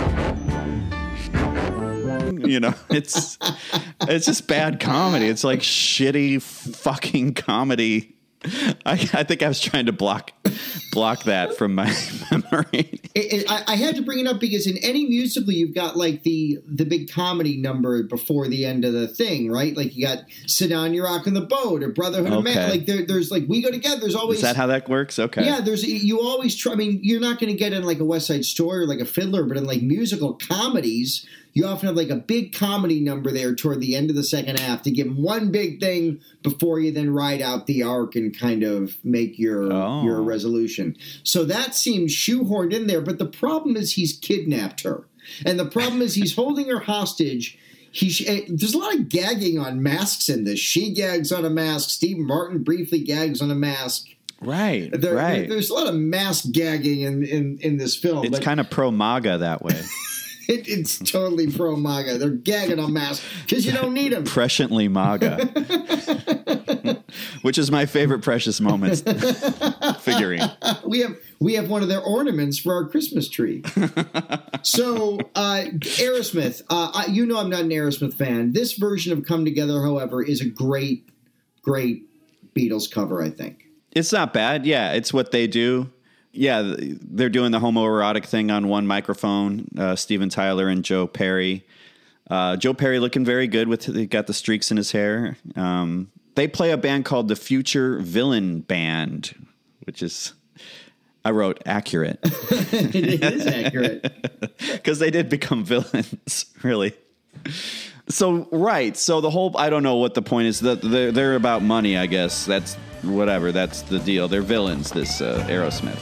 You 2.51 2.59
know, 2.59 2.73
it's 2.89 3.37
it's 4.01 4.25
just 4.25 4.47
bad 4.47 4.79
comedy. 4.79 5.27
It's 5.27 5.43
like 5.43 5.59
shitty 5.59 6.41
fucking 6.41 7.35
comedy. 7.35 8.15
I, 8.43 8.93
I 9.13 9.23
think 9.23 9.43
I 9.43 9.47
was 9.47 9.59
trying 9.59 9.85
to 9.85 9.91
block 9.91 10.31
block 10.91 11.23
that 11.23 11.55
from 11.55 11.75
my 11.75 11.85
memory. 12.31 12.99
It, 13.13 13.33
it, 13.33 13.51
I, 13.51 13.73
I 13.73 13.75
had 13.75 13.95
to 13.97 14.01
bring 14.01 14.19
it 14.19 14.27
up 14.27 14.39
because 14.39 14.65
in 14.65 14.77
any 14.77 15.05
musical, 15.07 15.53
you've 15.53 15.75
got 15.75 15.95
like 15.95 16.23
the 16.23 16.57
the 16.67 16.85
big 16.85 17.11
comedy 17.11 17.57
number 17.57 18.01
before 18.01 18.47
the 18.47 18.65
end 18.65 18.83
of 18.83 18.93
the 18.93 19.07
thing, 19.07 19.51
right? 19.51 19.77
Like 19.77 19.95
you 19.95 20.07
got 20.07 20.23
"Sit 20.47 20.69
Down, 20.69 20.93
You're 20.93 21.05
Rocking 21.05 21.35
the 21.35 21.41
Boat" 21.41 21.83
or 21.83 21.89
"Brotherhood 21.89 22.33
of 22.33 22.43
Man." 22.43 22.69
Like 22.69 22.87
there, 22.87 23.05
there's 23.05 23.29
like 23.29 23.43
"We 23.47 23.61
Go 23.61 23.69
Together." 23.69 23.99
There's 23.99 24.15
always 24.15 24.39
Is 24.39 24.43
that 24.43 24.55
how 24.55 24.67
that 24.67 24.89
works? 24.89 25.19
Okay. 25.19 25.45
Yeah, 25.45 25.61
there's 25.61 25.83
you 25.83 26.19
always 26.19 26.55
try. 26.55 26.73
I 26.73 26.75
mean, 26.75 26.99
you're 27.03 27.21
not 27.21 27.39
going 27.39 27.51
to 27.51 27.57
get 27.57 27.73
in 27.73 27.83
like 27.83 27.99
a 27.99 28.05
West 28.05 28.25
Side 28.25 28.45
Story 28.45 28.83
or 28.83 28.87
like 28.87 28.99
a 28.99 29.05
Fiddler, 29.05 29.43
but 29.43 29.57
in 29.57 29.65
like 29.65 29.83
musical 29.83 30.33
comedies, 30.33 31.27
you 31.53 31.65
often 31.65 31.87
have 31.87 31.95
like 31.97 32.09
a 32.09 32.15
big 32.15 32.53
comedy 32.53 32.99
number 33.01 33.31
there 33.31 33.53
toward 33.53 33.81
the 33.81 33.95
end 33.95 34.09
of 34.09 34.15
the 34.15 34.23
second 34.23 34.59
half 34.59 34.81
to 34.83 34.91
give 34.91 35.15
one 35.17 35.51
big 35.51 35.79
thing 35.79 36.21
before 36.43 36.79
you 36.79 36.91
then 36.91 37.09
ride 37.09 37.41
out 37.41 37.67
the 37.67 37.83
arc 37.83 38.15
and 38.15 38.37
kind 38.37 38.63
of 38.63 38.97
make 39.03 39.37
your 39.37 39.71
Oh. 39.71 40.03
your 40.03 40.21
resolution. 40.21 40.95
So 41.23 41.43
that 41.45 41.75
seems 41.75 42.11
shoehorned 42.13 42.73
in 42.73 42.87
there. 42.87 43.01
But 43.01 43.19
the 43.19 43.25
problem 43.25 43.75
is 43.75 43.93
he's 43.93 44.13
kidnapped 44.17 44.83
her, 44.83 45.07
and 45.45 45.59
the 45.59 45.65
problem 45.65 46.01
is 46.01 46.15
he's 46.15 46.35
holding 46.35 46.67
her 46.69 46.79
hostage. 46.79 47.57
He, 47.93 48.25
eh, 48.25 48.45
there's 48.47 48.73
a 48.73 48.77
lot 48.77 48.95
of 48.95 49.09
gagging 49.09 49.59
on 49.59 49.83
masks 49.83 50.29
in 50.29 50.45
this. 50.45 50.59
She 50.59 50.93
gags 50.93 51.29
on 51.33 51.43
a 51.43 51.49
mask. 51.49 51.89
Steve 51.89 52.17
Martin 52.17 52.63
briefly 52.63 52.99
gags 52.99 53.41
on 53.41 53.51
a 53.51 53.55
mask. 53.55 54.07
Right. 54.39 54.89
There, 54.93 55.13
right. 55.13 55.47
There's 55.49 55.69
a 55.69 55.73
lot 55.73 55.87
of 55.87 55.95
mask 55.95 56.45
gagging 56.53 57.01
in, 57.01 57.23
in, 57.23 57.57
in 57.59 57.77
this 57.77 57.97
film. 57.97 58.25
it's 58.25 58.39
kind 58.39 58.61
of 58.61 58.69
pro 58.69 58.91
MAGA 58.91 59.39
that 59.39 59.61
way. 59.61 59.79
It, 60.51 60.67
it's 60.67 60.99
totally 60.99 61.49
pro 61.49 61.77
MAGA. 61.77 62.17
They're 62.17 62.29
gagging 62.29 62.77
on 62.77 62.91
masks 62.91 63.25
because 63.43 63.65
you 63.65 63.71
don't 63.71 63.93
need 63.93 64.11
them. 64.11 64.25
Presciently 64.25 64.91
MAGA, 64.91 65.45
which 67.41 67.57
is 67.57 67.71
my 67.71 67.85
favorite 67.85 68.21
Precious 68.21 68.59
Moments 68.59 68.99
figurine. 70.01 70.51
we 70.85 70.99
have 70.99 71.15
we 71.39 71.53
have 71.53 71.69
one 71.69 71.83
of 71.83 71.87
their 71.87 72.01
ornaments 72.01 72.59
for 72.59 72.73
our 72.73 72.85
Christmas 72.85 73.29
tree. 73.29 73.63
so 74.61 75.19
uh, 75.35 75.63
Aerosmith, 75.71 76.63
uh, 76.69 76.91
I, 76.93 77.05
you 77.05 77.25
know 77.25 77.37
I'm 77.37 77.49
not 77.49 77.61
an 77.61 77.69
Aerosmith 77.69 78.15
fan. 78.15 78.51
This 78.51 78.73
version 78.73 79.17
of 79.17 79.25
Come 79.25 79.45
Together, 79.45 79.81
however, 79.81 80.21
is 80.21 80.41
a 80.41 80.49
great, 80.49 81.07
great 81.61 82.03
Beatles 82.53 82.91
cover. 82.91 83.21
I 83.21 83.29
think. 83.29 83.67
It's 83.93 84.11
not 84.11 84.33
bad. 84.33 84.65
Yeah, 84.65 84.91
it's 84.91 85.13
what 85.13 85.31
they 85.31 85.47
do. 85.47 85.89
Yeah, 86.33 86.75
they're 86.77 87.29
doing 87.29 87.51
the 87.51 87.59
homoerotic 87.59 88.25
thing 88.25 88.51
on 88.51 88.67
one 88.67 88.87
microphone. 88.87 89.67
Uh, 89.77 89.95
Steven 89.95 90.29
Tyler 90.29 90.67
and 90.67 90.83
Joe 90.83 91.07
Perry. 91.07 91.65
Uh, 92.29 92.55
Joe 92.55 92.73
Perry 92.73 92.99
looking 92.99 93.25
very 93.25 93.47
good 93.47 93.67
with 93.67 93.85
he 93.85 94.05
got 94.05 94.27
the 94.27 94.33
streaks 94.33 94.71
in 94.71 94.77
his 94.77 94.91
hair. 94.91 95.37
Um, 95.55 96.11
they 96.35 96.47
play 96.47 96.71
a 96.71 96.77
band 96.77 97.03
called 97.03 97.27
the 97.27 97.35
Future 97.35 97.99
Villain 97.99 98.61
Band, 98.61 99.35
which 99.85 100.01
is 100.01 100.33
I 101.23 101.31
wrote 101.31 101.61
accurate. 101.65 102.19
it 102.23 103.23
is 103.23 103.45
accurate 103.45 104.57
because 104.57 104.99
they 104.99 105.11
did 105.11 105.29
become 105.29 105.63
villains, 105.63 106.45
really. 106.63 106.93
So 108.11 108.47
right, 108.51 108.95
so 108.97 109.21
the 109.21 109.29
whole 109.29 109.55
I 109.57 109.69
don't 109.69 109.83
know 109.83 109.95
what 109.95 110.13
the 110.13 110.21
point 110.21 110.47
is. 110.47 110.59
That 110.59 110.81
they're, 110.81 111.11
they're 111.11 111.35
about 111.35 111.63
money, 111.63 111.97
I 111.97 112.05
guess. 112.05 112.45
That's 112.45 112.75
whatever. 113.03 113.51
That's 113.51 113.81
the 113.83 113.99
deal. 113.99 114.27
They're 114.27 114.41
villains. 114.41 114.91
This 114.91 115.21
uh, 115.21 115.45
Aerosmith, 115.49 115.99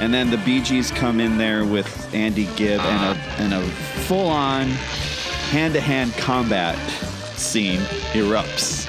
and 0.00 0.14
then 0.14 0.30
the 0.30 0.38
Bee 0.38 0.62
Gees 0.62 0.90
come 0.92 1.20
in 1.20 1.36
there 1.36 1.64
with 1.64 2.14
Andy 2.14 2.48
Gibb 2.56 2.80
and 2.80 3.18
a 3.18 3.20
and 3.42 3.54
a 3.54 3.62
full 4.06 4.28
on 4.28 4.68
hand 5.50 5.74
to 5.74 5.80
hand 5.80 6.12
combat 6.14 6.78
scene 7.36 7.80
erupts 8.12 8.88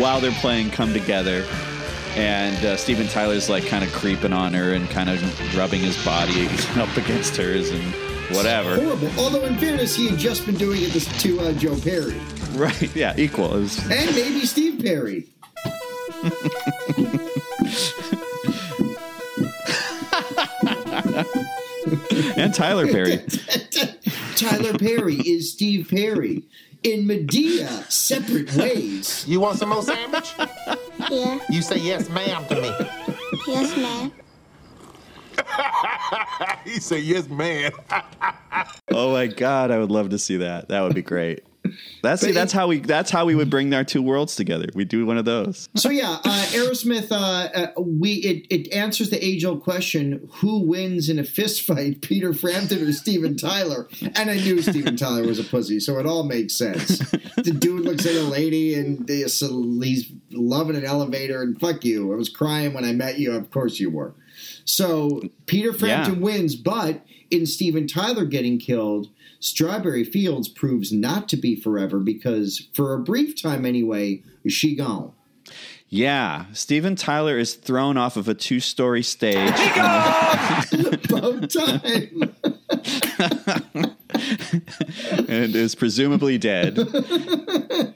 while 0.00 0.20
they're 0.20 0.30
playing 0.32 0.70
"Come 0.70 0.92
Together." 0.92 1.46
and 2.16 2.64
uh, 2.64 2.76
Steven 2.76 3.06
Tyler's 3.06 3.48
like 3.48 3.64
kind 3.66 3.84
of 3.84 3.92
creeping 3.92 4.32
on 4.32 4.52
her 4.52 4.72
and 4.72 4.90
kind 4.90 5.08
of 5.08 5.56
rubbing 5.56 5.80
his 5.80 6.02
body 6.04 6.48
up 6.76 6.96
against 6.96 7.36
hers 7.36 7.70
and 7.70 8.09
whatever. 8.34 8.76
Horrible. 8.76 9.10
Although 9.18 9.44
in 9.44 9.56
fairness, 9.58 9.94
he 9.94 10.08
had 10.08 10.18
just 10.18 10.46
been 10.46 10.56
doing 10.56 10.80
it 10.82 10.92
to 10.92 11.40
uh, 11.40 11.52
Joe 11.52 11.78
Perry. 11.80 12.18
Right? 12.52 12.94
Yeah, 12.94 13.14
equal. 13.16 13.50
Was... 13.50 13.78
And 13.90 14.14
maybe 14.14 14.46
Steve 14.46 14.82
Perry. 14.82 15.26
and 22.36 22.54
Tyler 22.54 22.86
Perry. 22.86 23.18
Tyler 24.36 24.78
Perry 24.78 25.16
is 25.16 25.52
Steve 25.52 25.88
Perry. 25.90 26.44
In 26.82 27.06
Madea, 27.06 27.90
separate 27.90 28.54
ways. 28.54 29.26
You 29.28 29.40
want 29.40 29.58
some 29.58 29.68
more 29.68 29.82
sandwich? 29.82 30.32
Yeah. 31.10 31.38
You 31.50 31.60
say 31.60 31.76
yes, 31.76 32.08
ma'am, 32.08 32.46
to 32.46 32.54
me. 32.54 32.72
Yes, 33.46 33.76
ma'am. 33.76 34.12
he 36.64 36.80
said 36.80 37.02
yes, 37.02 37.28
man. 37.28 37.72
oh 38.92 39.12
my 39.12 39.26
god, 39.26 39.70
I 39.70 39.78
would 39.78 39.90
love 39.90 40.10
to 40.10 40.18
see 40.18 40.38
that. 40.38 40.68
That 40.68 40.82
would 40.82 40.94
be 40.94 41.02
great. 41.02 41.44
That's 42.02 42.22
see, 42.22 42.32
that's 42.32 42.52
how 42.52 42.68
we 42.68 42.78
that's 42.78 43.10
how 43.10 43.26
we 43.26 43.34
would 43.34 43.50
bring 43.50 43.72
our 43.74 43.84
two 43.84 44.02
worlds 44.02 44.34
together. 44.34 44.66
We 44.74 44.84
do 44.84 45.04
one 45.04 45.18
of 45.18 45.24
those. 45.24 45.68
So 45.76 45.90
yeah, 45.90 46.18
uh, 46.24 46.46
Aerosmith. 46.48 47.12
Uh, 47.12 47.14
uh, 47.14 47.80
we 47.80 48.14
it, 48.14 48.46
it 48.50 48.72
answers 48.72 49.10
the 49.10 49.22
age 49.24 49.44
old 49.44 49.62
question: 49.62 50.28
Who 50.36 50.60
wins 50.60 51.08
in 51.08 51.18
a 51.18 51.24
fist 51.24 51.62
fight, 51.62 52.00
Peter 52.02 52.32
Frampton 52.32 52.82
or 52.82 52.92
Steven 52.92 53.36
Tyler? 53.36 53.88
And 54.00 54.30
I 54.30 54.36
knew 54.36 54.62
Steven 54.62 54.96
Tyler 54.96 55.24
was 55.26 55.38
a 55.38 55.44
pussy, 55.44 55.80
so 55.80 55.98
it 55.98 56.06
all 56.06 56.24
makes 56.24 56.56
sense. 56.56 56.98
the 57.36 57.54
dude 57.56 57.84
looks 57.84 58.06
like 58.06 58.16
a 58.16 58.20
lady, 58.20 58.74
and 58.74 59.08
he's 59.08 60.10
loving 60.30 60.76
an 60.76 60.84
elevator. 60.84 61.42
And 61.42 61.60
fuck 61.60 61.84
you! 61.84 62.12
I 62.12 62.16
was 62.16 62.30
crying 62.30 62.72
when 62.72 62.84
I 62.84 62.92
met 62.92 63.18
you. 63.18 63.32
Of 63.32 63.50
course 63.50 63.78
you 63.78 63.90
were. 63.90 64.14
So 64.70 65.22
Peter 65.46 65.72
Frampton 65.72 66.16
yeah. 66.16 66.20
wins, 66.20 66.56
but 66.56 67.04
in 67.30 67.46
Steven 67.46 67.86
Tyler 67.86 68.24
getting 68.24 68.58
killed, 68.58 69.08
Strawberry 69.40 70.04
Fields 70.04 70.48
proves 70.48 70.92
not 70.92 71.28
to 71.30 71.36
be 71.36 71.56
forever 71.56 71.98
because, 71.98 72.68
for 72.74 72.94
a 72.94 72.98
brief 72.98 73.40
time 73.40 73.64
anyway, 73.64 74.22
she 74.46 74.76
gone. 74.76 75.12
Yeah, 75.88 76.44
Steven 76.52 76.94
Tyler 76.94 77.36
is 77.36 77.54
thrown 77.54 77.96
off 77.96 78.16
of 78.16 78.28
a 78.28 78.34
two-story 78.34 79.02
stage. 79.02 79.48
About 79.48 81.50
time. 81.50 82.32
and 85.28 85.56
is 85.56 85.74
presumably 85.74 86.38
dead. 86.38 86.78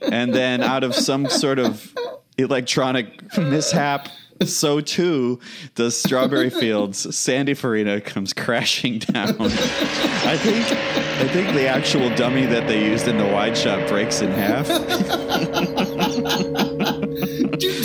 And 0.03 0.35
then, 0.35 0.61
out 0.61 0.83
of 0.83 0.95
some 0.95 1.29
sort 1.29 1.61
of 1.61 1.95
electronic 2.37 3.37
mishap, 3.39 4.09
so 4.47 4.81
too 4.81 5.39
does 5.75 6.01
Strawberry 6.01 6.51
Fields. 6.61 7.15
Sandy 7.17 7.55
Farina 7.55 8.01
comes 8.01 8.33
crashing 8.33 8.99
down. 8.99 9.37
I 9.41 10.37
think 10.37 10.67
I 10.67 11.29
think 11.29 11.55
the 11.55 11.69
actual 11.69 12.15
dummy 12.17 12.47
that 12.47 12.67
they 12.67 12.85
used 12.85 13.09
in 13.09 13.19
the 13.19 13.27
wide 13.27 13.57
shot 13.57 13.89
breaks 13.89 14.21
in 14.21 14.31
half. 14.31 14.69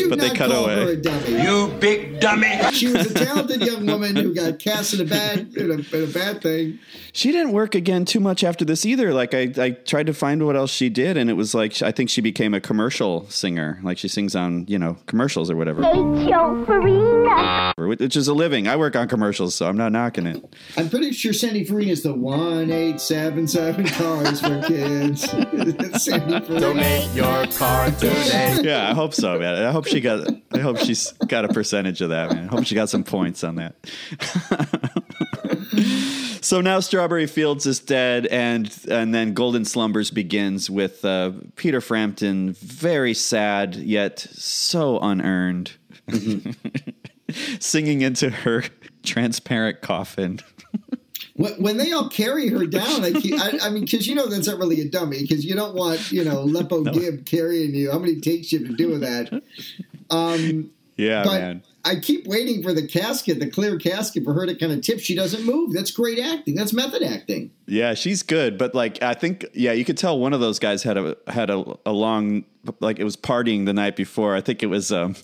do, 0.10 0.15
do 0.15 0.15
but 0.15 0.19
they 0.19 0.36
cut 0.36 0.52
away. 0.52 1.44
You 1.44 1.68
big 1.80 2.19
dummy! 2.19 2.60
She 2.73 2.88
was 2.88 3.11
a 3.11 3.14
talented 3.14 3.61
young 3.61 3.86
woman 3.86 4.15
who 4.15 4.34
got 4.34 4.60
cast 4.60 4.94
in 4.94 5.02
a 5.02 5.06
bad 5.06 5.56
in 5.56 5.72
a, 5.72 5.95
in 5.95 6.03
a 6.03 6.07
bad 6.07 6.41
thing. 6.41 6.80
She 7.14 7.31
didn't 7.31 7.52
work 7.52 7.76
again 7.76 8.06
too 8.06 8.19
much 8.19 8.44
after 8.44 8.65
this 8.65 8.86
either. 8.86 9.14
Like 9.14 9.34
I, 9.34 9.52
I 9.57 9.72
tried 9.72 10.07
to 10.07 10.14
find 10.14 10.45
what 10.45 10.56
else 10.56 10.72
she 10.72 10.90
did, 10.90 11.18
and 11.18 11.30
it 11.30 11.34
was 11.34 11.53
like 11.53 11.81
I 11.81 11.91
think 11.91 12.10
she 12.10 12.22
became 12.22 12.53
a 12.53 12.61
commercial 12.61 13.27
singer. 13.30 13.80
Like 13.84 13.98
she 13.98 14.07
sings 14.07 14.36
on 14.36 14.65
you 14.68 14.80
know 14.80 14.98
commercials 15.06 15.49
or 15.49 15.56
whatever. 15.56 15.84
H.O. 15.84 16.65
Farina. 16.65 17.73
Which 17.77 18.15
is 18.15 18.27
a 18.27 18.34
living. 18.34 18.68
I 18.68 18.76
work 18.76 18.95
on 18.95 19.07
commercials, 19.07 19.56
so 19.56 19.68
I'm 19.68 19.77
not 19.77 19.91
knocking 19.91 20.27
it. 20.27 20.44
I'm 20.77 20.90
pretty 20.90 21.11
sure 21.11 21.34
Sandy 21.34 21.64
Farina 21.64 21.91
is 21.91 22.03
the 22.03 22.14
one 22.14 22.72
eight 22.72 22.99
seven 22.99 23.48
seven 23.48 23.88
cars 23.88 24.41
for 24.41 24.61
kids. 24.64 25.27
Donate 26.60 27.10
your 27.14 27.48
car 27.48 27.91
today. 27.91 28.60
Yeah, 28.61 28.90
I 28.90 28.94
hope 28.94 29.14
so, 29.14 29.40
man. 29.40 29.64
I 29.64 29.72
hope 29.72 29.86
she 29.86 29.99
got. 30.02 30.28
I 30.54 30.60
hope 30.60 30.78
she's 30.78 31.12
got 31.28 31.46
a 31.46 31.48
percentage 31.50 32.02
of 32.02 32.10
that, 32.10 32.32
man. 32.32 32.46
I 32.46 32.48
hope 32.48 32.66
she 32.66 32.76
got 32.76 32.90
some 32.90 33.04
points 33.04 33.44
on 33.44 33.56
that. 33.56 33.76
so 36.42 36.62
now 36.62 36.80
Strawberry 36.80 37.28
Fields 37.28 37.66
is 37.66 37.80
dead, 37.80 38.26
and 38.28 38.76
and 38.90 39.14
then 39.14 39.34
Golden 39.34 39.66
Slumbers 39.66 40.12
begins 40.12 40.70
with 40.70 41.04
uh, 41.06 41.32
Peter 41.56 41.82
Frampton, 41.82 42.54
very 42.54 43.14
sad 43.14 43.76
yet 43.76 44.20
so 44.20 45.00
unearned, 45.00 45.74
singing 47.60 48.02
into 48.02 48.30
her 48.30 48.64
transparent 49.04 49.82
coffin. 49.82 50.40
When 51.40 51.78
they 51.78 51.94
all 51.94 52.10
carry 52.10 52.49
her 52.49 52.66
down, 52.66 53.03
I, 53.03 53.14
keep, 53.14 53.40
I, 53.40 53.57
I 53.61 53.70
mean, 53.70 53.86
because 53.86 54.07
you 54.07 54.14
know 54.14 54.28
that's 54.28 54.48
not 54.48 54.57
really 54.57 54.82
a 54.82 54.90
dummy, 54.90 55.22
because 55.22 55.45
you 55.45 55.56
don't 55.56 55.74
want 55.74 56.11
you 56.11 56.24
know 56.24 56.45
Lepo 56.45 56.84
no. 56.84 56.91
Gibb 56.91 57.26
carrying 57.26 57.74
you. 57.74 57.91
How 57.91 57.99
many 57.99 58.20
takes 58.20 58.52
you 58.52 58.60
have 58.60 58.68
to 58.68 58.76
do 58.76 58.90
with 58.90 59.02
that? 59.02 59.41
Um, 60.10 60.72
yeah, 60.98 61.24
but 61.24 61.40
man. 61.40 61.64
I 61.86 61.95
keep 61.95 62.28
waiting 62.28 62.61
for 62.61 62.74
the 62.74 62.86
casket, 62.86 63.40
the 63.40 63.49
clear 63.49 63.78
casket, 63.80 64.26
for 64.26 64.34
her 64.34 64.45
to 64.45 64.53
kind 64.53 64.74
of 64.74 64.82
tip. 64.82 64.99
She 64.99 65.16
doesn't 65.16 65.45
move. 65.45 65.72
That's 65.74 65.91
great 65.91 66.20
acting. 66.20 66.56
That's 66.56 66.74
method 66.74 67.03
acting. 67.03 67.52
Yeah, 67.68 67.94
she's 67.94 68.22
good, 68.22 68.57
but 68.57 68.76
like 68.76 69.02
I 69.02 69.14
think, 69.14 69.45
yeah, 69.53 69.72
you 69.72 69.86
could 69.86 69.98
tell 69.98 70.20
one 70.20 70.34
of 70.34 70.41
those 70.41 70.60
guys 70.60 70.84
had 70.84 70.98
a 70.98 71.16
had 71.28 71.49
a, 71.49 71.64
a 71.86 71.94
long 71.94 72.44
like 72.82 72.99
it 72.99 73.06
was 73.06 73.16
partying 73.16 73.66
the 73.66 73.74
night 73.74 73.95
before. 73.95 74.36
I 74.36 74.41
think 74.41 74.61
it 74.61 74.68
was. 74.68 74.91
Um, 74.91 75.16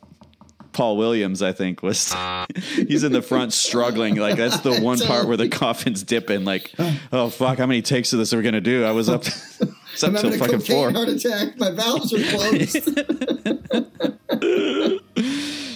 Paul 0.75 0.97
Williams, 0.97 1.41
I 1.41 1.53
think, 1.53 1.81
was 1.81 2.13
he's 2.75 3.05
in 3.05 3.13
the 3.13 3.21
front 3.21 3.53
struggling. 3.53 4.15
Like 4.15 4.35
that's 4.35 4.59
the 4.59 4.81
one 4.81 4.99
part 4.99 5.25
where 5.25 5.37
the 5.37 5.47
coffin's 5.59 6.03
dipping. 6.03 6.43
Like, 6.43 6.73
oh 7.13 7.29
fuck, 7.29 7.59
how 7.59 7.65
many 7.65 7.81
takes 7.81 8.11
of 8.11 8.19
this 8.19 8.33
are 8.33 8.37
we 8.37 8.43
gonna 8.43 8.59
do? 8.59 8.83
I 8.83 8.91
was 8.91 9.07
up, 9.07 9.23
was 9.59 10.03
up 10.03 10.09
I'm 10.09 10.15
till 10.15 10.31
having 10.31 10.33
a 10.33 10.37
fucking 10.37 10.59
four. 10.59 10.91
heart 10.91 11.07
attack. 11.07 11.57
My 11.57 11.71
valves 11.71 12.13
are 12.13 12.21
closed. 12.29 12.89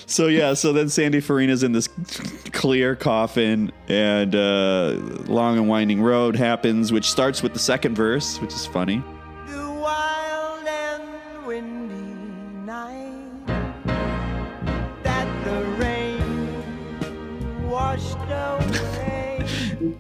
So 0.06 0.28
yeah, 0.28 0.54
so 0.56 0.74
then 0.74 0.90
Sandy 0.90 1.22
Farina's 1.22 1.64
in 1.64 1.72
this 1.72 1.88
clear 2.52 2.96
coffin, 2.96 3.72
and 3.88 4.36
uh, 4.36 4.96
long 5.28 5.58
and 5.58 5.70
winding 5.70 6.02
road 6.02 6.36
happens, 6.36 6.92
which 6.92 7.10
starts 7.10 7.42
with 7.44 7.54
the 7.54 7.60
second 7.60 7.96
verse, 7.96 8.42
which 8.42 8.52
is 8.52 8.66
funny. 8.66 9.04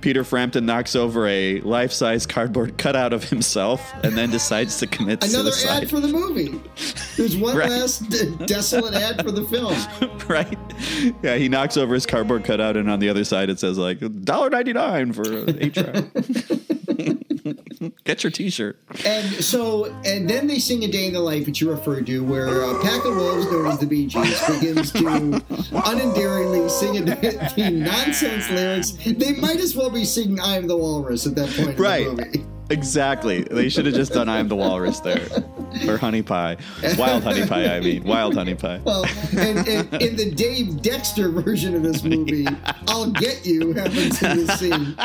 Peter 0.09 0.23
Frampton 0.23 0.65
knocks 0.65 0.95
over 0.95 1.27
a 1.27 1.61
life-size 1.61 2.25
cardboard 2.25 2.75
cutout 2.79 3.13
of 3.13 3.23
himself, 3.25 3.93
and 4.03 4.17
then 4.17 4.31
decides 4.31 4.79
to 4.79 4.87
commit 4.87 5.23
Another 5.23 5.51
suicide. 5.51 5.69
Another 5.69 5.83
ad 5.83 5.89
for 5.91 5.99
the 5.99 6.07
movie. 6.07 6.59
There's 7.15 7.37
one 7.37 7.55
Right. 7.55 7.69
last 7.69 8.09
d- 8.09 8.35
desolate 8.47 8.95
ad 8.95 9.23
for 9.23 9.29
the 9.31 9.43
film. 9.43 9.75
right? 10.27 10.57
Yeah, 11.21 11.35
he 11.35 11.47
knocks 11.47 11.77
over 11.77 11.93
his 11.93 12.07
cardboard 12.07 12.43
cutout, 12.43 12.75
and 12.75 12.89
on 12.89 12.97
the 12.97 13.07
other 13.07 13.23
side 13.23 13.51
it 13.51 13.59
says 13.59 13.77
like 13.77 13.99
$1.99 13.99 15.13
for 15.13 15.61
eight 15.61 15.73
track. 16.73 16.78
Get 18.03 18.23
your 18.23 18.31
T-shirt. 18.31 18.77
And 19.05 19.25
so, 19.43 19.85
and 20.05 20.29
then 20.29 20.47
they 20.47 20.59
sing 20.59 20.83
a 20.83 20.87
day 20.87 21.07
in 21.07 21.13
the 21.13 21.19
life, 21.19 21.45
which 21.45 21.61
you 21.61 21.69
referred 21.71 22.05
to, 22.07 22.23
where 22.23 22.47
a 22.63 22.81
pack 22.81 23.05
of 23.05 23.15
wolves 23.15 23.45
known 23.51 23.67
as 23.67 23.79
the 23.79 23.85
Bee 23.85 24.05
Gees 24.07 24.39
begins 24.47 24.91
to 24.93 24.99
unendearingly 24.99 26.69
sing 26.69 26.97
a, 26.97 27.01
the 27.55 27.69
nonsense 27.71 28.49
lyrics. 28.49 28.91
They 29.05 29.33
might 29.39 29.59
as 29.59 29.75
well 29.75 29.89
be 29.89 30.05
singing 30.05 30.39
"I 30.39 30.55
Am 30.57 30.67
the 30.67 30.77
Walrus" 30.77 31.25
at 31.25 31.35
that 31.35 31.49
point 31.55 31.79
Right. 31.79 32.07
in 32.07 32.15
the 32.15 32.25
movie. 32.25 32.45
Exactly. 32.71 33.41
They 33.43 33.67
should 33.69 33.87
have 33.87 33.95
just 33.95 34.13
done 34.13 34.29
"I 34.29 34.37
am 34.37 34.47
the 34.47 34.55
Walrus" 34.55 34.99
there, 34.99 35.27
or 35.87 35.97
"Honey 35.97 36.21
Pie," 36.21 36.57
wild 36.97 37.23
honey 37.23 37.45
pie. 37.47 37.75
I 37.75 37.79
mean, 37.79 38.03
wild 38.03 38.35
honey 38.35 38.53
pie. 38.55 38.79
Well, 38.83 39.05
and, 39.35 39.67
and 39.67 40.01
in 40.01 40.15
the 40.15 40.29
Dave 40.29 40.81
Dexter 40.83 41.29
version 41.29 41.73
of 41.75 41.81
this 41.81 42.03
movie, 42.03 42.45
"I'll 42.87 43.09
Get 43.11 43.43
You" 43.45 43.73
happens 43.73 44.21
in 44.21 44.45
this 44.45 44.59
scene. 44.59 44.95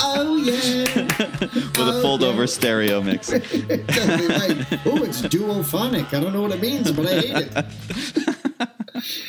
Oh 0.00 0.36
yeah, 0.36 0.84
With 1.40 1.78
a 1.78 2.00
fold-over 2.02 2.46
stereo 2.46 3.00
mix. 3.02 3.30
exactly 3.32 4.26
right. 4.26 4.80
Oh, 4.86 5.02
it's 5.04 5.22
duophonic. 5.22 6.12
I 6.14 6.20
don't 6.20 6.32
know 6.32 6.42
what 6.42 6.52
it 6.52 6.60
means, 6.60 6.90
but 6.92 7.06
I 7.06 7.20
hate 7.20 7.48
it. 7.56 7.66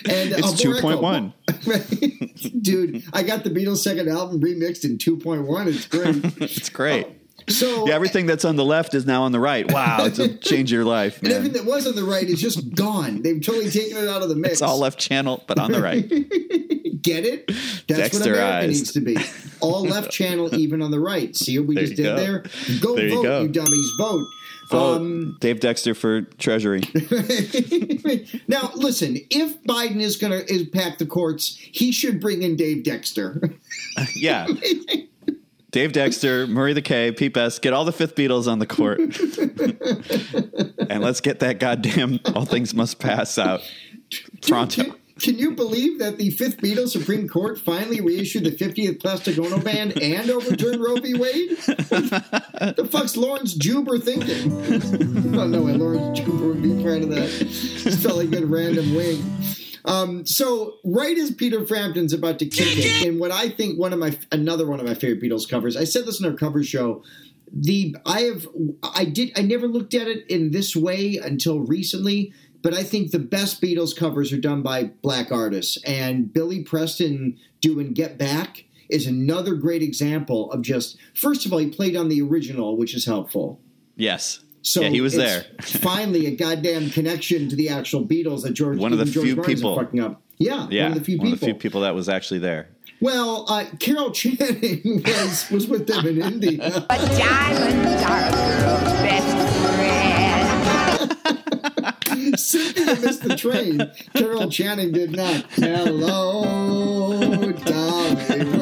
And 0.05 0.31
It's 0.31 0.53
uh, 0.53 0.55
two 0.57 0.81
point 0.81 0.99
one. 0.99 1.31
dude. 2.59 3.03
I 3.13 3.21
got 3.21 3.43
the 3.43 3.51
Beatles' 3.51 3.77
second 3.77 4.09
album 4.09 4.41
remixed 4.41 4.83
in 4.83 4.97
two 4.97 5.15
point 5.17 5.45
one. 5.45 5.67
It's 5.67 5.85
great. 5.85 6.15
It's 6.41 6.69
great. 6.69 7.05
So 7.47 7.87
Yeah, 7.87 7.93
everything 7.95 8.25
that's 8.25 8.45
on 8.45 8.55
the 8.55 8.65
left 8.65 8.93
is 8.93 9.05
now 9.05 9.23
on 9.23 9.31
the 9.31 9.39
right. 9.39 9.69
Wow, 9.71 10.05
it's 10.05 10.19
a 10.19 10.35
change 10.37 10.71
your 10.71 10.85
life, 10.85 11.21
Man. 11.23 11.31
and 11.31 11.37
everything 11.37 11.63
that 11.65 11.69
was 11.71 11.87
on 11.87 11.95
the 11.95 12.03
right 12.03 12.27
is 12.27 12.41
just 12.41 12.73
gone. 12.75 13.21
They've 13.21 13.41
totally 13.41 13.69
taken 13.69 13.97
it 13.97 14.07
out 14.09 14.21
of 14.21 14.29
the 14.29 14.35
mix. 14.35 14.53
It's 14.53 14.61
all 14.61 14.79
left 14.79 14.99
channel, 14.99 15.43
but 15.47 15.57
on 15.59 15.71
the 15.71 15.81
right. 15.81 16.07
Get 17.01 17.25
it? 17.25 17.49
That's 17.87 18.13
what 18.13 18.27
America 18.27 18.67
needs 18.67 18.91
to 18.91 18.99
be. 18.99 19.15
All 19.61 19.83
left 19.85 20.11
channel, 20.11 20.53
even 20.53 20.81
on 20.81 20.91
the 20.91 20.99
right. 20.99 21.33
See 21.35 21.57
what 21.57 21.67
we 21.67 21.75
There 21.75 21.85
just 21.85 21.97
you 21.97 22.03
did 22.03 22.15
go. 22.15 22.15
there? 22.17 22.43
Go 22.81 22.95
There 22.97 23.07
you 23.07 23.15
vote, 23.15 23.23
go. 23.23 23.41
you 23.43 23.47
dummies, 23.47 23.91
vote. 23.97 24.25
Vote 24.69 24.95
Um, 24.97 25.37
Dave 25.39 25.61
Dexter 25.61 25.95
for 25.95 26.21
Treasury. 26.37 26.81
now, 28.47 28.71
listen. 28.75 29.17
If 29.29 29.61
Biden 29.63 30.01
is 30.01 30.17
going 30.17 30.45
to 30.45 30.65
pack 30.65 30.97
the 30.97 31.05
courts, 31.05 31.57
he 31.59 31.91
should 31.91 32.19
bring 32.19 32.41
in 32.43 32.55
Dave 32.55 32.83
Dexter. 32.83 33.41
Yeah. 34.15 34.47
Dave 35.71 35.91
Dexter, 35.93 36.47
Murray 36.47 36.73
the 36.73 36.81
K, 36.81 37.11
Pete 37.11 37.33
Best, 37.33 37.61
get 37.61 37.73
all 37.73 37.85
the 37.85 37.91
fifth 37.91 38.15
Beatles 38.15 38.47
on 38.47 38.57
the 38.59 38.65
court. 38.65 38.99
and 40.89 41.03
let's 41.03 41.21
get 41.21 41.39
that 41.41 41.59
goddamn 41.59 42.19
All 42.33 42.45
Things 42.45 42.73
Must 42.73 42.97
Pass 42.97 43.37
out. 43.37 43.61
Pronto. 44.41 44.83
Can, 44.83 44.95
can 45.19 45.37
you 45.37 45.51
believe 45.51 45.99
that 45.99 46.17
the 46.17 46.31
Fifth 46.31 46.57
Beatle 46.57 46.87
Supreme 46.87 47.27
Court 47.27 47.59
finally 47.59 48.01
reissued 48.01 48.45
the 48.45 48.51
50th 48.51 48.99
Plastic 48.99 49.37
Ono 49.37 49.59
ban 49.59 49.91
and 50.01 50.31
overturned 50.31 50.81
Roe 50.81 50.95
v. 50.95 51.13
Wade? 51.13 51.51
the 51.57 52.87
fuck's 52.89 53.15
Laurence 53.15 53.53
Juber 53.53 53.99
thinking? 53.99 54.51
I 54.63 54.77
don't 55.35 55.51
know 55.51 55.61
way, 55.63 55.73
Laurence 55.73 56.19
Juber 56.19 56.47
would 56.47 56.63
be 56.63 56.81
part 56.81 57.03
of 57.03 57.09
that. 57.09 57.29
Just 57.29 58.01
felt 58.01 58.17
like 58.17 58.27
a 58.27 58.31
good 58.31 58.49
random 58.49 58.95
wing. 58.95 59.23
Um, 59.85 60.25
so 60.25 60.75
right 60.83 61.17
as 61.17 61.31
Peter 61.31 61.65
Frampton's 61.65 62.13
about 62.13 62.39
to 62.39 62.45
kick 62.45 62.77
it, 62.77 63.07
in 63.07 63.19
what 63.19 63.31
I 63.31 63.49
think 63.49 63.79
one 63.79 63.93
of 63.93 63.99
my 63.99 64.17
another 64.31 64.67
one 64.67 64.79
of 64.79 64.85
my 64.85 64.93
favorite 64.93 65.21
Beatles 65.21 65.49
covers, 65.49 65.75
I 65.77 65.83
said 65.83 66.05
this 66.05 66.19
in 66.19 66.25
our 66.25 66.35
cover 66.35 66.63
show. 66.63 67.03
The 67.51 67.95
I 68.05 68.21
have 68.21 68.47
I 68.83 69.05
did 69.05 69.31
I 69.37 69.41
never 69.41 69.67
looked 69.67 69.93
at 69.93 70.07
it 70.07 70.27
in 70.27 70.51
this 70.51 70.75
way 70.75 71.17
until 71.17 71.59
recently, 71.59 72.33
but 72.61 72.73
I 72.73 72.83
think 72.83 73.11
the 73.11 73.19
best 73.19 73.61
Beatles 73.61 73.95
covers 73.95 74.31
are 74.31 74.39
done 74.39 74.61
by 74.61 74.91
black 75.01 75.31
artists, 75.31 75.77
and 75.83 76.31
Billy 76.31 76.63
Preston 76.63 77.37
doing 77.61 77.93
"Get 77.93 78.17
Back" 78.17 78.65
is 78.89 79.07
another 79.07 79.55
great 79.55 79.81
example 79.81 80.51
of 80.51 80.61
just 80.61 80.97
first 81.13 81.45
of 81.45 81.53
all 81.53 81.59
he 81.59 81.69
played 81.69 81.95
on 81.95 82.09
the 82.09 82.21
original, 82.21 82.77
which 82.77 82.95
is 82.95 83.05
helpful. 83.05 83.59
Yes. 83.95 84.41
So 84.61 84.81
yeah, 84.81 84.89
he 84.89 84.99
was 85.01 85.15
it's 85.15 85.23
there. 85.23 85.45
finally, 85.81 86.25
a 86.27 86.35
goddamn 86.35 86.89
connection 86.89 87.47
to 87.49 87.55
the 87.55 87.69
actual 87.69 88.05
Beatles 88.05 88.43
that 88.43 88.51
George 88.53 88.77
One 88.77 88.91
of 88.93 88.99
the 88.99 89.05
George 89.05 89.25
few 89.25 89.35
Martin's 89.37 89.61
people. 89.61 89.75
fucking 89.77 89.99
up. 90.01 90.21
Yeah, 90.37 90.67
Yeah. 90.69 90.83
one 90.83 90.91
of 90.93 90.99
the 90.99 91.05
few 91.05 91.17
one 91.17 91.31
of 91.33 91.39
the 91.39 91.45
few 91.45 91.55
people 91.55 91.81
that 91.81 91.95
was 91.95 92.07
actually 92.09 92.39
there. 92.39 92.69
Well, 93.01 93.45
uh, 93.47 93.63
Carol 93.79 94.11
Channing 94.11 95.01
was 95.05 95.49
was 95.49 95.67
with 95.67 95.87
them 95.87 96.05
in 96.07 96.21
India. 96.21 96.57
Diamonds 96.57 98.03
are 98.03 98.27
a 98.27 98.31
girl's 98.31 98.93
best 99.01 99.37
friend. 99.65 101.15
Cynthia 102.37 102.95
missed 103.01 103.23
the 103.23 103.35
train. 103.37 103.89
Carol 104.13 104.49
Channing 104.49 104.91
did 104.91 105.11
not. 105.15 105.45
Hello, 105.53 107.53
darling. 107.53 108.61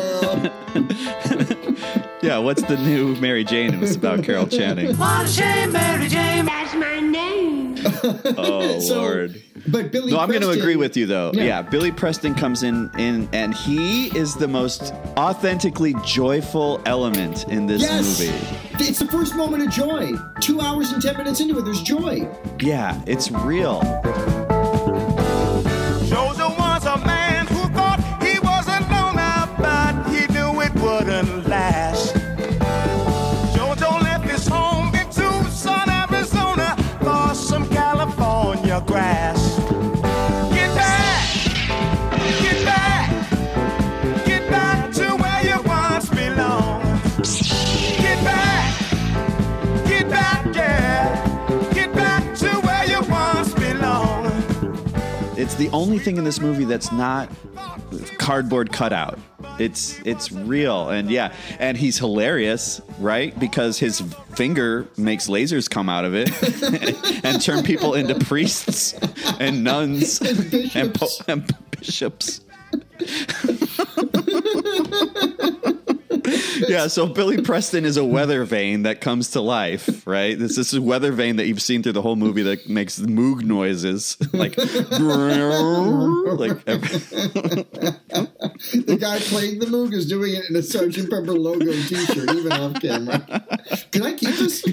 Well, 2.22 2.32
Yeah, 2.32 2.38
what's 2.40 2.64
the 2.64 2.78
new 2.78 3.16
Mary 3.18 3.44
Jane? 3.44 3.74
It 3.74 3.80
was 3.80 3.96
about 3.96 4.24
Carol 4.24 4.48
Channing. 4.48 4.96
What 4.98 5.26
a 5.26 5.28
shame, 5.30 5.72
Mary 5.72 6.08
Jane. 6.08 6.46
That's 6.46 6.74
my 6.74 7.00
name. 7.00 7.58
Oh 8.38 8.80
So- 8.88 8.96
Lord. 9.02 9.42
but 9.68 9.92
Billy. 9.92 10.12
No, 10.12 10.20
I'm 10.20 10.30
going 10.30 10.42
to 10.42 10.50
agree 10.50 10.76
with 10.76 10.98
you 10.98 11.06
though. 11.06 11.32
Yeah. 11.34 11.44
Yeah. 11.44 11.62
Billy 11.62 11.92
Preston 11.92 12.34
comes 12.36 12.64
in 12.64 12.90
in 12.98 13.30
and 13.34 13.54
he 13.54 14.08
is 14.18 14.34
the 14.36 14.48
most 14.48 14.94
authentically 15.18 15.96
joyful 16.04 16.82
element 16.86 17.46
in 17.50 17.66
this 17.68 17.82
Yes, 17.82 18.20
movie. 18.20 18.84
it's 18.84 19.00
the 19.00 19.08
first 19.08 19.36
moment 19.36 19.64
of 19.64 19.70
joy. 19.70 20.12
Two 20.42 20.60
hours 20.62 20.92
and 20.92 21.02
ten 21.02 21.18
minutes 21.18 21.40
into 21.40 21.58
it, 21.60 21.66
there's 21.66 21.82
joy. 21.82 22.28
Yeah, 22.60 23.00
it's 23.06 23.32
real. 23.32 23.82
The 55.58 55.70
only 55.74 56.00
thing 56.00 56.18
in 56.18 56.24
this 56.24 56.40
movie 56.40 56.66
that's 56.66 56.92
not 56.92 57.30
cardboard 58.18 58.72
cutout. 58.72 59.20
It's 59.60 60.00
it's 60.06 60.32
real 60.32 60.90
and 60.90 61.10
yeah, 61.10 61.34
and 61.60 61.78
he's 61.78 61.98
hilarious, 61.98 62.82
right? 63.00 63.38
Because 63.40 63.80
his 63.80 64.02
finger 64.36 64.88
makes 64.98 65.28
lasers 65.28 65.70
come 65.70 65.90
out 65.90 66.06
of 66.06 66.14
it 66.16 66.30
and 67.26 67.42
turn 67.42 67.64
people 67.64 67.96
into 67.96 68.16
priests 68.16 68.94
and 69.40 69.64
nuns 69.64 70.22
and, 70.76 70.94
po- 70.94 71.08
and 71.28 71.52
bishops. 71.72 72.42
yeah, 76.68 76.88
so 76.88 77.08
Billy 77.08 77.42
Preston 77.42 77.86
is 77.86 77.98
a 77.98 78.04
weather 78.04 78.44
vane 78.44 78.84
that 78.84 79.02
comes 79.02 79.32
to 79.32 79.42
life, 79.42 80.06
right? 80.06 80.38
This, 80.38 80.56
this 80.56 80.74
is 80.74 80.80
a 80.80 80.82
weather 80.82 81.12
vane 81.12 81.38
that 81.38 81.48
you've 81.48 81.62
seen 81.62 81.84
through 81.84 81.94
the 81.94 82.02
whole 82.02 82.16
movie 82.16 82.44
that 82.44 82.68
makes 82.68 83.00
moog 83.00 83.44
noises, 83.44 84.18
like, 84.34 84.58
like 84.58 84.68
every, 86.68 86.90
The 88.84 88.98
guy 89.00 89.20
playing 89.20 89.60
the 89.60 89.68
Moog 89.68 89.94
is 89.94 90.08
doing 90.08 90.34
it 90.34 90.50
in 90.50 90.56
a 90.56 90.60
Sgt. 90.60 91.10
Pepper 91.10 91.34
logo 91.34 91.66
T-shirt, 91.66 92.30
even 92.36 92.52
off 92.52 92.82
camera. 92.82 93.20
Can 93.92 94.04
I 94.04 94.14
keep 94.14 94.36
this? 94.36 94.64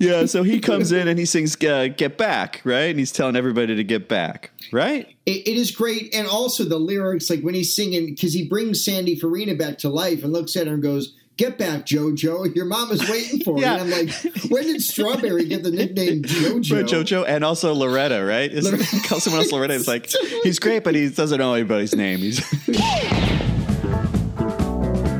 Yeah. 0.00 0.24
So 0.26 0.42
he 0.42 0.58
comes 0.58 0.90
in 0.90 1.06
and 1.06 1.18
he 1.18 1.26
sings 1.26 1.62
uh, 1.62 1.88
"Get 1.94 2.18
Back," 2.18 2.60
right? 2.64 2.90
And 2.90 2.98
he's 2.98 3.12
telling 3.12 3.36
everybody 3.36 3.76
to 3.76 3.84
get 3.84 4.08
back, 4.08 4.50
right? 4.72 5.06
It, 5.26 5.46
it 5.46 5.56
is 5.56 5.70
great, 5.70 6.14
and 6.14 6.26
also 6.26 6.64
the 6.64 6.78
lyrics, 6.78 7.30
like 7.30 7.42
when 7.42 7.54
he's 7.54 7.76
singing, 7.76 8.06
because 8.06 8.32
he 8.32 8.48
brings 8.48 8.84
Sandy 8.84 9.14
Farina 9.14 9.54
back 9.54 9.78
to 9.78 9.88
life 9.88 10.24
and 10.24 10.32
looks 10.32 10.56
at 10.56 10.66
her 10.66 10.74
and 10.74 10.82
goes, 10.82 11.14
"Get 11.36 11.58
back, 11.58 11.84
JoJo! 11.86 12.54
Your 12.56 12.64
mom 12.64 12.90
is 12.90 13.08
waiting 13.08 13.40
for 13.44 13.56
you." 13.58 13.62
Yeah. 13.62 13.74
And 13.74 13.82
I'm 13.82 13.90
like, 13.90 14.10
when 14.50 14.64
did 14.64 14.82
Strawberry 14.82 15.44
get 15.44 15.62
the 15.62 15.70
nickname 15.70 16.22
JoJo? 16.22 16.72
Right, 16.72 16.86
JoJo, 16.86 17.24
and 17.28 17.44
also 17.44 17.74
Loretta, 17.74 18.24
right? 18.24 18.50
Is 18.50 18.68
he 18.90 19.00
calls 19.06 19.24
someone 19.24 19.42
else 19.42 19.52
Loretta. 19.52 19.74
It's 19.74 19.86
like 19.86 20.10
he's 20.42 20.58
great, 20.58 20.82
but 20.82 20.94
he 20.94 21.08
doesn't 21.10 21.38
know 21.38 21.54
anybody's 21.54 21.94
name. 21.94 22.18
He's 22.18 22.40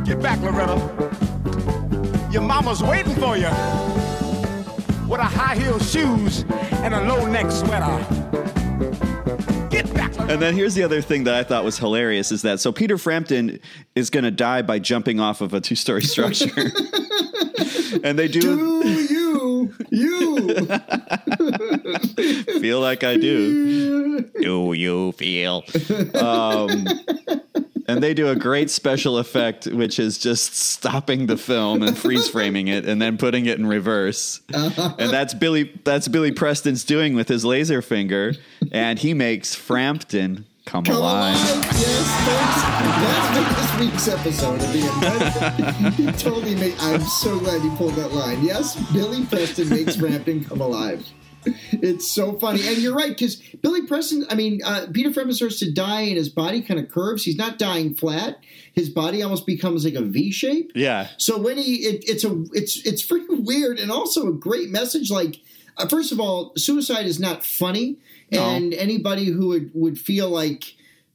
Get 0.07 0.21
back, 0.23 0.41
Loretta. 0.41 0.79
Your 2.33 2.43
mama's 2.43 2.83
waiting 2.83 3.15
for 3.17 3.37
you. 3.37 3.49
With 5.11 5.19
a 5.19 5.25
high 5.25 5.57
heel 5.57 5.81
shoes 5.81 6.45
and 6.85 6.95
a 6.95 7.03
low 7.03 7.27
neck 7.27 7.51
sweater. 7.51 7.99
Get 9.69 9.93
back, 9.93 10.17
And 10.21 10.41
then 10.41 10.55
here's 10.55 10.75
the 10.75 10.85
other 10.85 11.03
thing 11.03 11.25
that 11.25 11.35
I 11.35 11.43
thought 11.43 11.65
was 11.65 11.79
hilarious 11.79 12.31
is 12.31 12.43
that 12.43 12.61
so 12.61 12.71
Peter 12.71 12.97
Frampton 12.97 13.59
is 13.97 14.09
going 14.09 14.23
to 14.23 14.31
die 14.31 14.63
by 14.63 14.79
jumping 14.79 15.19
off 15.19 15.41
of 15.41 15.53
a 15.53 15.61
two 15.61 15.75
story 15.75 16.05
structure. 16.05 16.53
and 18.05 18.17
they 18.17 18.29
do 18.29 18.41
Do 18.41 18.89
you, 18.89 19.75
you, 19.91 20.55
feel 22.61 22.81
like 22.81 23.03
I 23.03 23.17
do. 23.17 24.21
Do 24.41 24.73
you 24.75 25.11
feel? 25.13 25.65
Um, 26.15 26.87
and 27.91 28.03
they 28.03 28.15
do 28.15 28.29
a 28.29 28.37
great 28.37 28.71
special 28.71 29.19
effect, 29.19 29.67
which 29.67 29.99
is 29.99 30.19
just 30.19 30.55
stopping 30.55 31.27
the 31.27 31.37
film 31.37 31.83
and 31.83 31.97
freeze 31.99 32.29
framing 32.29 32.69
it, 32.69 32.87
and 32.87 33.01
then 33.01 33.19
putting 33.19 33.47
it 33.47 33.59
in 33.59 33.67
reverse. 33.67 34.41
And 34.53 34.79
uh-huh. 34.79 34.95
that's 35.11 35.35
Billy. 35.35 35.73
That's 35.85 36.09
Billy 36.09 36.33
Preston's 36.33 36.85
doing 36.85 37.15
with 37.15 37.29
his 37.29 37.45
laser 37.45 37.83
finger, 37.83 38.35
and 38.73 38.99
he 38.99 39.15
makes 39.15 39.55
Frampton 39.55 40.47
come, 40.67 40.85
Come 40.85 40.97
alive. 40.97 41.35
alive. 41.35 41.65
Yes, 41.65 42.11
that's, 43.35 43.61
this 43.61 43.81
week's 43.81 44.09
episode 44.09 44.61
of 44.63 44.73
the 44.73 46.15
totally 46.19 46.55
made. 46.55 46.75
I'm 46.79 47.01
so 47.01 47.39
glad 47.41 47.63
you 47.65 47.71
pulled 47.77 47.95
that 47.95 48.13
line. 48.13 48.43
Yes, 48.45 48.77
Billy 48.93 49.25
Preston 49.27 49.69
makes 49.69 49.97
Frampton 49.97 50.45
come 50.45 50.61
alive. 50.61 51.05
It's 51.73 52.11
so 52.11 52.39
funny, 52.39 52.67
and 52.69 52.77
you're 52.79 52.95
right 52.95 53.09
because 53.09 53.37
Billy 53.63 53.87
Preston. 53.87 54.27
I 54.29 54.35
mean, 54.35 54.61
uh, 54.63 54.87
Peter 54.93 55.11
Frampton 55.13 55.35
starts 55.35 55.59
to 55.61 55.73
die, 55.73 56.03
and 56.03 56.17
his 56.19 56.29
body 56.29 56.61
kind 56.61 56.79
of 56.79 56.91
curves. 56.91 57.25
He's 57.25 57.37
not 57.37 57.59
dying 57.59 57.95
flat. 57.95 58.39
His 58.75 58.91
body 58.91 59.23
almost 59.23 59.47
becomes 59.47 59.85
like 59.85 59.95
a 59.95 60.03
V 60.03 60.31
shape. 60.31 60.73
Yeah. 60.75 61.09
So 61.17 61.39
when 61.39 61.57
he, 61.57 61.77
it, 61.77 62.05
it's 62.07 62.25
a, 62.25 62.45
it's 62.53 62.85
it's 62.87 63.07
freaking 63.11 63.47
weird, 63.47 63.79
and 63.79 63.91
also 63.91 64.29
a 64.29 64.33
great 64.33 64.69
message. 64.69 65.11
Like, 65.11 65.41
uh, 65.79 65.87
first 65.89 66.13
of 66.13 66.21
all, 66.21 66.53
suicide 66.57 67.07
is 67.07 67.19
not 67.19 67.45
funny, 67.45 67.97
No. 68.31 68.43
and 68.43 68.75
anybody 68.75 69.27
who 69.27 69.49
would 69.49 69.71
would 69.73 69.99
feel 69.99 70.29
like 70.29 70.75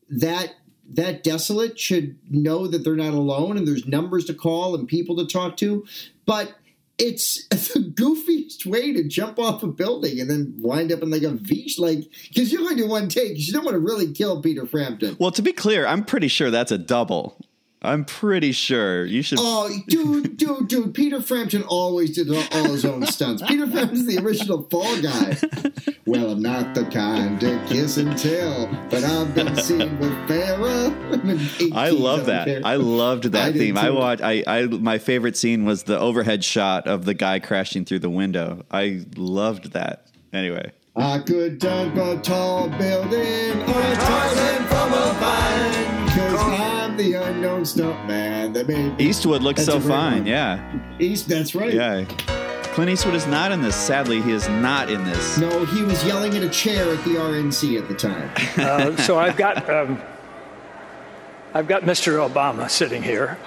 that 0.10 0.56
that 0.89 1.23
desolate 1.23 1.80
should 1.80 2.15
know 2.30 2.65
that 2.65 2.84
they're 2.84 2.95
not 2.95 3.14
alone, 3.14 3.57
and 3.57 3.68
there's 3.68 3.85
numbers 3.85 4.26
to 4.26 4.34
call 4.34 4.73
and 4.73 4.88
people 4.88 5.15
to 5.18 5.27
talk 5.27 5.57
to. 5.57 5.85
But 6.26 6.56
it's 6.97 7.47
the 7.49 7.80
goofiest 7.80 8.65
way 8.65 8.93
to 8.93 9.03
jump 9.03 9.39
off 9.39 9.63
a 9.63 9.67
building 9.67 10.19
and 10.19 10.30
then 10.30 10.53
wind 10.57 10.91
up 10.91 11.01
in 11.01 11.09
like 11.09 11.23
a 11.23 11.31
V, 11.31 11.73
like 11.77 12.09
because 12.30 12.51
you're 12.51 12.61
going 12.61 12.77
to 12.77 12.88
one 12.88 13.09
take. 13.09 13.34
You 13.35 13.53
don't 13.53 13.65
want 13.65 13.76
to 13.76 13.80
really 13.80 14.11
kill 14.11 14.41
Peter 14.41 14.65
Frampton. 14.65 15.17
Well, 15.19 15.31
to 15.31 15.41
be 15.41 15.53
clear, 15.53 15.85
I'm 15.85 16.03
pretty 16.03 16.27
sure 16.27 16.51
that's 16.51 16.72
a 16.72 16.77
double. 16.77 17.38
I'm 17.86 18.06
pretty 18.06 18.52
sure 18.52 19.06
you 19.06 19.22
should. 19.22 19.40
Oh, 19.41 19.70
dude, 19.88 20.38
dude, 20.38 20.68
dude! 20.68 20.94
Peter 20.94 21.22
Frampton 21.22 21.64
always 21.64 22.16
did 22.16 22.30
all 22.30 22.44
all 22.52 22.72
his 22.72 22.86
own 22.86 23.06
stunts. 23.06 23.44
Peter 23.44 23.68
Frampton's 23.68 24.06
the 24.06 24.18
original 24.24 24.64
fall 24.70 25.02
guy. 25.02 25.38
Well, 26.06 26.32
I'm 26.32 26.41
not 26.41 26.76
the 26.76 26.86
kind 26.86 27.40
to 27.40 27.60
kiss 27.68 27.98
and 27.98 28.16
tell, 28.18 28.68
but 28.90 29.03
I've 29.03 29.34
been 29.34 29.56
seen 29.56 29.98
with 29.99 30.12
Farrah. 30.28 31.74
I 31.74 31.90
love 31.90 32.28
that. 32.28 32.64
I 32.64 32.76
loved 32.76 33.24
that 33.32 33.53
did 33.53 33.60
theme. 33.60 33.78
I 33.78 33.90
watched. 33.90 34.22
I, 34.22 34.44
I 34.45 34.66
my 34.66 34.98
favorite 34.99 35.36
scene 35.36 35.66
was 35.66 35.84
the 35.84 35.99
overhead 35.99 36.44
shot 36.44 36.88
of 36.88 37.06
the 37.06 37.14
guy 37.14 37.40
crashing 37.40 37.86
through 37.86 37.99
the 37.99 38.10
window. 38.10 38.66
I 38.70 39.06
loved 39.16 39.72
that. 39.74 40.07
Anyway, 40.32 40.72
I 40.95 41.20
could 41.20 41.60
jump 41.60 41.95
a 41.95 42.18
tall 42.22 42.70
building 42.70 43.62
or 43.62 43.82
a 43.82 43.95
Tarzan 43.95 44.64
from 44.68 44.94
a 44.94 45.14
vine, 45.20 45.94
cause 46.16 46.40
I'm 46.42 46.98
the 46.98 47.14
unknown 47.14 47.62
stuntman 47.64 48.54
that 48.54 48.68
made. 48.68 49.00
Eastwood 49.00 49.42
looks 49.44 49.66
That's 49.66 49.84
so 49.84 49.88
fine. 49.88 50.20
one. 50.20 50.26
Yeah, 50.26 50.80
East, 51.00 51.28
that's 51.28 51.54
right. 51.56 51.74
yeah. 51.74 52.06
Clint 52.74 52.92
Eastwood 52.92 53.16
is 53.16 53.26
not 53.28 53.52
in 53.52 53.62
this. 53.62 53.76
Sadly, 53.76 54.22
he 54.22 54.32
is 54.32 54.48
not 54.50 54.90
in 54.90 55.04
this. 55.06 55.38
No, 55.38 55.64
he 55.66 55.84
was 55.84 56.04
yelling 56.06 56.36
at 56.36 56.44
a 56.44 56.50
chair 56.50 56.94
at 56.94 57.04
the 57.06 57.12
RNC 57.12 57.82
at 57.82 57.88
the 57.88 57.96
time. 57.96 58.30
Uh, 58.58 58.96
so 58.98 59.18
I've 59.18 59.38
got 59.38 59.70
um, 59.70 60.02
I've 61.54 61.68
got 61.68 61.84
Mr. 61.84 62.28
Obama 62.28 62.70
sitting 62.70 63.04
here. 63.04 63.38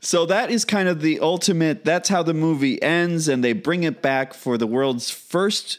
So 0.00 0.26
that 0.26 0.50
is 0.50 0.64
kind 0.66 0.88
of 0.88 1.00
the 1.00 1.20
ultimate. 1.20 1.84
That's 1.84 2.08
how 2.10 2.22
the 2.22 2.34
movie 2.34 2.80
ends, 2.82 3.26
and 3.28 3.42
they 3.42 3.54
bring 3.54 3.84
it 3.84 4.02
back 4.02 4.34
for 4.34 4.58
the 4.58 4.66
world's 4.66 5.08
first 5.10 5.78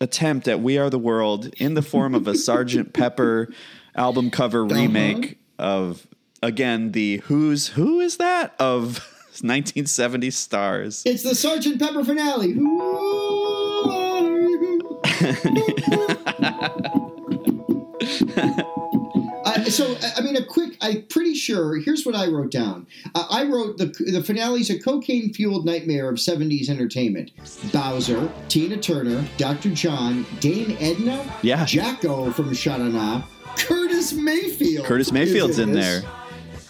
attempt 0.00 0.46
at 0.46 0.60
"We 0.60 0.78
Are 0.78 0.88
the 0.90 0.98
World" 0.98 1.46
in 1.56 1.74
the 1.74 1.82
form 1.82 2.14
of 2.14 2.26
a 2.28 2.34
Sergeant 2.36 2.92
Pepper 2.92 3.48
album 3.98 4.30
cover 4.30 4.64
remake 4.64 5.38
of 5.58 6.06
again 6.42 6.92
the 6.92 7.18
Who's 7.24 7.68
Who 7.68 8.00
is 8.00 8.16
that 8.18 8.54
of 8.58 8.98
1970 9.42 10.30
stars. 10.30 11.02
It's 11.04 11.22
the 11.22 11.34
Sergeant 11.34 11.78
Pepper 11.80 12.04
finale. 12.04 12.54
Uh, 18.34 19.64
so, 19.64 19.96
I- 20.16 20.20
mean, 20.20 20.36
a 20.36 20.44
quick. 20.44 20.76
I'm 20.80 21.02
pretty 21.06 21.34
sure. 21.34 21.76
Here's 21.80 22.04
what 22.04 22.14
I 22.14 22.26
wrote 22.28 22.50
down. 22.50 22.86
Uh, 23.14 23.24
I 23.30 23.44
wrote 23.44 23.78
the 23.78 23.86
the 23.86 24.22
finale's 24.22 24.70
a 24.70 24.78
cocaine 24.78 25.32
fueled 25.32 25.64
nightmare 25.64 26.08
of 26.08 26.16
70s 26.16 26.68
entertainment. 26.68 27.30
Bowzer, 27.72 28.30
Tina 28.48 28.76
Turner, 28.76 29.24
Dr. 29.36 29.70
John, 29.70 30.26
Dame 30.40 30.76
Edna, 30.80 31.24
Yeah. 31.42 31.64
Jacko 31.64 32.30
from 32.32 32.52
Sha-Na-Na, 32.54 33.22
Curtis 33.58 34.12
Mayfield. 34.12 34.86
Curtis 34.86 35.12
Mayfield's 35.12 35.58
in 35.58 35.72
this. 35.72 36.02
there. 36.02 36.10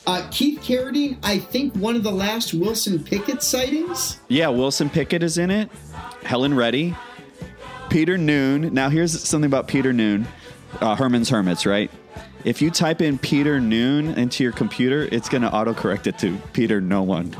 Uh, 0.07 0.27
Keith 0.31 0.61
Carradine, 0.61 1.19
I 1.23 1.39
think 1.39 1.75
one 1.77 1.95
of 1.95 2.03
the 2.03 2.11
last 2.11 2.55
Wilson 2.55 3.03
Pickett 3.03 3.43
sightings. 3.43 4.19
Yeah, 4.29 4.49
Wilson 4.49 4.89
Pickett 4.89 5.23
is 5.23 5.37
in 5.37 5.51
it. 5.51 5.69
Helen 6.23 6.55
Reddy. 6.55 6.97
Peter 7.91 8.17
Noone. 8.17 8.73
Now, 8.73 8.89
here's 8.89 9.19
something 9.23 9.47
about 9.49 9.69
Peter 9.69 9.93
Noone. 9.93 10.27
Uh, 10.81 10.95
Herman's 10.97 11.29
Hermits, 11.29 11.67
right? 11.67 11.91
If 12.45 12.63
you 12.63 12.71
type 12.71 13.03
in 13.03 13.19
Peter 13.19 13.61
Noone 13.61 14.15
into 14.19 14.43
your 14.45 14.53
computer, 14.53 15.09
it's 15.11 15.29
going 15.29 15.43
to 15.43 15.49
autocorrect 15.51 16.07
it 16.07 16.19
to 16.21 16.37
Peter 16.53 16.81
No 16.81 17.03
One. 17.03 17.35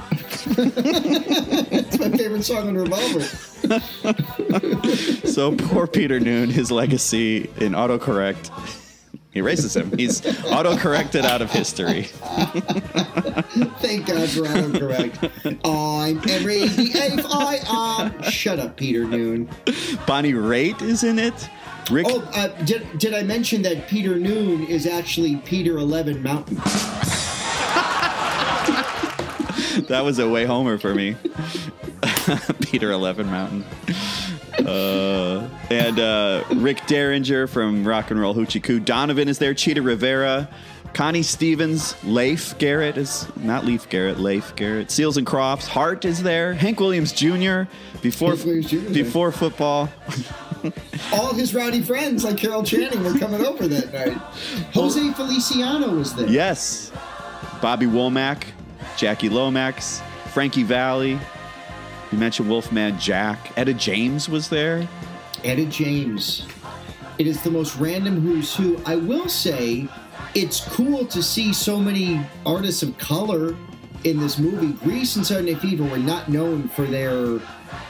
It's 0.57 1.99
my 1.99 2.11
favorite 2.11 2.45
song 2.45 2.69
on 2.69 2.75
Revolver. 2.77 3.21
So 5.29 5.55
poor 5.57 5.87
Peter 5.87 6.19
Noone, 6.21 6.49
his 6.51 6.71
legacy 6.71 7.51
in 7.59 7.73
autocorrect 7.73 8.51
erases 9.35 9.77
him. 9.77 9.97
He's 9.97 10.21
autocorrected 10.21 11.25
out 11.25 11.43
of 11.43 11.51
history. 11.51 12.03
Thank 13.81 14.07
God 14.07 14.29
for 14.29 14.43
autocorrect. 14.43 15.61
I'm 15.65 16.19
Henry 16.19 16.69
the 16.69 16.99
Eighth. 16.99 17.27
I 17.29 17.61
am. 17.69 18.23
Shut 18.31 18.59
up, 18.59 18.77
Peter 18.77 19.05
Noone. 19.05 19.49
Bonnie 20.07 20.33
Raitt 20.33 20.83
is 20.83 21.05
in 21.05 21.19
it. 21.19 21.49
Rick. 21.91 22.07
Oh, 22.09 22.21
uh, 22.35 22.49
did, 22.65 22.99
did 22.99 23.15
I 23.15 23.23
mention 23.23 23.63
that 23.63 23.89
Peter 23.89 24.17
Noone 24.17 24.65
is 24.65 24.87
actually 24.87 25.37
Peter 25.37 25.79
Eleven 25.79 26.23
Mountain? 26.23 26.61
That 29.89 30.05
was 30.05 30.19
a 30.19 30.29
way 30.29 30.45
homer 30.45 30.77
for 30.77 30.95
me. 30.95 31.17
Peter 32.61 32.91
Eleven 32.91 33.27
Mountain. 33.31 33.65
Uh, 34.67 35.49
and 35.71 35.99
uh, 35.99 36.45
Rick 36.57 36.87
Derringer 36.87 37.47
from 37.47 37.87
Rock 37.87 38.11
and 38.11 38.21
Roll 38.21 38.35
Hoochie 38.35 38.63
Coo. 38.63 38.81
Donovan 38.81 39.29
is 39.29 39.39
there. 39.39 39.55
Chita 39.55 39.83
Rivera. 39.83 40.49
Connie 40.95 41.23
Stevens. 41.23 41.95
Leif 42.05 42.57
Garrett 42.59 42.97
is 42.97 43.27
not 43.37 43.65
Leif 43.65 43.89
Garrett. 43.89 44.19
Leif 44.19 44.55
Garrett. 44.57 44.91
Seals 44.91 45.17
and 45.17 45.27
Crofts. 45.27 45.67
Heart 45.67 46.05
is 46.05 46.23
there. 46.23 46.55
Hank 46.55 46.81
Williams 46.81 47.13
Jr. 47.13 47.63
Before 48.03 48.31
Hank 48.35 48.45
Williams 48.45 48.71
Jr. 48.71 48.93
before 48.93 49.31
football. 49.33 49.89
All 51.13 51.35
his 51.35 51.55
rowdy 51.55 51.83
friends, 51.83 52.25
like 52.25 52.37
Carol 52.37 52.65
Channing, 52.65 53.05
were 53.05 53.17
coming 53.19 53.45
over 53.47 53.69
that 53.69 53.93
night. 53.93 54.17
Jose 54.75 55.13
Feliciano 55.13 55.95
was 55.95 56.15
there. 56.15 56.29
Yes. 56.29 56.91
Bobby 57.63 57.87
Womack, 57.87 58.45
Jackie 58.97 59.29
Lomax, 59.29 60.01
Frankie 60.33 60.63
Valli. 60.65 61.19
You 62.11 62.19
mentioned 62.19 62.49
Wolfman 62.49 62.99
Jack. 62.99 63.53
Etta 63.57 63.75
James 63.75 64.29
was 64.29 64.49
there. 64.49 64.89
Etta 65.45 65.67
James. 65.67 66.47
It 67.19 67.27
is 67.27 67.43
the 67.43 67.51
most 67.51 67.77
random 67.77 68.21
who's 68.21 68.55
who. 68.55 68.81
I 68.87 68.97
will 68.97 69.29
say, 69.29 69.89
it's 70.35 70.61
cool 70.61 71.05
to 71.07 71.23
see 71.23 71.53
so 71.53 71.79
many 71.79 72.25
artists 72.47 72.83
of 72.83 72.97
color 72.99 73.57
in 74.05 74.19
this 74.19 74.39
movie. 74.39 74.73
Grease 74.85 75.17
and 75.17 75.27
Saturday 75.27 75.53
Night 75.53 75.63
Fever 75.63 75.85
were 75.85 75.99
not 75.99 76.29
known 76.29 76.69
for 76.69 76.83
their 76.85 77.41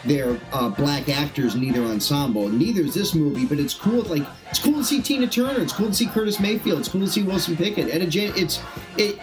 their 0.04 0.40
uh, 0.52 0.68
black 0.68 1.08
actors 1.08 1.54
in 1.54 1.62
either 1.62 1.82
ensemble. 1.82 2.48
Neither 2.48 2.82
is 2.82 2.94
this 2.94 3.14
movie, 3.14 3.46
but 3.46 3.58
it's 3.58 3.74
cool. 3.74 4.02
Like 4.02 4.26
it's 4.50 4.58
cool 4.58 4.74
to 4.74 4.84
see 4.84 5.00
Tina 5.00 5.26
Turner. 5.26 5.60
It's 5.60 5.72
cool 5.72 5.88
to 5.88 5.94
see 5.94 6.06
Curtis 6.06 6.40
Mayfield. 6.40 6.80
It's 6.80 6.88
cool 6.88 7.02
to 7.02 7.08
see 7.08 7.22
Wilson 7.22 7.56
Pickett. 7.56 7.88
James. 8.10 8.36
It's 8.36 8.60
it. 8.96 9.18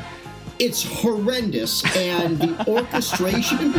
It's 0.57 0.84
horrendous, 0.84 1.84
and 1.98 2.40
the 2.40 2.69
orchestration. 2.69 3.73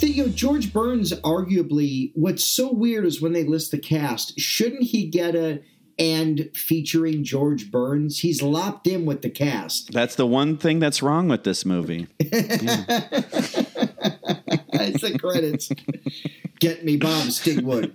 You 0.00 0.26
know, 0.26 0.32
George 0.32 0.72
Burns, 0.72 1.12
arguably, 1.20 2.10
what's 2.16 2.42
so 2.42 2.72
weird 2.72 3.04
is 3.04 3.22
when 3.22 3.32
they 3.32 3.44
list 3.44 3.70
the 3.70 3.78
cast, 3.78 4.40
shouldn't 4.40 4.82
he 4.82 5.06
get 5.06 5.36
a 5.36 5.62
and 6.00 6.50
featuring 6.54 7.22
George 7.22 7.70
Burns? 7.70 8.20
He's 8.20 8.42
lopped 8.42 8.88
in 8.88 9.06
with 9.06 9.22
the 9.22 9.30
cast. 9.30 9.92
That's 9.92 10.16
the 10.16 10.26
one 10.26 10.56
thing 10.56 10.80
that's 10.80 11.02
wrong 11.02 11.28
with 11.28 11.44
this 11.44 11.64
movie. 11.64 12.08
It's 14.94 15.02
the 15.02 15.18
credits. 15.18 15.68
Get 16.60 16.84
me 16.84 16.96
Bob 16.96 17.28
Stigwood. 17.28 17.92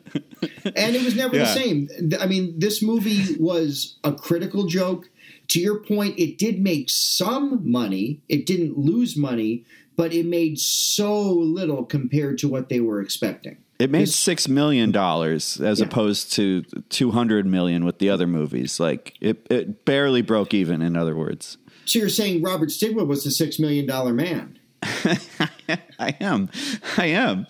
And 0.75 0.95
it 0.95 1.03
was 1.03 1.15
never 1.15 1.35
Yeah. 1.35 1.43
the 1.43 1.53
same. 1.53 1.89
I 2.19 2.25
mean, 2.27 2.57
this 2.59 2.81
movie 2.81 3.35
was 3.39 3.97
a 4.03 4.13
critical 4.13 4.65
joke. 4.67 5.09
to 5.49 5.59
your 5.59 5.79
point, 5.79 6.17
it 6.17 6.37
did 6.37 6.59
make 6.59 6.89
some 6.89 7.59
money. 7.69 8.21
It 8.29 8.45
didn't 8.45 8.77
lose 8.77 9.17
money, 9.17 9.65
but 9.97 10.13
it 10.13 10.25
made 10.25 10.57
so 10.59 11.21
little 11.29 11.83
compared 11.83 12.37
to 12.39 12.47
what 12.47 12.69
they 12.69 12.79
were 12.79 13.01
expecting. 13.01 13.57
It 13.79 13.91
made 13.91 14.07
six 14.07 14.47
million 14.47 14.91
dollars 14.91 15.59
as 15.59 15.81
opposed 15.81 16.31
to 16.33 16.61
two 16.89 17.11
hundred 17.11 17.45
million 17.45 17.83
with 17.83 17.99
the 17.99 18.09
other 18.09 18.25
movies. 18.27 18.79
Like 18.79 19.17
it, 19.19 19.45
it 19.49 19.83
barely 19.83 20.21
broke 20.21 20.53
even. 20.53 20.81
In 20.81 20.95
other 20.95 21.15
words, 21.15 21.57
So 21.83 21.99
you're 21.99 22.07
saying 22.09 22.41
Robert 22.41 22.69
Stigwood 22.69 23.07
was 23.07 23.25
the 23.25 23.31
six 23.31 23.59
million 23.59 23.85
dollar 23.85 24.13
man? 24.13 24.57
I 25.99 26.15
am, 26.19 26.49
I 26.97 27.05
am. 27.07 27.47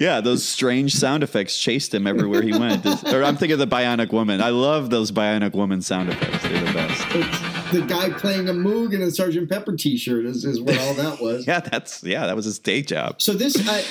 Yeah, 0.00 0.20
those 0.22 0.42
strange 0.44 0.94
sound 0.94 1.22
effects 1.22 1.58
chased 1.58 1.92
him 1.92 2.06
everywhere 2.06 2.40
he 2.40 2.52
went. 2.58 2.86
or 3.12 3.22
I'm 3.22 3.36
thinking 3.36 3.52
of 3.52 3.58
the 3.58 3.66
Bionic 3.66 4.10
Woman. 4.10 4.40
I 4.40 4.48
love 4.48 4.88
those 4.88 5.12
Bionic 5.12 5.52
Woman 5.52 5.82
sound 5.82 6.08
effects. 6.08 6.42
They're 6.44 6.64
the 6.64 6.72
best. 6.72 7.04
It's 7.10 7.72
the 7.72 7.82
guy 7.82 8.10
playing 8.10 8.48
a 8.48 8.52
Moog 8.52 8.94
in 8.94 9.02
a 9.02 9.10
Sergeant 9.10 9.50
Pepper 9.50 9.76
T-shirt 9.76 10.24
is, 10.24 10.44
is 10.44 10.60
what 10.60 10.78
all 10.78 10.94
that 10.94 11.20
was. 11.20 11.46
Yeah, 11.50 11.60
that's 11.60 12.02
yeah, 12.04 12.26
that 12.26 12.36
was 12.36 12.44
his 12.44 12.58
day 12.58 12.80
job. 12.82 13.20
So 13.20 13.32
this 13.32 13.56
uh, 13.68 13.82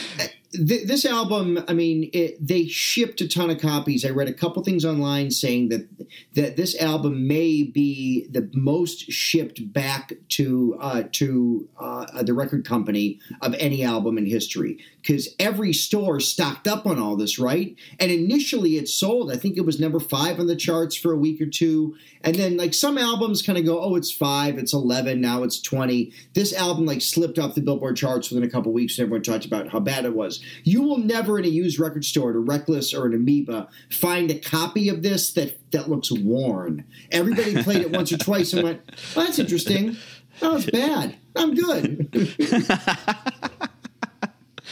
th- 0.51 0.88
this 0.88 1.05
album, 1.05 1.63
I 1.67 1.73
mean, 1.73 2.09
it, 2.13 2.45
they 2.45 2.65
shipped 2.65 3.21
a 3.21 3.27
ton 3.27 3.49
of 3.49 3.59
copies. 3.59 4.05
I 4.05 4.09
read 4.09 4.27
a 4.27 4.34
couple 4.34 4.63
things 4.63 4.85
online 4.85 5.31
saying 5.31 5.69
that 5.69 5.88
that 6.34 6.57
this 6.57 6.80
album 6.81 7.27
may 7.27 7.63
be 7.63 8.27
the 8.31 8.49
most 8.53 9.11
shipped 9.11 9.71
back 9.71 10.13
to 10.30 10.77
uh, 10.80 11.03
to 11.13 11.69
uh, 11.80 12.23
the 12.23 12.34
record 12.34 12.65
company 12.65 13.19
of 13.41 13.53
any 13.55 13.84
album 13.84 14.17
in 14.17 14.26
history 14.26 14.80
because 15.01 15.30
every 15.39 15.73
store 15.73 16.19
stocked 16.19 16.67
up 16.67 16.85
on 16.85 16.99
all 16.99 17.15
this, 17.15 17.39
right? 17.39 17.76
And 17.99 18.11
initially, 18.11 18.77
it 18.77 18.89
sold. 18.89 19.31
I 19.31 19.38
think 19.38 19.57
it 19.57 19.65
was 19.65 19.80
number 19.80 19.99
five 19.99 20.39
on 20.39 20.47
the 20.47 20.55
charts 20.55 20.95
for 20.95 21.11
a 21.11 21.17
week 21.17 21.41
or 21.41 21.45
two, 21.45 21.95
and 22.21 22.35
then 22.35 22.57
like 22.57 22.73
some 22.73 22.97
albums 22.97 23.41
kind 23.41 23.57
of 23.57 23.65
go, 23.65 23.81
oh, 23.81 23.95
it's 23.95 24.11
five, 24.11 24.57
it's 24.57 24.73
eleven, 24.73 25.21
now 25.21 25.43
it's 25.43 25.61
twenty. 25.61 26.11
This 26.34 26.53
album 26.53 26.85
like 26.85 27.01
slipped 27.01 27.39
off 27.39 27.55
the 27.55 27.61
Billboard 27.61 27.97
charts 27.97 28.30
within 28.30 28.47
a 28.47 28.51
couple 28.51 28.73
weeks, 28.73 28.97
and 28.97 29.05
everyone 29.05 29.23
talked 29.23 29.45
about 29.45 29.69
how 29.69 29.80
bad 29.80 30.05
it 30.05 30.15
was. 30.15 30.38
You 30.63 30.81
will 30.81 30.97
never 30.97 31.37
in 31.39 31.45
a 31.45 31.49
used 31.49 31.79
record 31.79 32.05
store, 32.05 32.31
at 32.31 32.35
a 32.35 32.39
Reckless 32.39 32.93
or 32.93 33.05
an 33.05 33.13
Amoeba, 33.13 33.67
find 33.89 34.31
a 34.31 34.39
copy 34.39 34.89
of 34.89 35.03
this 35.03 35.31
that 35.33 35.59
that 35.71 35.89
looks 35.89 36.11
worn. 36.11 36.85
Everybody 37.11 37.61
played 37.63 37.81
it 37.81 37.91
once 37.91 38.11
or 38.11 38.17
twice 38.17 38.53
and 38.53 38.63
went, 38.63 38.81
"That's 39.15 39.39
interesting." 39.39 39.97
Oh, 40.41 40.51
that 40.51 40.53
was 40.53 40.65
bad. 40.67 41.15
I'm 41.35 41.53
good. 41.53 42.09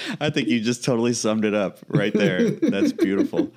I 0.21 0.29
think 0.29 0.47
you 0.47 0.59
just 0.59 0.83
totally 0.83 1.13
summed 1.13 1.45
it 1.45 1.53
up 1.53 1.79
right 1.87 2.13
there. 2.13 2.49
That's 2.49 2.91
beautiful. 2.93 3.51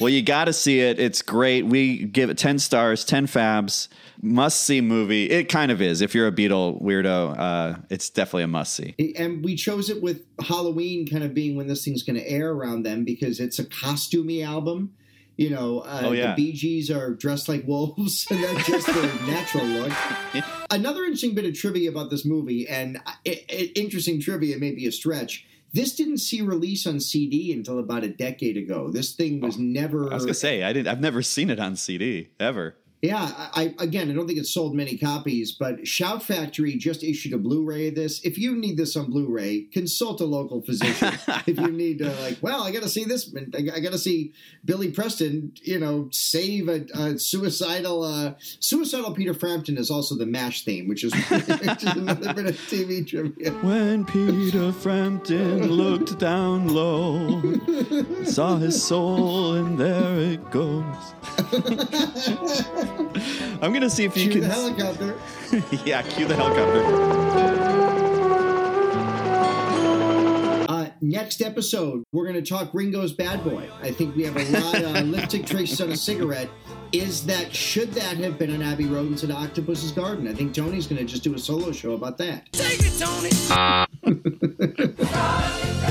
Well, 0.00 0.08
you 0.08 0.22
got 0.22 0.46
to 0.46 0.52
see 0.52 0.80
it. 0.80 0.98
It's 0.98 1.22
great. 1.22 1.66
We 1.66 2.04
give 2.04 2.30
it 2.30 2.38
10 2.38 2.58
stars, 2.58 3.04
10 3.04 3.26
fabs. 3.26 3.88
Must 4.22 4.58
see 4.60 4.80
movie. 4.80 5.30
It 5.30 5.48
kind 5.48 5.70
of 5.70 5.82
is. 5.82 6.00
If 6.00 6.14
you're 6.14 6.26
a 6.28 6.32
Beatle 6.32 6.80
weirdo, 6.82 7.38
uh, 7.38 7.78
it's 7.90 8.08
definitely 8.10 8.44
a 8.44 8.48
must 8.48 8.74
see. 8.74 8.94
and 9.16 9.44
we 9.44 9.54
chose 9.54 9.90
it 9.90 10.02
with 10.02 10.22
Halloween 10.40 11.06
kind 11.06 11.24
of 11.24 11.34
being 11.34 11.56
when 11.56 11.66
this 11.66 11.84
thing's 11.84 12.02
going 12.02 12.16
to 12.16 12.26
air 12.28 12.50
around 12.52 12.84
them 12.84 13.04
because 13.04 13.38
it's 13.40 13.58
a 13.58 13.64
costumey 13.64 14.44
album. 14.46 14.94
You 15.36 15.50
know, 15.50 15.80
uh, 15.80 16.02
Oh, 16.04 16.12
yeah. 16.12 16.28
the 16.36 16.36
Bee 16.36 16.52
Gees 16.52 16.92
are 16.92 17.12
dressed 17.12 17.48
like 17.48 17.66
wolves, 17.66 18.24
and 18.30 18.42
that's 18.44 18.68
just 18.68 18.86
their 18.86 19.02
natural 19.26 19.64
look. 19.66 19.92
Another 20.70 21.02
interesting 21.02 21.34
bit 21.34 21.44
of 21.44 21.54
trivia 21.54 21.90
about 21.90 22.08
this 22.10 22.24
movie, 22.24 22.68
and 22.68 22.98
i 23.04 23.14
i 23.26 23.72
interesting 23.74 24.20
trivia, 24.20 24.58
maybe 24.58 24.86
a 24.86 24.92
stretch. 24.92 25.44
This 25.74 25.96
didn't 25.96 26.18
see 26.18 26.40
release 26.40 26.86
on 26.86 27.00
CD 27.00 27.52
until 27.52 27.80
about 27.80 28.04
a 28.04 28.08
decade 28.08 28.56
ago. 28.56 28.92
This 28.92 29.12
thing 29.12 29.40
was 29.40 29.58
never. 29.58 30.08
I 30.08 30.14
was 30.14 30.24
gonna 30.24 30.34
say 30.34 30.62
I 30.62 30.72
didn't. 30.72 30.86
I've 30.86 31.00
never 31.00 31.20
seen 31.20 31.50
it 31.50 31.58
on 31.58 31.74
CD 31.74 32.28
ever. 32.38 32.76
Yeah, 33.04 33.30
I, 33.36 33.50
I 33.54 33.84
again, 33.84 34.10
I 34.10 34.14
don't 34.14 34.26
think 34.26 34.38
it 34.38 34.46
sold 34.46 34.74
many 34.74 34.96
copies, 34.96 35.52
but 35.52 35.86
Shout 35.86 36.22
Factory 36.22 36.74
just 36.76 37.04
issued 37.04 37.34
a 37.34 37.38
Blu-ray 37.38 37.88
of 37.88 37.96
this. 37.96 38.24
If 38.24 38.38
you 38.38 38.56
need 38.56 38.78
this 38.78 38.96
on 38.96 39.10
Blu-ray, 39.10 39.66
consult 39.74 40.22
a 40.22 40.24
local 40.24 40.62
physician. 40.62 41.12
if 41.46 41.60
you 41.60 41.70
need, 41.70 42.00
uh, 42.00 42.14
like, 42.22 42.38
well, 42.40 42.62
I 42.62 42.70
got 42.70 42.82
to 42.82 42.88
see 42.88 43.04
this. 43.04 43.30
I, 43.54 43.60
got 43.60 43.92
to 43.92 43.98
see 43.98 44.32
Billy 44.64 44.90
Preston, 44.90 45.52
you 45.60 45.78
know, 45.78 46.08
save 46.12 46.70
a, 46.70 46.86
a 46.94 47.18
suicidal, 47.18 48.04
uh, 48.04 48.32
suicidal 48.38 49.12
Peter 49.12 49.34
Frampton 49.34 49.76
is 49.76 49.90
also 49.90 50.14
the 50.16 50.24
Mash 50.24 50.64
theme, 50.64 50.88
which 50.88 51.04
is, 51.04 51.12
which 51.28 51.84
is 51.84 51.92
another 51.92 52.32
bit 52.32 52.46
of 52.46 52.56
TV 52.56 53.06
trivia. 53.06 53.50
When 53.60 54.06
Peter 54.06 54.72
Frampton 54.72 55.66
looked 55.70 56.18
down 56.18 56.68
low, 56.68 57.42
saw 58.24 58.56
his 58.56 58.82
soul, 58.82 59.56
and 59.56 59.76
there 59.76 60.18
it 60.20 60.50
goes. 60.50 61.12
I'm 63.62 63.72
gonna 63.72 63.90
see 63.90 64.04
if 64.04 64.16
you 64.16 64.30
Cue 64.30 64.40
can. 64.40 64.48
the 64.48 64.54
helicopter. 64.54 65.18
yeah, 65.84 66.02
cue 66.02 66.26
the 66.26 66.34
helicopter. 66.36 66.84
Uh, 70.68 70.88
next 71.00 71.40
episode, 71.42 72.02
we're 72.12 72.24
going 72.26 72.42
to 72.42 72.48
talk 72.48 72.72
Ringo's 72.72 73.12
Bad 73.12 73.44
Boy. 73.44 73.68
I 73.82 73.90
think 73.92 74.16
we 74.16 74.24
have 74.24 74.36
a 74.36 74.44
lot 74.60 74.82
of 74.82 75.06
lipstick 75.08 75.46
traces 75.46 75.80
on 75.80 75.90
a 75.90 75.96
cigarette. 75.96 76.48
Is 76.92 77.24
that 77.26 77.54
should 77.54 77.92
that 77.92 78.16
have 78.18 78.38
been 78.38 78.50
an 78.50 78.62
Abbey 78.62 78.86
Road 78.86 79.08
instead 79.08 79.30
of 79.30 79.36
Octopus's 79.36 79.92
Garden? 79.92 80.26
I 80.28 80.32
think 80.32 80.54
Tony's 80.54 80.86
going 80.86 80.98
to 80.98 81.04
just 81.04 81.22
do 81.22 81.34
a 81.34 81.38
solo 81.38 81.72
show 81.72 81.92
about 81.92 82.18
that. 82.18 82.50
Take 82.52 82.80
it, 82.80 82.98
Tony. 82.98 83.30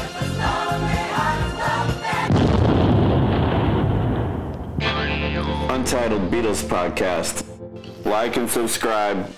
Untitled 5.83 6.31
Beatles 6.31 6.63
Podcast. 6.63 7.43
Like 8.05 8.37
and 8.37 8.49
subscribe 8.49 9.29